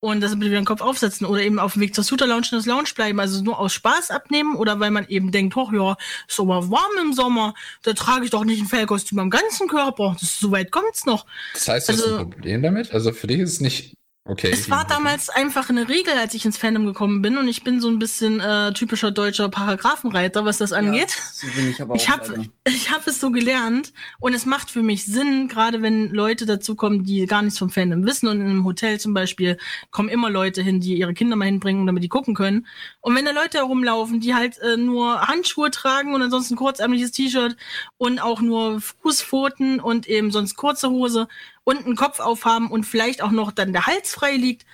Und 0.00 0.20
dass 0.20 0.32
sie 0.32 0.36
bitte 0.36 0.50
wieder 0.50 0.60
den 0.60 0.66
Kopf 0.66 0.82
aufsetzen 0.82 1.26
oder 1.26 1.40
eben 1.40 1.58
auf 1.58 1.72
dem 1.72 1.82
Weg 1.82 1.94
zur 1.94 2.04
Suiter 2.04 2.26
Lounge 2.26 2.48
in 2.52 2.58
das 2.58 2.66
Lounge 2.66 2.90
bleiben. 2.94 3.18
Also 3.20 3.42
nur 3.42 3.58
aus 3.58 3.72
Spaß 3.72 4.10
abnehmen 4.10 4.54
oder 4.54 4.78
weil 4.78 4.90
man 4.90 5.08
eben 5.08 5.32
denkt, 5.32 5.56
hoch, 5.56 5.72
ja, 5.72 5.96
ist 6.28 6.38
aber 6.38 6.70
warm 6.70 6.92
im 7.00 7.14
Sommer, 7.14 7.54
da 7.82 7.94
trage 7.94 8.26
ich 8.26 8.30
doch 8.30 8.44
nicht 8.44 8.60
ein 8.60 8.66
Fellkostüm 8.68 9.18
am 9.18 9.30
ganzen 9.30 9.66
Körper. 9.66 10.14
Das, 10.20 10.38
so 10.38 10.50
weit 10.50 10.70
kommt's 10.70 11.06
noch. 11.06 11.24
Das 11.54 11.68
heißt, 11.68 11.88
du 11.88 11.92
also, 11.94 12.04
hast 12.04 12.18
ein 12.18 12.30
Problem 12.30 12.62
damit? 12.62 12.92
Also 12.92 13.12
für 13.12 13.26
dich 13.26 13.40
ist 13.40 13.52
es 13.54 13.60
nicht 13.60 13.94
Okay. 14.26 14.50
Es 14.50 14.70
war 14.70 14.86
damals 14.86 15.28
einfach 15.28 15.68
eine 15.68 15.86
Regel, 15.86 16.14
als 16.14 16.32
ich 16.32 16.46
ins 16.46 16.56
Fandom 16.56 16.86
gekommen 16.86 17.20
bin 17.20 17.36
und 17.36 17.46
ich 17.46 17.62
bin 17.62 17.82
so 17.82 17.88
ein 17.88 17.98
bisschen 17.98 18.40
äh, 18.40 18.72
typischer 18.72 19.10
deutscher 19.10 19.50
Paragraphenreiter, 19.50 20.46
was 20.46 20.56
das 20.56 20.72
angeht. 20.72 21.10
Ja, 21.10 21.22
so 21.30 21.46
bin 21.54 21.70
ich 21.70 21.82
aber 21.82 21.94
ich 21.94 22.08
habe 22.08 22.46
ich 22.66 22.90
hab 22.90 23.06
es 23.06 23.20
so 23.20 23.30
gelernt 23.30 23.92
und 24.20 24.32
es 24.32 24.46
macht 24.46 24.70
für 24.70 24.82
mich 24.82 25.04
Sinn, 25.04 25.46
gerade 25.48 25.82
wenn 25.82 26.08
Leute 26.08 26.46
dazukommen, 26.46 27.04
die 27.04 27.26
gar 27.26 27.42
nichts 27.42 27.58
vom 27.58 27.68
Fandom 27.68 28.06
wissen 28.06 28.26
und 28.26 28.40
in 28.40 28.46
einem 28.46 28.64
Hotel 28.64 28.98
zum 28.98 29.12
Beispiel 29.12 29.58
kommen 29.90 30.08
immer 30.08 30.30
Leute 30.30 30.62
hin, 30.62 30.80
die 30.80 30.94
ihre 30.96 31.12
Kinder 31.12 31.36
mal 31.36 31.44
hinbringen, 31.44 31.86
damit 31.86 32.02
die 32.02 32.08
gucken 32.08 32.34
können. 32.34 32.66
Und 33.02 33.14
wenn 33.14 33.26
da 33.26 33.30
Leute 33.32 33.58
herumlaufen, 33.58 34.20
die 34.20 34.34
halt 34.34 34.56
äh, 34.60 34.78
nur 34.78 35.20
Handschuhe 35.20 35.70
tragen 35.70 36.14
und 36.14 36.22
ansonsten 36.22 36.56
kurzärmliches 36.56 37.12
T-Shirt 37.12 37.58
und 37.98 38.20
auch 38.20 38.40
nur 38.40 38.80
Fußpfoten 38.80 39.80
und 39.80 40.08
eben 40.08 40.30
sonst 40.30 40.56
kurze 40.56 40.88
Hose 40.88 41.28
und 41.64 41.84
einen 41.84 41.96
Kopf 41.96 42.20
aufhaben 42.20 42.70
und 42.70 42.84
vielleicht 42.84 43.22
auch 43.22 43.30
noch 43.30 43.52
dann 43.52 43.72
der 43.72 43.86
Hals 43.86 44.12
frei 44.12 44.36
liegt. 44.36 44.64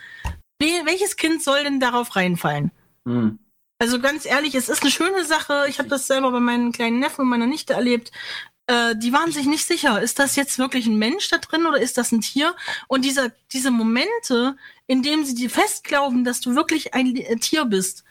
Welches 0.59 1.16
Kind 1.16 1.43
soll 1.43 1.64
denn 1.64 1.80
darauf 1.80 2.16
reinfallen? 2.16 2.70
Mhm. 3.05 3.38
Also 3.78 3.99
ganz 3.99 4.26
ehrlich, 4.26 4.55
es 4.55 4.68
ist 4.68 4.82
eine 4.82 4.91
schöne 4.91 5.24
Sache. 5.24 5.64
Ich 5.68 5.78
habe 5.78 5.88
das 5.88 6.07
selber 6.07 6.30
bei 6.32 6.41
meinen 6.41 6.70
kleinen 6.70 6.99
Neffen 6.99 7.22
und 7.22 7.28
meiner 7.28 7.47
Nichte 7.47 7.72
erlebt. 7.72 8.12
Äh, 8.66 8.95
die 8.97 9.12
waren 9.12 9.32
sich 9.32 9.47
nicht 9.47 9.66
sicher, 9.66 10.01
ist 10.01 10.18
das 10.18 10.36
jetzt 10.36 10.59
wirklich 10.59 10.86
ein 10.86 10.99
Mensch 10.99 11.28
da 11.28 11.38
drin 11.38 11.66
oder 11.66 11.80
ist 11.80 11.97
das 11.97 12.12
ein 12.12 12.20
Tier? 12.20 12.55
Und 12.88 13.05
diese, 13.05 13.32
diese 13.53 13.70
Momente, 13.70 14.57
in 14.86 15.03
denen 15.03 15.24
sie 15.24 15.34
dir 15.34 15.51
fest 15.51 15.82
glauben, 15.82 16.24
dass 16.24 16.41
du 16.41 16.55
wirklich 16.55 16.95
ein 16.95 17.14
Tier 17.41 17.64
bist, 17.64 18.05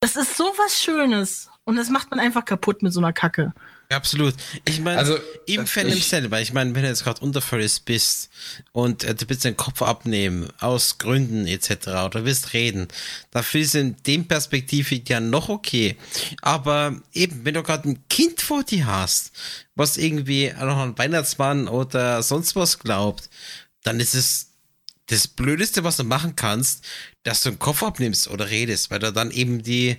das 0.00 0.16
ist 0.16 0.36
so 0.36 0.44
was 0.58 0.82
Schönes. 0.82 1.48
Und 1.64 1.76
das 1.76 1.88
macht 1.88 2.10
man 2.10 2.20
einfach 2.20 2.44
kaputt 2.44 2.82
mit 2.82 2.92
so 2.92 3.00
einer 3.00 3.12
Kacke. 3.12 3.54
Absolut. 3.90 4.34
Ich 4.64 4.80
meine, 4.80 4.98
Also, 4.98 5.18
im 5.46 5.62
äh, 5.62 5.66
Fandom 5.66 5.96
ich- 5.96 6.06
selber, 6.08 6.40
ich 6.40 6.52
meine, 6.52 6.74
wenn 6.74 6.82
du 6.82 6.88
jetzt 6.88 7.04
gerade 7.04 7.20
unter 7.20 7.40
Furries 7.40 7.80
bist 7.80 8.30
und 8.72 9.04
äh, 9.04 9.14
du 9.14 9.28
willst 9.28 9.44
den 9.44 9.56
Kopf 9.56 9.82
abnehmen, 9.82 10.48
aus 10.60 10.98
Gründen 10.98 11.46
etc. 11.46 11.88
oder 12.04 12.24
willst 12.24 12.52
reden, 12.54 12.88
dafür 13.30 13.60
ist 13.60 13.74
in 13.74 13.96
dem 14.04 14.26
Perspektive 14.26 15.00
ja 15.06 15.20
noch 15.20 15.48
okay. 15.48 15.96
Aber 16.42 17.00
eben, 17.12 17.44
wenn 17.44 17.54
du 17.54 17.62
gerade 17.62 17.88
ein 17.90 18.08
Kind 18.08 18.40
vor 18.40 18.64
dir 18.64 18.86
hast, 18.86 19.32
was 19.74 19.96
irgendwie 19.96 20.52
noch 20.58 20.78
an 20.78 20.98
Weihnachtsmann 20.98 21.68
oder 21.68 22.22
sonst 22.22 22.56
was 22.56 22.78
glaubt, 22.78 23.28
dann 23.82 24.00
ist 24.00 24.14
es 24.14 24.48
das 25.08 25.28
Blödeste, 25.28 25.84
was 25.84 25.98
du 25.98 26.04
machen 26.04 26.34
kannst, 26.36 26.82
dass 27.22 27.42
du 27.42 27.50
den 27.50 27.58
Kopf 27.58 27.82
abnimmst 27.82 28.28
oder 28.28 28.48
redest, 28.48 28.90
weil 28.90 28.98
du 29.00 29.12
dann 29.12 29.30
eben 29.30 29.62
die, 29.62 29.98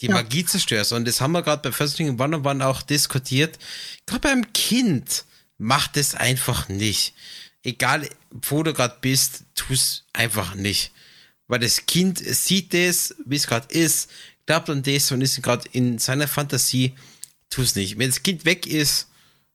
die 0.00 0.06
Ja. 0.06 0.14
Magie 0.14 0.44
zerstörst. 0.44 0.92
Und 0.92 1.06
das 1.06 1.20
haben 1.20 1.32
wir 1.32 1.42
gerade 1.42 1.62
bei 1.62 1.72
First 1.72 1.96
Thing 1.96 2.18
One 2.20 2.36
on 2.36 2.46
One 2.46 2.66
auch 2.66 2.82
diskutiert. 2.82 3.58
Gerade 4.06 4.20
beim 4.20 4.52
Kind 4.52 5.24
macht 5.58 5.96
es 5.96 6.14
einfach 6.14 6.68
nicht. 6.68 7.14
Egal, 7.62 8.08
wo 8.30 8.62
du 8.62 8.72
gerade 8.72 8.96
bist, 9.00 9.44
tu 9.54 9.72
es 9.72 10.04
einfach 10.12 10.54
nicht. 10.54 10.92
Weil 11.48 11.60
das 11.60 11.86
Kind 11.86 12.18
sieht 12.18 12.74
es, 12.74 13.14
wie 13.24 13.36
es 13.36 13.46
gerade 13.46 13.72
ist, 13.72 14.10
glaubt 14.46 14.68
an 14.70 14.82
das 14.82 15.10
und 15.12 15.20
ist 15.22 15.42
gerade 15.42 15.68
in 15.72 15.98
seiner 15.98 16.28
Fantasie, 16.28 16.94
tu 17.50 17.62
es 17.62 17.74
nicht. 17.74 17.98
Wenn 17.98 18.10
das 18.10 18.22
Kind 18.22 18.44
weg 18.44 18.66
ist, 18.66 19.08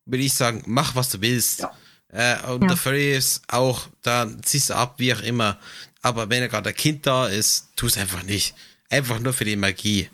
würde 0.06 0.24
ich 0.24 0.34
sagen, 0.34 0.64
mach 0.66 0.96
was 0.96 1.10
du 1.10 1.22
willst. 1.22 1.60
Ja. 1.60 1.72
Äh, 2.10 2.52
und 2.52 2.64
Ja. 2.64 2.68
der 2.70 2.78
Furry 2.78 3.16
ist 3.16 3.42
auch, 3.48 3.88
da 4.02 4.28
ziehst 4.42 4.70
du 4.72 4.76
ab, 4.76 4.96
wie 4.98 5.14
auch 5.14 5.22
immer. 5.22 5.58
Aber 6.02 6.30
wenn 6.30 6.48
gerade 6.50 6.70
ein 6.70 6.76
Kind 6.76 7.06
da 7.06 7.28
ist, 7.28 7.68
tu 7.76 7.86
es 7.88 7.98
einfach 7.98 8.24
nicht. 8.24 8.56
Einfach 8.90 9.20
nur 9.20 9.34
für 9.34 9.46
die 9.46 9.56
Magie. 9.56 10.10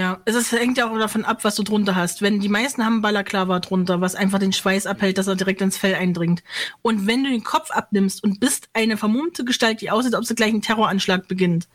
Ja, 0.00 0.18
es 0.24 0.34
ist, 0.34 0.50
hängt 0.52 0.78
ja 0.78 0.90
auch 0.90 0.98
davon 0.98 1.26
ab, 1.26 1.44
was 1.44 1.56
du 1.56 1.62
drunter 1.62 1.94
hast. 1.94 2.22
Wenn 2.22 2.40
die 2.40 2.48
meisten 2.48 2.82
haben 2.86 3.02
Balaklava 3.02 3.60
drunter, 3.60 4.00
was 4.00 4.14
einfach 4.14 4.38
den 4.38 4.54
Schweiß 4.54 4.86
abhält, 4.86 5.18
dass 5.18 5.26
er 5.26 5.36
direkt 5.36 5.60
ins 5.60 5.76
Fell 5.76 5.94
eindringt. 5.94 6.42
Und 6.80 7.06
wenn 7.06 7.22
du 7.22 7.28
den 7.28 7.44
Kopf 7.44 7.70
abnimmst 7.70 8.24
und 8.24 8.40
bist 8.40 8.70
eine 8.72 8.96
vermummte 8.96 9.44
Gestalt, 9.44 9.82
die 9.82 9.90
aussieht, 9.90 10.14
als 10.14 10.22
ob 10.22 10.26
sie 10.26 10.34
gleich 10.34 10.48
einen 10.54 10.62
Terroranschlag 10.62 11.28
beginnt, 11.28 11.68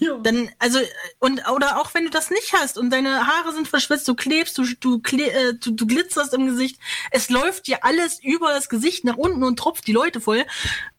Ja. 0.00 0.18
dann, 0.22 0.50
also, 0.58 0.80
und, 1.18 1.48
oder 1.50 1.80
auch 1.80 1.94
wenn 1.94 2.04
du 2.04 2.10
das 2.10 2.28
nicht 2.28 2.52
hast 2.52 2.76
und 2.76 2.90
deine 2.90 3.26
Haare 3.26 3.54
sind 3.54 3.66
verschwitzt, 3.66 4.06
du 4.06 4.14
klebst, 4.14 4.58
du, 4.58 4.64
du, 4.78 4.98
kle 4.98 5.30
äh, 5.32 5.54
du, 5.54 5.70
du 5.70 5.86
glitzerst 5.86 6.34
im 6.34 6.44
Gesicht, 6.48 6.78
es 7.10 7.30
läuft 7.30 7.68
dir 7.68 7.86
alles 7.86 8.22
über 8.22 8.50
das 8.52 8.68
Gesicht 8.68 9.04
nach 9.04 9.16
unten 9.16 9.42
und 9.44 9.58
tropft 9.58 9.86
die 9.86 9.92
Leute 9.92 10.20
voll. 10.20 10.44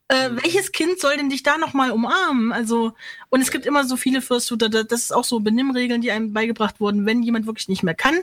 Äh, 0.09 0.31
welches 0.43 0.71
Kind 0.73 0.99
soll 0.99 1.15
denn 1.17 1.29
dich 1.29 1.43
da 1.43 1.57
nochmal 1.57 1.91
umarmen? 1.91 2.51
Also, 2.51 2.93
und 3.29 3.41
es 3.41 3.51
gibt 3.51 3.65
immer 3.65 3.85
so 3.87 3.95
viele 3.97 4.21
Fursuiter, 4.21 4.69
da- 4.69 4.83
das 4.83 5.03
ist 5.03 5.11
auch 5.13 5.23
so 5.23 5.39
Benimmregeln, 5.39 6.01
die 6.01 6.11
einem 6.11 6.33
beigebracht 6.33 6.79
wurden. 6.79 7.05
Wenn 7.05 7.23
jemand 7.23 7.45
wirklich 7.47 7.69
nicht 7.69 7.83
mehr 7.83 7.95
kann, 7.95 8.15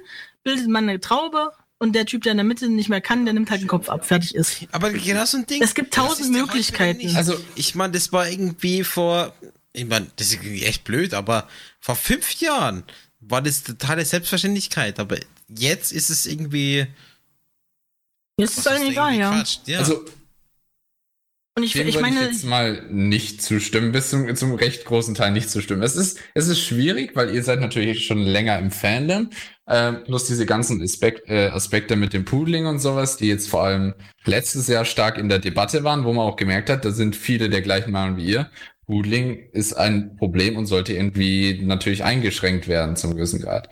bildet 0.45 0.69
man 0.69 0.89
eine 0.89 1.01
Traube 1.01 1.53
und 1.79 1.95
der 1.95 2.05
Typ, 2.07 2.23
der 2.23 2.33
in 2.33 2.39
der 2.39 2.45
Mitte 2.45 2.69
nicht 2.69 2.91
mehr 2.91 3.01
kann, 3.01 3.25
der 3.25 3.33
nimmt 3.35 3.51
halt 3.51 3.63
den 3.63 3.69
Kopf 3.69 3.89
ab, 3.89 4.05
fertig 4.07 4.35
ist. 4.35 4.67
Aber 4.73 4.91
genau 4.91 5.25
so 5.25 5.39
ein 5.39 5.47
Ding. 5.47 5.63
Es 5.63 5.75
gibt 5.75 5.95
tausend 5.95 6.31
Möglichkeiten. 6.31 7.17
Also- 7.17 7.41
ich 7.55 7.75
meine, 7.75 7.95
das 7.95 8.13
war 8.13 8.29
irgendwie 8.29 8.85
vor, 8.85 9.33
ich 9.73 9.87
meine, 9.87 10.07
das 10.17 10.29
ist 10.29 10.35
irgendwie 10.35 10.65
echt 10.65 10.85
blöd, 10.85 11.15
aber 11.15 11.49
vor 11.81 11.97
fünf 11.97 12.31
Jahren 12.41 12.85
war 13.21 13.41
das 13.43 13.63
totale 13.63 14.05
Selbstverständlichkeit. 14.05 15.01
Aber 15.01 15.17
jetzt 15.49 15.93
ist 15.93 16.11
es 16.11 16.27
irgendwie. 16.27 16.87
Jetzt 18.37 18.51
ist 18.59 18.59
was 18.59 18.67
allen 18.69 18.87
egal, 18.91 19.15
ja. 19.15 19.45
Ja. 19.67 19.79
Also, 19.79 20.05
Und 21.57 21.65
ich, 21.65 21.73
dem 21.73 21.89
ich 21.89 21.97
würde 21.97 22.09
meine, 22.09 22.21
ich 22.21 22.27
jetzt 22.27 22.45
mal 22.45 22.87
nicht 22.91 23.43
zustimmen, 23.43 23.91
bis 23.91 24.11
zum, 24.11 24.35
zum 24.37 24.55
recht 24.55 24.85
großen 24.85 25.15
Teil 25.15 25.33
nicht 25.33 25.51
zustimmen. 25.51 25.83
Es 25.83 25.97
ist, 25.97 26.21
es 26.35 26.47
ist 26.47 26.61
schwierig, 26.61 27.17
weil 27.17 27.35
ihr 27.35 27.43
seid 27.43 27.61
natürlich 27.61 28.07
schon 28.07 28.19
länger 28.19 28.59
im 28.59 28.71
Fandom. 28.71 29.31
Äh, 29.67 29.93
plus 29.93 30.27
diese 30.27 30.47
ganzen 30.47 30.81
Aspekt, 30.83 31.29
äh, 31.29 31.49
Aspekte 31.49 31.97
mit 31.97 32.13
dem 32.13 32.25
Pooling 32.25 32.67
und 32.67 32.79
sowas, 32.79 33.17
die 33.17 33.27
jetzt 33.27 33.49
vor 33.49 33.65
allem 33.65 33.95
letztes 34.25 34.69
Jahr 34.69 34.85
stark 34.85 35.19
in 35.19 35.29
der 35.29 35.41
Debatte 35.41 35.83
waren, 35.83 36.05
wo 36.05 36.13
man 36.13 36.27
auch 36.27 36.37
gemerkt 36.37 36.71
hat, 36.71 36.85
da 36.85 36.93
sind 36.93 37.17
viele 37.17 37.51
der 37.51 37.63
gleichen 37.63 37.91
Meinung 37.91 38.17
wie 38.17 38.27
ihr. 38.27 38.51
Pooling 38.87 39.51
ist 39.53 39.73
ein 39.75 40.17
Problem 40.17 40.57
und 40.57 40.67
sollte 40.67 40.93
irgendwie 40.95 41.61
natürlich 41.63 42.05
eingeschränkt 42.05 42.69
werden 42.69 42.97
zum 42.97 43.15
gewissen 43.15 43.41
Grad. 43.41 43.69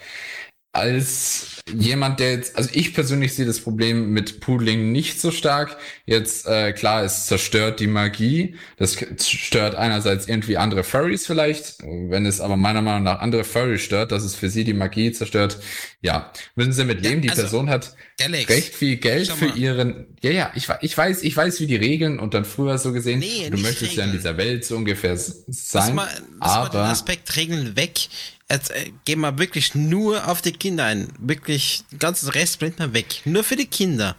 Als 0.73 1.58
jemand, 1.77 2.21
der 2.21 2.33
jetzt, 2.33 2.57
also 2.57 2.71
ich 2.73 2.95
persönlich 2.95 3.35
sehe 3.35 3.47
das 3.47 3.61
Problem 3.61 4.11
mit 4.11 4.41
Pooling 4.41 4.93
nicht 4.93 5.21
so 5.21 5.31
stark. 5.31 5.77
Jetzt, 6.07 6.47
äh, 6.47 6.73
klar, 6.73 7.03
es 7.05 7.27
zerstört 7.27 7.81
die 7.81 7.87
Magie. 7.87 8.57
Das 8.77 8.97
stört 9.27 9.75
einerseits 9.75 10.29
irgendwie 10.29 10.57
andere 10.57 10.85
Furries 10.85 11.27
vielleicht. 11.27 11.77
Wenn 11.81 12.27
es 12.27 12.41
aber 12.41 12.57
meiner 12.57 12.83
Meinung 12.83 13.03
nach 13.03 13.21
andere 13.21 13.45
Furries 13.45 13.83
stört, 13.83 14.13
dass 14.13 14.23
es 14.25 14.35
für 14.35 14.51
sie 14.51 14.65
die 14.65 14.75
Magie 14.75 15.13
zerstört, 15.13 15.59
ja, 16.01 16.33
müssen 16.55 16.73
sie 16.73 16.85
mit 16.85 17.03
leben. 17.03 17.23
Die 17.23 17.31
also, 17.31 17.43
Person 17.43 17.71
hat 17.71 17.95
Alex, 18.23 18.49
recht 18.51 18.75
viel 18.75 18.97
Geld 18.97 19.29
für 19.29 19.47
ihren, 19.59 20.07
ja, 20.23 20.31
ja, 20.31 20.53
ich, 20.55 20.69
ich 20.81 20.97
weiß, 20.97 21.23
ich 21.23 21.37
weiß, 21.37 21.61
wie 21.61 21.67
die 21.67 21.77
Regeln 21.77 22.19
und 22.21 22.35
dann 22.35 22.45
früher 22.45 22.79
so 22.79 22.93
gesehen, 22.93 23.19
Nee, 23.19 23.51
du 23.51 23.59
möchtest 23.59 23.95
ja 23.95 24.05
in 24.05 24.11
Regeln. 24.11 24.13
dieser 24.13 24.37
Welt 24.37 24.65
so 24.65 24.77
ungefähr 24.77 25.13
s- 25.13 25.45
Lass 25.47 25.71
sein. 25.71 25.95
mal, 25.95 26.09
lass 26.41 26.55
mal 26.57 26.69
den 26.69 26.81
aber 26.81 26.89
Aspekt 26.91 27.37
Regeln 27.37 27.77
weg. 27.77 27.99
Jetzt 28.51 28.71
äh, 28.71 28.93
gehen 29.05 29.21
wir 29.21 29.39
wirklich 29.39 29.75
nur 29.75 30.27
auf 30.27 30.43
die 30.43 30.53
Kinder 30.53 30.85
ein. 30.85 31.13
Wirklich, 31.19 31.85
den 31.93 31.99
ganzen 31.99 32.31
Rest 32.31 32.59
blendet 32.59 32.79
man 32.79 32.95
weg. 32.95 33.23
Nur 33.25 33.45
für 33.45 33.57
die 33.57 33.67
Kinder. 33.67 34.17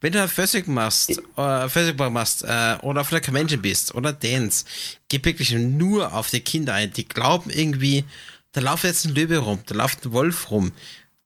Wenn 0.00 0.12
du 0.12 0.28
Physik 0.28 0.68
machst, 0.68 1.18
äh, 1.36 1.68
Physik 1.68 1.98
machst, 1.98 2.44
äh, 2.44 2.76
oder 2.82 3.00
auf 3.00 3.10
einer 3.10 3.20
Convention 3.20 3.62
bist, 3.62 3.94
oder 3.94 4.12
Dance, 4.12 4.64
geh 5.08 5.18
wirklich 5.24 5.52
nur 5.52 6.12
auf 6.12 6.30
die 6.30 6.40
Kinder 6.40 6.74
ein. 6.74 6.92
Die 6.92 7.08
glauben 7.08 7.50
irgendwie, 7.50 8.04
da 8.52 8.60
läuft 8.60 8.84
jetzt 8.84 9.06
ein 9.06 9.14
Löwe 9.14 9.38
rum, 9.38 9.60
da 9.66 9.74
läuft 9.74 10.04
ein 10.04 10.12
Wolf 10.12 10.50
rum. 10.50 10.72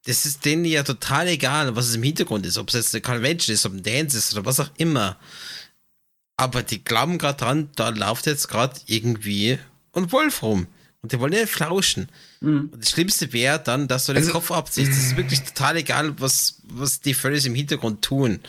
Das 0.05 0.25
ist 0.25 0.45
denen 0.45 0.65
ja 0.65 0.83
total 0.83 1.27
egal, 1.27 1.75
was 1.75 1.87
es 1.87 1.95
im 1.95 2.03
Hintergrund 2.03 2.45
ist, 2.45 2.57
ob 2.57 2.69
es 2.69 2.75
jetzt 2.75 2.95
eine 2.95 3.01
Convention 3.01 3.53
ist, 3.53 3.65
ob 3.65 3.73
ein 3.73 3.83
Dance 3.83 4.17
ist 4.17 4.33
oder 4.33 4.45
was 4.45 4.59
auch 4.59 4.71
immer. 4.77 5.17
Aber 6.37 6.63
die 6.63 6.83
glauben 6.83 7.17
gerade 7.17 7.37
dran, 7.37 7.69
da 7.75 7.89
läuft 7.89 8.25
jetzt 8.25 8.47
gerade 8.47 8.79
irgendwie 8.85 9.59
ein 9.93 10.11
Wolf 10.13 10.41
rum. 10.41 10.67
Und 11.01 11.11
die 11.11 11.19
wollen 11.19 11.33
ja 11.33 11.45
flauschen. 11.45 12.09
Mhm. 12.41 12.69
Und 12.71 12.81
das 12.83 12.91
Schlimmste 12.91 13.31
wäre 13.33 13.59
dann, 13.59 13.87
dass 13.87 14.05
du 14.05 14.13
den 14.13 14.23
Also- 14.23 14.31
Kopf 14.33 14.51
abziehst. 14.51 14.91
Das 14.91 14.97
ist 14.97 15.17
wirklich 15.17 15.41
total 15.41 15.77
egal, 15.77 16.13
was, 16.19 16.61
was 16.63 17.01
die 17.01 17.13
Furries 17.13 17.45
im 17.45 17.55
Hintergrund 17.55 18.01
tun. 18.03 18.39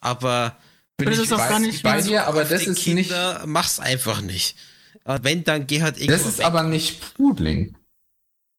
Aber 0.00 0.56
bin 0.96 1.06
Das 1.08 1.18
ich 1.18 1.24
ist 1.24 1.32
auch 1.32 1.38
bei, 1.38 1.48
gar 1.48 1.58
nicht 1.58 1.82
bei 1.82 2.00
dir, 2.00 2.26
aber 2.26 2.44
das 2.44 2.62
ist 2.66 2.86
nicht, 2.86 3.08
Kinder, 3.10 3.42
mach's 3.46 3.80
einfach 3.80 4.20
nicht. 4.20 4.56
Wenn, 5.04 5.42
dann 5.42 5.66
geh 5.66 5.82
halt 5.82 5.96
irgendwo 5.96 6.12
Das 6.16 6.26
ist 6.26 6.38
weg. 6.38 6.46
aber 6.46 6.62
nicht 6.62 7.14
Pudling. 7.14 7.76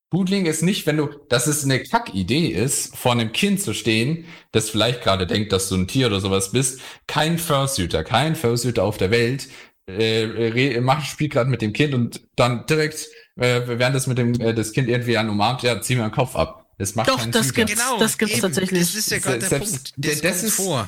Pudling 0.09 0.45
ist 0.45 0.61
nicht, 0.61 0.85
wenn 0.85 0.97
du, 0.97 1.07
dass 1.29 1.47
es 1.47 1.63
eine 1.63 1.81
Kackidee 1.81 2.47
ist, 2.49 2.95
vor 2.95 3.13
einem 3.13 3.31
Kind 3.31 3.61
zu 3.61 3.73
stehen, 3.73 4.25
das 4.51 4.69
vielleicht 4.69 5.01
gerade 5.01 5.25
denkt, 5.25 5.51
dass 5.51 5.69
du 5.69 5.75
ein 5.75 5.87
Tier 5.87 6.07
oder 6.07 6.19
sowas 6.19 6.51
bist. 6.51 6.81
Kein 7.07 7.39
Fursuiter, 7.39 8.03
kein 8.03 8.35
Fursuiter 8.35 8.83
auf 8.83 8.97
der 8.97 9.09
Welt 9.09 9.47
äh, 9.87 10.23
re- 10.25 10.81
macht, 10.81 11.07
spielt 11.09 11.31
gerade 11.31 11.49
mit 11.49 11.61
dem 11.61 11.73
Kind 11.73 11.93
und 11.95 12.21
dann 12.35 12.65
direkt, 12.67 13.07
äh, 13.37 13.61
während 13.65 13.95
das 13.95 14.07
mit 14.07 14.17
dem 14.17 14.33
äh, 14.39 14.53
das 14.53 14.71
Kind 14.73 14.87
irgendwie 14.89 15.17
an 15.17 15.29
umarmt, 15.29 15.63
ja, 15.63 15.79
zieh 15.81 15.95
mir 15.95 16.03
den 16.03 16.11
Kopf 16.11 16.35
ab. 16.35 16.65
Das 16.77 16.95
macht 16.95 17.07
Doch, 17.09 17.17
keinen 17.19 17.31
das 17.31 17.47
Suiter. 17.49 17.65
gibt's. 17.65 17.83
Genau, 17.83 17.99
das 17.99 18.17
gibt's 18.17 18.33
eben. 18.33 18.41
tatsächlich. 18.41 18.79
Das 18.81 18.95
ist 18.95 19.11
ja 19.11 19.19
gerade 19.19 19.39
der 19.39 19.59
Punkt. 19.59 19.93
das 19.97 20.21
Das, 20.21 20.31
kommt 20.33 20.43
ist- 20.43 20.55
vor. 20.55 20.87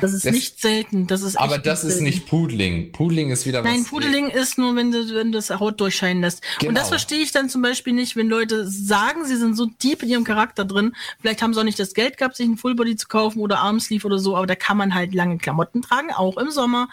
Das 0.00 0.12
ist 0.12 0.24
Das- 0.26 0.32
nicht 0.32 0.60
selten. 0.60 1.06
Das 1.06 1.22
ist 1.22 1.36
Aber 1.38 1.56
das 1.58 1.84
ist 1.84 1.90
selten. 1.90 2.04
nicht 2.04 2.26
Pudling. 2.26 2.90
Pudling 2.90 3.30
ist 3.30 3.46
wieder 3.46 3.62
Nein, 3.62 3.82
was. 3.82 3.88
Pudeling 3.90 4.28
ist 4.28 4.58
nur, 4.58 4.74
wenn 4.74 4.90
du, 4.90 5.08
wenn 5.14 5.30
du 5.30 5.38
das 5.38 5.50
Haut 5.50 5.80
durchscheinen 5.80 6.20
lässt. 6.20 6.42
Und 6.60 6.68
Genau. 6.68 6.80
das 6.80 6.88
verstehe 6.88 7.20
ich 7.20 7.30
dann 7.30 7.48
zum 7.48 7.62
Beispiel 7.62 7.92
nicht, 7.92 8.16
wenn 8.16 8.26
Leute 8.28 8.68
sagen, 8.68 9.24
sie 9.24 9.36
sind 9.36 9.56
so 9.56 9.66
deep 9.66 10.02
in 10.02 10.08
ihrem 10.08 10.24
Charakter 10.24 10.64
drin. 10.64 10.96
Vielleicht 11.20 11.42
haben 11.42 11.54
sie 11.54 11.60
auch 11.60 11.64
nicht 11.64 11.78
das 11.78 11.94
Geld 11.94 12.16
gehabt, 12.16 12.34
sich 12.36 12.46
einen 12.46 12.56
Fullbody 12.56 12.96
zu 12.96 13.06
kaufen 13.06 13.38
oder 13.38 13.60
Armsleeve 13.60 14.04
oder 14.08 14.18
so, 14.18 14.36
aber 14.36 14.48
da 14.48 14.56
kann 14.56 14.76
man 14.76 14.94
halt 14.96 15.14
lange 15.14 15.38
Klamotten 15.38 15.80
tragen, 15.82 16.10
auch 16.12 16.38
im 16.38 16.50
Sommer. 16.50 16.88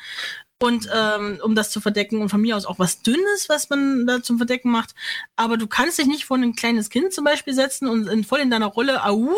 Und 0.62 0.88
ähm, 0.94 1.40
um 1.44 1.56
das 1.56 1.72
zu 1.72 1.82
verdecken 1.82 2.22
und 2.22 2.30
von 2.30 2.40
mir 2.40 2.56
aus 2.56 2.68
auch 2.68 2.78
was 2.78 3.02
Dünnes, 3.02 3.50
was 3.50 3.72
man 3.72 4.06
da 4.06 4.22
zum 4.22 4.38
Verdecken 4.38 4.70
macht. 4.70 4.94
Aber 5.36 5.58
du 5.58 5.66
kannst 5.66 5.98
dich 5.98 6.06
nicht 6.06 6.26
vor 6.26 6.38
ein 6.38 6.56
kleines 6.56 6.92
Kind 6.92 7.14
zum 7.14 7.24
Beispiel 7.24 7.56
setzen 7.56 7.88
und 7.88 8.08
in, 8.08 8.24
voll 8.24 8.42
in 8.42 8.52
deiner 8.52 8.68
Rolle 8.68 9.04
au 9.04 9.36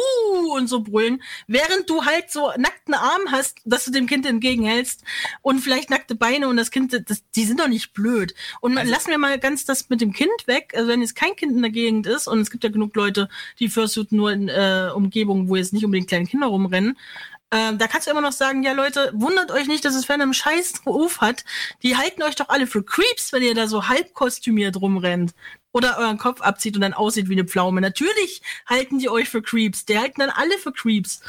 und 0.53 0.67
so 0.67 0.81
brüllen, 0.81 1.23
während 1.47 1.89
du 1.89 2.03
halt 2.03 2.29
so 2.29 2.51
nackten 2.57 2.93
Arm 2.93 3.21
hast, 3.31 3.59
dass 3.63 3.85
du 3.85 3.91
dem 3.91 4.05
Kind 4.05 4.25
entgegenhältst 4.25 5.03
und 5.41 5.59
vielleicht 5.59 5.89
nackte 5.89 6.15
Beine 6.15 6.49
und 6.49 6.57
das 6.57 6.71
Kind, 6.71 6.93
das, 7.09 7.23
die 7.35 7.45
sind 7.45 7.61
doch 7.61 7.69
nicht 7.69 7.93
blöd. 7.93 8.35
Und 8.59 8.77
Also 8.77 8.91
lassen 8.91 9.09
wir 9.09 9.17
mal 9.17 9.39
ganz 9.39 9.63
das 9.63 9.89
mit 9.89 10.01
dem 10.01 10.11
Kind 10.11 10.47
weg. 10.47 10.73
Also 10.75 10.89
wenn 10.89 10.99
jetzt 10.99 11.15
kein 11.15 11.37
Kind 11.37 11.53
in 11.53 11.61
der 11.61 11.71
Gegend 11.71 12.05
ist 12.05 12.27
und 12.27 12.41
es 12.41 12.51
gibt 12.51 12.65
ja 12.65 12.69
genug 12.69 12.93
Leute, 12.97 13.29
die 13.59 13.69
Fursuit 13.69 14.11
nur 14.11 14.33
in 14.33 14.49
äh, 14.49 14.89
Umgebungen, 14.93 15.47
wo 15.47 15.55
jetzt 15.55 15.71
nicht 15.71 15.85
unbedingt 15.85 16.09
kleine 16.09 16.25
Kinder 16.25 16.47
rumrennen, 16.47 16.97
ähm, 17.53 17.77
da 17.77 17.85
kannst 17.87 18.07
du 18.07 18.11
immer 18.11 18.21
noch 18.21 18.31
sagen, 18.31 18.63
ja 18.63 18.71
Leute, 18.71 19.11
wundert 19.13 19.51
euch 19.51 19.67
nicht, 19.67 19.85
dass 19.85 19.93
es 19.93 20.05
Fan 20.05 20.21
einen 20.21 20.33
scheiß 20.33 20.81
Ruf 20.87 21.21
hat. 21.21 21.45
Die 21.83 21.95
halten 21.95 22.23
euch 22.23 22.35
doch 22.35 22.49
alle 22.49 22.65
für 22.65 22.83
Creeps, 22.83 23.31
wenn 23.31 23.43
ihr 23.43 23.53
da 23.53 23.67
so 23.67 23.87
halb 23.87 24.15
kostümiert 24.15 24.81
rumrennt. 24.81 25.35
Oder 25.71 25.97
euren 25.99 26.17
Kopf 26.17 26.41
abzieht 26.41 26.75
und 26.75 26.81
dann 26.81 26.93
aussieht 26.93 27.29
wie 27.29 27.33
eine 27.33 27.45
Pflaume. 27.45 27.79
Natürlich 27.79 28.41
halten 28.65 28.97
die 28.97 29.09
euch 29.09 29.29
für 29.29 29.43
Creeps. 29.43 29.85
Die 29.85 29.99
halten 29.99 30.21
dann 30.21 30.31
alle 30.31 30.57
für 30.57 30.71
Creeps. 30.71 31.21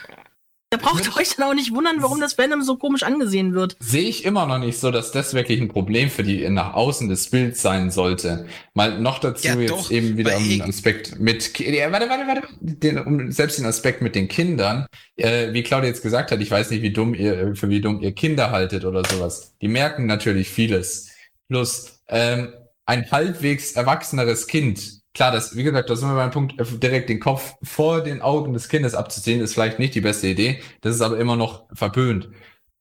Da 0.74 0.80
braucht 0.88 1.06
ihr 1.06 1.16
euch 1.16 1.36
dann 1.36 1.48
auch 1.48 1.54
nicht 1.54 1.72
wundern, 1.72 2.02
warum 2.02 2.20
das 2.20 2.36
Venom 2.36 2.62
so 2.62 2.76
komisch 2.76 3.04
angesehen 3.04 3.54
wird. 3.54 3.76
Sehe 3.78 4.08
ich 4.08 4.24
immer 4.24 4.44
noch 4.44 4.58
nicht 4.58 4.80
so, 4.80 4.90
dass 4.90 5.12
das 5.12 5.32
wirklich 5.32 5.60
ein 5.60 5.68
Problem 5.68 6.10
für 6.10 6.24
die 6.24 6.48
nach 6.48 6.74
außen 6.74 7.08
des 7.08 7.30
Bilds 7.30 7.62
sein 7.62 7.92
sollte. 7.92 8.46
Mal 8.72 9.00
noch 9.00 9.20
dazu 9.20 9.46
Ja, 9.46 9.54
jetzt 9.54 9.70
doch, 9.70 9.90
eben 9.92 10.16
wieder 10.16 10.36
um 10.36 10.48
den 10.48 10.62
Aspekt 10.62 11.20
mit, 11.20 11.56
ja, 11.60 11.92
warte, 11.92 12.08
warte, 12.08 12.26
warte, 12.26 12.48
den, 12.58 12.98
um 12.98 13.30
selbst 13.30 13.60
den 13.60 13.66
Aspekt 13.66 14.02
mit 14.02 14.16
den 14.16 14.26
Kindern, 14.26 14.86
äh, 15.14 15.52
wie 15.52 15.62
Claudia 15.62 15.90
jetzt 15.90 16.02
gesagt 16.02 16.32
hat, 16.32 16.40
ich 16.40 16.50
weiß 16.50 16.70
nicht, 16.70 16.82
wie 16.82 16.92
dumm 16.92 17.14
ihr, 17.14 17.54
für 17.54 17.68
wie 17.68 17.80
dumm 17.80 18.00
ihr 18.00 18.10
Kinder 18.10 18.50
haltet 18.50 18.84
oder 18.84 19.04
sowas. 19.08 19.54
Die 19.62 19.68
merken 19.68 20.06
natürlich 20.06 20.48
vieles. 20.48 21.12
Plus, 21.48 22.00
ähm, 22.08 22.52
ein 22.84 23.08
halbwegs 23.12 23.72
erwachseneres 23.72 24.48
Kind, 24.48 25.03
klar, 25.14 25.32
das, 25.32 25.56
wie 25.56 25.62
gesagt, 25.62 25.90
da 25.90 25.96
sind 25.96 26.08
wir 26.08 26.14
beim 26.16 26.30
Punkt, 26.30 26.58
äh, 26.60 26.64
direkt 26.78 27.08
den 27.08 27.20
Kopf 27.20 27.54
vor 27.62 28.02
den 28.02 28.22
Augen 28.22 28.52
des 28.52 28.68
Kindes 28.68 28.94
abzuziehen, 28.94 29.40
ist 29.40 29.54
vielleicht 29.54 29.78
nicht 29.78 29.94
die 29.94 30.00
beste 30.00 30.26
Idee. 30.28 30.60
Das 30.80 30.94
ist 30.94 31.00
aber 31.02 31.18
immer 31.18 31.36
noch 31.36 31.66
verböhnt. 31.74 32.28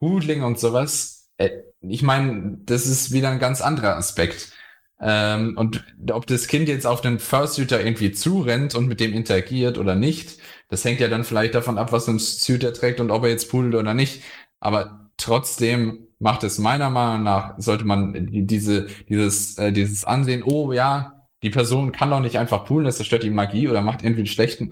Hudling 0.01 0.43
und 0.43 0.59
sowas, 0.59 1.29
äh, 1.37 1.49
ich 1.81 2.01
meine, 2.03 2.57
das 2.65 2.85
ist 2.87 3.11
wieder 3.11 3.29
ein 3.29 3.39
ganz 3.39 3.61
anderer 3.61 3.95
Aspekt. 3.97 4.51
Ähm, 4.99 5.57
und 5.57 5.83
ob 6.11 6.27
das 6.27 6.47
Kind 6.47 6.69
jetzt 6.69 6.85
auf 6.87 7.01
den 7.01 7.19
Fursuiter 7.19 7.83
irgendwie 7.83 8.11
zurennt 8.11 8.75
und 8.75 8.87
mit 8.87 8.99
dem 8.99 9.13
interagiert 9.13 9.77
oder 9.77 9.95
nicht, 9.95 10.37
das 10.69 10.85
hängt 10.85 10.99
ja 10.99 11.07
dann 11.09 11.23
vielleicht 11.23 11.55
davon 11.55 11.77
ab, 11.77 11.91
was 11.91 12.07
ein 12.07 12.19
Suit 12.19 12.63
er 12.63 12.73
trägt 12.73 12.99
und 12.99 13.11
ob 13.11 13.23
er 13.23 13.29
jetzt 13.29 13.49
pudelt 13.49 13.75
oder 13.75 13.93
nicht. 13.93 14.21
Aber 14.59 15.09
trotzdem 15.17 16.07
macht 16.19 16.43
es 16.43 16.57
meiner 16.57 16.89
Meinung 16.89 17.23
nach, 17.23 17.55
sollte 17.57 17.83
man 17.85 18.13
die- 18.13 18.45
diese, 18.47 18.87
dieses, 19.09 19.57
äh, 19.57 19.71
dieses 19.73 20.05
Ansehen, 20.05 20.43
oh 20.43 20.71
ja, 20.71 21.12
die 21.43 21.49
Person 21.49 21.91
kann 21.91 22.09
doch 22.09 22.21
nicht 22.21 22.37
einfach 22.37 22.65
poolen, 22.65 22.85
das 22.85 22.97
zerstört 22.97 23.23
die 23.23 23.29
Magie 23.29 23.67
oder 23.67 23.81
macht 23.81 24.03
irgendwie 24.03 24.21
einen 24.21 24.27
schlechten 24.27 24.71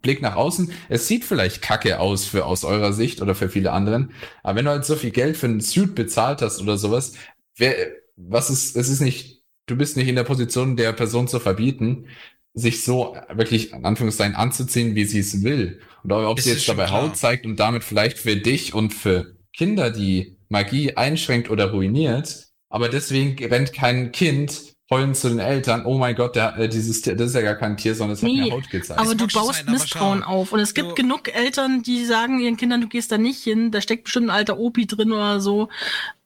Blick 0.00 0.22
nach 0.22 0.36
außen. 0.36 0.72
Es 0.88 1.06
sieht 1.08 1.24
vielleicht 1.24 1.62
kacke 1.62 1.98
aus 2.00 2.24
für 2.24 2.46
aus 2.46 2.64
eurer 2.64 2.92
Sicht 2.92 3.20
oder 3.20 3.34
für 3.34 3.48
viele 3.48 3.72
anderen, 3.72 4.12
aber 4.42 4.58
wenn 4.58 4.64
du 4.64 4.70
halt 4.70 4.84
so 4.84 4.96
viel 4.96 5.10
Geld 5.10 5.36
für 5.36 5.46
einen 5.46 5.60
Suit 5.60 5.94
bezahlt 5.94 6.40
hast 6.40 6.62
oder 6.62 6.78
sowas, 6.78 7.14
wer, 7.56 7.74
was 8.16 8.50
ist, 8.50 8.76
es 8.76 8.88
ist 8.88 9.00
nicht, 9.00 9.42
du 9.66 9.76
bist 9.76 9.96
nicht 9.96 10.08
in 10.08 10.16
der 10.16 10.24
Position, 10.24 10.76
der 10.76 10.92
Person 10.92 11.28
zu 11.28 11.40
verbieten, 11.40 12.06
sich 12.54 12.84
so 12.84 13.16
wirklich 13.32 13.72
in 13.72 13.84
Anführungszeichen 13.84 14.34
anzuziehen, 14.34 14.94
wie 14.94 15.04
sie 15.04 15.20
es 15.20 15.42
will. 15.42 15.80
Oder 16.04 16.28
ob 16.28 16.36
Das 16.36 16.44
sie 16.44 16.52
jetzt 16.52 16.68
dabei 16.68 16.86
klar. 16.86 17.02
Haut 17.02 17.16
zeigt 17.16 17.46
und 17.46 17.58
damit 17.58 17.82
vielleicht 17.82 18.18
für 18.18 18.36
dich 18.36 18.74
und 18.74 18.92
für 18.92 19.36
Kinder 19.54 19.90
die 19.90 20.36
Magie 20.48 20.96
einschränkt 20.96 21.50
oder 21.50 21.70
ruiniert. 21.70 22.48
Aber 22.68 22.88
deswegen 22.88 23.42
rennt 23.46 23.72
kein 23.72 24.12
Kind 24.12 24.71
heulend 24.92 25.16
zu 25.16 25.28
den 25.28 25.38
Eltern, 25.38 25.84
oh 25.86 25.98
mein 25.98 26.14
Gott, 26.14 26.36
der, 26.36 26.56
äh, 26.58 26.68
dieses 26.68 27.00
Tier, 27.02 27.16
das 27.16 27.28
ist 27.30 27.34
ja 27.34 27.42
gar 27.42 27.54
kein 27.56 27.76
Tier, 27.76 27.94
sondern 27.94 28.14
es 28.14 28.22
hat 28.22 28.28
Nee, 28.30 28.42
mir 28.42 28.52
Haut 28.52 28.68
gezeigt. 28.70 29.00
Aber 29.00 29.14
du 29.14 29.26
baust 29.26 29.68
Misstrauen 29.68 30.22
auf. 30.22 30.52
Und 30.52 30.60
es 30.60 30.74
gibt 30.74 30.90
du- 30.90 30.94
genug 30.94 31.34
Eltern, 31.34 31.82
die 31.82 32.04
sagen 32.04 32.38
ihren 32.40 32.56
Kindern, 32.56 32.80
du 32.80 32.88
gehst 32.88 33.10
da 33.10 33.18
nicht 33.18 33.42
hin, 33.42 33.70
da 33.70 33.80
steckt 33.80 34.04
bestimmt 34.04 34.26
ein 34.26 34.30
alter 34.30 34.58
Opi 34.58 34.86
drin 34.86 35.12
oder 35.12 35.40
so. 35.40 35.68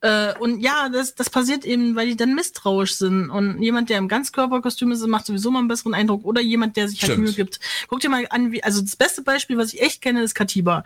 Äh, 0.06 0.38
und 0.38 0.60
ja, 0.60 0.88
das, 0.88 1.14
das 1.14 1.30
passiert 1.30 1.64
eben, 1.64 1.96
weil 1.96 2.06
die 2.06 2.16
dann 2.16 2.34
misstrauisch 2.34 2.94
sind. 2.94 3.28
Und 3.28 3.60
jemand, 3.60 3.90
der 3.90 3.98
im 3.98 4.06
Ganzkörperkostüm 4.06 4.92
ist, 4.92 5.04
macht 5.06 5.26
sowieso 5.26 5.50
mal 5.50 5.58
einen 5.58 5.68
besseren 5.68 5.94
Eindruck. 5.94 6.24
Oder 6.24 6.40
jemand, 6.40 6.76
der 6.76 6.88
sich 6.88 7.02
halt 7.02 7.12
Stimmt. 7.12 7.24
Mühe 7.24 7.34
gibt. 7.34 7.58
Guck 7.88 8.00
dir 8.00 8.08
mal 8.08 8.24
an, 8.30 8.52
wie, 8.52 8.62
also 8.62 8.80
das 8.80 8.94
beste 8.94 9.22
Beispiel, 9.22 9.58
was 9.58 9.74
ich 9.74 9.82
echt 9.82 10.02
kenne, 10.02 10.22
ist 10.22 10.34
Katiba. 10.34 10.84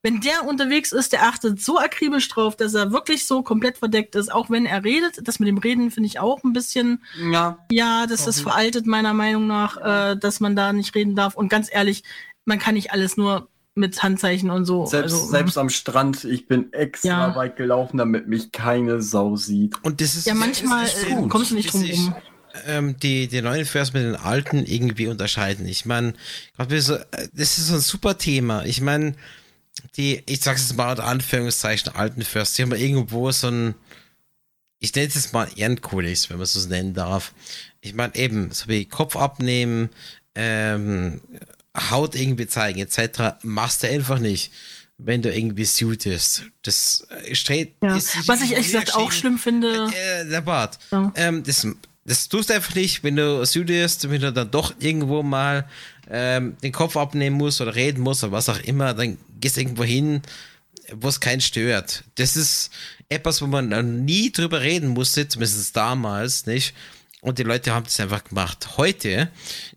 Wenn 0.00 0.20
der 0.20 0.46
unterwegs 0.48 0.92
ist, 0.92 1.12
der 1.12 1.24
achtet 1.24 1.62
so 1.62 1.78
akribisch 1.78 2.28
drauf, 2.28 2.56
dass 2.56 2.74
er 2.74 2.92
wirklich 2.92 3.26
so 3.26 3.42
komplett 3.42 3.78
verdeckt 3.78 4.14
ist, 4.14 4.32
auch 4.32 4.48
wenn 4.48 4.64
er 4.64 4.82
redet. 4.82 5.28
Das 5.28 5.38
mit 5.38 5.48
dem 5.48 5.58
Reden 5.58 5.90
finde 5.90 6.08
ich 6.08 6.18
auch 6.18 6.42
ein 6.42 6.52
bisschen 6.52 7.02
Ja, 7.30 7.58
ja, 7.70 8.06
das 8.06 8.26
ist 8.26 8.40
veraltet 8.40 8.86
meiner 8.86 9.12
Meinung 9.12 9.46
nach, 9.46 9.76
äh, 9.76 10.16
dass 10.16 10.40
man 10.40 10.56
da 10.56 10.72
nicht 10.72 10.94
reden 10.94 11.14
darf. 11.14 11.34
Und 11.34 11.48
ganz 11.48 11.68
ehrlich, 11.70 12.02
man 12.44 12.58
kann 12.58 12.74
nicht 12.74 12.90
alles 12.90 13.16
nur 13.16 13.48
mit 13.74 14.02
Handzeichen 14.02 14.50
und 14.50 14.64
so. 14.66 14.84
selbst, 14.86 15.14
also, 15.14 15.26
selbst 15.26 15.56
am 15.58 15.70
Strand, 15.70 16.24
ich 16.24 16.46
bin 16.46 16.72
extra 16.72 17.28
Ja. 17.28 17.36
weit 17.36 17.56
gelaufen, 17.56 17.96
damit 17.96 18.28
mich 18.28 18.52
keine 18.52 19.00
Sau 19.00 19.36
sieht. 19.36 19.74
Und 19.82 20.00
das 20.00 20.14
ist 20.14 20.26
Ja, 20.26 20.34
manchmal 20.34 20.84
ist 20.86 21.04
äh, 21.04 21.14
gut, 21.14 21.30
kommst 21.30 21.50
du 21.50 21.54
nicht 21.54 21.72
drum 21.72 21.82
ich, 21.82 21.98
rum. 21.98 22.14
ähm, 22.66 22.96
die, 22.98 23.28
die 23.28 23.40
neuen 23.40 23.64
Vers 23.64 23.94
mit 23.94 24.02
den 24.02 24.16
alten 24.16 24.64
irgendwie 24.66 25.06
unterscheiden. 25.06 25.66
Ich 25.66 25.86
meine, 25.86 26.12
so, 26.58 26.96
äh, 26.96 27.04
das 27.32 27.58
ist 27.58 27.68
so 27.68 27.74
ein 27.74 27.80
super 27.80 28.18
Thema. 28.18 28.64
Ich 28.66 28.82
meine, 28.82 29.14
die, 29.96 30.22
ich 30.26 30.40
sag's 30.40 30.68
jetzt 30.68 30.76
mal 30.76 30.90
unter 30.90 31.04
Anführungszeichen, 31.04 31.94
alten 31.94 32.22
First, 32.22 32.58
die 32.58 32.62
haben 32.62 32.72
irgendwo 32.72 33.30
so 33.32 33.48
ein, 33.48 33.74
ich 34.80 34.94
nenne 34.94 35.08
es 35.08 35.14
jetzt 35.14 35.32
mal 35.32 35.48
Ehrenkodex, 35.56 36.28
wenn 36.28 36.36
man 36.36 36.44
es 36.44 36.52
so 36.52 36.68
nennen 36.68 36.92
darf. 36.92 37.32
Ich 37.80 37.94
meine 37.94 38.14
eben, 38.16 38.50
so 38.50 38.68
wie 38.68 38.84
Kopf 38.84 39.16
abnehmen, 39.16 39.88
ähm, 40.34 41.20
Haut 41.90 42.14
irgendwie 42.14 42.46
zeigen, 42.46 42.80
etc., 42.80 43.36
machst 43.42 43.82
du 43.82 43.88
einfach 43.88 44.18
nicht, 44.18 44.52
wenn 44.98 45.22
du 45.22 45.34
irgendwie 45.34 45.64
suitest. 45.64 46.44
Das 46.62 47.06
äh, 47.24 47.34
steht. 47.34 47.74
Ja. 47.82 47.94
Was 48.26 48.42
ich 48.42 48.52
ehrlich 48.52 48.66
gesagt 48.66 48.94
auch 48.94 49.10
schlimm 49.10 49.38
finde, 49.38 49.88
Äh, 49.94 50.28
der 50.28 50.42
Bart. 50.42 50.78
Ja. 50.90 51.12
Ähm, 51.16 51.42
das, 51.42 51.66
das 52.04 52.28
tust 52.28 52.50
du 52.50 52.54
einfach 52.54 52.74
nicht, 52.74 53.02
wenn 53.02 53.16
du 53.16 53.44
studierst, 53.46 54.10
wenn 54.10 54.20
du 54.20 54.32
dann 54.32 54.50
doch 54.50 54.74
irgendwo 54.80 55.22
mal 55.22 55.66
ähm, 56.10 56.56
den 56.62 56.72
Kopf 56.72 56.96
abnehmen 56.96 57.36
musst 57.36 57.60
oder 57.60 57.74
reden 57.74 58.02
musst 58.02 58.22
oder 58.22 58.32
was 58.32 58.48
auch 58.48 58.60
immer, 58.60 58.92
dann 58.92 59.18
gehst 59.40 59.56
du 59.56 59.60
irgendwo 59.60 59.84
hin, 59.84 60.20
wo 60.92 61.08
es 61.08 61.20
keinen 61.20 61.40
stört. 61.40 62.04
Das 62.16 62.36
ist 62.36 62.70
etwas, 63.08 63.40
wo 63.40 63.46
man 63.46 63.68
noch 63.68 63.82
nie 63.82 64.30
drüber 64.30 64.60
reden 64.60 64.88
musste, 64.88 65.26
zumindest 65.26 65.74
damals 65.76 66.46
nicht. 66.46 66.74
Und 67.20 67.38
die 67.38 67.44
Leute 67.44 67.72
haben 67.72 67.84
das 67.84 68.00
einfach 68.00 68.24
gemacht. 68.24 68.76
Heute 68.76 69.30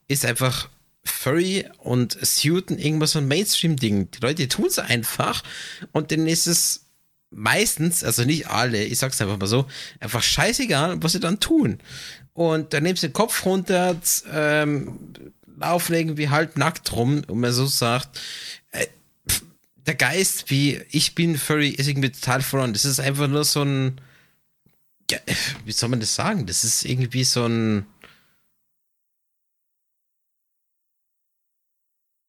ist 0.08 0.26
einfach 0.26 0.68
Furry 1.06 1.66
und 1.78 2.18
Suiten 2.26 2.78
irgendwas 2.78 3.12
so 3.12 3.20
ein 3.20 3.28
Mainstream-Ding. 3.28 4.12
Die 4.12 4.20
Leute 4.20 4.48
tun 4.48 4.66
es 4.66 4.80
einfach 4.80 5.44
und 5.92 6.12
dann 6.12 6.28
ist 6.28 6.48
es 6.48 6.86
meistens, 7.30 8.04
also 8.04 8.24
nicht 8.24 8.48
alle, 8.48 8.84
ich 8.84 8.98
sag's 8.98 9.22
einfach 9.22 9.38
mal 9.38 9.48
so, 9.48 9.68
einfach 10.00 10.24
scheißegal, 10.24 11.02
was 11.02 11.12
sie 11.12 11.20
dann 11.20 11.40
tun. 11.40 11.80
Und 12.34 12.74
dann 12.74 12.84
nimmst 12.84 13.04
du 13.04 13.08
den 13.08 13.14
Kopf 13.14 13.46
runter, 13.46 13.96
ähm, 14.32 15.00
laufen 15.58 15.94
irgendwie 15.94 16.30
halb 16.30 16.58
nackt 16.58 16.92
rum 16.94 17.22
und 17.28 17.40
man 17.40 17.54
so 17.54 17.66
sagt, 17.66 18.20
äh, 18.72 18.88
der 19.86 19.96
Geist, 19.96 20.50
wie 20.50 20.82
ich 20.90 21.16
bin 21.16 21.38
Furry, 21.38 21.70
ist 21.70 21.88
irgendwie 21.88 22.12
total 22.12 22.42
verloren. 22.42 22.74
Das 22.74 22.86
ist 22.86 23.00
einfach 23.00 23.28
nur 23.28 23.44
so 23.44 23.62
ein, 23.64 24.02
ja, 25.12 25.20
wie 25.64 25.72
soll 25.72 25.90
man 25.90 26.00
das 26.00 26.16
sagen? 26.16 26.46
Das 26.48 26.64
ist 26.64 26.84
irgendwie 26.86 27.24
so 27.24 27.46
ein, 27.46 27.86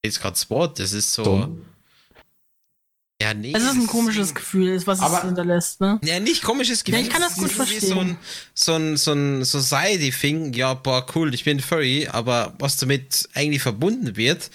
jetzt 0.06 0.20
gerade 0.20 0.34
das 0.34 0.48
Wort, 0.50 0.78
das 0.78 0.92
ist 0.92 1.12
so, 1.12 1.22
Dumm. 1.24 1.64
ja, 3.20 3.32
nee. 3.34 3.52
es 3.54 3.62
ist 3.62 3.70
ein 3.74 3.86
komisches 3.86 4.34
Gefühl, 4.34 4.80
was 4.86 4.98
es 4.98 5.04
Aber- 5.04 5.22
hinterlässt, 5.22 5.80
ne? 5.80 5.98
Ja, 6.04 6.20
nicht 6.20 6.42
komisches 6.42 6.84
Gefühl. 6.84 7.00
ich 7.02 7.10
kann 7.10 7.20
das 7.22 7.34
gut 7.36 7.50
verstehen. 7.52 7.80
So 7.80 8.00
ein, 8.00 8.16
so 8.54 8.74
ein, 8.74 8.96
so 8.96 9.12
ein 9.12 9.44
Society-Thing, 9.44 10.52
ja, 10.54 10.74
boah, 10.74 11.06
cool, 11.14 11.32
ich 11.34 11.44
bin 11.44 11.60
Furry, 11.60 12.08
aber 12.10 12.54
was 12.58 12.76
damit 12.76 13.28
eigentlich 13.34 13.62
verbunden 13.62 14.16
wird, 14.16 14.50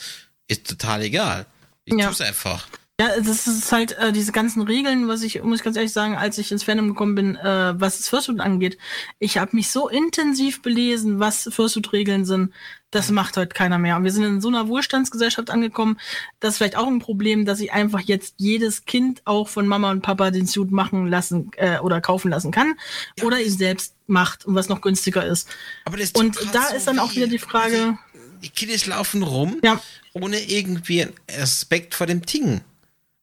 ist 0.48 0.68
total 0.68 1.04
egal. 1.04 1.46
Ich 1.86 1.94
Ja. 1.96 2.08
tu's 2.10 2.22
einfach. 2.22 2.68
Ja, 3.02 3.20
das 3.20 3.48
ist 3.48 3.72
halt 3.72 3.98
äh, 3.98 4.12
diese 4.12 4.32
ganzen 4.32 4.62
Regeln, 4.62 5.08
was 5.08 5.24
ich, 5.24 5.42
muss 5.42 5.58
ich 5.58 5.64
ganz 5.64 5.76
ehrlich 5.76 5.92
sagen, 5.92 6.16
als 6.16 6.38
ich 6.38 6.52
ins 6.52 6.62
Fandom 6.62 6.90
gekommen 6.90 7.16
bin, 7.16 7.36
äh, 7.36 7.74
was 7.80 7.98
das 7.98 8.10
Fursuit 8.10 8.40
angeht. 8.40 8.78
Ich 9.18 9.40
habe 9.40 9.56
mich 9.56 9.72
so 9.72 9.90
intensiv 9.90 10.62
belesen, 10.62 11.20
was 11.20 11.50
Fursuit-Regeln 11.52 12.26
sind. 12.26 12.54
Das 12.92 13.10
macht 13.10 13.38
heute 13.38 13.56
keiner 13.56 13.80
mehr. 13.80 13.96
Und 13.96 14.04
wir 14.04 14.12
sind 14.12 14.24
in 14.24 14.40
so 14.40 14.50
einer 14.50 14.68
Wohlstandsgesellschaft 14.68 15.50
angekommen. 15.50 15.98
Das 16.40 16.52
ist 16.52 16.58
vielleicht 16.58 16.76
auch 16.76 16.86
ein 16.86 17.00
Problem, 17.00 17.44
dass 17.44 17.60
ich 17.60 17.74
einfach 17.74 18.02
jetzt 18.02 18.36
jedes 18.38 18.86
Kind 18.86 19.24
auch 19.26 19.50
von 19.50 19.66
Mama 19.66 19.90
und 19.90 20.04
Papa 20.04 20.30
den 20.30 20.46
Suit 20.46 20.70
machen 20.70 21.08
lassen 21.08 21.50
äh, 21.58 21.80
oder 21.80 22.02
kaufen 22.02 22.30
lassen 22.30 22.52
kann. 22.52 22.76
oder 23.24 23.42
ihn 23.42 23.50
selbst 23.50 23.96
macht 24.06 24.46
und 24.46 24.54
was 24.54 24.70
noch 24.70 24.82
günstiger 24.82 25.26
ist. 25.26 25.50
Aber 25.86 25.98
das 25.98 26.12
Und 26.12 26.38
da 26.54 26.68
so 26.68 26.76
ist 26.76 26.86
dann 26.86 27.00
auch 27.00 27.16
wieder 27.16 27.26
die 27.26 27.40
Frage, 27.40 27.98
Die 28.44 28.50
Kiddies 28.50 28.86
laufen 28.86 29.24
rum, 29.24 29.58
ja, 29.64 29.82
ohne 30.14 30.40
irgendwie 30.40 31.08
Respekt 31.32 31.96
vor 31.96 32.06
dem 32.06 32.22
Ding. 32.22 32.62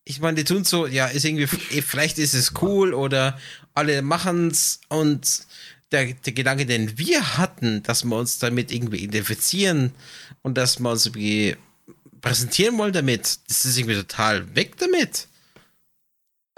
Ich 0.08 0.20
meine, 0.20 0.36
die 0.36 0.44
tun 0.44 0.64
so, 0.64 0.86
ja, 0.86 1.06
ist 1.06 1.26
irgendwie, 1.26 1.48
eh, 1.76 1.82
vielleicht 1.82 2.18
ist 2.18 2.32
es 2.32 2.54
cool 2.62 2.94
oder 2.94 3.38
alle 3.74 4.00
machen's 4.00 4.80
und 4.88 5.46
der, 5.92 6.14
der 6.14 6.32
Gedanke, 6.32 6.64
den 6.64 6.96
wir 6.96 7.36
hatten, 7.36 7.82
dass 7.82 8.04
wir 8.04 8.16
uns 8.16 8.38
damit 8.38 8.72
irgendwie 8.72 8.98
identifizieren 8.98 9.92
und 10.40 10.56
dass 10.56 10.80
wir 10.80 10.90
uns 10.90 11.04
irgendwie 11.04 11.56
präsentieren 12.22 12.78
wollen 12.78 12.94
damit, 12.94 13.38
das 13.48 13.66
ist 13.66 13.76
irgendwie 13.76 13.96
total 13.96 14.54
weg 14.56 14.78
damit. 14.78 15.28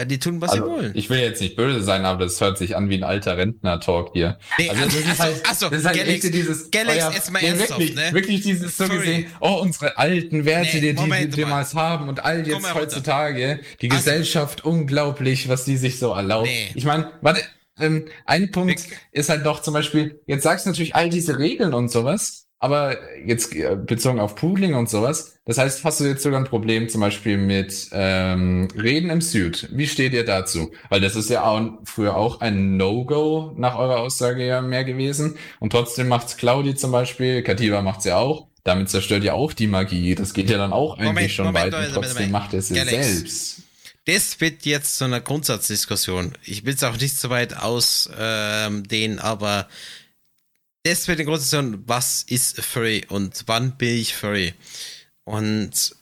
Ja, 0.01 0.05
die 0.05 0.17
tun, 0.17 0.41
was 0.41 0.53
sie 0.53 0.61
Also, 0.61 0.71
wollen. 0.71 0.91
ich 0.95 1.11
will 1.11 1.19
jetzt 1.19 1.41
nicht 1.41 1.55
böse 1.55 1.83
sein, 1.83 2.05
aber 2.05 2.23
das 2.25 2.41
hört 2.41 2.57
sich 2.57 2.75
an 2.75 2.89
wie 2.89 2.95
ein 2.95 3.03
alter 3.03 3.37
Rentner-Talk 3.37 4.09
hier. 4.13 4.39
Nee, 4.57 4.67
Also, 4.71 4.81
das 4.85 4.95
also- 4.95 5.11
ist 5.11 5.19
halt, 5.19 5.49
also, 5.49 5.69
das 5.69 5.79
ist 5.81 5.85
halt 5.85 5.97
Galax, 5.97 6.23
echt 6.25 6.33
dieses, 6.33 6.71
Galax, 6.71 6.97
euer- 7.05 7.13
jetzt 7.13 7.31
mal 7.31 7.43
ernsthaft, 7.43 7.69
wirklich, 7.79 7.95
ne? 7.95 8.09
wirklich 8.13 8.41
dieses 8.41 8.77
so 8.77 8.85
Sorry. 8.87 8.97
gesehen, 8.97 9.25
oh, 9.41 9.59
unsere 9.61 9.95
alten 9.99 10.43
Werte, 10.45 10.77
Nee, 10.77 10.81
die, 10.81 10.87
die, 10.95 11.01
Moment 11.01 11.35
die 11.37 11.41
mal. 11.41 11.49
damals 11.49 11.75
haben 11.75 12.09
und 12.09 12.25
all 12.25 12.47
jetzt 12.47 12.73
heutzutage, 12.73 13.59
die 13.79 13.91
Also- 13.91 14.03
Gesellschaft, 14.03 14.65
unglaublich, 14.65 15.49
was 15.49 15.65
die 15.65 15.77
sich 15.77 15.99
so 15.99 16.13
erlaubt. 16.13 16.47
Nee. 16.47 16.71
Ich 16.73 16.85
meine, 16.85 17.11
warte, 17.21 17.41
ähm, 17.79 18.05
ein 18.25 18.49
Punkt 18.49 18.83
Wir- 18.89 18.97
ist 19.11 19.29
halt 19.29 19.45
doch 19.45 19.61
zum 19.61 19.75
Beispiel, 19.75 20.19
jetzt 20.25 20.41
sagst 20.41 20.65
du 20.65 20.71
natürlich 20.71 20.95
all 20.95 21.09
diese 21.11 21.37
Regeln 21.37 21.75
und 21.75 21.91
sowas, 21.91 22.40
Aber 22.63 22.95
jetzt 23.25 23.55
äh, 23.55 23.75
bezogen 23.75 24.19
auf 24.19 24.35
Poodling 24.35 24.75
und 24.75 24.87
sowas, 24.87 25.39
das 25.45 25.57
heißt, 25.57 25.83
hast 25.83 25.99
du 25.99 26.03
jetzt 26.03 26.21
sogar 26.21 26.39
ein 26.39 26.45
Problem 26.45 26.89
zum 26.89 27.01
Beispiel 27.01 27.35
mit 27.35 27.89
ähm, 27.91 28.67
Reden 28.77 29.09
im 29.09 29.19
Suit? 29.19 29.67
Wie 29.71 29.87
steht 29.87 30.13
ihr 30.13 30.23
dazu? 30.23 30.71
Weil 30.89 31.01
das 31.01 31.15
ist 31.15 31.31
ja 31.31 31.43
auch, 31.43 31.59
früher 31.85 32.15
auch 32.15 32.39
ein 32.39 32.77
No-Go 32.77 33.53
nach 33.57 33.75
eurer 33.75 33.97
Aussage 33.97 34.45
ja 34.45 34.61
mehr 34.61 34.83
gewesen. 34.83 35.37
Und 35.59 35.71
trotzdem 35.71 36.07
macht's 36.07 36.37
Claudi 36.37 36.75
zum 36.75 36.91
Beispiel, 36.91 37.41
Kativa 37.41 37.81
macht's 37.81 38.05
ja 38.05 38.17
auch. 38.17 38.47
Damit 38.63 38.91
zerstört 38.91 39.23
ja 39.23 39.33
auch 39.33 39.53
die 39.53 39.65
Magie. 39.65 40.13
Das 40.13 40.35
geht 40.35 40.51
ja 40.51 40.59
dann 40.59 40.71
auch 40.71 40.99
eigentlich 40.99 41.07
Moment, 41.07 41.31
schon 41.31 41.45
Moment, 41.47 41.65
weit 41.65 41.71
Moment, 41.73 41.97
und 41.97 42.03
trotzdem 42.03 42.29
macht 42.29 42.53
es 42.53 42.69
ja 42.69 42.85
selbst. 42.85 43.63
Das 44.05 44.39
wird 44.39 44.65
jetzt 44.65 44.97
zu 44.97 45.05
einer 45.05 45.19
Grundsatzdiskussion. 45.19 46.33
Ich 46.43 46.63
will 46.63 46.75
es 46.75 46.83
auch 46.83 46.97
nicht 46.97 47.17
so 47.17 47.31
weit 47.31 47.57
ausdehnen, 47.57 48.85
ähm, 48.89 49.19
aber 49.19 49.67
das 50.83 51.07
wird 51.07 51.19
die 51.19 51.25
große 51.25 51.41
Diskussion, 51.43 51.83
was 51.87 52.23
ist 52.23 52.59
Furry 52.61 53.05
und 53.09 53.43
wann 53.45 53.77
bin 53.77 53.97
ich 53.97 54.15
Furry? 54.15 54.53
Und 55.23 55.95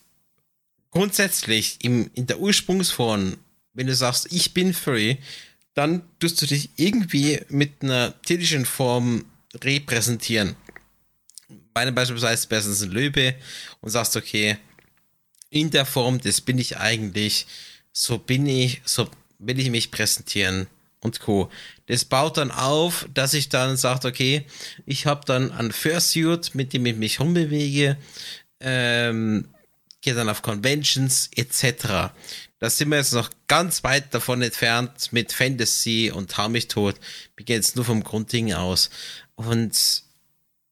grundsätzlich 0.90 1.78
im, 1.82 2.10
in 2.14 2.26
der 2.26 2.40
Ursprungsform, 2.40 3.36
wenn 3.74 3.86
du 3.86 3.94
sagst, 3.94 4.32
ich 4.32 4.54
bin 4.54 4.72
Furry, 4.72 5.18
dann 5.74 6.02
tust 6.18 6.40
du 6.42 6.46
dich 6.46 6.70
irgendwie 6.76 7.40
mit 7.48 7.82
einer 7.82 8.20
tierischen 8.22 8.64
Form 8.64 9.26
repräsentieren. 9.62 10.56
Meine 11.74 11.92
beispielsweise 11.92 12.48
bestens 12.48 12.82
ein 12.82 12.90
Löwe 12.90 13.34
und 13.80 13.90
sagst, 13.90 14.16
okay, 14.16 14.56
in 15.50 15.70
der 15.70 15.86
Form, 15.86 16.20
das 16.20 16.40
bin 16.40 16.58
ich 16.58 16.78
eigentlich, 16.78 17.46
so 17.92 18.18
bin 18.18 18.46
ich, 18.46 18.82
so 18.84 19.08
will 19.38 19.58
ich 19.58 19.70
mich 19.70 19.90
präsentieren 19.90 20.68
und 21.02 21.20
Co. 21.20 21.50
Das 21.86 22.04
baut 22.04 22.36
dann 22.36 22.50
auf, 22.50 23.08
dass 23.12 23.34
ich 23.34 23.48
dann 23.48 23.76
sage, 23.76 24.08
okay, 24.08 24.46
ich 24.86 25.06
habe 25.06 25.22
dann 25.24 25.52
ein 25.52 25.72
Fursuit, 25.72 26.54
mit 26.54 26.72
dem 26.72 26.86
ich 26.86 26.96
mich 26.96 27.20
rumbewege, 27.20 27.96
ähm, 28.60 29.48
gehe 30.02 30.14
dann 30.14 30.28
auf 30.28 30.42
Conventions 30.42 31.30
etc. 31.34 32.12
Da 32.58 32.70
sind 32.70 32.90
wir 32.90 32.98
jetzt 32.98 33.14
noch 33.14 33.30
ganz 33.48 33.84
weit 33.84 34.14
davon 34.14 34.42
entfernt 34.42 35.12
mit 35.12 35.32
Fantasy 35.32 36.12
und 36.14 36.36
Hau 36.36 36.48
mich 36.48 36.68
tot. 36.68 36.96
Wir 37.36 37.44
gehen 37.44 37.56
jetzt 37.56 37.76
nur 37.76 37.84
vom 37.84 38.02
Grundding 38.02 38.52
aus. 38.52 38.90
Und 39.34 40.02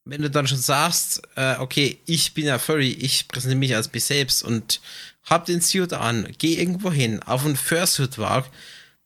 wenn 0.04 0.22
du 0.22 0.30
dann 0.30 0.46
schon 0.46 0.58
sagst, 0.58 1.22
äh, 1.36 1.56
okay, 1.58 1.98
ich 2.06 2.32
bin 2.34 2.46
ja 2.46 2.58
Furry, 2.58 2.90
ich 2.90 3.28
präsentiere 3.28 3.58
mich 3.58 3.74
als 3.74 3.92
mich 3.92 4.04
selbst 4.04 4.42
und 4.42 4.80
hab 5.24 5.44
den 5.44 5.60
Suit 5.60 5.92
an, 5.92 6.28
geh 6.38 6.54
irgendwo 6.54 6.90
hin, 6.90 7.22
auf 7.22 7.44
einen 7.44 7.56
Fursuit-Wag, 7.56 8.46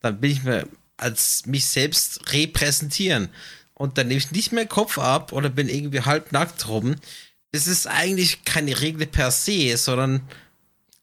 dann 0.00 0.20
bin 0.20 0.30
ich 0.30 0.42
mir 0.44 0.68
als 1.02 1.46
mich 1.46 1.66
selbst 1.66 2.32
repräsentieren. 2.32 3.28
Und 3.74 3.98
dann 3.98 4.08
nehme 4.08 4.18
ich 4.18 4.30
nicht 4.30 4.52
mehr 4.52 4.66
Kopf 4.66 4.98
ab 4.98 5.32
oder 5.32 5.50
bin 5.50 5.68
irgendwie 5.68 6.00
halbnackt 6.00 6.68
rum. 6.68 6.96
Das 7.50 7.66
ist 7.66 7.86
eigentlich 7.86 8.44
keine 8.44 8.80
Regel 8.80 9.06
per 9.06 9.30
se, 9.30 9.76
sondern 9.76 10.22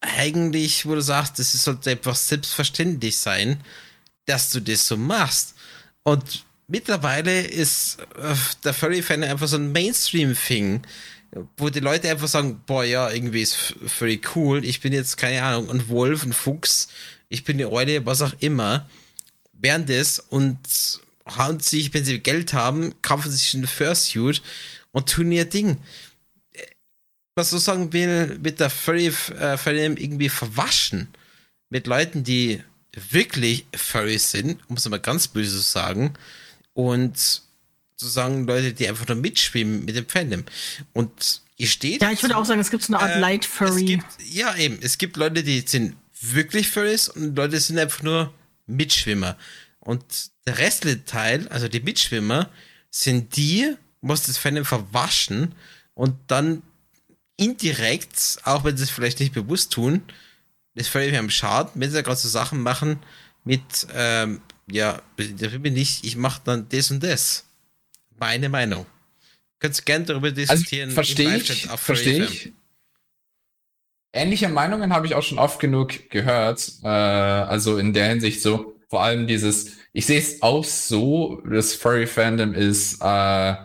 eigentlich, 0.02 0.86
wo 0.86 0.96
du 0.96 1.02
sagst, 1.02 1.40
es 1.40 1.52
sollte 1.52 1.92
einfach 1.92 2.16
selbstverständlich 2.16 3.18
sein, 3.18 3.62
dass 4.26 4.50
du 4.50 4.62
das 4.62 4.88
so 4.88 4.98
machst. 4.98 5.56
Und 6.04 6.46
mittlerweile 6.68 7.42
ist 7.42 7.98
äh, 8.18 8.36
der 8.64 8.74
Furry-Fan 8.74 9.24
einfach 9.24 9.48
so 9.48 9.58
ein 9.58 9.72
Mainstream-Thing, 9.72 10.82
wo 11.58 11.70
die 11.70 11.82
Leute 11.82 12.10
einfach 12.10 12.28
sagen, 12.28 12.62
boah, 12.66 12.84
ja, 12.84 13.10
irgendwie 13.10 13.42
ist 13.42 13.76
Furry 13.86 14.22
cool, 14.36 14.64
ich 14.64 14.80
bin 14.82 14.94
jetzt, 14.94 15.18
keine 15.18 15.44
Ahnung, 15.44 15.70
ein 15.70 15.90
Wolf, 15.90 16.24
ein 16.24 16.34
Fuchs, 16.34 16.88
ich 17.28 17.44
bin 17.44 17.58
eine 17.58 17.72
Eule, 17.72 18.06
was 18.06 18.22
auch 18.22 18.34
immer 18.40 18.90
werden 19.61 19.86
das 19.86 20.19
und 20.19 20.57
hauen 21.38 21.60
sich, 21.60 21.94
wenn 21.94 22.06
sie 22.06 22.19
Geld 22.19 22.53
haben, 22.53 22.94
kaufen 23.02 23.31
sich 23.31 23.53
einen 23.53 23.68
Fursuit 23.68 24.41
und 24.91 25.10
tun 25.10 25.31
ihr 25.31 25.45
Ding. 25.45 25.77
Was 27.36 27.52
so 27.52 27.57
sagen 27.57 27.94
will, 27.94 28.40
mit 28.41 28.60
der 28.60 28.69
Furry 28.69 29.14
äh, 29.40 29.86
irgendwie 29.86 30.30
verwaschen. 30.30 31.07
Mit 31.69 31.88
Leuten, 31.88 32.23
die 32.23 32.64
wirklich 33.11 33.65
Furry 33.76 34.18
sind, 34.18 34.60
um 34.68 34.76
es 34.76 34.90
mal 34.90 34.99
ganz 34.99 35.27
böse 35.27 35.57
zu 35.57 35.64
sagen. 35.64 36.14
Und 36.73 37.44
sozusagen 37.95 38.48
Leute, 38.48 38.73
die 38.73 38.88
einfach 38.88 39.07
nur 39.07 39.18
mitschwimmen 39.18 39.86
mit 39.86 39.95
dem 39.95 40.07
Fandom. 40.07 40.44
Und 40.94 41.41
ihr 41.57 41.68
steht. 41.68 42.02
Ja, 42.02 42.11
ich 42.11 42.22
würde 42.23 42.38
auch 42.38 42.45
sagen, 42.45 42.60
es 42.60 42.72
gibt 42.72 42.84
so 42.84 42.94
eine 42.94 43.03
Art 43.03 43.15
äh, 43.15 43.19
Light 43.19 43.45
Furry. 43.45 43.86
Gibt, 43.86 44.06
ja, 44.31 44.56
eben. 44.56 44.80
Es 44.81 44.98
gibt 44.98 45.18
Leute, 45.18 45.44
die 45.44 45.61
sind 45.65 45.95
wirklich 46.22 46.69
Furries 46.69 47.07
und 47.10 47.36
Leute 47.36 47.60
sind 47.60 47.77
einfach 47.77 48.03
nur 48.03 48.34
Mitschwimmer. 48.70 49.38
Und 49.80 50.04
der 50.46 50.58
restliche 50.58 51.06
Teil, 51.06 51.48
also 51.50 51.68
die 51.68 51.80
Mitschwimmer, 51.80 52.50
sind 52.90 53.36
die, 53.36 53.76
was 54.02 54.24
das 54.24 54.38
Fandom 54.38 54.66
verwaschen 54.66 55.54
und 55.94 56.16
dann 56.28 56.62
indirekt, 57.38 58.38
auch 58.44 58.64
wenn 58.64 58.78
sie 58.78 58.84
es 58.84 58.90
vielleicht 58.90 59.20
nicht 59.20 59.34
bewusst 59.34 59.72
tun, 59.72 60.02
das 60.76 60.88
völlig 60.88 61.18
am 61.18 61.30
Schaden, 61.30 61.82
wenn 61.82 61.90
sie 61.90 61.96
da 61.96 62.02
gerade 62.02 62.20
so 62.20 62.30
Sachen 62.30 62.62
machen 62.62 63.00
mit, 63.44 63.88
ähm, 63.94 64.41
ja, 64.70 65.02
da 65.18 65.48
bin 65.58 65.76
ich, 65.76 66.04
ich 66.04 66.16
mache 66.16 66.41
dann 66.44 66.68
das 66.70 66.91
und 66.91 67.04
das. 67.04 67.46
Meine 68.18 68.50
Meinung. 68.50 68.86
Könntest 69.60 69.86
gerne 69.86 70.06
darüber 70.06 70.28
also, 70.28 70.36
diskutieren. 70.36 70.90
Also, 70.90 70.96
verstehe 70.96 71.36
ich, 71.38 71.68
verstehe 71.68 72.26
ich. 72.26 72.54
Ähnliche 74.11 74.49
Meinungen 74.49 74.94
habe 74.94 75.06
ich 75.06 75.15
auch 75.15 75.23
schon 75.23 75.40
oft 75.40 75.60
genug 75.60 76.10
gehört. 76.10 76.72
Äh, 76.84 76.88
also 76.88 77.77
in 77.77 77.94
der 77.94 78.07
Hinsicht 78.10 78.41
so, 78.41 78.76
vor 78.90 79.03
allem 79.03 79.27
dieses, 79.27 79.77
ich 79.94 80.06
sehe 80.06 80.19
es 80.19 80.41
auch 80.41 80.64
so, 80.64 81.41
das 81.49 81.76
Furry-Fandom 81.76 82.53
ist 82.53 83.02
äh, 83.02 83.56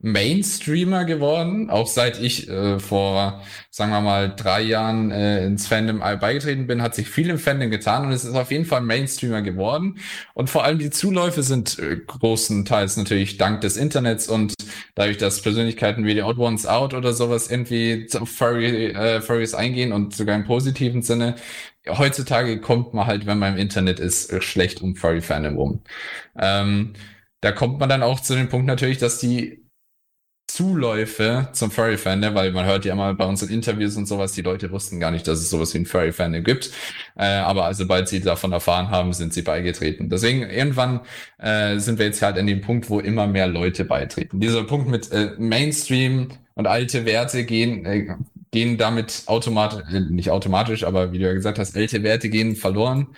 Mainstreamer 0.00 1.04
geworden, 1.04 1.70
auch 1.70 1.88
seit 1.88 2.20
ich 2.20 2.48
äh, 2.48 2.78
vor, 2.78 3.42
sagen 3.70 3.90
wir 3.90 4.00
mal, 4.00 4.32
drei 4.34 4.62
Jahren 4.62 5.10
äh, 5.10 5.44
ins 5.44 5.66
Fandom 5.66 5.98
beigetreten 5.98 6.68
bin, 6.68 6.82
hat 6.82 6.94
sich 6.94 7.08
viel 7.08 7.28
im 7.28 7.38
Fandom 7.38 7.68
getan 7.70 8.06
und 8.06 8.12
es 8.12 8.24
ist 8.24 8.36
auf 8.36 8.52
jeden 8.52 8.64
Fall 8.64 8.80
Mainstreamer 8.80 9.42
geworden. 9.42 9.98
Und 10.34 10.50
vor 10.50 10.62
allem 10.62 10.78
die 10.78 10.90
Zuläufe 10.90 11.42
sind 11.42 11.80
äh, 11.80 11.96
großenteils 11.96 12.96
natürlich 12.96 13.38
dank 13.38 13.60
des 13.60 13.76
Internets 13.76 14.28
und 14.28 14.54
dadurch, 14.94 15.16
dass 15.18 15.42
Persönlichkeiten 15.42 16.04
wie 16.04 16.14
die 16.14 16.22
Odd 16.22 16.38
Ones 16.38 16.66
Out 16.66 16.94
oder 16.94 17.12
sowas 17.12 17.50
irgendwie 17.50 18.06
auf 18.20 18.28
Furry, 18.30 18.92
äh, 18.92 19.20
Furries 19.20 19.54
eingehen 19.54 19.92
und 19.92 20.14
sogar 20.14 20.36
im 20.36 20.44
positiven 20.44 21.02
Sinne, 21.02 21.34
heutzutage 21.88 22.60
kommt 22.60 22.94
man 22.94 23.06
halt, 23.06 23.26
wenn 23.26 23.38
man 23.38 23.54
im 23.54 23.58
Internet 23.58 23.98
ist, 23.98 24.42
schlecht 24.44 24.80
um 24.80 24.94
Furry-Fandom 24.94 25.56
rum. 25.56 25.82
Ähm, 26.38 26.92
da 27.40 27.52
kommt 27.52 27.80
man 27.80 27.88
dann 27.88 28.02
auch 28.02 28.20
zu 28.20 28.34
dem 28.34 28.48
Punkt 28.48 28.66
natürlich, 28.66 28.98
dass 28.98 29.18
die 29.18 29.67
Zuläufe 30.48 31.48
zum 31.52 31.70
Furry-Fandom, 31.70 32.34
weil 32.34 32.50
man 32.52 32.64
hört 32.64 32.84
ja 32.84 32.94
immer 32.94 33.14
bei 33.14 33.26
unseren 33.26 33.50
Interviews 33.50 33.96
und 33.96 34.06
sowas, 34.06 34.32
die 34.32 34.42
Leute 34.42 34.70
wussten 34.72 34.98
gar 34.98 35.10
nicht, 35.10 35.28
dass 35.28 35.38
es 35.38 35.50
sowas 35.50 35.72
wie 35.74 35.78
ein 35.78 35.86
Furry-Fandom 35.86 36.42
gibt. 36.42 36.70
Äh, 37.16 37.26
aber 37.26 37.66
also, 37.66 37.84
sobald 37.84 38.08
sie 38.08 38.20
davon 38.20 38.52
erfahren 38.52 38.90
haben, 38.90 39.12
sind 39.12 39.32
sie 39.34 39.42
beigetreten. 39.42 40.08
Deswegen 40.10 40.42
irgendwann 40.42 41.00
äh, 41.38 41.78
sind 41.78 41.98
wir 41.98 42.06
jetzt 42.06 42.22
halt 42.22 42.38
an 42.38 42.46
dem 42.46 42.62
Punkt, 42.62 42.90
wo 42.90 42.98
immer 42.98 43.26
mehr 43.26 43.46
Leute 43.46 43.84
beitreten. 43.84 44.40
Dieser 44.40 44.64
Punkt 44.64 44.88
mit 44.88 45.12
äh, 45.12 45.32
Mainstream 45.38 46.28
und 46.54 46.66
alte 46.66 47.04
Werte 47.04 47.44
gehen, 47.44 47.84
äh, 47.84 48.06
gehen 48.50 48.78
damit 48.78 49.24
automatisch, 49.26 49.82
äh, 49.92 50.00
nicht 50.00 50.30
automatisch, 50.30 50.82
aber 50.84 51.12
wie 51.12 51.18
du 51.18 51.26
ja 51.26 51.34
gesagt 51.34 51.58
hast, 51.58 51.76
alte 51.76 52.02
Werte 52.02 52.28
gehen 52.30 52.56
verloren. 52.56 53.08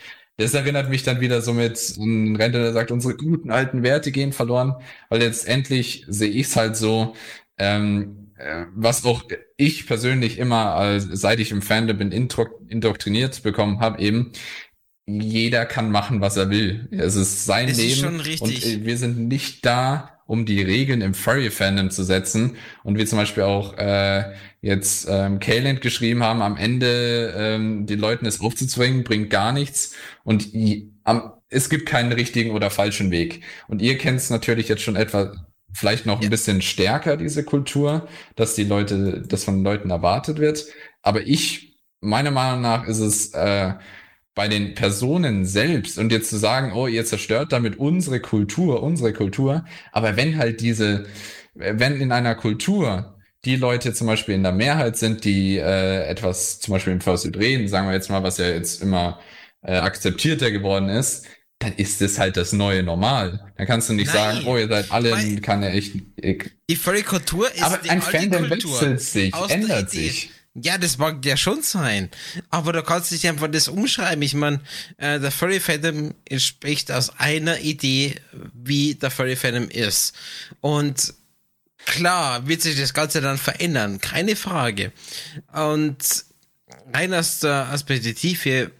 Das 0.40 0.54
erinnert 0.54 0.88
mich 0.88 1.02
dann 1.02 1.20
wieder 1.20 1.42
so 1.42 1.52
mit 1.52 1.78
ein 1.98 2.34
Rentner, 2.34 2.60
der 2.60 2.72
sagt, 2.72 2.90
unsere 2.90 3.14
guten 3.14 3.50
alten 3.50 3.82
Werte 3.82 4.10
gehen 4.10 4.32
verloren, 4.32 4.74
weil 5.10 5.20
letztendlich 5.20 6.06
sehe 6.08 6.30
ich 6.30 6.46
es 6.46 6.56
halt 6.56 6.76
so, 6.76 7.14
ähm, 7.58 8.32
äh, 8.38 8.64
was 8.74 9.04
auch 9.04 9.24
ich 9.58 9.86
persönlich 9.86 10.38
immer, 10.38 10.74
als, 10.74 11.06
seit 11.12 11.40
ich 11.40 11.50
im 11.50 11.60
Fandom 11.60 11.98
bin, 11.98 12.10
indoktriniert 12.10 13.42
bekommen 13.42 13.80
habe, 13.80 14.00
eben, 14.00 14.32
jeder 15.04 15.66
kann 15.66 15.90
machen, 15.90 16.22
was 16.22 16.38
er 16.38 16.48
will. 16.48 16.88
Es 16.90 17.16
ist 17.16 17.44
sein 17.44 17.66
das 17.66 17.76
Leben 17.76 18.20
ist 18.20 18.40
und 18.40 18.64
äh, 18.64 18.82
wir 18.82 18.96
sind 18.96 19.28
nicht 19.28 19.66
da, 19.66 20.19
um 20.30 20.46
die 20.46 20.62
Regeln 20.62 21.00
im 21.00 21.12
Furry-Fandom 21.12 21.90
zu 21.90 22.04
setzen. 22.04 22.56
Und 22.84 22.96
wir 22.96 23.06
zum 23.06 23.18
Beispiel 23.18 23.42
auch 23.42 23.76
äh, 23.76 24.32
jetzt 24.62 25.08
ähm, 25.10 25.40
Kayland 25.40 25.80
geschrieben 25.80 26.22
haben, 26.22 26.40
am 26.40 26.56
Ende 26.56 27.34
ähm, 27.36 27.84
den 27.86 27.98
Leuten 27.98 28.26
es 28.26 28.40
aufzuzwingen, 28.40 29.02
bringt 29.02 29.30
gar 29.30 29.50
nichts. 29.50 29.96
Und 30.22 30.54
i, 30.54 30.92
am, 31.02 31.32
es 31.48 31.68
gibt 31.68 31.86
keinen 31.86 32.12
richtigen 32.12 32.52
oder 32.52 32.70
falschen 32.70 33.10
Weg. 33.10 33.42
Und 33.66 33.82
ihr 33.82 33.98
kennt 33.98 34.20
es 34.20 34.30
natürlich 34.30 34.68
jetzt 34.68 34.82
schon 34.82 34.94
etwa 34.94 35.32
vielleicht 35.72 36.06
noch 36.06 36.22
ein 36.22 36.30
bisschen 36.30 36.62
stärker, 36.62 37.16
diese 37.16 37.42
Kultur, 37.42 38.06
dass 38.36 38.54
die 38.54 38.64
Leute, 38.64 39.22
das 39.26 39.42
von 39.42 39.64
Leuten 39.64 39.90
erwartet 39.90 40.38
wird. 40.38 40.64
Aber 41.02 41.22
ich, 41.22 41.76
meiner 42.00 42.30
Meinung 42.30 42.60
nach, 42.60 42.86
ist 42.86 43.00
es 43.00 43.34
äh, 43.34 43.74
bei 44.40 44.48
den 44.48 44.74
Personen 44.74 45.44
selbst 45.44 45.98
und 45.98 46.10
jetzt 46.10 46.30
zu 46.30 46.38
sagen, 46.38 46.72
oh, 46.72 46.86
ihr 46.86 47.04
zerstört 47.04 47.52
damit 47.52 47.78
unsere 47.78 48.20
Kultur, 48.20 48.82
unsere 48.82 49.12
Kultur, 49.12 49.66
aber 49.92 50.16
wenn 50.16 50.38
halt 50.38 50.62
diese, 50.62 51.04
wenn 51.52 52.00
in 52.00 52.10
einer 52.10 52.34
Kultur 52.34 53.18
die 53.44 53.56
Leute 53.56 53.92
zum 53.92 54.06
Beispiel 54.06 54.34
in 54.34 54.42
der 54.42 54.52
Mehrheit 54.52 54.96
sind, 54.96 55.26
die 55.26 55.58
äh, 55.58 56.06
etwas 56.06 56.58
zum 56.58 56.72
Beispiel 56.72 56.94
im 56.94 57.02
Fursuit 57.02 57.36
reden, 57.36 57.68
sagen 57.68 57.86
wir 57.86 57.92
jetzt 57.92 58.08
mal, 58.08 58.22
was 58.22 58.38
ja 58.38 58.48
jetzt 58.48 58.80
immer 58.80 59.20
äh, 59.60 59.76
akzeptierter 59.76 60.50
geworden 60.50 60.88
ist, 60.88 61.26
dann 61.58 61.74
ist 61.74 62.00
es 62.00 62.18
halt 62.18 62.38
das 62.38 62.54
neue 62.54 62.82
Normal. 62.82 63.52
Dann 63.58 63.66
kannst 63.66 63.90
du 63.90 63.92
nicht 63.92 64.06
Nein, 64.06 64.36
sagen, 64.36 64.46
oh, 64.46 64.56
ihr 64.56 64.68
seid 64.68 64.90
alle 64.90 65.36
keine 65.42 65.68
echten. 65.68 66.14
Ich, 66.16 66.50
Die 66.70 66.76
Furry-Kultur 66.76 67.52
ist 67.54 67.62
aber 67.62 67.76
die 67.76 67.90
ein 67.90 68.00
Fandom 68.00 68.48
Kultur. 68.48 68.72
wechselt 68.72 69.02
sich, 69.02 69.34
ändert 69.50 69.90
sich. 69.90 70.30
Ja, 70.54 70.78
das 70.78 70.98
mag 70.98 71.24
ja 71.24 71.36
schon 71.36 71.62
sein. 71.62 72.10
Aber 72.50 72.72
du 72.72 72.82
kannst 72.82 73.12
nicht 73.12 73.26
einfach 73.28 73.48
das 73.48 73.68
umschreiben. 73.68 74.22
Ich 74.22 74.34
meine, 74.34 74.60
äh, 74.96 75.20
der 75.20 75.30
Furry 75.30 75.60
Fandom 75.60 76.14
entspricht 76.24 76.90
aus 76.90 77.10
einer 77.18 77.60
Idee, 77.60 78.16
wie 78.52 78.96
der 78.96 79.12
Furry 79.12 79.36
Fandom 79.36 79.68
ist. 79.68 80.14
Und 80.60 81.14
klar 81.86 82.48
wird 82.48 82.62
sich 82.62 82.76
das 82.78 82.94
Ganze 82.94 83.20
dann 83.20 83.38
verändern, 83.38 84.00
keine 84.00 84.34
Frage. 84.34 84.92
Und 85.52 86.24
rein 86.92 87.14
aus 87.14 87.38
der 87.38 87.66
Perspektive, 87.66 88.72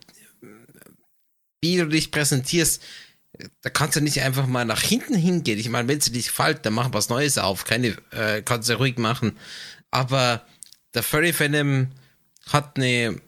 wie 1.61 1.77
du 1.77 1.87
dich 1.87 2.11
präsentierst, 2.11 2.83
da 3.63 3.71
kannst 3.71 3.97
du 3.97 4.01
nicht 4.01 4.21
einfach 4.23 4.47
mal 4.47 4.65
nach 4.65 4.83
hinten 4.83 5.15
hingehen. 5.15 5.59
Ich 5.59 5.69
meine, 5.69 5.87
wenn 5.87 5.99
es 5.99 6.07
dir 6.07 6.17
nicht 6.17 6.29
gefällt, 6.29 6.67
dann 6.67 6.75
mach 6.75 6.93
was 6.93 7.09
Neues 7.09 7.39
auf. 7.39 7.65
Keine, 7.65 7.97
äh, 8.11 8.43
kannst 8.43 8.69
du 8.69 8.75
ruhig 8.75 8.99
machen. 8.99 9.39
Aber 9.91 10.45
der 10.95 11.03
Furry 11.03 11.33
Fandom 11.33 11.91
hat 12.47 12.77
eine, 12.77 13.21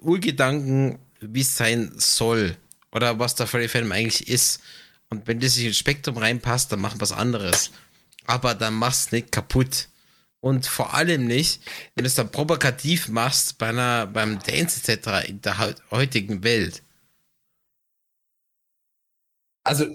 Urgedanken, 0.00 0.98
wie 1.20 1.40
es 1.40 1.56
sein 1.56 1.92
soll. 1.96 2.56
Oder 2.92 3.18
was 3.18 3.34
der 3.34 3.46
Furry 3.46 3.68
Fandom 3.68 3.92
eigentlich 3.92 4.28
ist. 4.28 4.60
Und 5.10 5.26
wenn 5.26 5.40
das 5.40 5.54
sich 5.54 5.66
ins 5.66 5.78
Spektrum 5.78 6.16
reinpasst, 6.16 6.72
dann 6.72 6.80
mach 6.80 6.94
was 6.98 7.12
anderes. 7.12 7.70
Aber 8.26 8.54
dann 8.54 8.74
mach's 8.74 9.12
nicht 9.12 9.32
kaputt. 9.32 9.88
Und 10.40 10.66
vor 10.66 10.94
allem 10.94 11.26
nicht, 11.26 11.62
wenn 11.94 12.04
du 12.04 12.06
es 12.06 12.14
dann 12.16 12.30
provokativ 12.30 13.08
machst 13.08 13.58
bei 13.58 13.68
einer, 13.68 14.06
beim 14.06 14.38
Dance 14.40 14.92
etc. 14.92 15.28
in 15.28 15.40
der 15.40 15.58
heut- 15.58 15.82
heutigen 15.90 16.42
Welt. 16.44 16.82
Also, 19.64 19.86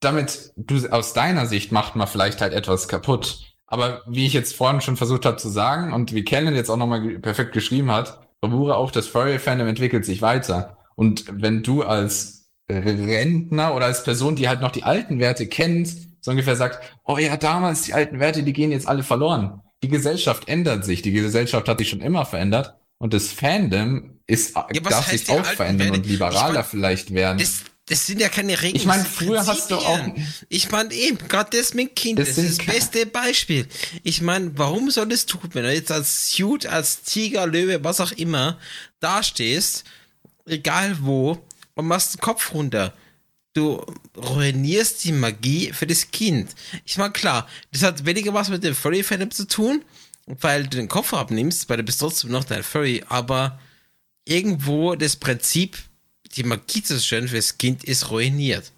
damit 0.00 0.52
du 0.56 0.88
aus 0.88 1.12
deiner 1.12 1.46
Sicht 1.46 1.72
macht 1.72 1.96
man 1.96 2.06
vielleicht 2.06 2.40
halt 2.40 2.52
etwas 2.52 2.86
kaputt. 2.86 3.55
Aber 3.66 4.02
wie 4.06 4.26
ich 4.26 4.32
jetzt 4.32 4.54
vorhin 4.54 4.80
schon 4.80 4.96
versucht 4.96 5.26
habe 5.26 5.36
zu 5.36 5.48
sagen 5.48 5.92
und 5.92 6.14
wie 6.14 6.24
Kellen 6.24 6.54
jetzt 6.54 6.70
auch 6.70 6.76
nochmal 6.76 7.18
perfekt 7.18 7.52
geschrieben 7.52 7.90
hat, 7.90 8.20
Bravura 8.40 8.74
auch 8.74 8.90
das 8.90 9.08
Furry-Fandom 9.08 9.66
entwickelt 9.66 10.04
sich 10.04 10.22
weiter. 10.22 10.78
Und 10.94 11.24
wenn 11.30 11.62
du 11.62 11.82
als 11.82 12.48
Rentner 12.68 13.74
oder 13.74 13.86
als 13.86 14.04
Person, 14.04 14.36
die 14.36 14.48
halt 14.48 14.60
noch 14.60 14.72
die 14.72 14.82
alten 14.82 15.18
Werte 15.18 15.46
kennt, 15.46 15.88
so 16.20 16.30
ungefähr 16.30 16.56
sagt, 16.56 16.80
oh 17.04 17.18
ja, 17.18 17.36
damals 17.36 17.82
die 17.82 17.94
alten 17.94 18.18
Werte, 18.18 18.42
die 18.42 18.52
gehen 18.52 18.72
jetzt 18.72 18.88
alle 18.88 19.02
verloren. 19.02 19.62
Die 19.82 19.88
Gesellschaft 19.88 20.48
ändert 20.48 20.84
sich. 20.84 21.02
Die 21.02 21.12
Gesellschaft 21.12 21.68
hat 21.68 21.78
sich 21.78 21.88
schon 21.88 22.00
immer 22.00 22.24
verändert. 22.24 22.74
Und 22.98 23.14
das 23.14 23.30
Fandom 23.30 24.20
ist, 24.26 24.56
was 24.56 24.66
darf 24.82 25.08
sich 25.08 25.28
auch 25.30 25.44
verändern 25.44 25.88
Werte? 25.88 26.00
und 26.00 26.06
liberaler 26.08 26.48
Ich 26.48 26.54
mein, 26.54 26.64
vielleicht 26.64 27.14
werden. 27.14 27.38
Das, 27.38 27.64
das 27.86 28.06
sind 28.06 28.20
ja 28.20 28.28
keine 28.28 28.60
Regeln. 28.60 28.76
Ich 28.76 28.84
meine, 28.84 29.04
früher 29.04 29.46
hast 29.46 29.70
du 29.70 29.76
auch-. 29.76 30.00
Ich 30.48 30.70
meine 30.70 30.92
eben, 30.92 31.18
gerade 31.28 31.56
das 31.56 31.72
mit 31.72 31.94
Kind, 31.94 32.18
Das 32.18 32.34
das, 32.34 32.38
ist 32.38 32.58
das 32.58 32.66
beste 32.66 33.06
Beispiel. 33.06 33.66
Ich 34.02 34.20
meine, 34.22 34.50
warum 34.58 34.90
soll 34.90 35.08
das 35.08 35.26
tun, 35.26 35.40
wenn 35.52 35.62
du 35.62 35.72
jetzt 35.72 35.92
als 35.92 36.32
Suit, 36.32 36.66
als 36.66 37.02
Tiger, 37.02 37.46
Löwe, 37.46 37.84
was 37.84 38.00
auch 38.00 38.12
immer, 38.12 38.58
dastehst, 38.98 39.84
egal 40.46 40.98
wo, 41.00 41.38
und 41.74 41.86
machst 41.86 42.14
den 42.14 42.20
Kopf 42.20 42.52
runter. 42.52 42.92
Du 43.52 43.84
ruinierst 44.16 45.04
die 45.04 45.12
Magie 45.12 45.72
für 45.72 45.86
das 45.86 46.10
Kind. 46.10 46.54
Ich 46.84 46.98
meine, 46.98 47.12
klar, 47.12 47.48
das 47.72 47.82
hat 47.82 48.04
weniger 48.04 48.34
was 48.34 48.48
mit 48.48 48.64
dem 48.64 48.74
Furry-Fandom 48.74 49.30
zu 49.30 49.46
tun, 49.46 49.82
weil 50.26 50.64
du 50.64 50.76
den 50.76 50.88
Kopf 50.88 51.14
abnimmst, 51.14 51.68
weil 51.68 51.78
du 51.78 51.82
bist 51.84 52.00
trotzdem 52.00 52.32
noch 52.32 52.44
dein 52.44 52.62
Furry, 52.64 53.04
aber 53.08 53.60
irgendwo 54.24 54.96
das 54.96 55.16
Prinzip, 55.16 55.78
die 56.36 56.44
Magie 56.44 56.82
zu 56.82 56.94
zerstören 56.94 57.28
für 57.28 57.36
das 57.36 57.56
Kind 57.58 57.84
ist 57.84 58.10
ruiniert. 58.10 58.72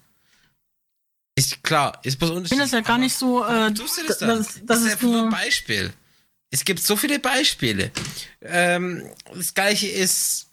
Ist 1.35 1.63
klar, 1.63 1.99
ist 2.03 2.19
was 2.19 2.29
Ich 2.29 2.49
finde 2.49 2.63
das 2.63 2.71
ja 2.71 2.81
gar 2.81 2.97
nicht 2.97 3.15
so, 3.15 3.45
äh, 3.45 3.73
Tust 3.73 3.97
du 3.97 4.07
das 4.07 4.17
dann? 4.17 4.29
das, 4.29 4.47
Das, 4.47 4.65
das 4.65 4.81
ist 4.81 4.91
einfach 4.91 5.07
nur 5.07 5.23
ein 5.23 5.29
Beispiel. 5.29 5.93
Es 6.51 6.65
gibt 6.65 6.81
so 6.81 6.95
viele 6.95 7.19
Beispiele. 7.19 7.91
Ähm, 8.41 9.07
das 9.33 9.53
gleiche 9.53 9.87
ist. 9.87 10.47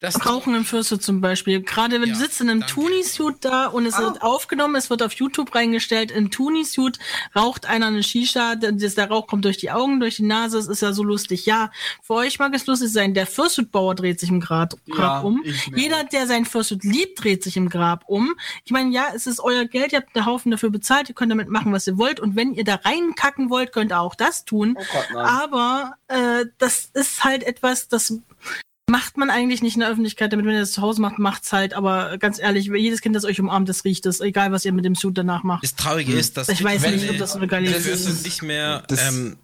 Das 0.00 0.24
Rauchen 0.26 0.54
im 0.54 0.64
Fürste 0.64 0.98
zum 0.98 1.20
Beispiel. 1.20 1.60
Gerade 1.60 2.00
wenn 2.00 2.08
Ja, 2.08 2.14
du 2.14 2.20
sitzt 2.20 2.40
in 2.40 2.48
einem. 2.48 2.66
Tuni-Suit 2.66 3.36
da 3.42 3.66
und 3.66 3.84
es 3.84 3.98
wird 3.98 4.22
aufgenommen, 4.22 4.76
es 4.76 4.88
wird 4.88 5.02
auf 5.02 5.12
YouTube 5.12 5.54
reingestellt, 5.54 6.10
im 6.10 6.30
Tuni-Suit 6.30 6.98
raucht 7.36 7.66
einer 7.66 7.88
eine 7.88 8.02
Shisha, 8.02 8.54
der, 8.54 8.72
der 8.72 9.08
Rauch 9.10 9.26
kommt 9.26 9.44
durch 9.44 9.58
die 9.58 9.70
Augen, 9.70 10.00
durch 10.00 10.16
die 10.16 10.22
Nase, 10.22 10.56
es 10.58 10.68
ist 10.68 10.80
ja 10.80 10.94
so 10.94 11.02
lustig. 11.02 11.44
Ja, 11.44 11.70
für 12.02 12.14
euch 12.14 12.38
mag 12.38 12.54
es 12.54 12.66
lustig 12.66 12.90
sein, 12.90 13.12
der 13.12 13.26
Fursuit-Bauer 13.26 13.94
dreht 13.94 14.20
sich 14.20 14.30
im 14.30 14.40
Grab, 14.40 14.74
Grab 14.88 14.98
Ja, 14.98 15.20
um. 15.20 15.42
Jeder, 15.76 16.04
der 16.04 16.26
sein 16.26 16.46
Fursuit 16.46 16.82
liebt, 16.82 17.22
dreht 17.22 17.42
sich 17.44 17.58
im 17.58 17.68
Grab 17.68 18.04
um. 18.06 18.34
Ich 18.64 18.72
meine, 18.72 18.90
ja, 18.94 19.08
es 19.14 19.26
ist 19.26 19.40
euer 19.40 19.66
Geld, 19.66 19.92
ihr 19.92 19.98
habt 19.98 20.16
einen 20.16 20.24
Haufen 20.24 20.50
dafür 20.50 20.70
bezahlt, 20.70 21.10
ihr 21.10 21.14
könnt 21.14 21.30
damit 21.30 21.50
machen, 21.50 21.72
was 21.72 21.86
ihr 21.86 21.98
wollt 21.98 22.20
und 22.20 22.36
wenn 22.36 22.54
ihr 22.54 22.64
da 22.64 22.76
reinkacken 22.76 23.50
wollt, 23.50 23.72
könnt 23.72 23.92
ihr 23.92 24.00
auch 24.00 24.14
das 24.14 24.46
tun. 24.46 24.78
Oh 24.78 24.84
Gott. 25.12 25.24
Aber 25.24 25.94
äh, 26.08 26.46
das 26.56 26.88
ist 26.94 27.22
halt 27.22 27.42
etwas, 27.42 27.88
das 27.88 28.14
macht 28.90 29.16
man 29.16 29.30
eigentlich 29.30 29.62
nicht 29.62 29.74
in 29.74 29.80
der 29.80 29.88
Öffentlichkeit, 29.90 30.32
damit 30.32 30.44
wenn 30.46 30.54
ihr 30.54 30.60
das 30.60 30.72
zu 30.72 30.82
Hause 30.82 31.00
macht, 31.00 31.18
macht's 31.18 31.52
halt. 31.52 31.74
Aber 31.74 32.18
ganz 32.18 32.38
ehrlich, 32.38 32.66
jedes 32.66 33.00
Kind, 33.00 33.14
das 33.16 33.24
euch 33.24 33.40
umarmt, 33.40 33.68
das 33.68 33.84
riecht 33.84 34.04
es, 34.06 34.20
egal 34.20 34.52
was 34.52 34.64
ihr 34.64 34.72
mit 34.72 34.84
dem 34.84 34.94
Suit 34.94 35.16
danach 35.16 35.42
macht. 35.44 35.62
Das 35.62 35.74
Traurige 35.76 36.12
ist, 36.12 36.36
dass 36.36 36.48
Ich 36.48 36.62
weiß 36.62 36.82
wenn- 36.82 36.96
nicht, 36.96 37.08
ob 37.08 37.18
das 37.18 37.36
eine 37.36 37.46
geile 37.46 37.68
Idee 37.70 37.76
ist 37.90 38.06
ist. 38.06 38.24
nicht 38.24 38.42
mehr 38.42 38.82
ähm, 38.90 39.36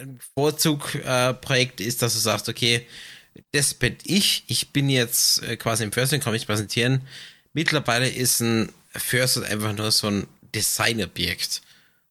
ein 0.00 0.18
Vorzugprojekt 0.34 1.80
ist, 1.80 2.02
dass 2.02 2.14
du 2.14 2.18
sagst, 2.18 2.48
okay, 2.48 2.86
das 3.52 3.74
bin 3.74 3.96
ich, 4.04 4.44
ich 4.46 4.70
bin 4.70 4.88
jetzt 4.88 5.42
äh, 5.42 5.56
quasi 5.56 5.84
im 5.84 5.92
Fursuit, 5.92 6.22
kann 6.22 6.32
mich 6.32 6.46
präsentieren. 6.46 7.02
Mittlerweile 7.52 8.08
ist 8.08 8.40
ein 8.40 8.70
Fursuit 8.94 9.44
einfach 9.44 9.74
nur 9.74 9.90
so 9.90 10.08
ein 10.08 10.26
Designobjekt. 10.54 11.62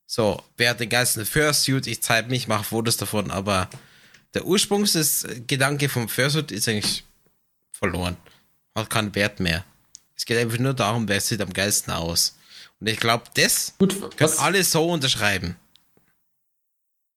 So, 0.06 0.40
wer 0.56 0.70
hat 0.70 0.80
den 0.80 0.88
geilsten 0.88 1.26
Fursuit, 1.26 1.86
ich 1.88 2.00
zeige 2.02 2.28
mich, 2.30 2.46
mache 2.48 2.64
Fotos 2.64 2.96
davon, 2.96 3.30
aber 3.30 3.68
der 4.36 4.46
Ursprungsgedanke 4.46 5.88
vom 5.88 6.10
Fursuit 6.10 6.52
ist 6.52 6.68
eigentlich 6.68 7.04
verloren. 7.72 8.18
Hat 8.76 8.90
keinen 8.90 9.14
Wert 9.14 9.40
mehr. 9.40 9.64
Es 10.14 10.26
geht 10.26 10.36
einfach 10.36 10.58
nur 10.58 10.74
darum, 10.74 11.08
wer 11.08 11.20
sieht 11.22 11.40
am 11.40 11.54
geilsten 11.54 11.92
aus. 11.94 12.36
Und 12.78 12.86
ich 12.88 13.00
glaube, 13.00 13.24
das 13.34 13.72
Gut, 13.78 13.98
können 13.98 14.12
was, 14.18 14.38
alle 14.38 14.62
so 14.62 14.90
unterschreiben. 14.90 15.56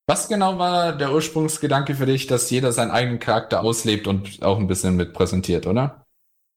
was 0.06 0.28
genau 0.28 0.56
war 0.58 0.96
der 0.96 1.12
Ursprungsgedanke 1.12 1.94
für 1.94 2.06
dich, 2.06 2.26
dass 2.26 2.48
jeder 2.48 2.72
seinen 2.72 2.90
eigenen 2.90 3.20
Charakter 3.20 3.60
auslebt 3.60 4.06
und 4.06 4.42
auch 4.42 4.58
ein 4.58 4.66
bisschen 4.66 4.96
mit 4.96 5.12
präsentiert, 5.12 5.66
oder? 5.66 6.06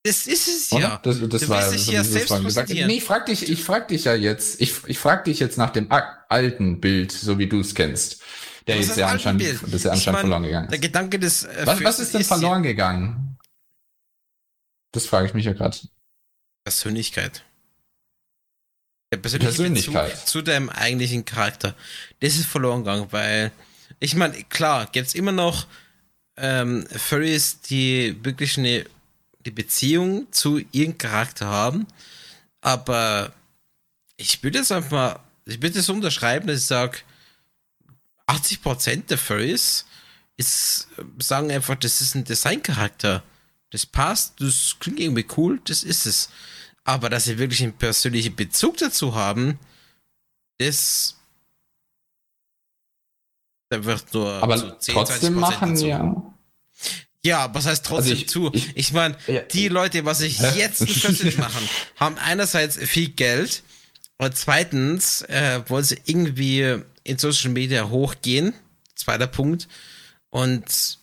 Das 0.06 0.28
ist 0.28 0.48
es 0.48 0.72
Oder? 0.72 0.82
ja. 0.82 1.00
Das, 1.04 1.20
das 1.28 1.42
Du 1.42 1.50
war 1.50 1.70
so, 1.70 1.92
ja 1.92 2.04
selbst 2.06 2.42
gesagt. 2.44 2.70
Nee, 2.70 2.86
ich 2.98 3.04
frag 3.04 3.26
dich, 3.26 3.50
ich 3.50 3.64
frag 3.64 3.90
dich 3.90 4.06
ja 4.06 4.14
jetzt, 4.16 4.62
ich, 4.62 4.74
ich 4.88 5.00
frag 5.00 5.26
dich 5.26 5.40
jetzt 5.40 5.58
nach 5.58 5.72
dem 5.72 5.90
alten 6.30 6.80
Bild, 6.80 7.12
so 7.12 7.38
wie 7.38 7.48
du 7.48 7.60
es 7.60 7.76
kennst. 7.76 8.22
Der 8.68 8.78
ist 8.78 8.96
ja 8.96 9.06
das 9.06 9.14
anscheinend, 9.14 9.42
das 9.42 9.74
ist 9.74 9.86
ja 9.86 9.92
anscheinend 9.92 10.14
mein, 10.14 10.22
verloren 10.22 10.44
gegangen. 10.44 10.70
Der 10.70 10.80
Gedanke 10.80 11.20
des 11.20 11.44
äh, 11.44 11.66
Was, 11.66 11.84
was 11.84 12.00
ist 12.00 12.14
denn 12.14 12.22
ja 12.22 12.28
verloren 12.28 12.64
gegangen? 12.64 13.38
Das 14.92 15.06
frage 15.06 15.28
ich 15.28 15.34
mich 15.34 15.46
ja 15.46 15.54
gerade. 15.54 15.78
Persönlichkeit. 16.64 17.44
Der 19.12 19.18
persönliche 19.18 19.50
Persönlichkeit. 19.50 20.12
Bezug 20.12 20.28
zu 20.28 20.42
deinem 20.42 20.70
eigentlichen 20.70 21.26
Charakter. 21.26 21.76
Das 22.20 22.36
ist 22.36 22.46
verloren 22.46 22.80
gegangen, 22.80 23.08
weil 23.12 23.52
ich 24.00 24.16
meine, 24.16 24.42
klar, 24.46 24.88
gibt's 24.92 25.14
immer 25.14 25.32
noch 25.32 25.68
ähm, 26.38 26.86
Furries, 26.88 27.62
die 27.62 28.18
wirklich 28.24 28.58
eine 28.58 28.86
die 29.46 29.52
Beziehung 29.52 30.32
zu 30.32 30.62
ihrem 30.72 30.98
Charakter 30.98 31.48
haben, 31.48 31.86
aber 32.62 33.34
ich 34.18 34.42
würde 34.44 34.60
jetzt 34.60 34.72
einfach 34.72 34.92
mal, 34.92 35.20
ich 35.46 35.62
würde 35.62 35.80
es 35.80 35.90
unterschreiben, 35.90 36.48
dass 36.48 36.62
ich 36.62 36.66
sage, 36.66 37.00
80% 38.28 39.08
der 39.08 39.18
Furries 39.18 39.86
ist, 40.38 40.88
sagen 41.20 41.52
einfach, 41.52 41.76
das 41.76 42.02
ist 42.02 42.16
ein 42.16 42.24
Designcharakter. 42.24 43.24
Das 43.72 43.86
passt, 43.86 44.40
das 44.40 44.76
klingt 44.80 45.00
irgendwie 45.00 45.26
cool, 45.38 45.60
das 45.66 45.84
ist 45.84 46.06
es. 46.06 46.30
Aber 46.84 47.10
dass 47.10 47.26
sie 47.26 47.38
wirklich 47.38 47.62
einen 47.64 47.74
persönlichen 47.78 48.36
Bezug 48.36 48.78
dazu 48.78 49.16
haben, 49.16 49.60
das 50.60 51.16
da 53.70 53.84
wird 53.84 54.14
nur 54.14 54.32
Aber 54.44 54.58
zu 54.58 54.78
10, 54.80 54.94
trotzdem 54.96 55.34
20% 55.36 55.40
machen 55.40 55.70
dazu. 55.76 55.86
ja. 55.88 56.34
Ja, 57.26 57.54
was 57.56 57.66
heißt 57.66 57.86
trotzdem 57.86 58.12
Also 58.12 58.22
ich- 58.24 58.30
zu? 58.30 58.52
ich- 58.54 58.76
Ich, 58.76 58.92
meine, 58.92 59.18
Ja. 59.28 59.42
die 59.42 59.70
Leute, 59.70 60.04
was 60.06 60.20
ich 60.22 60.40
jetzt 60.40 60.86
plötzlich 60.86 61.38
machen, 61.38 61.68
haben 61.96 62.18
einerseits 62.18 62.78
viel 62.78 63.10
Geld 63.10 63.64
und 64.18 64.38
zweitens 64.38 65.22
äh, 65.24 65.62
wollen 65.68 65.84
sie 65.84 66.00
irgendwie 66.06 66.82
in 67.04 67.18
Social 67.18 67.52
Media 67.52 67.90
hochgehen. 67.90 68.54
Zweiter 68.96 69.28
Punkt. 69.28 69.68
Und 70.30 71.00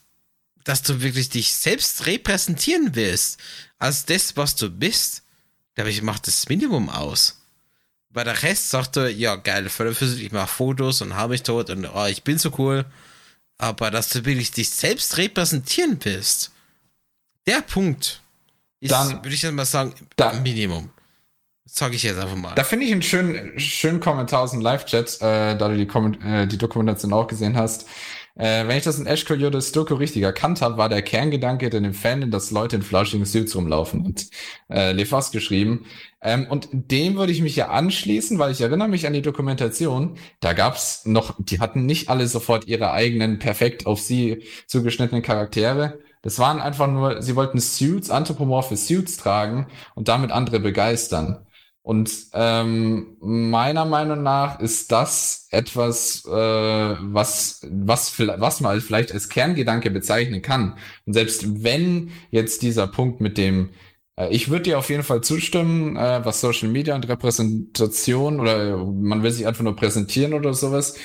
dass 0.64 0.82
du 0.82 1.02
wirklich 1.02 1.28
dich 1.30 1.52
selbst 1.52 2.06
repräsentieren 2.06 2.94
willst, 2.94 3.38
als 3.78 4.04
das, 4.06 4.36
was 4.36 4.56
du 4.56 4.70
bist, 4.70 5.22
glaube 5.74 5.90
ich, 5.90 6.02
macht 6.02 6.26
das 6.26 6.48
Minimum 6.48 6.88
aus. 6.88 7.40
Weil 8.10 8.24
der 8.24 8.42
Rest 8.42 8.70
sagt 8.70 8.96
er, 8.96 9.08
ja, 9.08 9.36
geil, 9.36 9.68
für 9.68 9.90
ich 9.90 10.32
mache 10.32 10.48
Fotos 10.48 11.00
und 11.00 11.14
habe 11.14 11.32
mich 11.32 11.42
tot 11.42 11.70
und 11.70 11.86
oh, 11.86 12.06
ich 12.06 12.22
bin 12.24 12.38
so 12.38 12.52
cool. 12.58 12.84
Aber 13.58 13.90
dass 13.90 14.08
du 14.08 14.24
wirklich 14.24 14.50
dich 14.50 14.70
selbst 14.70 15.16
repräsentieren 15.16 15.98
willst, 16.02 16.50
der 17.46 17.60
Punkt, 17.62 18.20
ist, 18.80 18.90
Dann- 18.90 19.22
würde 19.22 19.34
ich 19.34 19.42
jetzt 19.42 19.52
mal 19.52 19.64
sagen, 19.66 19.94
Dann- 20.16 20.42
Minimum. 20.42 20.90
Sage 21.72 21.94
ich 21.94 22.02
jetzt 22.02 22.18
einfach 22.18 22.36
mal. 22.36 22.54
Da 22.56 22.64
finde 22.64 22.84
ich 22.84 22.92
einen 22.92 23.02
schönen, 23.02 23.58
schönen 23.58 24.00
Kommentar 24.00 24.42
aus 24.42 24.50
dem 24.50 24.60
Live-Chat, 24.60 25.18
äh, 25.20 25.56
da 25.56 25.68
du 25.68 25.76
die, 25.76 25.86
Komment 25.86 26.18
äh, 26.24 26.46
die 26.48 26.58
Dokumentation 26.58 27.12
auch 27.12 27.28
gesehen 27.28 27.56
hast. 27.56 27.86
Äh, 28.34 28.66
wenn 28.66 28.76
ich 28.76 28.82
das 28.82 28.98
in 28.98 29.06
Ash 29.06 29.24
Coyotes 29.24 29.70
Doku 29.70 29.94
richtig 29.94 30.22
erkannt 30.22 30.62
habe, 30.62 30.76
war 30.78 30.88
der 30.88 31.02
Kerngedanke 31.02 31.66
in 31.66 31.84
dem 31.84 31.94
Fan, 31.94 32.30
dass 32.32 32.50
Leute 32.50 32.74
in 32.76 32.82
flauschigen 32.82 33.24
Suits 33.24 33.54
rumlaufen 33.54 34.04
und 34.04 34.30
äh, 34.68 34.90
Lefas 34.92 35.30
geschrieben. 35.30 35.86
Ähm, 36.20 36.46
und 36.50 36.68
dem 36.72 37.16
würde 37.16 37.32
ich 37.32 37.40
mich 37.40 37.54
ja 37.54 37.68
anschließen, 37.68 38.38
weil 38.38 38.50
ich 38.50 38.60
erinnere 38.60 38.88
mich 38.88 39.06
an 39.06 39.12
die 39.12 39.22
Dokumentation. 39.22 40.16
Da 40.40 40.54
gab's 40.54 41.06
noch, 41.06 41.36
die 41.38 41.60
hatten 41.60 41.86
nicht 41.86 42.08
alle 42.08 42.26
sofort 42.26 42.66
ihre 42.66 42.90
eigenen 42.90 43.38
perfekt 43.38 43.86
auf 43.86 44.00
sie 44.00 44.42
zugeschnittenen 44.66 45.22
Charaktere. 45.22 46.00
Das 46.22 46.38
waren 46.38 46.60
einfach 46.60 46.88
nur, 46.88 47.22
sie 47.22 47.36
wollten 47.36 47.60
Suits, 47.60 48.10
anthropomorphe 48.10 48.76
Suits 48.76 49.16
tragen 49.16 49.68
und 49.94 50.08
damit 50.08 50.32
andere 50.32 50.60
begeistern. 50.60 51.46
Und 51.82 52.10
ähm, 52.34 53.16
meiner 53.20 53.86
Meinung 53.86 54.22
nach 54.22 54.60
ist 54.60 54.92
das 54.92 55.48
etwas, 55.50 56.24
äh, 56.26 56.30
was, 56.30 57.66
was, 57.70 58.18
was 58.18 58.60
man 58.60 58.80
vielleicht 58.80 59.12
als 59.12 59.28
Kerngedanke 59.30 59.90
bezeichnen 59.90 60.42
kann. 60.42 60.76
Und 61.06 61.14
selbst 61.14 61.64
wenn 61.64 62.10
jetzt 62.30 62.62
dieser 62.62 62.86
Punkt 62.86 63.20
mit 63.22 63.38
dem, 63.38 63.70
äh, 64.16 64.28
ich 64.30 64.50
würde 64.50 64.64
dir 64.64 64.78
auf 64.78 64.90
jeden 64.90 65.02
Fall 65.02 65.22
zustimmen, 65.22 65.96
äh, 65.96 66.24
was 66.24 66.40
Social 66.40 66.68
Media 66.68 66.94
und 66.94 67.08
Repräsentation 67.08 68.40
oder 68.40 68.76
man 68.84 69.22
will 69.22 69.30
sich 69.30 69.46
einfach 69.46 69.64
nur 69.64 69.76
präsentieren 69.76 70.34
oder 70.34 70.52
sowas. 70.54 70.96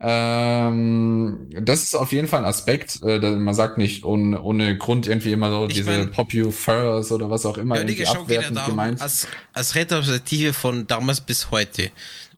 Ähm, 0.00 1.48
das 1.62 1.82
ist 1.82 1.94
auf 1.94 2.12
jeden 2.12 2.28
Fall 2.28 2.40
ein 2.40 2.44
Aspekt. 2.44 3.00
Äh, 3.02 3.18
man 3.18 3.54
sagt 3.54 3.78
nicht 3.78 4.04
ohne, 4.04 4.40
ohne 4.40 4.76
Grund 4.78 5.06
irgendwie 5.06 5.32
immer 5.32 5.50
so 5.50 5.66
Ich 5.66 5.74
diese 5.74 5.90
mein- 5.90 6.10
Pop-You 6.10 6.50
Furs 6.50 7.10
oder 7.12 7.30
was 7.30 7.44
auch 7.46 7.58
immer 7.58 7.76
Ja, 7.76 7.82
irgendwie 7.82 8.06
abwertend 8.06 8.56
darum, 8.56 8.70
gemeint. 8.72 9.00
als, 9.00 9.26
als 9.52 9.74
Retrospektive 9.74 10.52
von 10.52 10.86
damals 10.86 11.20
bis 11.20 11.50
heute. 11.50 11.90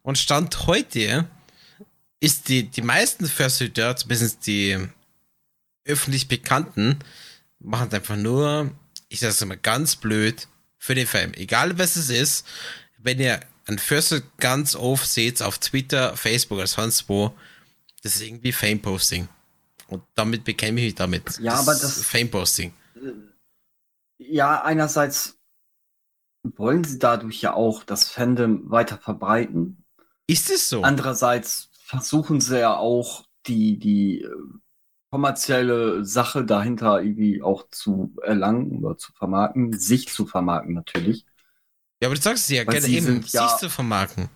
Und 0.03 0.19
Stand 0.19 0.66
heute 0.66 1.27
ist 2.20 2.49
die, 2.49 2.65
die 2.65 2.82
meisten 2.82 3.27
Fursuiter, 3.27 3.97
zumindest 3.97 4.47
die 4.47 4.78
öffentlich 5.85 6.28
Bekannten, 6.28 6.99
machen 7.59 7.89
es 7.89 7.95
einfach 7.95 8.16
nur, 8.16 8.70
ich 9.09 9.20
sag's 9.20 9.45
mal 9.45 9.57
ganz 9.57 9.97
blöd, 9.97 10.47
für 10.78 10.95
den 10.95 11.07
Film. 11.07 11.32
Egal 11.35 11.78
was 11.78 11.97
es 11.97 12.09
ist, 12.09 12.47
wenn 12.97 13.20
ihr 13.20 13.41
ein 13.66 13.78
Fursuit 13.78 14.24
ganz 14.39 14.74
oft 14.74 15.07
seht 15.07 15.43
auf 15.43 15.59
Twitter, 15.59 16.16
Facebook 16.16 16.59
oder 16.59 16.66
sonst 16.66 17.09
wo, 17.09 17.35
das 18.02 18.16
ist 18.16 18.22
irgendwie 18.22 18.52
Fame-Posting. 18.52 19.28
Und 19.89 20.02
damit 20.14 20.44
bekäme 20.44 20.81
ich 20.81 20.86
mich 20.86 20.94
damit. 20.94 21.39
Ja, 21.39 21.55
aber 21.55 21.72
das- 21.72 22.02
Fame-Posting. 22.02 22.72
Ja, 24.18 24.62
einerseits 24.62 25.39
wollen 26.43 26.85
sie 26.85 26.98
dadurch 26.98 27.40
ja 27.43 27.55
auch 27.55 27.85
das 27.85 28.09
Fandom 28.09 28.70
weiter 28.70 28.98
verbreiten. 28.98 29.85
Ist 30.27 30.51
es 30.51 30.68
so? 30.68 30.82
Andererseits 30.82 31.70
versuchen 31.72 32.40
sie 32.40 32.60
ja 32.60 32.77
auch 32.77 33.24
die, 33.47 33.78
die 33.78 34.22
äh, 34.22 34.31
kommerzielle 35.10 36.05
Sache 36.05 36.44
dahinter 36.44 37.02
irgendwie 37.02 37.43
auch 37.43 37.68
zu 37.70 38.14
erlangen 38.22 38.85
oder 38.85 38.97
zu 38.97 39.12
vermarkten, 39.12 39.72
sich 39.78 40.09
zu 40.09 40.27
vermarkten 40.27 40.74
natürlich. 40.74 41.27
Ja, 42.02 42.09
aber 42.09 42.14
du 42.14 42.20
sagst 42.22 42.44
es 42.44 42.51
ja 42.51 42.66
Weil 42.66 42.81
gerne 42.81 42.89
eben, 42.89 43.06
sind 43.06 43.24
sich 43.24 43.32
ja- 43.35 43.56
zu 43.59 43.68
vermarkten. 43.68 44.28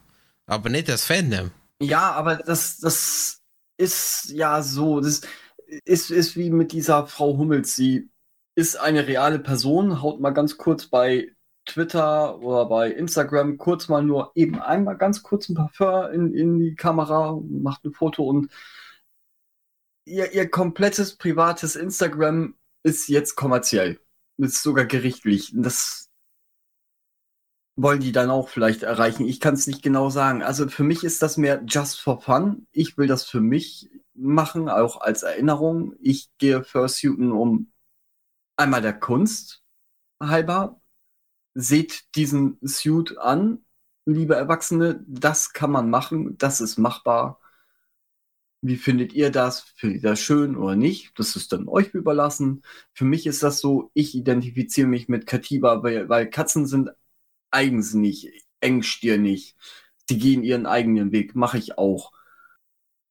Aber 0.47 0.69
nicht 0.69 0.89
das 0.89 1.05
Fandom. 1.05 1.51
Ja, 1.81 2.13
aber 2.13 2.37
das, 2.37 2.79
das 2.79 3.41
ist 3.77 4.31
ja 4.31 4.63
so, 4.63 5.01
das 5.01 5.23
ist, 5.85 6.11
ist 6.11 6.37
wie 6.37 6.51
mit 6.51 6.73
dieser 6.73 7.07
Frau 7.07 7.37
Hummels. 7.37 7.77
Sie 7.77 8.11
ist 8.57 8.77
eine 8.77 9.07
reale 9.07 9.39
Person, 9.39 10.03
haut 10.03 10.21
mal 10.21 10.31
ganz 10.31 10.57
kurz 10.57 10.87
bei 10.87 11.33
Twitter 11.67 12.39
oder 12.41 12.67
bei 12.67 12.91
Instagram 12.91 13.57
kurz 13.57 13.89
mal 13.89 14.03
nur 14.03 14.33
eben 14.35 14.61
einmal 14.61 14.97
ganz 14.97 15.23
kurz 15.23 15.49
ein 15.49 15.55
Parfum 15.55 16.13
in, 16.13 16.35
in 16.35 16.59
die 16.59 16.75
Kamera, 16.75 17.41
macht 17.49 17.85
ein 17.85 17.93
Foto 17.93 18.25
und 18.25 18.51
ihr, 20.07 20.33
ihr 20.33 20.51
komplettes 20.51 21.17
privates 21.17 21.77
Instagram 21.77 22.55
ist 22.85 23.09
jetzt 23.09 23.35
kommerziell. 23.35 24.01
Ist 24.37 24.63
sogar 24.63 24.85
gerichtlich. 24.85 25.53
Das 25.55 26.04
wollen 27.77 28.01
die 28.01 28.13
dann 28.13 28.31
auch 28.31 28.49
vielleicht 28.49 28.83
erreichen. 28.83 29.27
Ich 29.27 29.41
kann 29.41 29.55
es 29.55 29.67
nicht 29.67 29.83
genau 29.83 30.11
sagen. 30.11 30.43
Also 30.43 30.69
für 30.69 30.85
mich 30.85 31.03
ist 31.05 31.23
das 31.23 31.37
mehr 31.37 31.63
just 31.67 32.01
for 32.01 32.21
fun. 32.21 32.67
Ich 32.73 32.97
will 32.97 33.07
das 33.07 33.25
für 33.25 33.41
mich 33.41 33.91
machen, 34.15 34.69
auch 34.69 35.01
als 35.01 35.23
Erinnerung. 35.23 35.95
Ich 36.01 36.31
gehe 36.39 36.63
Fursuiten 36.63 37.33
um 37.33 37.73
einmal 38.57 38.83
der 38.83 38.95
Kunst 38.95 39.63
halber. 40.21 40.81
Seht 41.55 42.05
diesen 42.17 42.59
Suit 42.63 43.19
an, 43.19 43.65
liebe 44.07 44.37
Erwachsene. 44.37 45.05
Das 45.07 45.53
kann 45.53 45.71
man 45.71 45.91
machen. 45.91 46.39
Das 46.39 46.61
ist 46.61 46.79
machbar. 46.79 47.41
Wie 48.63 48.77
findet 48.77 49.13
ihr 49.13 49.31
das? 49.31 49.61
Findet 49.77 50.03
ihr 50.05 50.11
das 50.11 50.21
schön 50.21 50.57
oder 50.57 50.77
nicht? 50.77 51.19
Das 51.19 51.37
ist 51.37 51.53
dann 51.53 51.69
euch 51.69 51.89
überlassen. 51.95 52.63
Für 52.95 53.05
mich 53.05 53.27
ist 53.27 53.43
das 53.43 53.61
so, 53.61 53.91
ich 53.95 54.15
identifiziere 54.15 54.89
mich 54.89 55.09
mit 55.09 55.27
Katiba, 55.27 55.83
weil, 55.83 56.09
weil 56.09 56.31
Katzen 56.31 56.67
sind 56.67 56.91
eigensinnig, 57.55 58.45
engstirnig. 58.61 59.57
Sie 60.09 60.19
gehen 60.19 60.45
ihren 60.45 60.67
eigenen 60.67 61.13
Weg, 61.13 61.35
mache 61.37 61.59
ich 61.59 61.79
auch. 61.79 62.13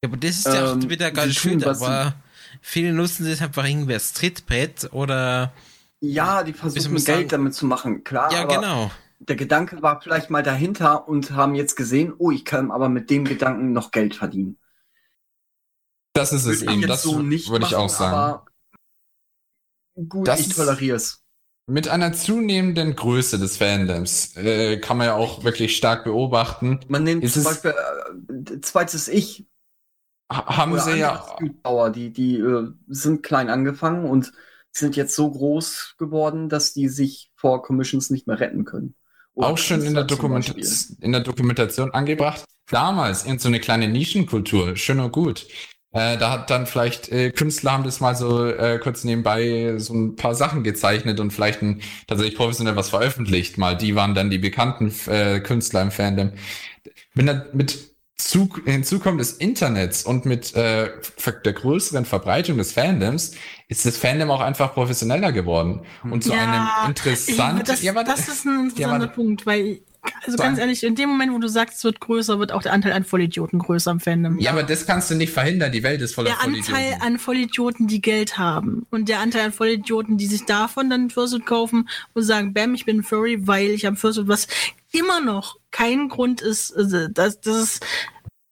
Ja, 0.04 0.10
aber 0.10 0.18
das 0.18 0.38
ist 0.38 0.46
ja 0.54 0.74
Ähm, 0.74 0.80
auch 0.86 0.90
wieder 0.90 1.12
ganz 1.12 1.34
schön, 1.36 1.60
tun, 1.60 1.70
aber 1.70 2.16
viele 2.62 2.94
nutzen 2.94 3.28
das 3.28 3.42
einfach 3.42 3.66
irgendwie 3.66 3.94
als 3.94 4.14
Trittbrett 4.14 4.90
oder. 4.94 5.54
Ja, 6.02 6.44
die 6.44 6.54
versuchen 6.54 7.04
Geld 7.04 7.06
sagen? 7.06 7.30
damit 7.30 7.54
zu 7.56 7.66
machen, 7.66 8.04
klar. 8.04 8.32
ja, 8.32 8.42
aber 8.44 8.58
genau. 8.58 8.92
Der 9.20 9.36
Gedanke 9.38 9.82
war 9.82 10.02
vielleicht 10.02 10.30
mal 10.30 10.44
dahinter 10.44 11.08
und 11.08 11.32
haben 11.32 11.56
jetzt 11.56 11.76
gesehen, 11.76 12.14
oh, 12.18 12.30
ich 12.32 12.44
kann 12.46 12.72
aber 12.72 12.90
mit 12.90 13.10
dem 13.10 13.26
Gedanken 13.26 13.72
noch 13.74 13.92
Geld 13.92 14.16
verdienen. 14.16 14.58
Das 16.14 16.32
ist 16.34 16.46
es 16.46 16.62
eben, 16.62 16.82
das 16.84 17.04
so 17.04 17.20
nicht 17.22 17.50
würde 17.50 17.66
ich 17.66 17.72
machen, 17.72 17.84
auch 17.84 17.90
sagen. 17.90 18.14
aber 18.16 18.46
gut, 20.08 20.28
Das 20.28 20.42
ich 20.42 20.50
toleriere 20.50 20.98
es. 20.98 21.23
Mit 21.66 21.88
einer 21.88 22.12
zunehmenden 22.12 22.96
Größe 22.96 23.40
des 23.40 23.58
Fandoms 23.58 24.36
äh, 24.36 24.78
kann 24.80 24.98
man 24.98 25.08
ja 25.08 25.16
auch 25.16 25.44
wirklich 25.44 25.78
stark 25.78 26.04
beobachten. 26.04 26.82
Man 26.90 27.04
nimmt 27.04 27.24
Ist 27.24 27.36
zum 27.36 27.44
Beispiel 27.44 27.74
äh, 27.74 28.62
zweites 28.62 29.08
Ich 29.08 29.46
Ha 30.32 30.58
haben 30.58 30.80
sie 30.80 30.98
ja 30.98 31.24
Südbauer, 31.40 31.90
die, 31.92 32.12
die 32.12 32.38
äh, 32.38 32.68
sind 32.88 33.24
klein 33.24 33.50
angefangen 33.50 34.10
und 34.10 34.32
sind 34.72 34.96
jetzt 34.96 35.16
so 35.16 35.30
groß 35.30 35.96
geworden, 35.98 36.50
dass 36.50 36.74
die 36.74 36.88
sich 36.90 37.32
vor 37.36 37.62
Commissions 37.62 38.10
nicht 38.10 38.26
mehr 38.26 38.40
retten 38.40 38.66
können. 38.66 38.96
Oder 39.36 39.48
auch 39.48 39.58
schon 39.58 39.84
in 39.84 39.94
der, 39.94 40.08
in 41.02 41.12
der 41.12 41.22
Dokumentation 41.22 41.92
angebracht. 41.92 42.44
Damals 42.70 43.26
in 43.26 43.40
so 43.40 43.50
eine 43.50 43.60
kleine 43.60 43.88
Nischenkultur, 43.88 44.76
schön 44.76 45.00
und 45.00 45.12
gut. 45.12 45.46
Äh, 45.94 46.18
da 46.18 46.32
hat 46.32 46.50
dann 46.50 46.66
vielleicht 46.66 47.10
äh, 47.12 47.32
Künstler 47.32 47.72
haben 47.74 47.84
das 47.84 48.00
mal 48.00 48.16
so 48.16 48.46
äh, 48.48 48.80
kurz 48.80 49.04
nebenbei 49.04 49.76
so 49.78 49.94
ein 49.94 50.16
paar 50.16 50.36
Sachen 50.36 50.64
gezeichnet 50.64 51.20
und 51.20 51.32
vielleicht 51.32 51.62
ein, 51.62 51.82
tatsächlich 52.08 52.36
professionell 52.36 52.76
was 52.76 52.90
veröffentlicht. 52.90 53.58
Mal 53.58 53.78
die 53.78 53.96
waren 53.96 54.16
dann 54.16 54.30
die 54.30 54.40
bekannten 54.40 54.94
äh, 55.08 55.40
Künstler 55.40 55.82
im 55.84 55.92
Fandom. 55.92 56.34
Wenn 57.14 57.28
dann 57.28 57.46
mit 57.54 57.94
zu, 58.18 58.50
hinzukommen 58.66 59.18
des 59.18 59.34
Internets 59.34 60.04
und 60.04 60.26
mit 60.26 60.56
äh, 60.56 60.90
der 61.46 61.54
größeren 61.54 62.06
Verbreitung 62.06 62.58
des 62.58 62.72
Fandoms 62.74 63.34
ist 63.68 63.86
das 63.86 63.98
Fandom 63.98 64.32
auch 64.32 64.42
einfach 64.42 64.74
professioneller 64.74 65.32
geworden 65.32 65.82
und 66.10 66.24
zu 66.24 66.34
einem 66.34 66.72
interessant. 66.88 67.60
Ich, 67.60 67.66
das, 67.66 67.82
Ja, 67.82 68.04
das 68.04 68.28
ist 68.28 68.46
ein 68.46 68.72
Ja, 68.76 68.96
interessanter 68.98 69.08
Punkt, 69.08 69.46
weil, 69.46 69.82
also 70.24 70.38
So 70.38 70.44
ganz 70.44 70.60
ehrlich, 70.60 70.84
in 70.84 70.96
dem 70.96 71.10
Moment, 71.10 71.34
wo 71.34 71.38
du 71.38 71.48
sagst, 71.48 71.78
es 71.78 71.84
wird 71.84 72.00
größer, 72.00 72.40
wird 72.40 72.52
auch 72.52 72.62
der 72.62 72.74
Anteil 72.74 72.94
an 72.94 73.04
Vollidioten 73.04 73.60
größer 73.60 73.92
im 73.92 74.00
Fandom. 74.00 74.40
Ja, 74.40 74.52
aber 74.52 74.64
das 74.64 74.86
kannst 74.86 75.10
du 75.12 75.16
nicht 75.16 75.32
verhindern. 75.32 75.72
Die 75.72 75.84
Welt 75.84 76.02
ist 76.02 76.16
voller 76.16 76.30
der 76.30 76.42
Anteil 76.42 76.62
Vollidioten. 76.64 77.02
an 77.02 77.20
Vollidioten, 77.20 77.88
die 77.88 78.02
Geld 78.02 78.38
haben 78.38 78.86
und 78.90 79.10
der 79.10 79.20
Anteil 79.20 79.46
an 79.46 79.54
Vollidioten, 79.54 80.18
die 80.18 80.28
sich 80.28 80.46
davon 80.46 80.90
dann 80.90 81.06
ein 81.06 81.10
Fursuit 81.10 81.46
kaufen 81.46 81.90
und 82.14 82.24
sagen, 82.24 82.54
bam, 82.54 82.74
ich 82.74 82.86
bin 82.86 83.00
ein 83.00 83.04
Furry, 83.04 83.48
weil 83.48 83.72
ich 83.72 83.86
habe 83.86 83.96
Fursuit, 83.96 84.28
was 84.28 84.48
immer 84.92 85.22
noch 85.22 85.58
kein 85.72 86.08
Grund 86.08 86.42
ist, 86.42 86.76
also 86.76 87.08
das, 87.08 87.42
das 87.42 87.56
ist, 87.56 87.86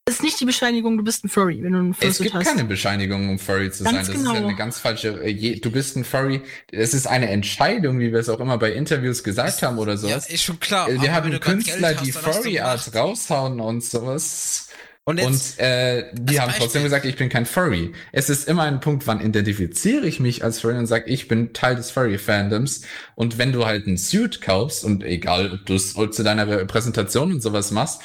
ist 0.09 0.23
nicht 0.23 0.39
die 0.39 0.45
Bescheinigung, 0.45 0.97
du 0.97 1.03
bist 1.03 1.23
ein 1.23 1.29
Furry, 1.29 1.61
wenn 1.63 1.73
du 1.73 1.79
ein 1.79 1.91
Es 1.91 1.97
Fursuit 1.97 2.23
gibt 2.31 2.35
hast. 2.35 2.45
keine 2.45 2.63
Bescheinigung, 2.65 3.29
um 3.29 3.39
Furry 3.39 3.71
zu 3.71 3.83
Ganz 3.83 3.95
sein. 3.95 4.05
Das 4.07 4.15
genau. 4.15 4.33
ist 4.33 4.39
ja 4.39 4.47
eine 4.47 4.55
ganz 4.57 4.79
falsche. 4.79 5.23
äh, 5.23 5.29
je- 5.29 5.59
Du 5.59 5.71
bist 5.71 5.95
ein 5.95 6.03
Furry. 6.03 6.41
Es 6.71 6.93
ist 6.93 7.07
eine 7.07 7.29
Entscheidung, 7.29 7.99
wie 7.99 8.11
wir 8.11 8.19
es 8.19 8.27
auch 8.29 8.39
immer 8.39 8.57
bei 8.57 8.71
Interviews 8.73 9.23
gesagt 9.23 9.61
haben 9.61 9.77
oder 9.77 9.93
Ja, 9.93 9.97
sowas. 9.97 10.29
ist 10.29 10.43
schon 10.43 10.59
klar. 10.59 10.89
Äh, 10.89 11.01
wir 11.01 11.13
haben 11.13 11.31
Künstler, 11.39 11.95
hast, 11.95 12.05
die 12.05 12.11
dann 12.11 12.23
hast 12.25 12.37
du 12.37 12.41
Furry 12.41 12.59
Art 12.59 12.83
gemacht. 12.85 12.95
raushauen 12.95 13.59
und 13.59 13.83
sowas. 13.83 14.67
Und 15.03 15.17
jetzt, 15.19 15.59
Und 15.59 15.63
äh, 15.65 16.11
die 16.13 16.39
haben 16.39 16.49
trotzdem 16.51 16.65
Beispiel- 16.65 16.83
gesagt, 16.83 17.05
ich 17.05 17.15
bin 17.15 17.29
kein 17.29 17.45
Furry. 17.47 17.91
Es 18.11 18.29
ist 18.29 18.47
immer 18.47 18.63
ein 18.63 18.79
Punkt, 18.81 19.07
wann 19.07 19.19
identifiziere 19.19 20.05
ich 20.05 20.19
mich 20.19 20.43
als 20.43 20.59
Furry 20.59 20.77
und 20.77 20.85
sage, 20.85 21.09
ich 21.09 21.27
bin 21.27 21.53
Teil 21.53 21.75
des 21.75 21.89
Furry-Fandoms. 21.91 22.81
Und 23.15 23.37
wenn 23.39 23.51
du 23.51 23.65
halt 23.65 23.87
ein 23.87 23.97
Suit 23.97 24.41
kaufst, 24.41 24.83
und 24.83 25.03
egal, 25.03 25.53
ob 25.53 25.65
du 25.65 25.73
es 25.75 25.93
zu 25.93 26.23
deiner 26.23 26.47
Repräsentation 26.47 27.31
und 27.33 27.41
sowas 27.41 27.71
machst, 27.71 28.01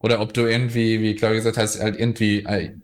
oder 0.00 0.20
ob 0.20 0.34
du 0.34 0.42
irgendwie, 0.46 1.00
wie 1.00 1.14
Claudia 1.14 1.36
gesagt 1.38 1.56
hast, 1.58 1.80
halt 1.80 1.98
irgendwie 1.98 2.46
ein 2.46 2.82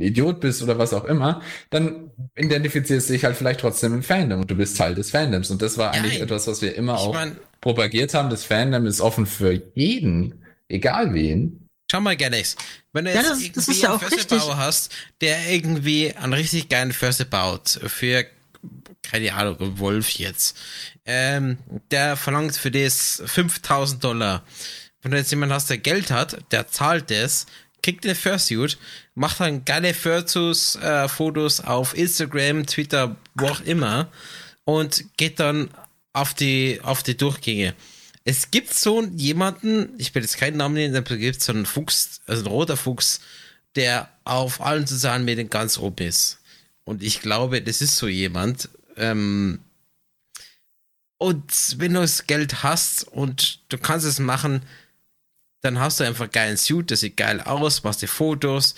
Idiot 0.00 0.40
bist 0.40 0.62
oder 0.62 0.78
was 0.78 0.92
auch 0.92 1.04
immer, 1.04 1.40
dann 1.70 2.10
identifizierst 2.36 3.08
du 3.08 3.12
dich 3.12 3.24
halt 3.24 3.36
vielleicht 3.36 3.60
trotzdem 3.60 3.94
im 3.94 4.02
Fandom 4.02 4.40
und 4.40 4.50
du 4.50 4.56
bist 4.56 4.76
Teil 4.76 4.94
des 4.94 5.10
Fandoms. 5.10 5.50
Und 5.50 5.62
das 5.62 5.78
war 5.78 5.92
eigentlich 5.92 6.20
etwas, 6.20 6.46
was 6.46 6.62
wir 6.62 6.74
immer 6.74 6.94
Ich 6.94 7.00
auch 7.00 7.14
mein, 7.14 7.36
propagiert 7.60 8.14
haben. 8.14 8.28
Das 8.30 8.44
Fandom 8.44 8.86
ist 8.86 9.00
offen 9.00 9.26
für 9.26 9.60
jeden, 9.74 10.44
egal 10.68 11.14
wen. 11.14 11.68
schau 11.90 12.00
mal, 12.00 12.16
Galax. 12.16 12.56
Wenn 12.92 13.04
du 13.04 13.12
Ja, 13.14 13.22
jetzt 13.34 13.56
das- 13.56 13.66
das 13.66 13.80
ja 13.80 13.88
einen 13.92 13.98
auch 13.98 14.02
Försterbauer 14.02 14.56
hast, 14.56 14.92
der 15.20 15.48
irgendwie 15.48 16.12
einen 16.14 16.32
richtig 16.32 16.68
geilen 16.68 16.92
Förster 16.92 17.24
baut 17.24 17.68
für, 17.86 18.24
keine 19.02 19.32
Ahnung, 19.34 19.56
Wolf 19.78 20.10
jetzt, 20.10 20.56
ähm, 21.06 21.58
der 21.90 22.16
verlangt 22.16 22.56
für 22.56 22.70
das 22.70 23.22
5000 23.26 24.02
Dollar. 24.02 24.42
Wenn 25.02 25.10
du 25.10 25.18
jetzt 25.18 25.30
jemanden 25.30 25.54
hast, 25.54 25.68
der 25.68 25.78
Geld 25.78 26.10
hat, 26.10 26.38
der 26.52 26.68
zahlt 26.68 27.10
das, 27.10 27.46
kriegt 27.82 28.04
den 28.04 28.14
Fursuit, 28.14 28.78
macht 29.14 29.40
dann 29.40 29.64
geile 29.64 29.92
Fursus, 29.94 30.76
äh, 30.76 31.08
auf 31.64 31.96
Instagram, 31.96 32.66
Twitter, 32.66 33.16
wo 33.34 33.48
auch 33.48 33.60
immer 33.62 34.10
und 34.64 35.04
geht 35.16 35.40
dann 35.40 35.70
auf 36.12 36.34
die, 36.34 36.80
auf 36.82 37.02
die 37.02 37.16
Durchgänge. 37.16 37.74
Es 38.24 38.52
gibt 38.52 38.72
so 38.72 39.02
jemanden, 39.02 39.94
ich 39.98 40.14
will 40.14 40.22
jetzt 40.22 40.36
keinen 40.36 40.58
Namen 40.58 40.74
nennen, 40.74 40.94
aber 40.94 41.10
es 41.10 41.18
gibt 41.18 41.42
so 41.42 41.52
einen 41.52 41.66
Fuchs, 41.66 42.20
also 42.26 42.44
ein 42.44 42.46
roter 42.46 42.76
Fuchs, 42.76 43.20
der 43.74 44.08
auf 44.24 44.60
allen 44.60 44.86
sozialen 44.86 45.24
Medien 45.24 45.50
ganz 45.50 45.78
oben 45.78 46.06
ist. 46.06 46.38
Und 46.84 47.02
ich 47.02 47.20
glaube, 47.20 47.62
das 47.62 47.82
ist 47.82 47.96
so 47.96 48.06
jemand. 48.06 48.68
Ähm, 48.96 49.60
und 51.18 51.76
wenn 51.78 51.94
du 51.94 52.00
das 52.00 52.26
Geld 52.26 52.62
hast 52.62 53.04
und 53.04 53.60
du 53.68 53.78
kannst 53.78 54.06
es 54.06 54.18
machen, 54.18 54.62
dann 55.62 55.78
hast 55.78 56.00
du 56.00 56.04
einfach 56.04 56.30
geilen 56.30 56.56
Suit, 56.56 56.90
das 56.90 57.00
sieht 57.00 57.16
geil 57.16 57.40
aus, 57.40 57.84
machst 57.84 58.02
die 58.02 58.06
Fotos, 58.06 58.74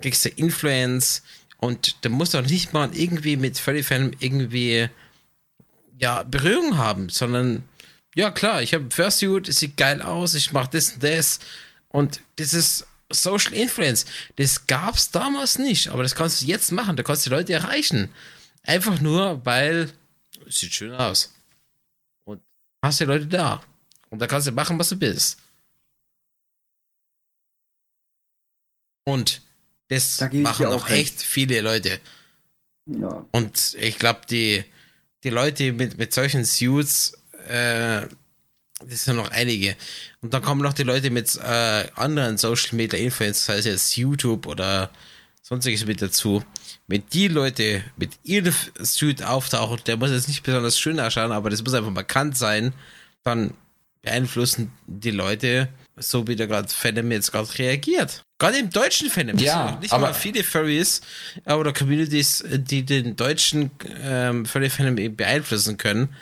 kriegst 0.00 0.24
du 0.24 0.28
Influence 0.30 1.22
und 1.58 2.04
du 2.04 2.10
musst 2.10 2.34
auch 2.36 2.42
nicht 2.42 2.72
mal 2.72 2.90
irgendwie 2.94 3.36
mit 3.36 3.58
Furry 3.58 3.82
Fan 3.82 4.16
irgendwie 4.20 4.88
ja, 5.98 6.22
Berührung 6.22 6.78
haben, 6.78 7.08
sondern 7.08 7.64
ja 8.14 8.30
klar, 8.30 8.62
ich 8.62 8.72
habe 8.72 8.90
Fursuit, 8.90 9.48
es 9.48 9.58
sieht 9.58 9.76
geil 9.76 10.00
aus, 10.00 10.34
ich 10.34 10.52
mache 10.52 10.70
das 10.72 10.92
und 10.92 11.02
das 11.02 11.40
und 11.88 12.20
das 12.36 12.54
ist 12.54 12.86
Social 13.10 13.54
Influence. 13.54 14.06
Das 14.36 14.66
gab's 14.66 15.10
damals 15.10 15.58
nicht, 15.58 15.88
aber 15.88 16.02
das 16.02 16.14
kannst 16.14 16.42
du 16.42 16.46
jetzt 16.46 16.72
machen, 16.72 16.96
da 16.96 17.02
kannst 17.02 17.26
du 17.26 17.30
die 17.30 17.36
Leute 17.36 17.52
erreichen. 17.54 18.10
Einfach 18.62 19.00
nur, 19.00 19.44
weil 19.44 19.90
es 20.46 20.56
sieht 20.56 20.74
schön 20.74 20.92
aus. 20.92 21.32
Und 22.24 22.42
hast 22.82 23.00
die 23.00 23.04
Leute 23.04 23.26
da. 23.26 23.62
Und 24.10 24.20
da 24.20 24.26
kannst 24.26 24.46
du 24.46 24.52
machen, 24.52 24.78
was 24.78 24.90
du 24.90 24.96
bist. 24.96 25.38
Und 29.08 29.40
das 29.88 30.18
Da 30.18 30.28
machen 30.32 30.66
auch 30.66 30.84
auch 30.84 30.90
echt 30.90 31.22
viele 31.22 31.62
Leute. 31.62 31.98
Ja. 32.84 33.24
Und 33.32 33.74
ich 33.80 33.98
glaube, 33.98 34.20
die, 34.30 34.64
die 35.24 35.30
Leute 35.30 35.72
mit, 35.72 35.96
mit 35.96 36.12
solchen 36.12 36.44
Suits, 36.44 37.14
äh, 37.48 38.02
das 38.86 39.04
sind 39.04 39.16
noch 39.16 39.30
einige. 39.30 39.76
Und 40.20 40.34
dann 40.34 40.42
kommen 40.42 40.60
noch 40.60 40.74
die 40.74 40.82
Leute 40.82 41.10
mit 41.10 41.34
äh, 41.36 41.86
anderen 41.94 42.36
Social 42.36 42.76
Media 42.76 42.98
Influencers, 42.98 43.46
sei 43.46 43.56
es 43.56 43.64
jetzt 43.64 43.96
YouTube 43.96 44.46
oder 44.46 44.90
sonstiges 45.40 45.86
mit 45.86 46.02
dazu. 46.02 46.44
Wenn 46.86 47.02
die 47.10 47.28
Leute 47.28 47.82
mit 47.96 48.12
ihrem 48.24 48.54
Suit 48.82 49.22
auftauchen, 49.22 49.80
der 49.86 49.96
muss 49.96 50.10
jetzt 50.10 50.28
nicht 50.28 50.42
besonders 50.42 50.78
schön 50.78 51.00
ausschauen, 51.00 51.32
aber 51.32 51.48
das 51.48 51.62
muss 51.64 51.72
einfach 51.72 51.90
markant 51.90 52.36
sein, 52.36 52.74
dann 53.24 53.54
beeinflussen 54.02 54.70
die 54.86 55.10
Leute, 55.10 55.70
so 55.96 56.28
wie 56.28 56.36
der 56.36 56.46
gerade 56.46 56.68
Fandom 56.68 57.10
jetzt 57.10 57.32
gerade 57.32 57.58
reagiert. 57.58 58.22
Gerade 58.38 58.58
im 58.58 58.70
deutschen 58.70 59.10
Fandom. 59.10 59.36
Ja, 59.38 59.72
noch 59.72 59.80
nicht 59.80 59.92
aber- 59.92 60.08
mal 60.08 60.14
viele 60.14 60.44
Furries 60.44 61.00
äh, 61.44 61.54
oder 61.54 61.72
Communities, 61.72 62.44
die 62.48 62.84
den 62.84 63.16
deutschen 63.16 63.70
ähm, 64.00 64.46
Furry 64.46 64.70
Fandom 64.70 64.96
eben 64.98 65.16
beeinflussen 65.16 65.76
können. 65.76 66.14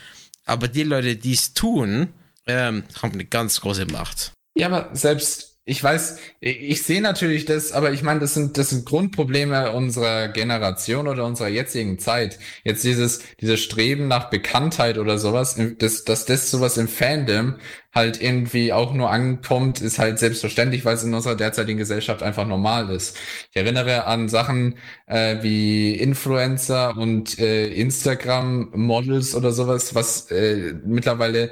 Aber 0.47 0.69
die 0.69 0.83
Leute, 0.85 1.17
die 1.17 1.33
es 1.35 1.53
tun, 1.53 2.09
ähm, 2.47 2.85
haben 3.03 3.13
eine 3.13 3.25
ganz 3.25 3.61
große 3.61 3.87
Macht. 3.87 4.33
Ja, 4.55 4.69
aber 4.69 4.95
selbst, 4.95 5.56
ich 5.69 5.83
weiß, 5.83 6.19
ich, 6.39 6.83
sehe 6.85 7.03
natürlich 7.03 7.45
das, 7.45 7.73
aber 7.73 7.91
ich 7.91 8.05
meine, 8.05 8.21
das 8.21 8.35
sind, 8.35 8.57
das 8.57 8.71
sind 8.71 8.87
Grundprobleme 8.87 9.73
unserer 9.73 10.29
Generation 10.29 11.09
oder 11.09 11.25
unserer 11.27 11.49
jetzigen 11.49 11.99
Zeit. 11.99 12.39
Jetzt 12.63 12.85
dieses, 12.85 13.21
dieses 13.41 13.61
Streben 13.61 14.07
nach 14.07 14.31
Bekanntheit 14.31 14.97
oder 14.97 15.19
sowas, 15.19 15.59
dass, 15.79 16.05
dass 16.05 16.25
das 16.25 16.53
sowas 16.53 16.77
im 16.77 16.87
Fandom 16.87 17.57
halt 17.93 18.23
irgendwie 18.23 18.73
auch 18.73 18.95
nur 18.95 19.11
ankommt, 19.11 19.81
ist 19.81 19.99
halt 19.99 20.21
selbstverständlich, 20.21 20.85
weil 20.85 20.95
es 20.95 21.03
in 21.03 21.13
unserer 21.13 21.35
derzeitigen 21.35 21.79
Gesellschaft 21.79 22.23
einfach 22.23 22.47
normal 22.47 22.89
ist. 22.91 23.17
Ich 23.51 23.57
erinnere 23.57 24.05
an 24.07 24.29
Sachen 24.29 24.77
äh, 25.07 25.43
wie 25.43 25.97
Influencer 25.97 26.97
und 26.97 27.41
äh, 27.41 27.67
Instagram-Models 27.69 29.35
oder 29.35 29.51
sowas, 29.51 29.97
was 29.97 30.31
äh, 30.31 30.75
mittlerweile 30.85 31.51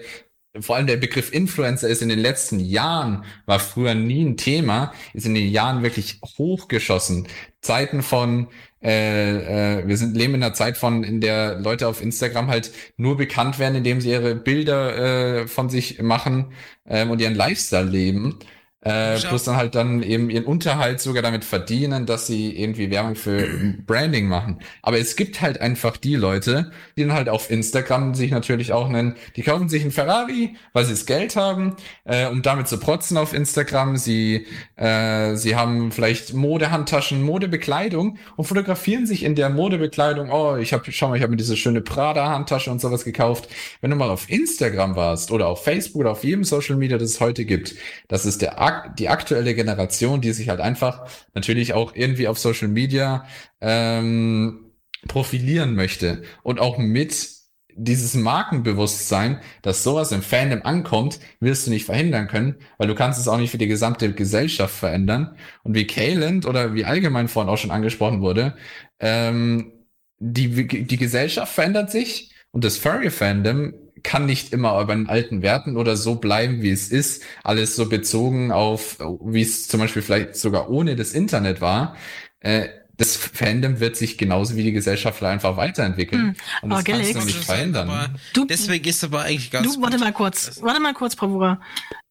vor 0.60 0.76
allem 0.76 0.86
der 0.86 0.96
Begriff 0.96 1.32
Influencer 1.32 1.88
ist 1.88 2.02
in 2.02 2.08
den 2.08 2.18
letzten 2.18 2.60
Jahren, 2.60 3.24
war 3.46 3.58
früher 3.58 3.94
nie 3.94 4.24
ein 4.24 4.36
Thema, 4.36 4.92
ist 5.12 5.26
in 5.26 5.34
den 5.34 5.50
Jahren 5.50 5.82
wirklich 5.82 6.20
hochgeschossen. 6.38 7.26
Zeiten 7.60 8.02
von, 8.02 8.48
äh, 8.82 9.80
äh, 9.80 9.88
wir 9.88 9.96
sind 9.96 10.16
leben 10.16 10.34
in 10.34 10.42
einer 10.42 10.54
Zeit 10.54 10.76
von, 10.76 11.02
in 11.02 11.20
der 11.20 11.58
Leute 11.58 11.88
auf 11.88 12.02
Instagram 12.02 12.48
halt 12.48 12.70
nur 12.96 13.16
bekannt 13.16 13.58
werden, 13.58 13.74
indem 13.76 14.00
sie 14.00 14.10
ihre 14.10 14.34
Bilder 14.34 15.42
äh, 15.42 15.48
von 15.48 15.70
sich 15.70 16.00
machen 16.02 16.52
ähm, 16.86 17.10
und 17.10 17.20
ihren 17.20 17.34
Lifestyle 17.34 17.88
leben. 17.88 18.38
Äh, 18.84 19.18
plus 19.18 19.44
dann 19.44 19.56
halt 19.56 19.74
dann 19.74 20.02
eben 20.02 20.28
ihren 20.28 20.44
Unterhalt 20.44 21.00
sogar 21.00 21.22
damit 21.22 21.44
verdienen, 21.44 22.04
dass 22.04 22.26
sie 22.26 22.54
irgendwie 22.54 22.90
Werbung 22.90 23.16
für 23.16 23.48
Branding 23.86 24.28
machen. 24.28 24.60
Aber 24.82 24.98
es 24.98 25.16
gibt 25.16 25.40
halt 25.40 25.60
einfach 25.60 25.96
die 25.96 26.16
Leute, 26.16 26.70
die 26.96 27.02
dann 27.02 27.14
halt 27.14 27.30
auf 27.30 27.50
Instagram 27.50 28.14
sich 28.14 28.30
natürlich 28.30 28.72
auch 28.72 28.88
nennen, 28.88 29.16
die 29.36 29.42
kaufen 29.42 29.70
sich 29.70 29.82
einen 29.82 29.90
Ferrari, 29.90 30.56
weil 30.74 30.84
sie 30.84 30.92
das 30.92 31.06
Geld 31.06 31.34
haben, 31.34 31.76
äh, 32.04 32.26
um 32.26 32.42
damit 32.42 32.68
zu 32.68 32.78
protzen 32.78 33.16
auf 33.16 33.32
Instagram. 33.32 33.96
Sie, 33.96 34.46
äh, 34.76 35.34
sie 35.36 35.56
haben 35.56 35.90
vielleicht 35.90 36.34
Modehandtaschen, 36.34 37.22
Modebekleidung 37.22 38.18
und 38.36 38.44
fotografieren 38.44 39.06
sich 39.06 39.22
in 39.22 39.34
der 39.34 39.48
Modebekleidung. 39.48 40.30
Oh, 40.30 40.56
ich 40.56 40.74
habe, 40.74 40.92
schau 40.92 41.08
mal, 41.08 41.16
ich 41.16 41.22
habe 41.22 41.30
mir 41.30 41.38
diese 41.38 41.56
schöne 41.56 41.80
Prada-Handtasche 41.80 42.70
und 42.70 42.82
sowas 42.82 43.04
gekauft. 43.04 43.48
Wenn 43.80 43.90
du 43.90 43.96
mal 43.96 44.10
auf 44.10 44.28
Instagram 44.28 44.94
warst 44.94 45.30
oder 45.30 45.48
auf 45.48 45.64
Facebook 45.64 46.00
oder 46.00 46.10
auf 46.10 46.22
jedem 46.22 46.44
Social 46.44 46.76
Media, 46.76 46.98
das 46.98 47.10
es 47.10 47.20
heute 47.20 47.46
gibt, 47.46 47.74
das 48.08 48.26
ist 48.26 48.42
der, 48.42 48.58
die 48.98 49.08
aktuelle 49.08 49.54
Generation, 49.54 50.20
die 50.20 50.32
sich 50.32 50.48
halt 50.48 50.60
einfach 50.60 51.08
natürlich 51.34 51.72
auch 51.74 51.94
irgendwie 51.94 52.28
auf 52.28 52.38
Social 52.38 52.68
Media 52.68 53.26
ähm, 53.60 54.72
profilieren 55.06 55.74
möchte 55.74 56.22
und 56.42 56.60
auch 56.60 56.78
mit 56.78 57.34
dieses 57.76 58.14
Markenbewusstsein, 58.14 59.40
dass 59.62 59.82
sowas 59.82 60.12
im 60.12 60.22
Fandom 60.22 60.62
ankommt, 60.62 61.18
wirst 61.40 61.66
du 61.66 61.70
nicht 61.70 61.84
verhindern 61.84 62.28
können, 62.28 62.56
weil 62.78 62.88
du 62.88 62.94
kannst 62.94 63.18
es 63.18 63.28
auch 63.28 63.36
nicht 63.36 63.50
für 63.50 63.58
die 63.58 63.66
gesamte 63.66 64.12
Gesellschaft 64.12 64.74
verändern. 64.74 65.36
Und 65.64 65.74
wie 65.74 65.86
Kayland 65.86 66.46
oder 66.46 66.74
wie 66.74 66.84
allgemein 66.84 67.28
vorhin 67.28 67.52
auch 67.52 67.58
schon 67.58 67.70
angesprochen 67.72 68.20
wurde, 68.20 68.54
ähm, 69.00 69.72
die, 70.18 70.84
die 70.86 70.96
Gesellschaft 70.96 71.52
verändert 71.52 71.90
sich 71.90 72.32
und 72.52 72.64
das 72.64 72.76
Furry-Fandom 72.76 73.74
kann 74.02 74.26
nicht 74.26 74.52
immer 74.52 74.84
bei 74.84 74.94
den 74.94 75.08
alten 75.08 75.42
Werten 75.42 75.76
oder 75.76 75.96
so 75.96 76.16
bleiben, 76.16 76.62
wie 76.62 76.70
es 76.70 76.88
ist. 76.88 77.22
Alles 77.42 77.76
so 77.76 77.88
bezogen 77.88 78.52
auf, 78.52 78.98
wie 79.24 79.42
es 79.42 79.68
zum 79.68 79.80
Beispiel 79.80 80.02
vielleicht 80.02 80.36
sogar 80.36 80.68
ohne 80.70 80.96
das 80.96 81.12
Internet 81.12 81.60
war. 81.60 81.96
Äh, 82.40 82.68
das 82.96 83.16
Fandom 83.16 83.80
wird 83.80 83.96
sich 83.96 84.18
genauso 84.18 84.54
wie 84.56 84.62
die 84.62 84.70
Gesellschaft 84.72 85.20
einfach 85.24 85.56
weiterentwickeln. 85.56 86.22
Hm, 86.22 86.34
Und 86.62 86.70
das 86.70 86.84
kannst 86.84 87.10
du 87.10 87.14
Galax- 87.14 87.24
nicht 87.26 87.44
verhindern. 87.44 87.90
Aber 87.90 88.14
Du, 88.34 88.44
deswegen 88.44 88.88
ist 88.88 89.02
aber 89.02 89.22
eigentlich 89.22 89.50
ganz 89.50 89.74
du, 89.74 89.82
warte 89.82 89.98
mal 89.98 90.12
kurz, 90.12 90.60
warte 90.62 90.80
mal 90.80 90.94
kurz, 90.94 91.16
Bravura. 91.16 91.60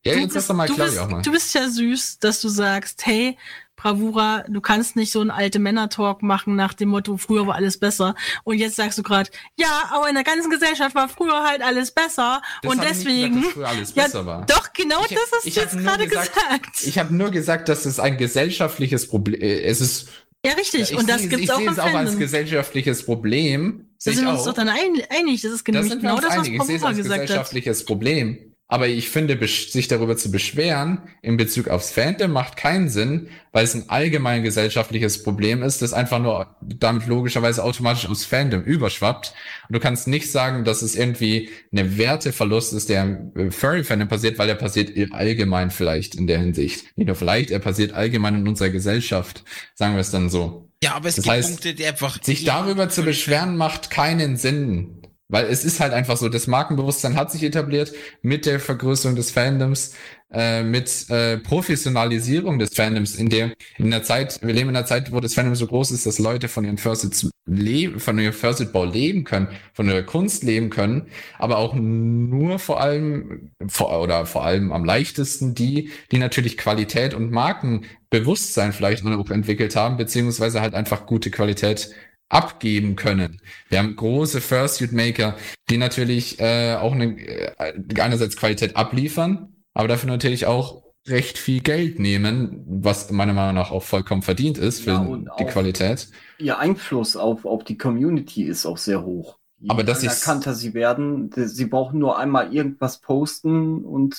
ja, 0.06 0.14
du 0.14 0.20
jetzt 0.20 0.34
bist, 0.34 0.52
mal 0.54 0.68
du, 0.68 0.76
bist, 0.76 1.00
auch 1.00 1.10
mal. 1.10 1.22
du 1.22 1.32
bist 1.32 1.54
ja 1.56 1.70
süß, 1.70 2.20
dass 2.20 2.42
du 2.42 2.50
sagst, 2.50 3.06
hey, 3.06 3.38
Bravura, 3.76 4.46
du 4.48 4.62
kannst 4.62 4.96
nicht 4.96 5.12
so 5.12 5.20
einen 5.20 5.32
alte 5.32 5.60
Männer-Talk 5.60 6.22
machen 6.22 6.56
nach 6.56 6.74
dem 6.74 6.90
Motto, 6.90 7.18
früher 7.18 7.48
war 7.48 7.56
alles 7.56 7.78
besser. 7.80 8.16
Und 8.44 8.58
jetzt 8.58 8.76
sagst 8.76 8.98
du 8.98 9.04
gerade, 9.04 9.30
ja, 9.58 9.90
aber 9.92 10.08
in 10.10 10.16
der 10.16 10.24
ganzen 10.24 10.50
Gesellschaft 10.50 10.96
war 10.96 11.10
früher 11.10 11.44
halt 11.44 11.62
alles 11.62 11.92
besser. 11.92 12.42
Das 12.62 12.72
und 12.72 12.82
ich 12.82 12.88
deswegen. 12.90 13.36
gesagt, 13.36 13.54
früher 13.54 13.68
alles 13.68 13.96
ja, 13.96 14.04
besser 14.04 14.26
war. 14.26 14.46
doch, 14.46 14.72
genau 14.74 15.02
Ich- 15.10 15.16
das 15.16 15.32
hast 15.36 15.46
ich 15.46 15.56
du 15.56 15.60
jetzt 15.62 15.78
gerade 15.78 16.08
gesagt- 16.08 16.34
gesagt. 16.34 16.84
Ich 16.84 17.00
habe 17.00 17.14
nur 17.14 17.32
gesagt, 17.32 17.68
dass 17.68 17.86
es 17.86 18.00
ein 18.00 18.18
gesellschaftliches 18.18 19.08
Problem 19.08 19.42
Es 19.42 19.82
ist. 19.82 20.08
ja, 20.46 20.54
richtig. 20.54 20.92
ich 20.92 20.98
und 20.98 21.10
das 21.10 21.22
gibt's 21.24 21.40
ich 21.40 21.52
auch 21.52 21.58
sehe 21.58 21.70
es 21.72 21.80
auch 21.80 21.94
als 21.94 22.18
gesellschaftliches 22.18 23.06
Problem. 23.06 23.88
Da 24.06 24.12
sind 24.12 24.20
ich 24.20 24.26
wir 24.28 24.34
uns 24.34 24.44
doch 24.44 24.54
dann 24.54 24.70
ein, 24.70 24.78
einig. 25.10 25.42
Das 25.42 25.52
ist 25.52 25.68
Da 25.68 25.72
nämlich 25.72 25.92
sind 25.92 26.04
wir 26.04 26.10
genau 26.10 26.22
das, 26.22 26.38
was. 26.38 26.48
Ich 26.48 26.54
es 26.54 26.58
Bravura 26.60 26.92
gesagt 26.92 26.94
hat. 26.94 27.22
gesellschaftliches 27.22 27.86
Problem. 27.86 28.53
Aber 28.68 28.88
ich 28.88 29.10
finde, 29.10 29.38
sich 29.48 29.88
darüber 29.88 30.18
zu 30.18 30.32
beschweren 30.32 31.04
in 31.22 31.38
Bezug 31.38 31.68
aufs 31.68 31.92
Fandom 31.92 32.32
macht 32.32 32.58
keinen 32.58 32.90
Sinn, 32.90 33.28
weil 33.52 33.66
es 33.66 33.76
ein 33.76 33.90
allgemein 33.90 34.42
gesellschaftliches 34.42 35.22
Problem 35.22 35.62
ist, 35.62 35.82
das 35.82 35.94
einfach 35.94 36.20
nur 36.20 36.56
damit 36.62 37.06
logischerweise 37.06 37.64
automatisch 37.64 38.08
aufs 38.08 38.26
Fandom 38.26 38.64
überschwappt. 38.64 39.34
Und 39.68 39.76
du 39.76 39.80
kannst 39.80 40.08
nicht 40.08 40.32
sagen, 40.32 40.64
dass 40.64 40.82
es 40.82 40.96
irgendwie 40.96 41.50
eine 41.72 41.98
Werteverlust 41.98 42.74
ist, 42.74 42.90
der 42.90 43.04
im 43.04 43.32
äh, 43.36 43.52
Furry-Fandom 43.52 44.08
passiert, 44.08 44.40
weil 44.40 44.48
der 44.48 44.56
passiert 44.56 44.92
allgemein 45.12 45.70
vielleicht 45.70 46.16
in 46.16 46.26
der 46.26 46.40
Hinsicht. 46.40 46.98
Nicht 46.98 47.08
nur 47.08 47.16
vielleicht, 47.16 47.52
er 47.52 47.60
passiert 47.60 47.94
allgemein 47.94 48.36
in 48.36 48.48
unserer 48.48 48.70
Gesellschaft, 48.70 49.44
sagen 49.76 49.94
wir 49.94 50.02
es 50.02 50.10
dann 50.10 50.30
so. 50.30 50.72
Ja, 50.84 50.96
aber 50.96 51.10
es 51.10 51.16
Das 51.16 51.26
gibt 51.26 51.36
heißt, 51.36 51.50
Punkte, 51.50 51.74
die 51.76 51.86
einfach. 51.86 52.22
Sich 52.24 52.44
darüber 52.44 52.90
zu 52.90 53.04
beschweren 53.04 53.56
macht 53.56 53.90
keinen 53.90 54.36
Sinn. 54.36 55.03
Weil 55.34 55.48
es 55.48 55.66
ist 55.66 55.80
halt 55.80 55.94
einfach 55.94 56.16
so, 56.16 56.30
das 56.30 56.46
Markenbewusstsein 56.46 57.16
hat 57.16 57.32
sich 57.32 57.42
etabliert 57.42 57.92
mit 58.22 58.46
der 58.46 58.60
Vergrößerung 58.60 59.16
des 59.16 59.32
Fandoms, 59.32 59.96
äh, 60.32 60.62
mit 60.62 61.10
äh, 61.10 61.40
Professionalisierung 61.40 62.60
des 62.60 62.76
Fandoms, 62.76 63.16
in 63.16 63.30
der 63.30 63.54
in 63.80 63.90
der 63.90 64.04
Zeit, 64.04 64.40
wir 64.44 64.54
leben 64.54 64.70
in 64.70 64.76
einer 64.76 64.86
Zeit, 64.86 65.12
wo 65.12 65.20
das 65.20 65.34
Fandom 65.34 65.56
so 65.56 65.66
groß 65.66 65.90
ist, 65.90 66.06
dass 66.06 66.20
Leute 66.20 66.50
von 66.50 66.66
ihren 66.66 66.78
First 66.78 67.32
leben, 67.48 68.00
von 68.00 68.20
ihrem 68.20 68.32
First 68.32 68.72
Bau 68.72 68.86
leben 68.86 69.24
können, 69.24 69.48
von 69.74 69.88
ihrer 69.88 70.04
Kunst 70.04 70.44
leben 70.44 70.70
können, 70.70 71.08
aber 71.40 71.58
auch 71.58 71.74
nur 71.74 72.60
vor 72.60 72.80
allem 72.80 73.50
vor, 73.68 74.00
oder 74.04 74.28
vor 74.28 74.46
allem 74.46 74.72
am 74.72 74.86
leichtesten 74.86 75.56
die, 75.56 75.90
die 76.12 76.20
natürlich 76.20 76.58
Qualität 76.58 77.16
und 77.16 77.32
Markenbewusstsein 77.32 78.72
vielleicht 78.72 79.04
auch 79.04 79.32
entwickelt 79.32 79.76
haben, 79.76 79.98
beziehungsweise 79.98 80.62
halt 80.62 80.76
einfach 80.76 81.08
gute 81.08 81.32
Qualität 81.32 81.90
abgeben 82.34 82.96
können. 82.96 83.40
Wir 83.70 83.80
haben 83.80 83.96
große 83.96 84.42
Fursuit-Maker, 84.42 85.36
die 85.70 85.78
natürlich 85.78 86.40
äh, 86.40 86.76
auch 86.76 86.94
eine, 86.94 87.18
äh, 87.18 87.74
einerseits 88.00 88.36
Qualität 88.36 88.76
abliefern, 88.76 89.56
aber 89.74 89.88
dafür 89.88 90.10
natürlich 90.10 90.46
auch 90.46 90.84
recht 91.08 91.38
viel 91.38 91.62
Geld 91.62 92.00
nehmen, 92.00 92.64
was 92.66 93.12
meiner 93.12 93.34
Meinung 93.34 93.56
nach 93.56 93.72
auch 93.72 93.84
vollkommen 93.84 94.22
verdient 94.22 94.58
ist 94.58 94.82
für 94.82 94.92
Ja, 94.92 95.18
die 95.38 95.46
Qualität. 95.46 96.08
Ihr 96.40 96.58
Einfluss 96.60 97.16
auf, 97.16 97.46
auf 97.46 97.64
die 97.64 97.78
Community 97.78 98.44
ist 98.44 98.66
auch 98.66 98.78
sehr 98.78 99.04
hoch. 99.04 99.38
Je 99.60 99.70
Aber 99.70 99.84
das 99.84 100.04
ist- 100.04 100.26
anerkannter 100.28 100.54
sie 100.56 100.74
werden, 100.74 101.30
sie 101.36 101.66
brauchen 101.66 102.00
nur 102.00 102.18
einmal 102.18 102.54
irgendwas 102.54 103.00
posten 103.00 103.84
und 103.86 104.16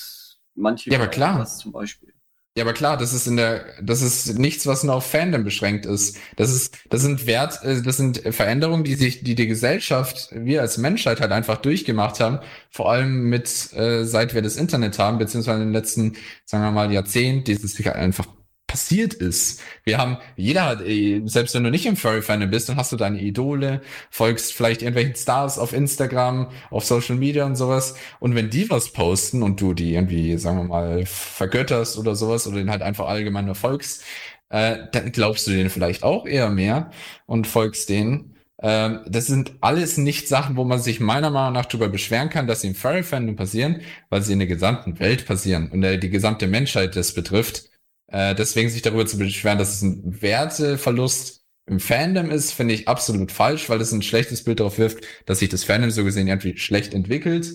manche 0.55 0.89
Ja, 0.91 0.97
aber 0.99 1.07
klar. 1.07 1.45
zum 1.45 1.71
Beispiel. 1.71 2.13
Ja, 2.57 2.63
aber 2.63 2.71
klar, 2.71 2.95
das 2.95 3.11
ist 3.11 3.27
in 3.27 3.35
der, 3.35 3.65
das 3.81 4.01
ist 4.01 4.39
nichts, 4.39 4.65
was 4.65 4.83
nur 4.85 4.95
auf 4.95 5.05
Fandom 5.05 5.43
beschränkt 5.43 5.85
ist. 5.85 6.17
Das 6.37 6.53
ist, 6.53 6.77
das 6.89 7.01
sind 7.01 7.27
Wert, 7.27 7.61
äh, 7.63 7.81
das 7.81 7.97
sind 7.97 8.19
Veränderungen, 8.33 8.85
die 8.85 8.95
sich, 8.95 9.23
die 9.23 9.35
die 9.35 9.47
Gesellschaft, 9.47 10.29
wir 10.31 10.61
als 10.61 10.77
Menschheit 10.77 11.19
halt 11.19 11.33
einfach 11.33 11.57
durchgemacht 11.57 12.21
haben. 12.21 12.39
Vor 12.71 12.89
allem 12.89 13.23
mit, 13.29 13.73
äh, 13.73 14.05
seit 14.05 14.33
wir 14.33 14.41
das 14.41 14.55
Internet 14.55 14.97
haben, 14.99 15.17
beziehungsweise 15.17 15.61
in 15.63 15.67
den 15.67 15.73
letzten, 15.73 16.13
sagen 16.45 16.63
wir 16.63 16.71
mal, 16.71 16.93
Jahrzehnt, 16.93 17.49
dieses 17.49 17.73
sich 17.73 17.87
halt 17.87 17.97
einfach 17.97 18.27
passiert 18.75 19.13
ist. 19.13 19.61
Wir 19.85 19.97
haben, 19.97 20.17
jeder 20.35 20.65
hat, 20.65 20.81
äh, 20.81 21.21
selbst 21.23 21.55
wenn 21.55 21.63
du 21.63 21.71
nicht 21.71 21.85
im 21.85 21.95
Furry-Fandom 21.95 22.49
bist, 22.49 22.67
dann 22.67 22.75
hast 22.75 22.91
du 22.91 22.97
deine 22.97 23.21
Idole, 23.21 23.79
folgst 24.11 24.51
vielleicht 24.51 24.81
irgendwelchen 24.81 25.15
Stars 25.15 25.57
auf 25.57 25.71
Instagram, 25.71 26.49
auf 26.71 26.83
Social 26.83 27.15
Media 27.15 27.45
und 27.45 27.55
sowas. 27.55 27.95
Und 28.19 28.35
wenn 28.35 28.49
die 28.49 28.69
was 28.69 28.91
posten 28.91 29.43
und 29.43 29.61
du 29.61 29.73
die 29.73 29.93
irgendwie, 29.93 30.37
sagen 30.37 30.57
wir 30.57 30.65
mal, 30.65 31.05
vergötterst 31.05 31.97
oder 31.97 32.15
sowas 32.15 32.47
oder 32.47 32.57
den 32.57 32.69
halt 32.69 32.81
einfach 32.81 33.07
allgemein 33.07 33.45
nur 33.45 33.55
folgst, 33.55 34.03
äh, 34.49 34.75
dann 34.91 35.13
glaubst 35.13 35.47
du 35.47 35.51
denen 35.51 35.69
vielleicht 35.69 36.03
auch 36.03 36.25
eher 36.27 36.49
mehr 36.49 36.91
und 37.27 37.47
folgst 37.47 37.87
denen. 37.87 38.35
Ähm, 38.61 39.05
das 39.07 39.27
sind 39.27 39.53
alles 39.61 39.97
nicht 39.97 40.27
Sachen, 40.27 40.57
wo 40.57 40.65
man 40.65 40.79
sich 40.79 40.99
meiner 40.99 41.29
Meinung 41.29 41.53
nach 41.53 41.65
darüber 41.65 41.87
beschweren 41.87 42.29
kann, 42.29 42.45
dass 42.45 42.59
sie 42.59 42.67
im 42.67 42.75
Furry-Fandom 42.75 43.37
passieren, 43.37 43.79
weil 44.09 44.21
sie 44.21 44.33
in 44.33 44.39
der 44.39 44.49
gesamten 44.49 44.99
Welt 44.99 45.25
passieren 45.25 45.71
und 45.71 45.81
äh, 45.83 45.97
die 45.97 46.09
gesamte 46.09 46.47
Menschheit 46.47 46.97
das 46.97 47.13
betrifft. 47.13 47.69
Äh, 48.07 48.35
deswegen 48.35 48.69
sich 48.69 48.81
darüber 48.81 49.05
zu 49.05 49.17
beschweren, 49.17 49.57
dass 49.57 49.73
es 49.75 49.81
ein 49.81 50.21
Werteverlust 50.21 51.41
im 51.67 51.79
Fandom 51.79 52.29
ist, 52.29 52.51
finde 52.51 52.75
ich 52.75 52.87
absolut 52.87 53.31
falsch, 53.31 53.69
weil 53.69 53.81
es 53.81 53.91
ein 53.91 54.03
schlechtes 54.03 54.43
Bild 54.43 54.59
darauf 54.59 54.77
wirft, 54.77 55.03
dass 55.25 55.39
sich 55.39 55.49
das 55.49 55.63
Fandom 55.63 55.89
so 55.91 56.03
gesehen 56.03 56.27
irgendwie 56.27 56.57
schlecht 56.57 56.93
entwickelt. 56.93 57.47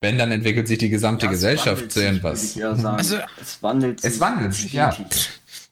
Wenn, 0.00 0.16
dann 0.16 0.30
entwickelt 0.30 0.68
sich 0.68 0.78
die 0.78 0.90
gesamte 0.90 1.26
Ja, 1.26 1.32
es 1.32 1.38
Gesellschaft 1.38 1.90
zu 1.90 2.00
irgendwas. 2.00 2.56
Also- 2.60 3.18
es 3.42 3.60
wandelt 3.62 4.00
sich. 4.00 4.12
Es 4.12 4.20
wandelt 4.20 4.54
sich, 4.54 4.72
ja. 4.72 4.96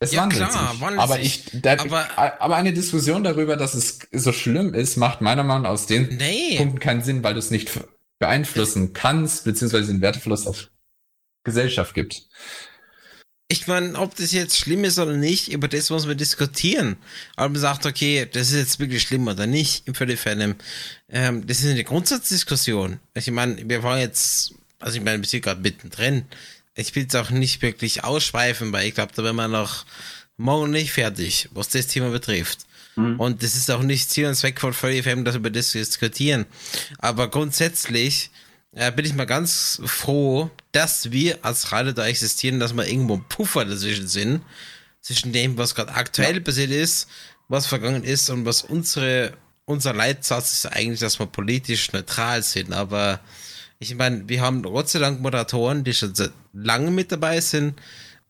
Es 0.01 0.11
Ja, 0.13 0.23
wandelt 0.23 0.49
klar, 0.51 0.73
sich. 0.73 0.81
wandelt 0.81 1.01
aber 1.01 1.15
sich. 1.15 1.25
ich, 1.55 1.63
da, 1.63 1.75
Aber- 1.79 2.41
aber, 2.41 2.57
eine 2.57 2.73
Diskussion 2.73 3.23
darüber, 3.23 3.57
dass 3.57 3.75
es 3.75 4.01
so 4.11 4.33
schlimm 4.33 4.75
ist, 4.75 4.97
macht 4.97 5.21
meiner 5.21 5.45
Meinung 5.45 5.63
nach 5.63 5.71
aus 5.71 5.87
den 5.87 6.17
Nee. 6.17 6.57
Punkten 6.57 6.81
keinen 6.81 7.03
Sinn, 7.05 7.23
weil 7.23 7.35
du 7.35 7.39
es 7.39 7.53
nicht 7.53 7.71
beeinflussen 8.19 8.93
kannst, 8.95 9.45
beziehungsweise 9.45 9.93
den 9.93 10.01
Werteverlust 10.01 10.49
auf 10.49 10.71
Gesellschaft 11.45 11.95
gibt. 11.95 12.23
Ich 13.49 13.69
meine, 13.69 13.97
ob 13.99 14.17
das 14.17 14.33
jetzt 14.33 14.59
schlimm 14.59 14.83
ist 14.83 14.99
oder 14.99 15.13
nicht, 15.13 15.53
über 15.53 15.69
das 15.69 15.91
muss 15.91 16.07
man 16.07 16.19
diskutieren. 16.19 16.97
Aber 17.37 17.51
man 17.51 17.61
sagt, 17.61 17.87
okay, 17.87 18.29
das 18.31 18.51
ist 18.51 18.57
jetzt 18.57 18.81
wirklich 18.81 19.03
schlimm 19.03 19.29
oder 19.29 19.47
nicht 19.47 19.87
im 19.87 19.95
Fandom. 19.95 20.57
Ähm, 21.09 21.47
das 21.47 21.61
ist 21.61 21.71
eine 21.71 21.85
Grundsatzdiskussion. 21.85 22.99
Ich 23.15 23.31
meine, 23.31 23.69
wir 23.69 23.85
waren 23.85 24.01
jetzt, 24.01 24.55
also 24.81 24.99
ich 24.99 25.05
meine, 25.05 25.23
wir 25.23 25.29
sind 25.29 25.45
gerade 25.45 25.61
mittendrin. 25.61 26.25
Ich 26.75 26.93
will 26.97 27.05
jetzt 27.05 27.15
auch 27.15 27.31
nicht 27.31 27.63
wirklich 27.63 28.03
ausschweifen, 28.03 28.73
weil 28.73 28.89
ich 28.89 28.95
glaube, 28.95 29.13
da 29.15 29.23
werden 29.23 29.37
wir 29.37 29.47
noch 29.47 29.87
morgen 30.37 30.73
nicht 30.73 30.91
fertig, 30.91 31.49
was 31.53 31.69
das 31.69 31.87
Thema 31.87 32.11
betrifft. 32.11 32.67
Mhm. 32.97 33.21
Und 33.21 33.45
das 33.45 33.55
ist 33.55 33.71
auch 33.71 33.83
nicht 33.83 34.11
Ziel 34.11 34.27
und 34.27 34.35
Zweck 34.35 34.61
von 34.61 34.73
Furry 34.73 35.05
Fandom, 35.05 35.25
dass 35.25 35.35
wir 35.35 35.39
über 35.39 35.51
das 35.51 35.71
diskutieren. 35.71 36.47
Aber 36.99 37.31
grundsätzlich 37.31 38.31
äh, 38.73 38.91
bin 38.91 39.05
ich 39.05 39.15
mal 39.15 39.25
ganz 39.25 39.81
froh, 39.85 40.51
dass 40.77 41.11
wir 41.11 41.43
als 41.43 41.73
Radio 41.73 41.93
da 41.93 42.07
existieren, 42.07 42.61
dass 42.61 42.75
wir 42.75 42.87
irgendwo 42.87 43.15
ein 43.15 43.25
Puffer 43.31 43.65
dazwischen 43.65 44.09
sind, 44.09 44.43
zwischen 45.01 45.33
dem, 45.33 45.57
was 45.57 45.75
gerade 45.75 45.95
aktuell 45.95 46.39
passiert 46.43 46.71
ist, 46.71 47.09
was 47.49 47.67
vergangen 47.67 48.05
ist 48.05 48.29
und 48.29 48.45
was 48.45 48.61
unsere, 48.61 49.33
unser 49.65 49.95
Leitsatz 49.95 50.53
ist 50.53 50.67
eigentlich, 50.67 51.01
dass 51.01 51.19
wir 51.19 51.27
politisch 51.29 51.93
neutral 51.95 52.43
sind. 52.43 52.75
Aber 52.75 53.21
ich 53.79 53.95
meine, 53.95 54.29
wir 54.29 54.43
haben 54.43 54.63
Gott 54.65 54.91
sei 54.91 54.99
Dank 54.99 55.23
Moderatoren, 55.23 55.83
die 55.83 55.95
schon 55.95 56.15
seit 56.15 56.33
langem 56.53 56.95
mit 56.95 57.11
dabei 57.11 57.41
sind 57.41 57.81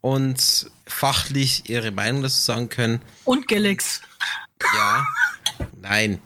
und 0.01 0.71
fachlich 0.87 1.69
ihre 1.69 1.91
Meinung 1.91 2.23
dazu 2.23 2.41
sagen 2.41 2.69
können. 2.69 3.03
Und 3.25 3.49
Galax. 3.49 4.03
Ja, 4.63 5.05
nein. 5.83 6.21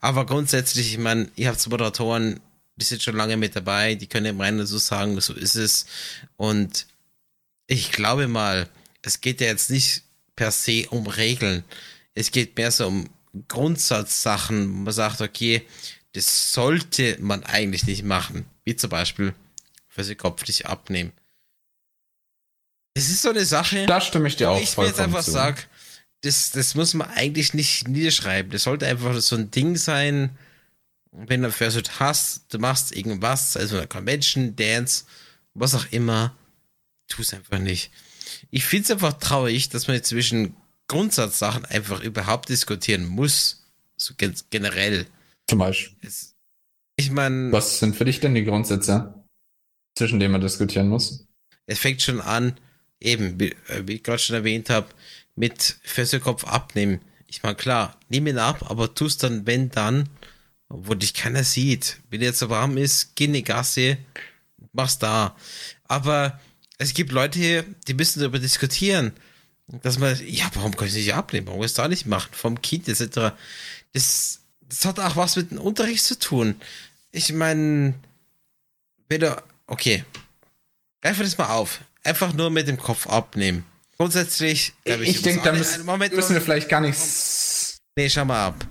Aber 0.00 0.26
grundsätzlich, 0.26 0.94
ich 0.94 0.98
meine, 0.98 1.30
ihr 1.36 1.48
habt 1.48 1.64
Moderatoren, 1.68 2.40
die 2.80 2.84
sind 2.86 3.02
schon 3.02 3.16
lange 3.16 3.36
mit 3.36 3.54
dabei, 3.54 3.94
die 3.94 4.06
können 4.06 4.26
im 4.26 4.40
Reinen 4.40 4.58
dazu 4.58 4.78
sagen, 4.78 5.20
so 5.20 5.34
ist 5.34 5.54
es. 5.54 5.86
Und 6.36 6.86
ich 7.66 7.92
glaube 7.92 8.26
mal, 8.26 8.68
es 9.02 9.20
geht 9.20 9.40
ja 9.40 9.48
jetzt 9.48 9.70
nicht 9.70 10.02
per 10.34 10.50
se 10.50 10.86
um 10.90 11.06
Regeln. 11.06 11.64
Es 12.14 12.30
geht 12.30 12.56
mehr 12.56 12.70
so 12.70 12.88
um 12.88 13.08
Grundsatzsachen, 13.48 14.68
wo 14.68 14.76
man 14.78 14.92
sagt, 14.92 15.20
okay, 15.20 15.62
das 16.12 16.52
sollte 16.52 17.16
man 17.20 17.44
eigentlich 17.44 17.86
nicht 17.86 18.02
machen. 18.02 18.46
Wie 18.64 18.74
zum 18.74 18.90
Beispiel 18.90 19.34
für 19.88 20.02
sie 20.02 20.16
Kopf 20.16 20.46
nicht 20.46 20.66
abnehmen. 20.66 21.12
Es 22.94 23.08
ist 23.08 23.22
so 23.22 23.30
eine 23.30 23.44
Sache. 23.44 23.86
Da 23.86 24.00
stimme 24.00 24.28
ich 24.28 24.36
dir 24.36 24.50
auch 24.50 24.60
ich 24.60 24.76
mir 24.76 24.86
jetzt 24.86 24.96
vollkommen 24.96 25.04
einfach 25.04 25.24
zu. 25.24 25.30
sag, 25.30 25.68
das, 26.22 26.50
das 26.50 26.74
muss 26.74 26.94
man 26.94 27.08
eigentlich 27.10 27.54
nicht 27.54 27.88
niederschreiben. 27.88 28.50
Das 28.50 28.64
sollte 28.64 28.86
einfach 28.86 29.18
so 29.20 29.36
ein 29.36 29.50
Ding 29.50 29.76
sein, 29.76 30.36
wenn 31.12 31.42
du 31.42 31.50
Fursuit 31.50 32.00
hast, 32.00 32.52
du 32.52 32.58
machst 32.58 32.94
irgendwas, 32.94 33.56
also 33.56 33.76
eine 33.76 33.86
Convention, 33.86 34.56
Dance, 34.56 35.04
was 35.54 35.74
auch 35.74 35.86
immer, 35.90 36.36
tu 37.08 37.22
es 37.22 37.34
einfach 37.34 37.58
nicht. 37.58 37.90
Ich 38.50 38.64
finde 38.64 38.84
es 38.84 38.90
einfach 38.90 39.14
traurig, 39.14 39.68
dass 39.68 39.88
man 39.88 40.02
zwischen 40.02 40.54
Grundsatzsachen 40.88 41.64
einfach 41.64 42.00
überhaupt 42.00 42.48
diskutieren 42.48 43.06
muss. 43.06 43.64
So 43.96 44.14
gen 44.16 44.34
generell. 44.50 45.06
Zum 45.48 45.58
Beispiel. 45.58 45.96
Es, 46.06 46.34
ich 46.96 47.10
meine, 47.10 47.52
Was 47.52 47.80
sind 47.80 47.96
für 47.96 48.04
dich 48.04 48.20
denn 48.20 48.34
die 48.34 48.44
Grundsätze, 48.44 49.14
zwischen 49.96 50.20
denen 50.20 50.32
man 50.32 50.40
diskutieren 50.40 50.88
muss? 50.88 51.26
es 51.66 51.78
fängt 51.78 52.02
schon 52.02 52.20
an, 52.20 52.58
eben, 52.98 53.38
wie, 53.38 53.52
äh, 53.68 53.86
wie 53.86 53.94
ich 53.94 54.02
gerade 54.02 54.18
schon 54.18 54.34
erwähnt 54.34 54.70
habe, 54.70 54.88
mit 55.36 55.76
Fesselkopf 55.82 56.44
abnehmen. 56.44 57.00
Ich 57.28 57.42
meine, 57.44 57.54
klar, 57.54 57.96
nimm 58.08 58.26
ihn 58.26 58.38
ab, 58.38 58.68
aber 58.68 58.92
tust 58.94 59.22
dann, 59.22 59.46
wenn 59.46 59.70
dann, 59.70 60.08
wo 60.70 60.94
dich 60.94 61.12
keiner 61.12 61.44
sieht. 61.44 61.98
Wenn 62.08 62.22
jetzt 62.22 62.38
so 62.38 62.48
warm 62.48 62.78
ist, 62.78 63.14
geh 63.16 63.26
in 63.26 63.34
die 63.34 63.44
Gasse, 63.44 63.98
mach's 64.72 64.98
da. 64.98 65.36
Aber 65.84 66.40
es 66.78 66.94
gibt 66.94 67.12
Leute 67.12 67.38
hier, 67.38 67.64
die 67.86 67.94
müssen 67.94 68.20
darüber 68.20 68.38
diskutieren, 68.38 69.12
dass 69.66 69.98
man, 69.98 70.18
ja, 70.26 70.50
warum 70.54 70.74
kann 70.74 70.86
ich 70.86 70.94
es 70.94 70.98
nicht 70.98 71.14
abnehmen? 71.14 71.46
Warum 71.46 71.60
kann 71.60 71.66
ich 71.66 71.72
es 71.72 71.76
da 71.76 71.88
nicht 71.88 72.06
machen? 72.06 72.30
Vom 72.32 72.62
Kind 72.62 72.88
etc. 72.88 73.34
Das, 73.92 74.40
das 74.68 74.84
hat 74.84 74.98
auch 74.98 75.16
was 75.16 75.36
mit 75.36 75.50
dem 75.50 75.58
Unterricht 75.58 76.04
zu 76.04 76.18
tun. 76.18 76.54
Ich 77.12 77.32
meine, 77.32 77.94
wenn 79.08 79.20
du, 79.20 79.42
okay, 79.66 80.04
Greife 81.00 81.22
das 81.22 81.38
mal 81.38 81.48
auf. 81.48 81.80
Einfach 82.04 82.32
nur 82.32 82.50
mit 82.50 82.68
dem 82.68 82.78
Kopf 82.78 83.06
abnehmen. 83.06 83.64
Grundsätzlich, 83.96 84.72
Ich, 84.84 84.96
muss 84.98 85.22
denke, 85.22 85.42
da 85.44 85.52
müssen, 85.52 85.84
Moment, 85.84 86.14
müssen 86.14 86.34
wir 86.34 86.40
vielleicht 86.40 86.68
gar 86.68 86.80
nichts. 86.80 87.78
Nee, 87.96 88.08
schau 88.08 88.24
mal 88.24 88.46
ab. 88.46 88.66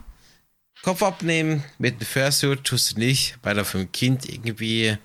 Kopf 0.83 1.03
abnehmen 1.03 1.63
mit 1.77 1.99
dem 1.99 2.05
Fursuit 2.07 2.63
tust 2.63 2.95
du 2.95 2.99
nicht, 2.99 3.37
weil 3.43 3.55
du 3.55 3.65
für 3.65 3.79
ein 3.79 3.91
Kind 3.91 4.25
irgendwie 4.27 4.97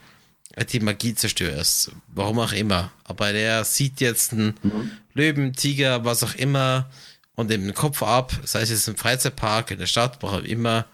die 0.71 0.81
Magie 0.81 1.15
zerstörst. 1.15 1.91
Warum 2.09 2.39
auch 2.39 2.53
immer. 2.53 2.93
Aber 3.05 3.33
der 3.33 3.65
sieht 3.65 4.01
jetzt 4.01 4.33
einen 4.33 4.55
Mhm. 4.63 4.91
Löwen, 5.15 5.53
Tiger, 5.53 6.05
was 6.05 6.23
auch 6.23 6.35
immer 6.37 6.89
und 7.35 7.49
nimmt 7.49 7.65
den 7.67 7.75
Kopf 7.75 8.03
ab. 8.03 8.33
Sei 8.45 8.63
es 8.63 8.71
jetzt 8.71 8.87
im 8.89 8.97
Freizeitpark, 8.97 9.73
in 9.73 9.79
der 9.81 9.87
Stadt, 9.87 10.19
wo 10.23 10.29
auch 10.29 10.43
immer. 10.45 10.87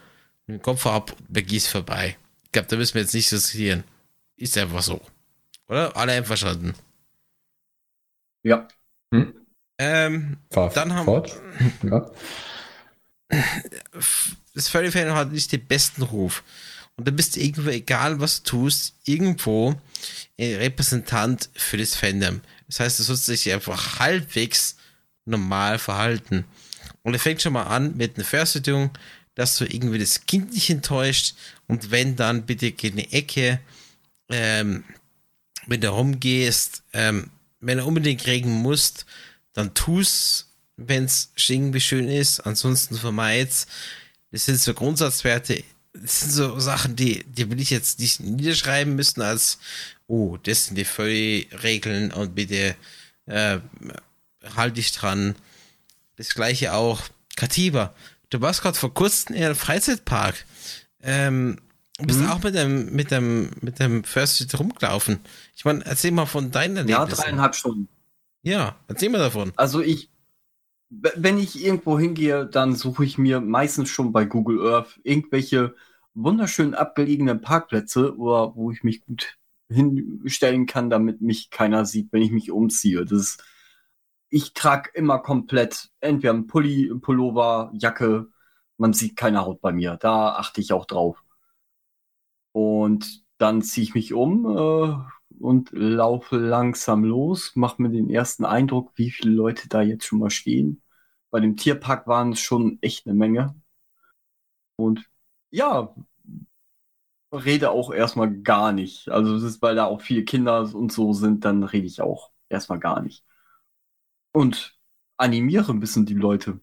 Nimmt 0.46 0.60
den 0.60 0.62
Kopf 0.62 0.86
ab, 0.86 1.14
Magie 1.28 1.58
ist 1.58 1.68
vorbei. 1.68 2.16
Ich 2.44 2.52
glaube, 2.52 2.68
da 2.68 2.76
müssen 2.76 2.94
wir 2.94 3.02
jetzt 3.02 3.12
nicht 3.14 3.30
diskutieren. 3.30 3.84
Ist 4.36 4.56
einfach 4.56 4.82
so. 4.82 5.00
Oder? 5.68 5.94
Alle 5.96 6.12
einverstanden. 6.12 6.74
Ja. 8.42 8.66
Ähm, 9.78 10.38
Fahr 10.50 10.70
Dann 10.70 10.94
haben- 10.94 11.22
ja. 11.82 12.10
das 14.54 14.68
Furry 14.68 14.90
Fan 14.90 15.14
hat 15.14 15.32
nicht 15.32 15.52
den 15.52 15.66
besten 15.66 16.02
Ruf. 16.02 16.42
Und 16.96 17.06
da 17.06 17.12
bist 17.12 17.36
du 17.36 17.40
irgendwo, 17.40 17.70
egal 17.70 18.20
was 18.20 18.42
du 18.42 18.50
tust, 18.50 18.94
irgendwo 19.04 19.74
ein 20.38 20.54
Repräsentant 20.56 21.48
für 21.54 21.76
das 21.76 21.94
Fandom. 21.94 22.40
Das 22.66 22.80
heißt, 22.80 22.98
du 22.98 23.02
sollst 23.04 23.28
dich 23.28 23.50
einfach 23.52 23.98
halbwegs 23.98 24.76
normal 25.24 25.78
verhalten. 25.78 26.44
Und 27.02 27.14
er 27.14 27.20
fängt 27.20 27.40
schon 27.40 27.54
mal 27.54 27.64
an 27.64 27.96
mit 27.96 28.16
einer 28.16 28.24
Versuchung, 28.24 28.90
dass 29.34 29.56
du 29.56 29.64
irgendwie 29.64 29.98
das 29.98 30.26
Kind 30.26 30.52
nicht 30.52 30.68
enttäuscht 30.70 31.34
und 31.66 31.90
wenn 31.90 32.16
dann 32.16 32.46
bitte 32.46 32.72
geh 32.72 32.88
in 32.88 32.96
die 32.96 33.12
Ecke, 33.12 33.60
ähm, 34.28 34.84
wenn 35.66 35.80
du 35.80 35.88
rumgehst, 35.88 36.82
ähm, 36.92 37.30
wenn 37.60 37.78
du 37.78 37.84
unbedingt 37.84 38.26
regen 38.26 38.50
musst, 38.50 39.06
dann 39.52 39.72
tu's, 39.72 40.48
wenn 40.76 41.04
es 41.04 41.30
irgendwie 41.46 41.80
schön 41.80 42.08
ist, 42.08 42.40
ansonsten 42.40 42.96
vermeid's. 42.96 43.66
Das 44.32 44.44
sind 44.44 44.60
so 44.60 44.74
Grundsatzwerte, 44.74 45.62
das 45.92 46.20
sind 46.20 46.30
so 46.30 46.58
Sachen, 46.60 46.94
die, 46.96 47.24
die 47.24 47.50
will 47.50 47.60
ich 47.60 47.70
jetzt 47.70 47.98
nicht 47.98 48.20
niederschreiben 48.20 48.94
müssen 48.94 49.22
als, 49.22 49.58
oh, 50.06 50.36
das 50.42 50.66
sind 50.66 50.76
die 50.76 50.84
Furry-Regeln 50.84 52.12
und 52.12 52.34
bitte 52.34 52.76
äh, 53.26 53.58
halt 54.56 54.76
dich 54.76 54.92
dran. 54.92 55.34
Das 56.16 56.34
gleiche 56.34 56.74
auch, 56.74 57.02
Katiba, 57.36 57.94
du 58.30 58.40
warst 58.40 58.62
gerade 58.62 58.78
vor 58.78 58.94
kurzem 58.94 59.34
in 59.34 59.42
einem 59.44 59.56
Freizeitpark. 59.56 60.44
Ähm, 61.02 61.58
du 61.98 62.06
bist 62.06 62.20
Mhm. 62.20 62.28
auch 62.28 62.42
mit 62.42 62.54
dem, 62.54 62.92
mit 62.94 63.10
dem, 63.10 63.50
mit 63.60 63.78
dem 63.80 64.04
First 64.04 64.36
Street 64.36 64.58
rumgelaufen. 64.58 65.18
Ich 65.56 65.64
meine, 65.64 65.84
erzähl 65.86 66.12
mal 66.12 66.26
von 66.26 66.50
deinen 66.50 66.88
Ja, 66.88 66.98
Erlebnissen. 66.98 67.22
dreieinhalb 67.22 67.54
Stunden. 67.56 67.88
Ja, 68.42 68.76
erzähl 68.88 69.08
mal 69.10 69.18
davon. 69.18 69.52
Also 69.56 69.80
ich, 69.80 70.08
wenn 70.90 71.38
ich 71.38 71.64
irgendwo 71.64 71.98
hingehe, 71.98 72.46
dann 72.46 72.74
suche 72.74 73.04
ich 73.04 73.16
mir 73.16 73.40
meistens 73.40 73.88
schon 73.88 74.12
bei 74.12 74.24
Google 74.24 74.66
Earth 74.66 75.00
irgendwelche 75.04 75.74
wunderschön 76.14 76.74
abgelegenen 76.74 77.40
Parkplätze, 77.40 78.16
oder 78.16 78.54
wo 78.56 78.70
ich 78.72 78.82
mich 78.82 79.04
gut 79.06 79.38
hinstellen 79.70 80.66
kann, 80.66 80.90
damit 80.90 81.20
mich 81.20 81.50
keiner 81.50 81.84
sieht, 81.86 82.12
wenn 82.12 82.22
ich 82.22 82.32
mich 82.32 82.50
umziehe. 82.50 83.04
Das 83.04 83.12
ist, 83.12 83.44
ich 84.28 84.52
trage 84.54 84.90
immer 84.94 85.20
komplett 85.20 85.90
entweder 86.00 86.34
ein 86.34 86.46
Pulli, 86.48 86.92
Pullover, 87.00 87.70
Jacke. 87.74 88.28
Man 88.78 88.92
sieht 88.92 89.16
keine 89.16 89.42
Haut 89.44 89.60
bei 89.60 89.72
mir. 89.72 89.96
Da 89.96 90.34
achte 90.34 90.60
ich 90.60 90.72
auch 90.72 90.86
drauf. 90.86 91.22
Und 92.52 93.24
dann 93.38 93.62
ziehe 93.62 93.84
ich 93.84 93.94
mich 93.94 94.12
um 94.12 94.44
äh, 94.46 94.94
und 95.40 95.70
laufe 95.72 96.36
langsam 96.36 97.04
los, 97.04 97.52
mache 97.54 97.82
mir 97.82 97.90
den 97.90 98.10
ersten 98.10 98.44
Eindruck, 98.44 98.92
wie 98.96 99.10
viele 99.10 99.32
Leute 99.32 99.68
da 99.68 99.82
jetzt 99.82 100.04
schon 100.06 100.18
mal 100.18 100.30
stehen. 100.30 100.79
Bei 101.30 101.40
dem 101.40 101.56
Tierpark 101.56 102.06
waren 102.06 102.32
es 102.32 102.40
schon 102.40 102.78
echt 102.82 103.06
eine 103.06 103.14
Menge. 103.14 103.54
Und 104.76 105.08
ja, 105.50 105.94
rede 107.32 107.70
auch 107.70 107.92
erstmal 107.92 108.32
gar 108.42 108.72
nicht. 108.72 109.08
Also 109.08 109.34
das 109.34 109.42
ist, 109.42 109.62
weil 109.62 109.74
da 109.76 109.84
auch 109.86 110.00
viele 110.00 110.24
Kinder 110.24 110.74
und 110.74 110.92
so 110.92 111.12
sind, 111.12 111.44
dann 111.44 111.62
rede 111.62 111.86
ich 111.86 112.00
auch 112.02 112.30
erstmal 112.48 112.80
gar 112.80 113.02
nicht. 113.02 113.24
Und 114.32 114.78
animiere 115.16 115.72
ein 115.72 115.80
bisschen 115.80 116.06
die 116.06 116.14
Leute 116.14 116.60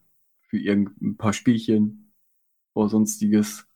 für 0.50 0.58
irgendein 0.58 1.18
paar 1.18 1.34
Spielchen 1.34 2.14
oder 2.74 2.90
sonstiges. 2.90 3.68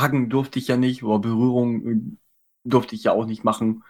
Hacken 0.00 0.30
durfte 0.30 0.58
ich 0.58 0.68
ja 0.68 0.76
nicht, 0.76 1.02
oder 1.02 1.18
Berührung 1.18 1.86
äh, 1.86 2.00
durfte 2.64 2.94
ich 2.94 3.04
ja 3.04 3.12
auch 3.12 3.26
nicht 3.26 3.44
machen, 3.44 3.84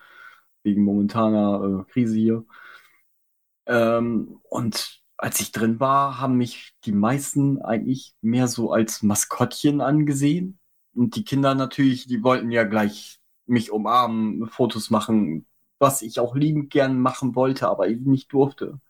wegen 0.62 0.84
momentaner 0.84 1.84
äh, 1.88 1.92
Krise 1.92 2.16
hier. 2.16 2.46
Ähm, 3.66 4.40
und 4.44 4.97
als 5.18 5.40
ich 5.40 5.52
drin 5.52 5.80
war, 5.80 6.20
haben 6.20 6.36
mich 6.36 6.74
die 6.84 6.92
meisten 6.92 7.60
eigentlich 7.60 8.14
mehr 8.22 8.48
so 8.48 8.72
als 8.72 9.02
Maskottchen 9.02 9.80
angesehen. 9.80 10.58
Und 10.94 11.16
die 11.16 11.24
Kinder 11.24 11.54
natürlich, 11.54 12.06
die 12.06 12.22
wollten 12.22 12.50
ja 12.50 12.64
gleich 12.64 13.20
mich 13.46 13.72
umarmen, 13.72 14.48
Fotos 14.48 14.90
machen, 14.90 15.46
was 15.78 16.02
ich 16.02 16.20
auch 16.20 16.36
liebend 16.36 16.70
gern 16.70 17.00
machen 17.00 17.34
wollte, 17.34 17.68
aber 17.68 17.88
eben 17.88 18.10
nicht 18.10 18.32
durfte. 18.32 18.80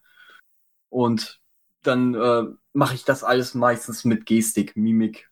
Und 0.91 1.41
dann 1.83 2.15
äh, 2.15 2.45
mache 2.73 2.95
ich 2.95 3.05
das 3.05 3.25
alles 3.25 3.55
meistens 3.55 4.05
mit 4.05 4.27
Gestik, 4.27 4.77
Mimik, 4.77 5.31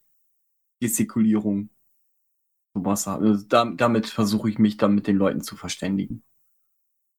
Gestikulierung. 0.80 1.70
Sowas. 2.74 3.08
Also 3.08 3.44
da, 3.48 3.64
damit 3.64 4.06
versuche 4.06 4.50
ich 4.50 4.58
mich 4.58 4.76
dann 4.76 4.94
mit 4.94 5.06
den 5.06 5.16
Leuten 5.16 5.42
zu 5.42 5.56
verständigen. 5.56 6.22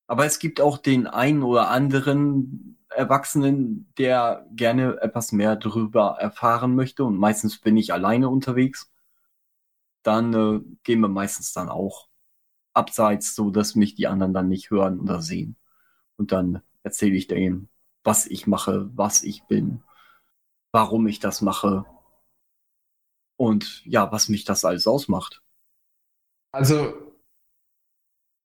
Aber 0.07 0.25
es 0.25 0.39
gibt 0.39 0.61
auch 0.61 0.77
den 0.77 1.05
einen 1.05 1.43
oder 1.43 1.69
anderen 1.69 2.77
Erwachsenen, 2.89 3.91
der 3.97 4.47
gerne 4.51 4.99
etwas 5.01 5.31
mehr 5.31 5.55
darüber 5.55 6.17
erfahren 6.19 6.75
möchte. 6.75 7.03
Und 7.03 7.17
meistens 7.17 7.59
bin 7.59 7.77
ich 7.77 7.93
alleine 7.93 8.29
unterwegs. 8.29 8.89
Dann 10.03 10.34
äh, 10.34 10.61
gehen 10.84 11.01
wir 11.01 11.09
meistens 11.09 11.51
dann 11.53 11.69
auch 11.69 12.07
abseits, 12.73 13.35
so 13.35 13.51
dass 13.51 13.75
mich 13.75 13.95
die 13.95 14.07
anderen 14.07 14.34
dann 14.34 14.47
nicht 14.47 14.71
hören 14.71 14.99
oder 14.99 15.21
sehen. 15.21 15.57
Und 16.15 16.31
dann 16.31 16.61
erzähle 16.84 17.15
ich 17.15 17.27
denen, 17.27 17.69
was 18.03 18.25
ich 18.25 18.47
mache, 18.47 18.89
was 18.95 19.23
ich 19.23 19.43
bin, 19.43 19.84
warum 20.71 21.07
ich 21.07 21.19
das 21.19 21.41
mache 21.41 21.85
und 23.35 23.85
ja, 23.85 24.11
was 24.11 24.29
mich 24.29 24.45
das 24.45 24.63
alles 24.65 24.88
ausmacht. 24.88 25.41
Also, 26.51 27.06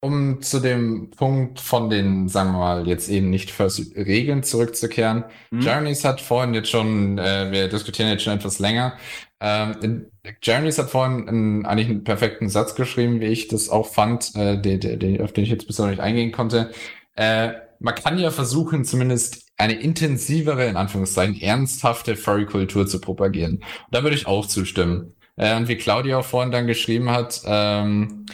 um 0.05 0.43
zu 0.43 0.59
dem 0.59 1.11
Punkt 1.11 1.61
von 1.61 1.89
den, 1.89 2.29
sagen 2.29 2.51
wir 2.51 2.59
mal, 2.59 2.89
jetzt 2.89 3.09
eben 3.09 3.31
nicht 3.31 3.53
First 3.53 3.97
Regeln 3.97 4.43
zurückzukehren. 4.43 5.25
Hm? 5.51 5.61
Journeys 5.61 6.05
hat 6.05 6.21
vorhin 6.21 6.55
jetzt 6.55 6.71
schon, 6.71 7.19
äh, 7.19 7.53
wir 7.53 7.69
diskutieren 7.69 8.11
jetzt 8.11 8.25
schon 8.25 8.35
etwas 8.35 8.59
länger. 8.59 8.99
Ähm, 9.41 10.07
Journeys 10.43 10.79
hat 10.79 10.91
vorhin 10.91 11.29
einen, 11.29 11.67
eigentlich 11.67 11.89
einen 11.89 12.03
perfekten 12.03 12.49
Satz 12.49 12.75
geschrieben, 12.75 13.21
wie 13.21 13.27
ich 13.27 13.47
das 13.47 13.69
auch 13.69 13.87
fand, 13.87 14.35
äh, 14.35 14.61
den, 14.61 14.81
den, 14.81 15.21
auf 15.23 15.33
den 15.33 15.45
ich 15.45 15.51
jetzt 15.51 15.69
bisher 15.69 15.85
noch 15.85 15.93
nicht 15.93 16.03
eingehen 16.03 16.33
konnte. 16.33 16.73
Äh, 17.15 17.53
man 17.79 17.95
kann 17.95 18.19
ja 18.19 18.33
versuchen, 18.33 18.85
zumindest 18.85 19.53
eine 19.57 19.75
intensivere, 19.75 20.67
in 20.67 20.77
Anführungszeichen, 20.77 21.41
ernsthafte 21.41 22.17
Furry-Kultur 22.17 22.89
zu 22.89 23.01
propagieren. 23.01 23.59
Und 23.59 23.65
da 23.93 24.03
würde 24.03 24.17
ich 24.17 24.27
auch 24.27 24.47
zustimmen. 24.47 25.15
Äh, 25.37 25.57
und 25.57 25.69
wie 25.69 25.77
Claudia 25.77 26.19
auch 26.19 26.25
vorhin 26.25 26.51
dann 26.51 26.67
geschrieben 26.67 27.11
hat, 27.11 27.41
ähm, 27.45 28.27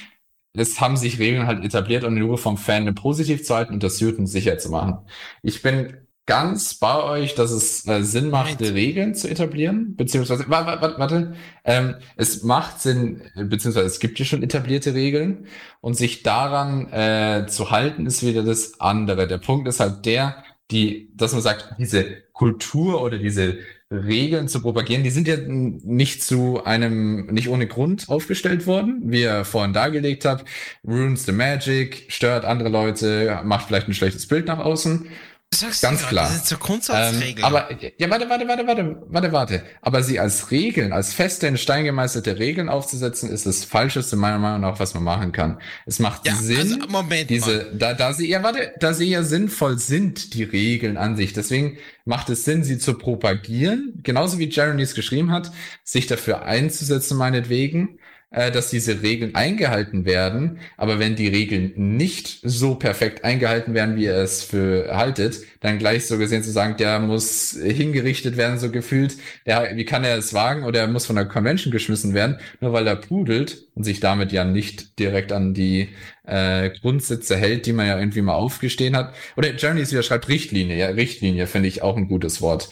es 0.58 0.80
haben 0.80 0.96
sich 0.96 1.18
Regeln 1.18 1.46
halt 1.46 1.64
etabliert, 1.64 2.04
um 2.04 2.14
den 2.14 2.24
Ruf 2.24 2.40
vom 2.40 2.56
Fan 2.56 2.94
positiv 2.94 3.44
zu 3.44 3.54
halten 3.54 3.74
und 3.74 3.82
das 3.82 3.98
Süden 3.98 4.26
sicher 4.26 4.58
zu 4.58 4.70
machen. 4.70 4.98
Ich 5.42 5.62
bin 5.62 5.96
ganz 6.28 6.74
bei 6.74 7.02
euch, 7.02 7.34
dass 7.34 7.50
es 7.50 7.88
äh, 7.88 8.02
Sinn 8.02 8.28
macht, 8.28 8.60
Right. 8.60 8.74
Regeln 8.74 9.14
zu 9.14 9.28
etablieren, 9.30 9.96
beziehungsweise, 9.96 10.44
warte, 10.48 10.82
warte, 10.82 10.98
warte 10.98 11.34
ähm, 11.64 11.94
es 12.16 12.42
macht 12.42 12.80
Sinn, 12.82 13.22
äh, 13.34 13.44
beziehungsweise 13.44 13.86
es 13.86 13.98
gibt 13.98 14.18
ja 14.18 14.26
schon 14.26 14.42
etablierte 14.42 14.92
Regeln 14.92 15.46
und 15.80 15.94
sich 15.94 16.22
daran 16.22 16.92
äh, 16.92 17.46
zu 17.48 17.70
halten, 17.70 18.04
ist 18.04 18.22
wieder 18.22 18.42
das 18.42 18.78
andere. 18.78 19.26
Der 19.26 19.38
Punkt 19.38 19.66
ist 19.68 19.80
halt 19.80 20.04
der, 20.04 20.44
die, 20.70 21.10
dass 21.14 21.32
man 21.32 21.40
sagt, 21.40 21.74
diese 21.78 22.04
Kultur 22.32 23.02
oder 23.02 23.18
diese 23.18 23.58
Regeln 23.90 24.48
zu 24.48 24.60
propagieren, 24.60 25.02
die 25.02 25.10
sind 25.10 25.26
ja 25.28 25.36
nicht 25.38 26.22
zu 26.22 26.62
einem, 26.64 27.26
nicht 27.26 27.48
ohne 27.48 27.66
Grund 27.66 28.08
aufgestellt 28.10 28.66
worden, 28.66 29.00
wie 29.06 29.22
ihr 29.22 29.44
vorhin 29.46 29.72
dargelegt 29.72 30.26
habt. 30.26 30.46
Ruins 30.86 31.24
the 31.24 31.32
Magic, 31.32 32.04
stört 32.08 32.44
andere 32.44 32.68
Leute, 32.68 33.40
macht 33.44 33.66
vielleicht 33.66 33.88
ein 33.88 33.94
schlechtes 33.94 34.28
Bild 34.28 34.46
nach 34.46 34.58
außen. 34.58 35.06
Sagst 35.54 35.82
Ganz 35.82 36.06
klar. 36.06 36.28
Das 36.28 36.46
sind 36.46 36.60
so 36.60 36.92
Ähm, 36.92 37.36
aber, 37.42 37.70
ja, 37.98 38.10
warte, 38.10 38.28
warte, 38.28 38.46
warte, 38.46 38.66
warte, 38.66 39.02
warte, 39.08 39.32
warte. 39.32 39.62
Aber 39.80 40.02
sie 40.02 40.20
als 40.20 40.50
Regeln, 40.50 40.92
als 40.92 41.14
feste, 41.14 41.46
in 41.46 41.56
Stein 41.56 41.84
gemeißelte 41.84 42.38
Regeln 42.38 42.68
aufzusetzen, 42.68 43.30
ist 43.30 43.46
das 43.46 43.64
Falscheste 43.64 44.16
meiner 44.16 44.38
Meinung 44.38 44.60
nach, 44.60 44.78
was 44.78 44.92
man 44.92 45.04
machen 45.04 45.32
kann. 45.32 45.58
Es 45.86 46.00
macht 46.00 46.26
ja, 46.26 46.34
Sinn, 46.34 46.58
also 46.58 46.76
Moment 46.88 47.10
mal. 47.10 47.24
diese, 47.24 47.72
da, 47.74 47.94
da 47.94 48.12
sie, 48.12 48.28
ja, 48.28 48.42
warte, 48.42 48.72
da 48.78 48.92
sie 48.92 49.06
ja 49.06 49.22
sinnvoll 49.22 49.78
sind, 49.78 50.34
die 50.34 50.44
Regeln 50.44 50.98
an 50.98 51.16
sich. 51.16 51.32
Deswegen 51.32 51.78
macht 52.04 52.28
es 52.28 52.44
Sinn, 52.44 52.62
sie 52.62 52.78
zu 52.78 52.94
propagieren. 52.94 54.00
Genauso 54.02 54.38
wie 54.38 54.50
Jeremy 54.50 54.82
es 54.82 54.94
geschrieben 54.94 55.32
hat, 55.32 55.50
sich 55.82 56.06
dafür 56.06 56.42
einzusetzen, 56.42 57.16
meinetwegen. 57.16 57.98
Äh, 58.30 58.50
dass 58.50 58.68
diese 58.68 59.02
Regeln 59.02 59.34
eingehalten 59.34 60.04
werden. 60.04 60.58
Aber 60.76 60.98
wenn 60.98 61.16
die 61.16 61.28
Regeln 61.28 61.72
nicht 61.76 62.40
so 62.42 62.74
perfekt 62.74 63.24
eingehalten 63.24 63.72
werden, 63.74 63.96
wie 63.96 64.04
ihr 64.04 64.16
es 64.16 64.42
für 64.42 64.94
haltet, 64.94 65.40
dann 65.60 65.78
gleich 65.78 66.06
so 66.06 66.18
gesehen 66.18 66.42
zu 66.42 66.50
sagen, 66.50 66.76
der 66.76 67.00
muss 67.00 67.58
hingerichtet 67.60 68.36
werden, 68.36 68.58
so 68.58 68.70
gefühlt, 68.70 69.16
der, 69.46 69.74
wie 69.76 69.84
kann 69.84 70.04
er 70.04 70.16
es 70.18 70.34
wagen 70.34 70.64
oder 70.64 70.80
er 70.80 70.88
muss 70.88 71.06
von 71.06 71.16
der 71.16 71.24
Convention 71.24 71.72
geschmissen 71.72 72.14
werden, 72.14 72.38
nur 72.60 72.72
weil 72.72 72.86
er 72.86 72.96
pudelt 72.96 73.66
und 73.74 73.84
sich 73.84 74.00
damit 74.00 74.30
ja 74.32 74.44
nicht 74.44 74.98
direkt 74.98 75.32
an 75.32 75.54
die 75.54 75.88
äh, 76.24 76.70
Grundsätze 76.80 77.36
hält, 77.36 77.66
die 77.66 77.72
man 77.72 77.86
ja 77.86 77.98
irgendwie 77.98 78.22
mal 78.22 78.34
aufgestehen 78.34 78.94
hat. 78.94 79.14
Oder 79.36 79.54
Jeremy 79.54 79.90
wieder 79.90 80.02
schreibt 80.02 80.28
Richtlinie, 80.28 80.76
ja, 80.76 80.88
Richtlinie 80.88 81.46
finde 81.46 81.68
ich 81.68 81.82
auch 81.82 81.96
ein 81.96 82.08
gutes 82.08 82.42
Wort. 82.42 82.68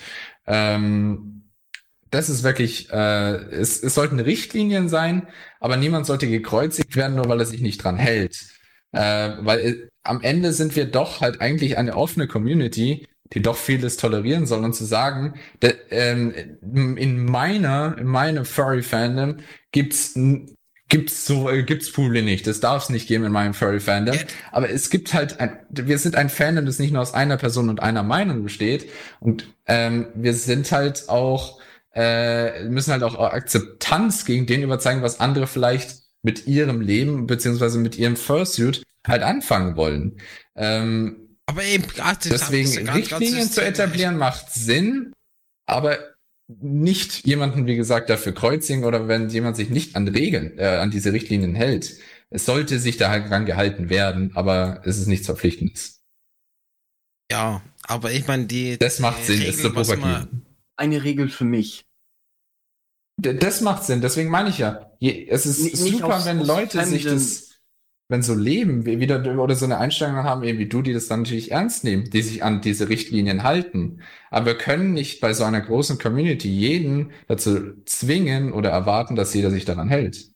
Ähm, 0.47 1.36
das 2.11 2.29
ist 2.29 2.43
wirklich, 2.43 2.91
äh, 2.91 3.35
es, 3.51 3.83
es 3.83 3.95
sollten 3.95 4.21
Richtlinien 4.21 4.89
sein, 4.89 5.27
aber 5.61 5.77
niemand 5.77 6.07
sollte 6.07 6.29
gekreuzigt 6.29 6.97
werden, 6.97 7.17
nur 7.17 7.29
weil 7.29 7.41
er 7.41 7.47
sich 7.47 7.61
nicht 7.61 7.83
dran 7.83 7.97
hält. 7.97 8.37
Äh, 8.93 9.33
weil 9.41 9.61
äh, 9.61 9.89
am 10.03 10.23
Ende 10.23 10.53
sind 10.53 10.77
wir 10.77 10.87
doch 10.87 11.21
halt 11.21 11.41
eigentlich 11.41 11.79
eine 11.79 11.97
offene 11.97 12.29
Community, 12.29 13.07
die 13.33 13.43
doch 13.43 13.57
vieles 13.57 13.97
tolerieren 13.97 14.47
soll 14.47 14.65
und 14.65 14.75
zu 14.75 14.85
sagen, 14.85 15.35
de, 15.63 15.75
ähm, 15.91 16.33
in 16.97 17.25
meiner, 17.25 17.97
in 17.99 18.07
meinem 18.07 18.45
Furry-Fandom 18.45 19.39
gibt's 19.73 20.15
gibt's 20.89 21.27
so 21.27 21.51
äh, 21.51 21.63
gibt's 21.63 21.93
Pule 21.93 22.23
nicht. 22.23 22.47
Das 22.47 22.61
darf 22.61 22.85
es 22.85 22.89
nicht 22.91 23.09
geben 23.09 23.25
in 23.25 23.33
meinem 23.33 23.55
Furry 23.55 23.81
Fandom. 23.81 24.17
Aber 24.53 24.71
es 24.71 24.91
gibt 24.91 25.15
halt 25.15 25.41
ein, 25.41 25.59
wir 25.69 25.99
sind 25.99 26.17
ein 26.17 26.29
Fandom, 26.29 26.67
das 26.67 26.79
nicht 26.79 26.93
nur 26.93 27.03
aus 27.03 27.15
einer 27.15 27.37
Person 27.37 27.69
und 27.69 27.81
einer 27.83 28.03
Meinung 28.03 28.43
besteht. 28.43 28.91
Und 29.21 29.53
ähm, 29.67 30.07
wir 30.15 30.35
sind 30.35 30.71
halt 30.73 31.09
auch 31.09 31.61
äh, 31.97 32.69
müssen 32.69 32.93
halt 32.93 33.03
auch 33.03 33.19
Akzeptanz 33.19 34.27
gegen 34.27 34.47
den 34.47 34.63
überzeugen, 34.63 35.01
was 35.01 35.19
andere 35.19 35.47
vielleicht 35.47 36.03
mit 36.23 36.47
ihrem 36.47 36.83
Leben 36.83 37.27
beziehungsweise 37.27 37.79
mit 37.79 37.97
ihrem 37.97 38.17
Fursuit 38.17 38.83
halt 39.07 39.23
anfangen 39.23 39.77
wollen. 39.77 40.21
Ähm, 40.55 41.39
aber 41.47 41.65
eben 41.65 41.85
deswegen 42.25 42.85
grad, 42.85 42.97
Richtlinien 42.97 43.51
zu 43.51 43.65
etablieren 43.65 44.19
macht 44.19 44.53
Sinn, 44.53 45.13
aber 45.65 45.99
nicht 46.49 47.27
jemanden, 47.27 47.67
wie 47.67 47.77
gesagt, 47.77 48.11
dafür 48.11 48.35
kreuzigen 48.35 48.85
oder 48.85 49.09
wenn 49.09 49.31
jemand 49.31 49.57
sich 49.57 49.71
nicht 49.71 49.97
an 49.97 50.07
Regeln, 50.07 50.59
äh, 50.59 50.67
an 50.67 50.91
diese 50.91 51.13
Richtlinien 51.13 51.55
hält. 51.55 51.97
Es 52.29 52.45
sollte 52.45 52.79
sich 52.79 52.99
daran 52.99 53.47
gehalten 53.47 53.89
werden, 53.89 54.33
aber 54.35 54.83
es 54.85 54.99
ist 54.99 55.07
nichts 55.07 55.27
Verpflichtendes. 55.27 56.03
Ja, 57.31 57.63
aber 57.85 58.13
ich 58.13 58.27
meine, 58.27 58.47
die. 58.47 58.77
Das 58.79 58.99
macht 58.99 59.25
Sinn, 59.25 59.39
Regeln, 59.39 59.55
es 59.55 59.63
zu 59.63 59.73
propagieren. 59.73 60.46
Eine 60.77 61.05
Regel 61.05 61.29
für 61.29 61.45
mich. 61.45 61.85
Das 63.19 63.63
macht 63.63 63.85
Sinn, 63.85 64.03
deswegen 64.03 64.31
meine 64.31 64.51
ich 64.51 64.59
ja. 64.59 64.91
Es 65.01 65.47
ist 65.47 65.63
nicht, 65.65 65.77
super, 65.77 66.25
wenn 66.25 66.45
Leute 66.45 66.85
sich 66.85 67.05
das, 67.05 67.59
wenn 68.09 68.23
so 68.23 68.35
leben, 68.35 68.85
wieder 68.85 69.25
oder 69.39 69.55
so 69.55 69.65
eine 69.65 69.79
Einstellung 69.79 70.17
haben, 70.17 70.45
eben 70.45 70.59
wie 70.59 70.69
du, 70.69 70.83
die 70.83 70.93
das 70.93 71.07
dann 71.09 71.23
natürlich 71.23 71.51
ernst 71.51 71.83
nehmen, 71.83 72.11
die 72.11 72.21
sich 72.21 72.45
an 72.45 72.61
diese 72.61 72.91
Richtlinien 72.91 73.43
halten. 73.43 74.03
Aber 74.31 74.47
wir 74.47 74.59
können 74.59 74.93
nicht 74.93 75.21
bei 75.21 75.33
so 75.33 75.45
einer 75.45 75.63
großen 75.63 75.99
Community 75.99 76.49
jeden 76.49 77.13
dazu 77.27 77.83
zwingen 77.87 78.53
oder 78.53 78.69
erwarten, 78.71 79.17
dass 79.17 79.33
jeder 79.33 79.51
sich 79.51 79.65
daran 79.65 79.89
hält. 79.89 80.31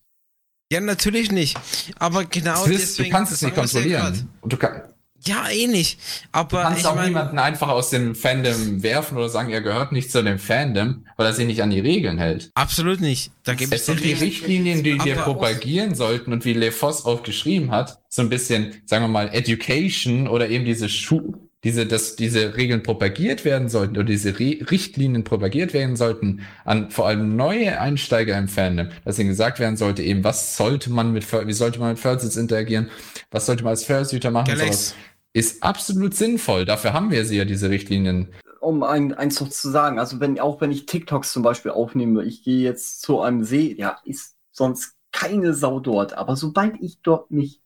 Ja, 0.73 0.81
natürlich 0.81 1.31
nicht. 1.33 1.59
Aber 1.99 2.25
genau 2.25 2.65
das 2.65 2.65
deswegen. 2.65 3.11
Du 3.11 3.15
kannst 3.15 3.33
es 3.33 3.43
nicht 3.43 3.55
kontrollieren. 3.55 4.31
Und 4.41 4.53
du 4.53 4.57
kannst, 4.57 4.89
ja, 5.25 5.49
eh 5.51 5.67
nicht. 5.67 5.99
Aber 6.33 6.59
du 6.59 6.69
kannst 6.69 6.87
auch 6.87 6.95
mein, 6.95 7.09
niemanden 7.09 7.39
einfach 7.39 7.69
aus 7.69 7.91
dem 7.91 8.15
Fandom 8.15 8.83
werfen 8.83 9.17
oder 9.19 9.29
sagen, 9.29 9.51
er 9.51 9.61
gehört 9.61 9.93
nicht 9.93 10.11
zu 10.11 10.23
dem 10.23 10.39
Fandom, 10.39 11.07
weil 11.17 11.27
er 11.27 11.33
sich 11.33 11.47
nicht 11.47 11.63
an 11.63 11.71
die 11.71 11.81
Regeln 11.81 12.19
hält. 12.19 12.51
Absolut 12.55 13.01
nicht. 13.01 13.31
Da 13.45 13.55
gibt 13.55 13.73
es 13.73 13.87
sind 13.87 14.03
die 14.03 14.13
Richtlinien, 14.13 14.83
die 14.83 15.03
wir 15.05 15.17
propagieren 15.17 15.95
sollten 15.95 16.33
und 16.33 16.45
wie 16.45 16.55
LeFoss 16.55 17.05
auch 17.05 17.23
geschrieben 17.23 17.71
hat, 17.71 17.99
so 18.09 18.23
ein 18.23 18.29
bisschen, 18.29 18.83
sagen 18.87 19.05
wir 19.05 19.09
mal, 19.09 19.29
Education 19.33 20.29
oder 20.29 20.49
eben 20.49 20.65
diese 20.65 20.89
Schu 20.89 21.50
diese, 21.65 21.87
dass 21.87 22.17
diese 22.17 22.57
Regeln 22.57 22.83
propagiert 22.83 23.45
werden 23.45 23.69
sollten 23.69 23.97
oder 23.97 24.05
diese 24.05 24.39
Re 24.39 24.59
Richtlinien 24.71 25.25
propagiert 25.25 25.75
werden 25.75 25.97
sollten 25.97 26.41
an 26.65 26.91
vor 26.91 27.07
allem 27.07 27.37
neue 27.37 27.81
Einsteiger 27.81 28.39
im 28.39 28.49
Fandom, 28.49 28.89
dass 29.05 29.19
ihnen 29.19 29.29
gesagt 29.29 29.59
werden 29.59 29.77
sollte, 29.77 30.03
eben, 30.03 30.25
was 30.25 30.57
sollte 30.57 30.91
man 30.91 31.13
mit, 31.13 31.31
wie 31.47 31.53
sollte 31.53 31.79
man 31.79 31.91
mit 31.91 31.99
Fursuits 31.99 32.37
interagieren, 32.37 32.89
was 33.31 33.47
sollte 33.47 33.65
man 33.65 33.73
als 33.73 33.85
Fursuiter 33.85 34.31
machen, 34.31 34.57
sowas 34.57 34.95
ist 35.33 35.63
absolut 35.63 36.15
sinnvoll. 36.15 36.65
Dafür 36.65 36.93
haben 36.93 37.11
wir 37.11 37.25
sie 37.25 37.37
ja, 37.37 37.45
diese 37.45 37.71
Richtlinien. 37.71 38.33
Um 38.61 38.83
ein, 38.83 39.15
eins 39.15 39.41
noch 39.41 39.49
zu 39.49 39.71
sagen, 39.71 39.99
also 39.99 40.21
wenn, 40.21 40.39
auch 40.41 40.61
wenn 40.61 40.71
ich 40.71 40.87
TikToks 40.87 41.33
zum 41.33 41.43
Beispiel 41.43 41.71
aufnehme, 41.71 42.25
ich 42.25 42.43
gehe 42.43 42.61
jetzt 42.61 43.01
zu 43.01 43.21
einem 43.21 43.45
See, 43.45 43.75
ja, 43.79 43.99
ist 44.05 44.35
sonst 44.51 44.95
keine 45.13 45.55
Sau 45.55 45.81
dort, 45.81 46.15
aber 46.15 46.37
sobald 46.37 46.81
ich 46.81 47.01
dort 47.03 47.31
mich 47.31 47.63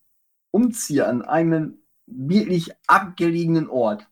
umziehe 0.50 1.06
an 1.06 1.22
einem 1.22 1.78
wirklich 2.06 2.72
abgelegenen 2.86 3.68
Ort, 3.68 4.08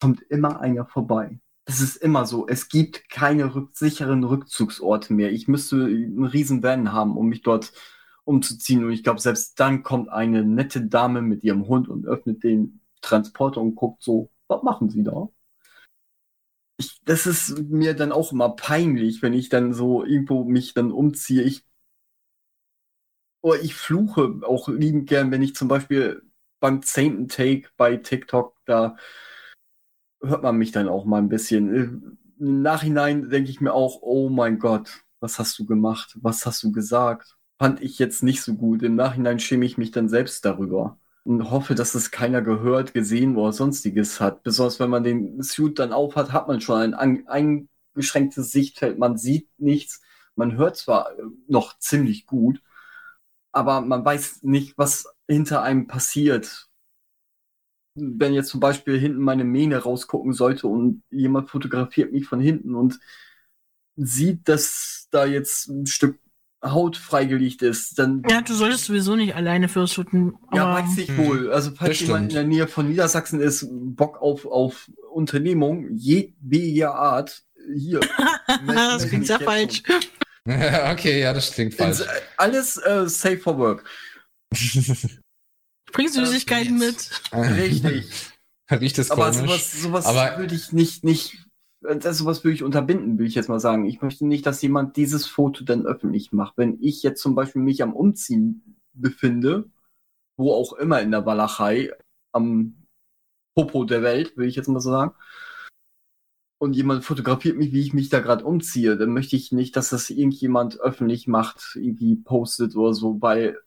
kommt 0.00 0.22
immer 0.22 0.60
einer 0.60 0.86
vorbei. 0.86 1.38
Das 1.64 1.80
ist 1.80 1.96
immer 1.96 2.26
so. 2.26 2.48
Es 2.48 2.68
gibt 2.68 3.08
keine 3.08 3.54
rück 3.54 3.76
sicheren 3.76 4.24
Rückzugsorte 4.24 5.14
mehr. 5.14 5.30
Ich 5.30 5.46
müsste 5.46 5.84
einen 5.84 6.24
riesen 6.24 6.62
Van 6.62 6.92
haben, 6.92 7.16
um 7.16 7.28
mich 7.28 7.42
dort 7.42 7.72
umzuziehen. 8.24 8.84
Und 8.84 8.92
ich 8.92 9.04
glaube, 9.04 9.20
selbst 9.20 9.60
dann 9.60 9.82
kommt 9.82 10.08
eine 10.08 10.44
nette 10.44 10.82
Dame 10.86 11.22
mit 11.22 11.44
ihrem 11.44 11.68
Hund 11.68 11.88
und 11.88 12.06
öffnet 12.06 12.42
den 12.42 12.80
Transporter 13.00 13.60
und 13.60 13.76
guckt 13.76 14.02
so, 14.02 14.30
was 14.48 14.62
machen 14.62 14.90
Sie 14.90 15.04
da? 15.04 15.28
Ich, 16.78 17.00
das 17.04 17.26
ist 17.26 17.58
mir 17.70 17.94
dann 17.94 18.12
auch 18.12 18.32
immer 18.32 18.50
peinlich, 18.50 19.22
wenn 19.22 19.34
ich 19.34 19.48
dann 19.48 19.72
so 19.72 20.04
irgendwo 20.04 20.44
mich 20.44 20.74
dann 20.74 20.90
umziehe. 20.90 21.42
Ich, 21.42 21.64
oder 23.40 23.60
ich 23.60 23.74
fluche 23.74 24.40
auch 24.42 24.68
liebend 24.68 25.08
gern, 25.08 25.30
wenn 25.30 25.42
ich 25.42 25.54
zum 25.54 25.68
Beispiel 25.68 26.22
beim 26.62 26.82
zehnten 26.82 27.28
Take 27.28 27.68
bei 27.76 27.96
TikTok, 27.96 28.56
da 28.64 28.96
hört 30.22 30.42
man 30.42 30.56
mich 30.56 30.72
dann 30.72 30.88
auch 30.88 31.04
mal 31.04 31.18
ein 31.18 31.28
bisschen. 31.28 32.18
Im 32.38 32.62
Nachhinein 32.62 33.28
denke 33.28 33.50
ich 33.50 33.60
mir 33.60 33.74
auch, 33.74 33.98
oh 34.02 34.30
mein 34.30 34.58
Gott, 34.58 35.04
was 35.20 35.38
hast 35.38 35.58
du 35.58 35.66
gemacht? 35.66 36.16
Was 36.22 36.46
hast 36.46 36.62
du 36.62 36.72
gesagt? 36.72 37.36
fand 37.62 37.80
ich 37.80 38.00
jetzt 38.00 38.24
nicht 38.24 38.42
so 38.42 38.54
gut. 38.54 38.82
Im 38.82 38.96
Nachhinein 38.96 39.38
schäme 39.38 39.64
ich 39.64 39.78
mich 39.78 39.92
dann 39.92 40.08
selbst 40.08 40.44
darüber 40.44 40.98
und 41.22 41.48
hoffe, 41.48 41.76
dass 41.76 41.94
es 41.94 42.10
keiner 42.10 42.42
gehört, 42.42 42.92
gesehen 42.92 43.36
oder 43.36 43.52
sonstiges 43.52 44.20
hat. 44.20 44.42
Besonders 44.42 44.80
wenn 44.80 44.90
man 44.90 45.04
den 45.04 45.40
Suit 45.44 45.78
dann 45.78 45.92
aufhat, 45.92 46.32
hat 46.32 46.48
man 46.48 46.60
schon 46.60 46.92
ein 46.92 47.28
eingeschränktes 47.28 48.50
Sichtfeld. 48.50 48.98
Man 48.98 49.16
sieht 49.16 49.48
nichts. 49.58 50.02
Man 50.34 50.56
hört 50.56 50.76
zwar 50.76 51.16
äh, 51.16 51.22
noch 51.46 51.78
ziemlich 51.78 52.26
gut, 52.26 52.60
aber 53.52 53.80
man 53.80 54.04
weiß 54.04 54.42
nicht, 54.42 54.76
was 54.76 55.06
hinter 55.32 55.62
einem 55.62 55.86
passiert. 55.86 56.68
Wenn 57.94 58.32
jetzt 58.32 58.48
zum 58.48 58.60
Beispiel 58.60 58.98
hinten 58.98 59.20
meine 59.20 59.44
Mähne 59.44 59.78
rausgucken 59.78 60.32
sollte 60.32 60.66
und 60.66 61.02
jemand 61.10 61.50
fotografiert 61.50 62.12
mich 62.12 62.26
von 62.26 62.40
hinten 62.40 62.74
und 62.74 62.98
sieht, 63.96 64.48
dass 64.48 65.08
da 65.10 65.26
jetzt 65.26 65.68
ein 65.68 65.86
Stück 65.86 66.18
Haut 66.64 66.96
freigelegt 66.96 67.62
ist, 67.62 67.98
dann. 67.98 68.22
Ja, 68.28 68.40
du 68.40 68.54
solltest 68.54 68.84
sowieso 68.84 69.16
nicht 69.16 69.34
alleine 69.34 69.68
fürshüten. 69.68 70.34
Ja, 70.52 70.74
weiß 70.74 70.96
ich 70.98 71.16
wohl. 71.16 71.50
Also, 71.52 71.72
falls 71.74 71.98
jemand 72.00 72.30
in 72.30 72.34
der 72.36 72.44
Nähe 72.44 72.68
von 72.68 72.88
Niedersachsen 72.88 73.40
ist, 73.40 73.66
Bock 73.68 74.22
auf, 74.22 74.46
auf 74.46 74.88
Unternehmung, 75.12 75.88
jedweder 75.96 76.94
Art, 76.94 77.42
hier. 77.74 77.98
das 78.66 79.08
klingt 79.08 79.26
sehr 79.26 79.40
falsch. 79.40 79.82
okay, 80.44 81.20
ja, 81.20 81.32
das 81.32 81.50
klingt 81.50 81.74
falsch. 81.74 82.02
Alles 82.36 82.76
äh, 82.76 83.08
safe 83.08 83.38
for 83.38 83.58
work. 83.58 83.84
Bring 85.92 86.08
Süßigkeiten 86.08 86.78
mit. 86.78 87.10
Richtig. 87.32 88.10
Riecht 88.70 88.96
das 88.96 89.10
Aber 89.10 89.32
sowas, 89.32 89.82
sowas 89.82 90.06
Aber 90.06 90.38
würde 90.38 90.54
ich 90.54 90.72
nicht, 90.72 91.04
nicht 91.04 91.46
das 91.82 92.18
sowas 92.18 92.44
würde 92.44 92.54
ich 92.54 92.62
unterbinden, 92.62 93.18
will 93.18 93.26
ich 93.26 93.34
jetzt 93.34 93.48
mal 93.48 93.60
sagen. 93.60 93.86
Ich 93.86 94.00
möchte 94.00 94.26
nicht, 94.26 94.46
dass 94.46 94.62
jemand 94.62 94.96
dieses 94.96 95.26
Foto 95.26 95.64
dann 95.64 95.84
öffentlich 95.84 96.32
macht. 96.32 96.56
Wenn 96.56 96.78
ich 96.80 97.02
jetzt 97.02 97.20
zum 97.20 97.34
Beispiel 97.34 97.62
mich 97.62 97.82
am 97.82 97.92
Umziehen 97.92 98.78
befinde, 98.92 99.70
wo 100.36 100.52
auch 100.52 100.72
immer 100.74 101.00
in 101.00 101.10
der 101.10 101.26
Walachei, 101.26 101.92
am 102.32 102.86
Popo 103.54 103.84
der 103.84 104.02
Welt, 104.02 104.36
will 104.36 104.48
ich 104.48 104.56
jetzt 104.56 104.68
mal 104.68 104.80
so 104.80 104.90
sagen, 104.90 105.14
und 106.58 106.74
jemand 106.74 107.04
fotografiert 107.04 107.56
mich, 107.56 107.72
wie 107.72 107.80
ich 107.80 107.92
mich 107.92 108.08
da 108.08 108.20
gerade 108.20 108.44
umziehe, 108.44 108.96
dann 108.96 109.12
möchte 109.12 109.34
ich 109.34 109.50
nicht, 109.50 109.74
dass 109.74 109.90
das 109.90 110.10
irgendjemand 110.10 110.80
öffentlich 110.80 111.26
macht, 111.26 111.72
irgendwie 111.74 112.14
postet 112.14 112.76
oder 112.76 112.94
so, 112.94 113.20
weil 113.20 113.58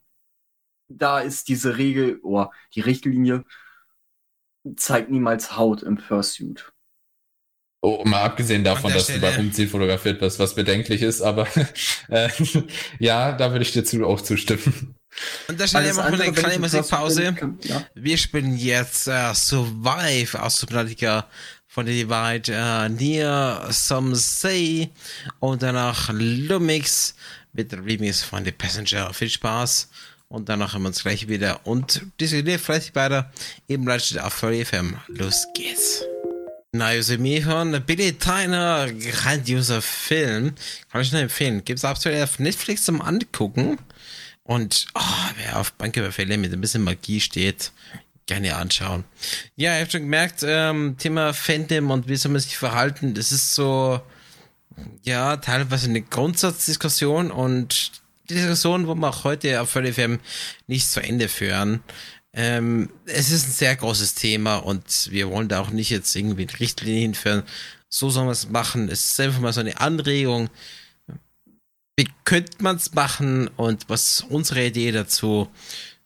da 0.88 1.20
ist 1.20 1.48
diese 1.48 1.78
Regel, 1.78 2.20
oder 2.22 2.50
oh, 2.50 2.54
die 2.74 2.82
Richtlinie, 2.82 3.44
zeigt 4.76 5.12
niemals 5.12 5.56
Haut 5.56 5.84
im 5.84 5.98
Fursuit. 5.98 6.72
Oh, 7.82 8.04
mal 8.04 8.24
abgesehen 8.24 8.64
davon, 8.64 8.92
dass 8.92 9.04
Stelle. 9.04 9.20
du 9.20 9.28
beim 9.28 9.40
Umziehen 9.42 9.70
fotografiert 9.70 10.20
wirst, 10.20 10.40
was 10.40 10.56
bedenklich 10.56 11.04
ist, 11.04 11.22
aber 11.22 11.48
äh, 12.10 12.30
ja, 13.00 13.32
da 13.32 13.52
würde 13.52 13.62
ich 13.62 13.74
dir 13.74 13.84
zu, 13.84 14.04
auch 14.06 14.22
zustimmen. 14.22 14.96
Und 15.48 15.60
da 15.60 15.68
Stelle 15.68 15.94
machen 15.94 16.18
wir 16.18 16.26
eine 16.26 16.34
kleine 16.34 16.60
Musikpause. 16.60 17.36
Ja. 17.64 17.86
Wir 17.94 18.18
spielen 18.18 18.58
jetzt 18.58 19.08
uh, 19.08 19.34
Survive 19.34 20.42
aus 20.42 20.58
Subnautica 20.58 21.28
von 21.68 21.86
der 21.86 21.94
Divide 21.94 22.52
uh, 22.52 22.90
Near 22.90 23.68
Some 23.70 24.16
Say 24.16 24.90
und 25.40 25.62
danach 25.62 26.10
Lumix 26.12 27.16
mit 27.54 27.72
Remix 27.72 28.24
von 28.24 28.44
The 28.44 28.52
Passenger. 28.52 29.14
Viel 29.14 29.30
Spaß 29.30 29.90
und 30.28 30.50
danach 30.50 30.74
haben 30.74 30.84
wir 30.84 30.90
uns 30.90 31.04
gleich 31.04 31.28
wieder 31.28 31.66
und 31.66 32.02
diskutiert 32.20 32.62
fleißig 32.62 32.96
weiter 32.96 33.32
im 33.68 33.88
Live 33.88 34.16
auf 34.18 34.34
Furry 34.34 34.66
FM. 34.66 34.98
Los 35.08 35.48
geht's. 35.54 36.04
Na, 36.72 36.90
mir 37.18 37.46
hören 37.46 37.82
Billy 37.86 38.14
Tyner, 38.14 38.92
grandioser 38.92 39.82
Film. 39.82 40.56
Kann 40.92 41.02
ich 41.02 41.12
nur 41.14 41.22
empfehlen. 41.22 41.64
Gibt 41.64 41.80
es 41.80 41.86
aktuell 41.86 42.22
auf 42.22 42.38
Netflix 42.40 42.84
zum 42.84 43.02
Angucken. 43.02 43.78
Und 44.44 44.88
oh, 44.94 45.02
wer 45.38 45.60
auf 45.60 45.72
Banküberfälle 45.74 46.38
mit 46.38 46.52
ein 46.52 46.60
bisschen 46.60 46.84
Magie 46.84 47.22
steht, 47.22 47.72
gerne 48.26 48.56
anschauen. 48.56 49.04
Ja, 49.56 49.76
ich 49.76 49.82
habe 49.82 49.92
schon 49.92 50.02
gemerkt, 50.02 50.44
ähm, 50.46 50.98
Thema 50.98 51.34
Fandom 51.34 51.92
und 51.92 52.08
wie 52.08 52.16
soll 52.16 52.32
man 52.32 52.42
sich 52.42 52.58
verhalten, 52.58 53.14
das 53.14 53.32
ist 53.32 53.56
so, 53.56 54.02
ja, 55.04 55.38
teilweise 55.38 55.90
eine 55.90 56.02
Grundsatzdiskussion 56.02 57.32
und 57.32 57.92
die 58.30 58.36
Diskussion, 58.36 58.88
wo 58.88 58.96
wir 58.96 59.10
auch 59.10 59.24
heute 59.24 59.62
auf 59.62 59.70
VLFM 59.70 60.20
nicht 60.68 60.90
zu 60.90 61.02
Ende 61.02 61.30
führen. 61.30 61.84
Ähm, 62.34 62.90
es 63.06 63.32
ist 63.32 63.48
ein 63.48 63.52
sehr 63.52 63.76
großes 63.76 64.16
Thema 64.16 64.58
und 64.58 65.10
wir 65.12 65.30
wollen 65.30 65.48
da 65.48 65.62
auch 65.62 65.70
nicht 65.70 65.90
jetzt 65.90 66.16
irgendwie 66.16 66.48
Richtlinien 66.60 67.02
hinführen. 67.02 67.44
So 67.88 68.10
sollen 68.10 68.28
wir 68.28 68.34
es 68.34 68.50
machen. 68.50 68.90
Es 68.90 69.12
ist 69.12 69.20
einfach 69.20 69.40
mal 69.40 69.54
so 69.54 69.62
eine 69.62 69.80
Anregung. 69.80 70.50
Wie 71.96 72.10
könnte 72.26 72.62
man 72.62 72.76
es 72.76 72.94
machen 72.94 73.48
und 73.56 73.88
was 73.88 74.20
ist 74.20 74.22
unsere 74.30 74.66
Idee 74.66 74.92
dazu? 74.92 75.50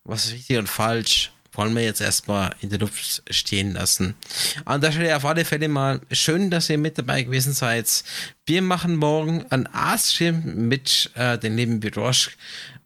Was 0.04 0.26
ist 0.26 0.34
richtig 0.34 0.58
und 0.58 0.70
falsch? 0.70 1.32
Wollen 1.60 1.76
wir 1.76 1.84
jetzt 1.84 2.00
erstmal 2.00 2.56
in 2.62 2.70
der 2.70 2.80
Luft 2.80 3.22
stehen 3.30 3.74
lassen. 3.74 4.16
An 4.64 4.80
der 4.80 4.94
Stelle 4.94 5.18
auf 5.18 5.26
alle 5.26 5.44
Fälle 5.44 5.68
mal 5.68 6.00
schön, 6.10 6.50
dass 6.50 6.70
ihr 6.70 6.78
mit 6.78 6.98
dabei 6.98 7.24
gewesen 7.24 7.52
seid. 7.52 8.06
Wir 8.46 8.62
machen 8.62 8.96
morgen 8.96 9.46
einen 9.50 9.68
Artstream 9.68 10.42
mit 10.70 11.12
äh, 11.16 11.38
den 11.38 11.58
lieben 11.58 11.82
Birosch 11.82 12.38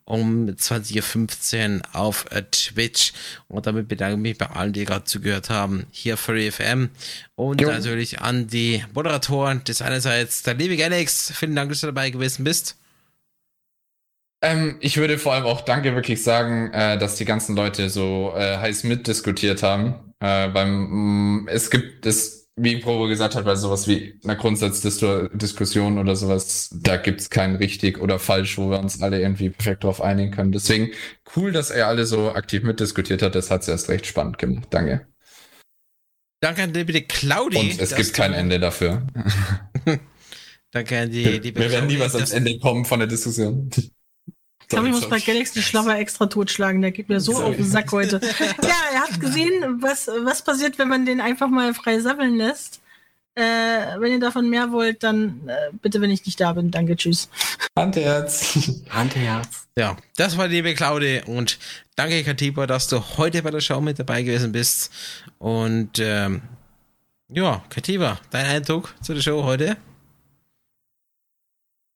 um 0.06 0.48
20.15 0.48 1.76
Uhr 1.76 1.82
auf 1.94 2.26
äh, 2.32 2.42
Twitch. 2.50 3.14
Und 3.48 3.68
damit 3.68 3.88
bedanke 3.88 4.16
ich 4.16 4.22
mich 4.22 4.38
bei 4.40 4.48
allen, 4.48 4.74
die 4.74 4.86
gerade 4.86 5.06
zugehört 5.06 5.52
haben, 5.52 5.86
hier 5.92 6.18
für 6.18 6.36
FM. 6.52 6.90
Und 7.36 7.62
jo. 7.62 7.70
natürlich 7.70 8.22
an 8.22 8.48
die 8.48 8.84
Moderatoren 8.96 9.64
des 9.66 9.84
einerseits, 9.84 10.42
der 10.42 10.56
liebe 10.56 10.84
Alex. 10.84 11.32
Vielen 11.36 11.56
Dank, 11.56 11.70
dass 11.70 11.82
du 11.82 11.88
dabei 11.88 12.10
gewesen 12.10 12.44
bist. 12.44 12.76
Ähm, 14.44 14.76
ich 14.82 14.98
würde 14.98 15.18
vor 15.18 15.34
allem 15.34 15.46
auch 15.46 15.62
Danke 15.62 15.96
wirklich 15.96 16.22
sagen, 16.22 16.72
äh, 16.74 16.98
dass 16.98 17.16
die 17.16 17.26
ganzen 17.26 17.56
Leute 17.56 17.90
so 17.90 18.34
äh, 18.36 18.58
heiß 18.58 18.84
mitdiskutiert 18.84 19.64
haben. 19.64 20.14
Äh, 20.20 20.50
beim, 20.50 21.44
mm, 21.44 21.48
es 21.48 21.72
gibt 21.72 22.06
es 22.06 22.44
wie 22.56 22.78
Provo 22.78 23.08
gesagt 23.08 23.36
hat, 23.36 23.46
bei 23.46 23.56
sowas 23.56 23.88
wie 23.88 24.20
einer 24.24 24.36
Grundsatzdiskussion 24.36 25.98
oder 25.98 26.16
sowas, 26.16 26.70
da 26.72 26.98
gibt's 26.98 27.32
kein 27.32 27.56
richtig 27.56 28.00
oder 28.00 28.20
falsch, 28.20 28.58
wo 28.60 28.70
wir 28.70 28.80
uns 28.80 29.02
alle 29.02 29.20
irgendwie 29.20 29.50
perfekt 29.50 29.84
drauf 29.84 30.02
einigen 30.02 30.32
können. 30.32 30.52
Deswegen 30.52 30.92
cool, 31.36 31.52
dass 31.52 31.72
er 31.72 31.88
alle 31.88 32.06
so 32.06 32.32
aktiv 32.34 32.62
mitdiskutiert 32.62 33.24
hat. 33.24 33.34
Das 33.34 33.50
hat's 33.50 33.68
erst 33.68 33.90
recht 33.90 34.06
spannend 34.06 34.38
gemacht. 34.38 34.68
Danke. 34.70 35.08
Danke 36.42 36.64
an 36.64 36.74
die 36.74 36.84
bitte 36.84 37.02
Claudi. 37.02 37.58
Und 37.58 37.80
es 37.80 37.96
gibt 37.96 38.14
kein 38.14 38.34
Ende 38.34 38.60
dafür. 38.60 39.08
Danke 40.72 41.00
an 41.00 41.12
die 41.12 41.24
liebe 41.24 41.60
Wir 41.60 41.72
werden 41.72 41.88
nie 41.88 42.00
was 42.00 42.14
ans 42.14 42.32
Ende 42.32 42.60
kommen 42.60 42.86
von 42.86 43.00
der 43.00 43.08
Diskussion. 43.08 43.72
Ich 44.74 44.76
glaube, 44.76 44.88
ich 44.90 44.96
muss 44.96 45.08
bei 45.08 45.20
Galaxy 45.20 45.62
Schlapper 45.62 46.00
extra 46.00 46.26
totschlagen. 46.26 46.82
Der 46.82 46.90
geht 46.90 47.08
mir 47.08 47.20
so 47.20 47.34
Sorry. 47.34 47.52
auf 47.52 47.56
den 47.58 47.66
Sack 47.66 47.92
heute. 47.92 48.20
ja, 48.64 48.76
er 48.92 49.02
hat 49.02 49.20
gesehen, 49.20 49.82
was, 49.82 50.08
was 50.08 50.42
passiert, 50.44 50.80
wenn 50.80 50.88
man 50.88 51.06
den 51.06 51.22
einfach 51.22 51.48
mal 51.48 51.76
frei 51.76 52.00
sammeln 52.00 52.38
lässt. 52.38 52.82
Äh, 53.36 54.00
wenn 54.00 54.14
ihr 54.14 54.20
davon 54.20 54.50
mehr 54.50 54.72
wollt, 54.72 55.04
dann 55.04 55.48
äh, 55.48 55.70
bitte, 55.80 56.02
wenn 56.02 56.10
ich 56.10 56.26
nicht 56.26 56.40
da 56.40 56.54
bin. 56.54 56.72
Danke, 56.72 56.96
tschüss. 56.96 57.30
Handherz. 57.78 58.58
Handherz. 58.90 59.68
Ja, 59.78 59.96
das 60.18 60.38
war 60.38 60.48
die 60.48 60.56
liebe 60.56 60.74
Claudi 60.74 61.22
und 61.24 61.60
danke, 61.96 62.24
Katiba, 62.24 62.66
dass 62.66 62.88
du 62.88 63.00
heute 63.18 63.44
bei 63.44 63.52
der 63.52 63.62
Show 63.62 63.80
mit 63.80 64.00
dabei 64.00 64.24
gewesen 64.24 64.52
bist. 64.52 64.92
Und 65.38 66.00
ähm, 66.00 66.42
ja, 67.30 67.64
Katiba, 67.70 68.20
dein 68.32 68.48
Eindruck 68.48 68.96
zu 69.04 69.14
der 69.14 69.22
Show 69.22 69.44
heute? 69.44 69.78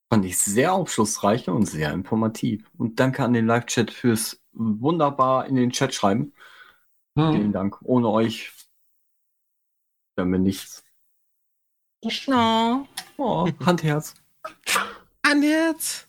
Fand 0.09 0.23
ich 0.25 0.37
sehr 0.37 0.73
aufschlussreich 0.73 1.49
und 1.49 1.65
sehr 1.65 1.91
informativ. 1.91 2.69
Und 2.77 2.99
danke 2.99 3.23
an 3.23 3.33
den 3.33 3.45
Live-Chat 3.45 3.91
fürs 3.91 4.41
wunderbar 4.53 5.47
in 5.47 5.55
den 5.55 5.71
Chat 5.71 5.93
schreiben. 5.93 6.33
Hm. 7.17 7.33
Vielen 7.33 7.51
Dank. 7.51 7.81
Ohne 7.81 8.09
euch 8.09 8.51
wären 10.15 10.31
wir 10.31 10.39
nichts. 10.39 10.83
Oh. 12.27 12.85
oh 13.17 13.49
Handherz. 13.65 14.13
Handherz. 15.25 16.07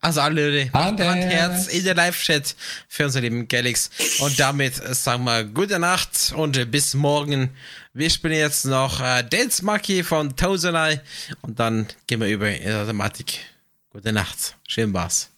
Also 0.00 0.20
alle 0.20 0.72
Handherz 0.72 1.66
in 1.68 1.84
der 1.84 1.94
Live-Chat 1.94 2.56
für 2.88 3.04
unser 3.04 3.20
lieben 3.20 3.48
Galax. 3.48 4.20
Und 4.20 4.38
damit 4.38 4.74
sagen 4.76 5.24
wir 5.24 5.44
gute 5.44 5.78
Nacht 5.78 6.32
und 6.36 6.70
bis 6.70 6.94
morgen. 6.94 7.50
Wir 7.96 8.10
spielen 8.10 8.34
jetzt 8.34 8.64
noch 8.64 9.00
äh, 9.00 9.22
Dance 9.22 9.64
Monkey 9.64 10.02
von 10.02 10.34
Tozanai 10.34 11.00
und 11.42 11.60
dann 11.60 11.86
gehen 12.08 12.20
wir 12.20 12.26
über 12.28 12.50
in 12.50 12.64
der 12.64 12.86
Thematik. 12.88 13.38
Gute 13.90 14.12
Nacht. 14.12 14.56
Schön 14.66 14.92
war's. 14.92 15.33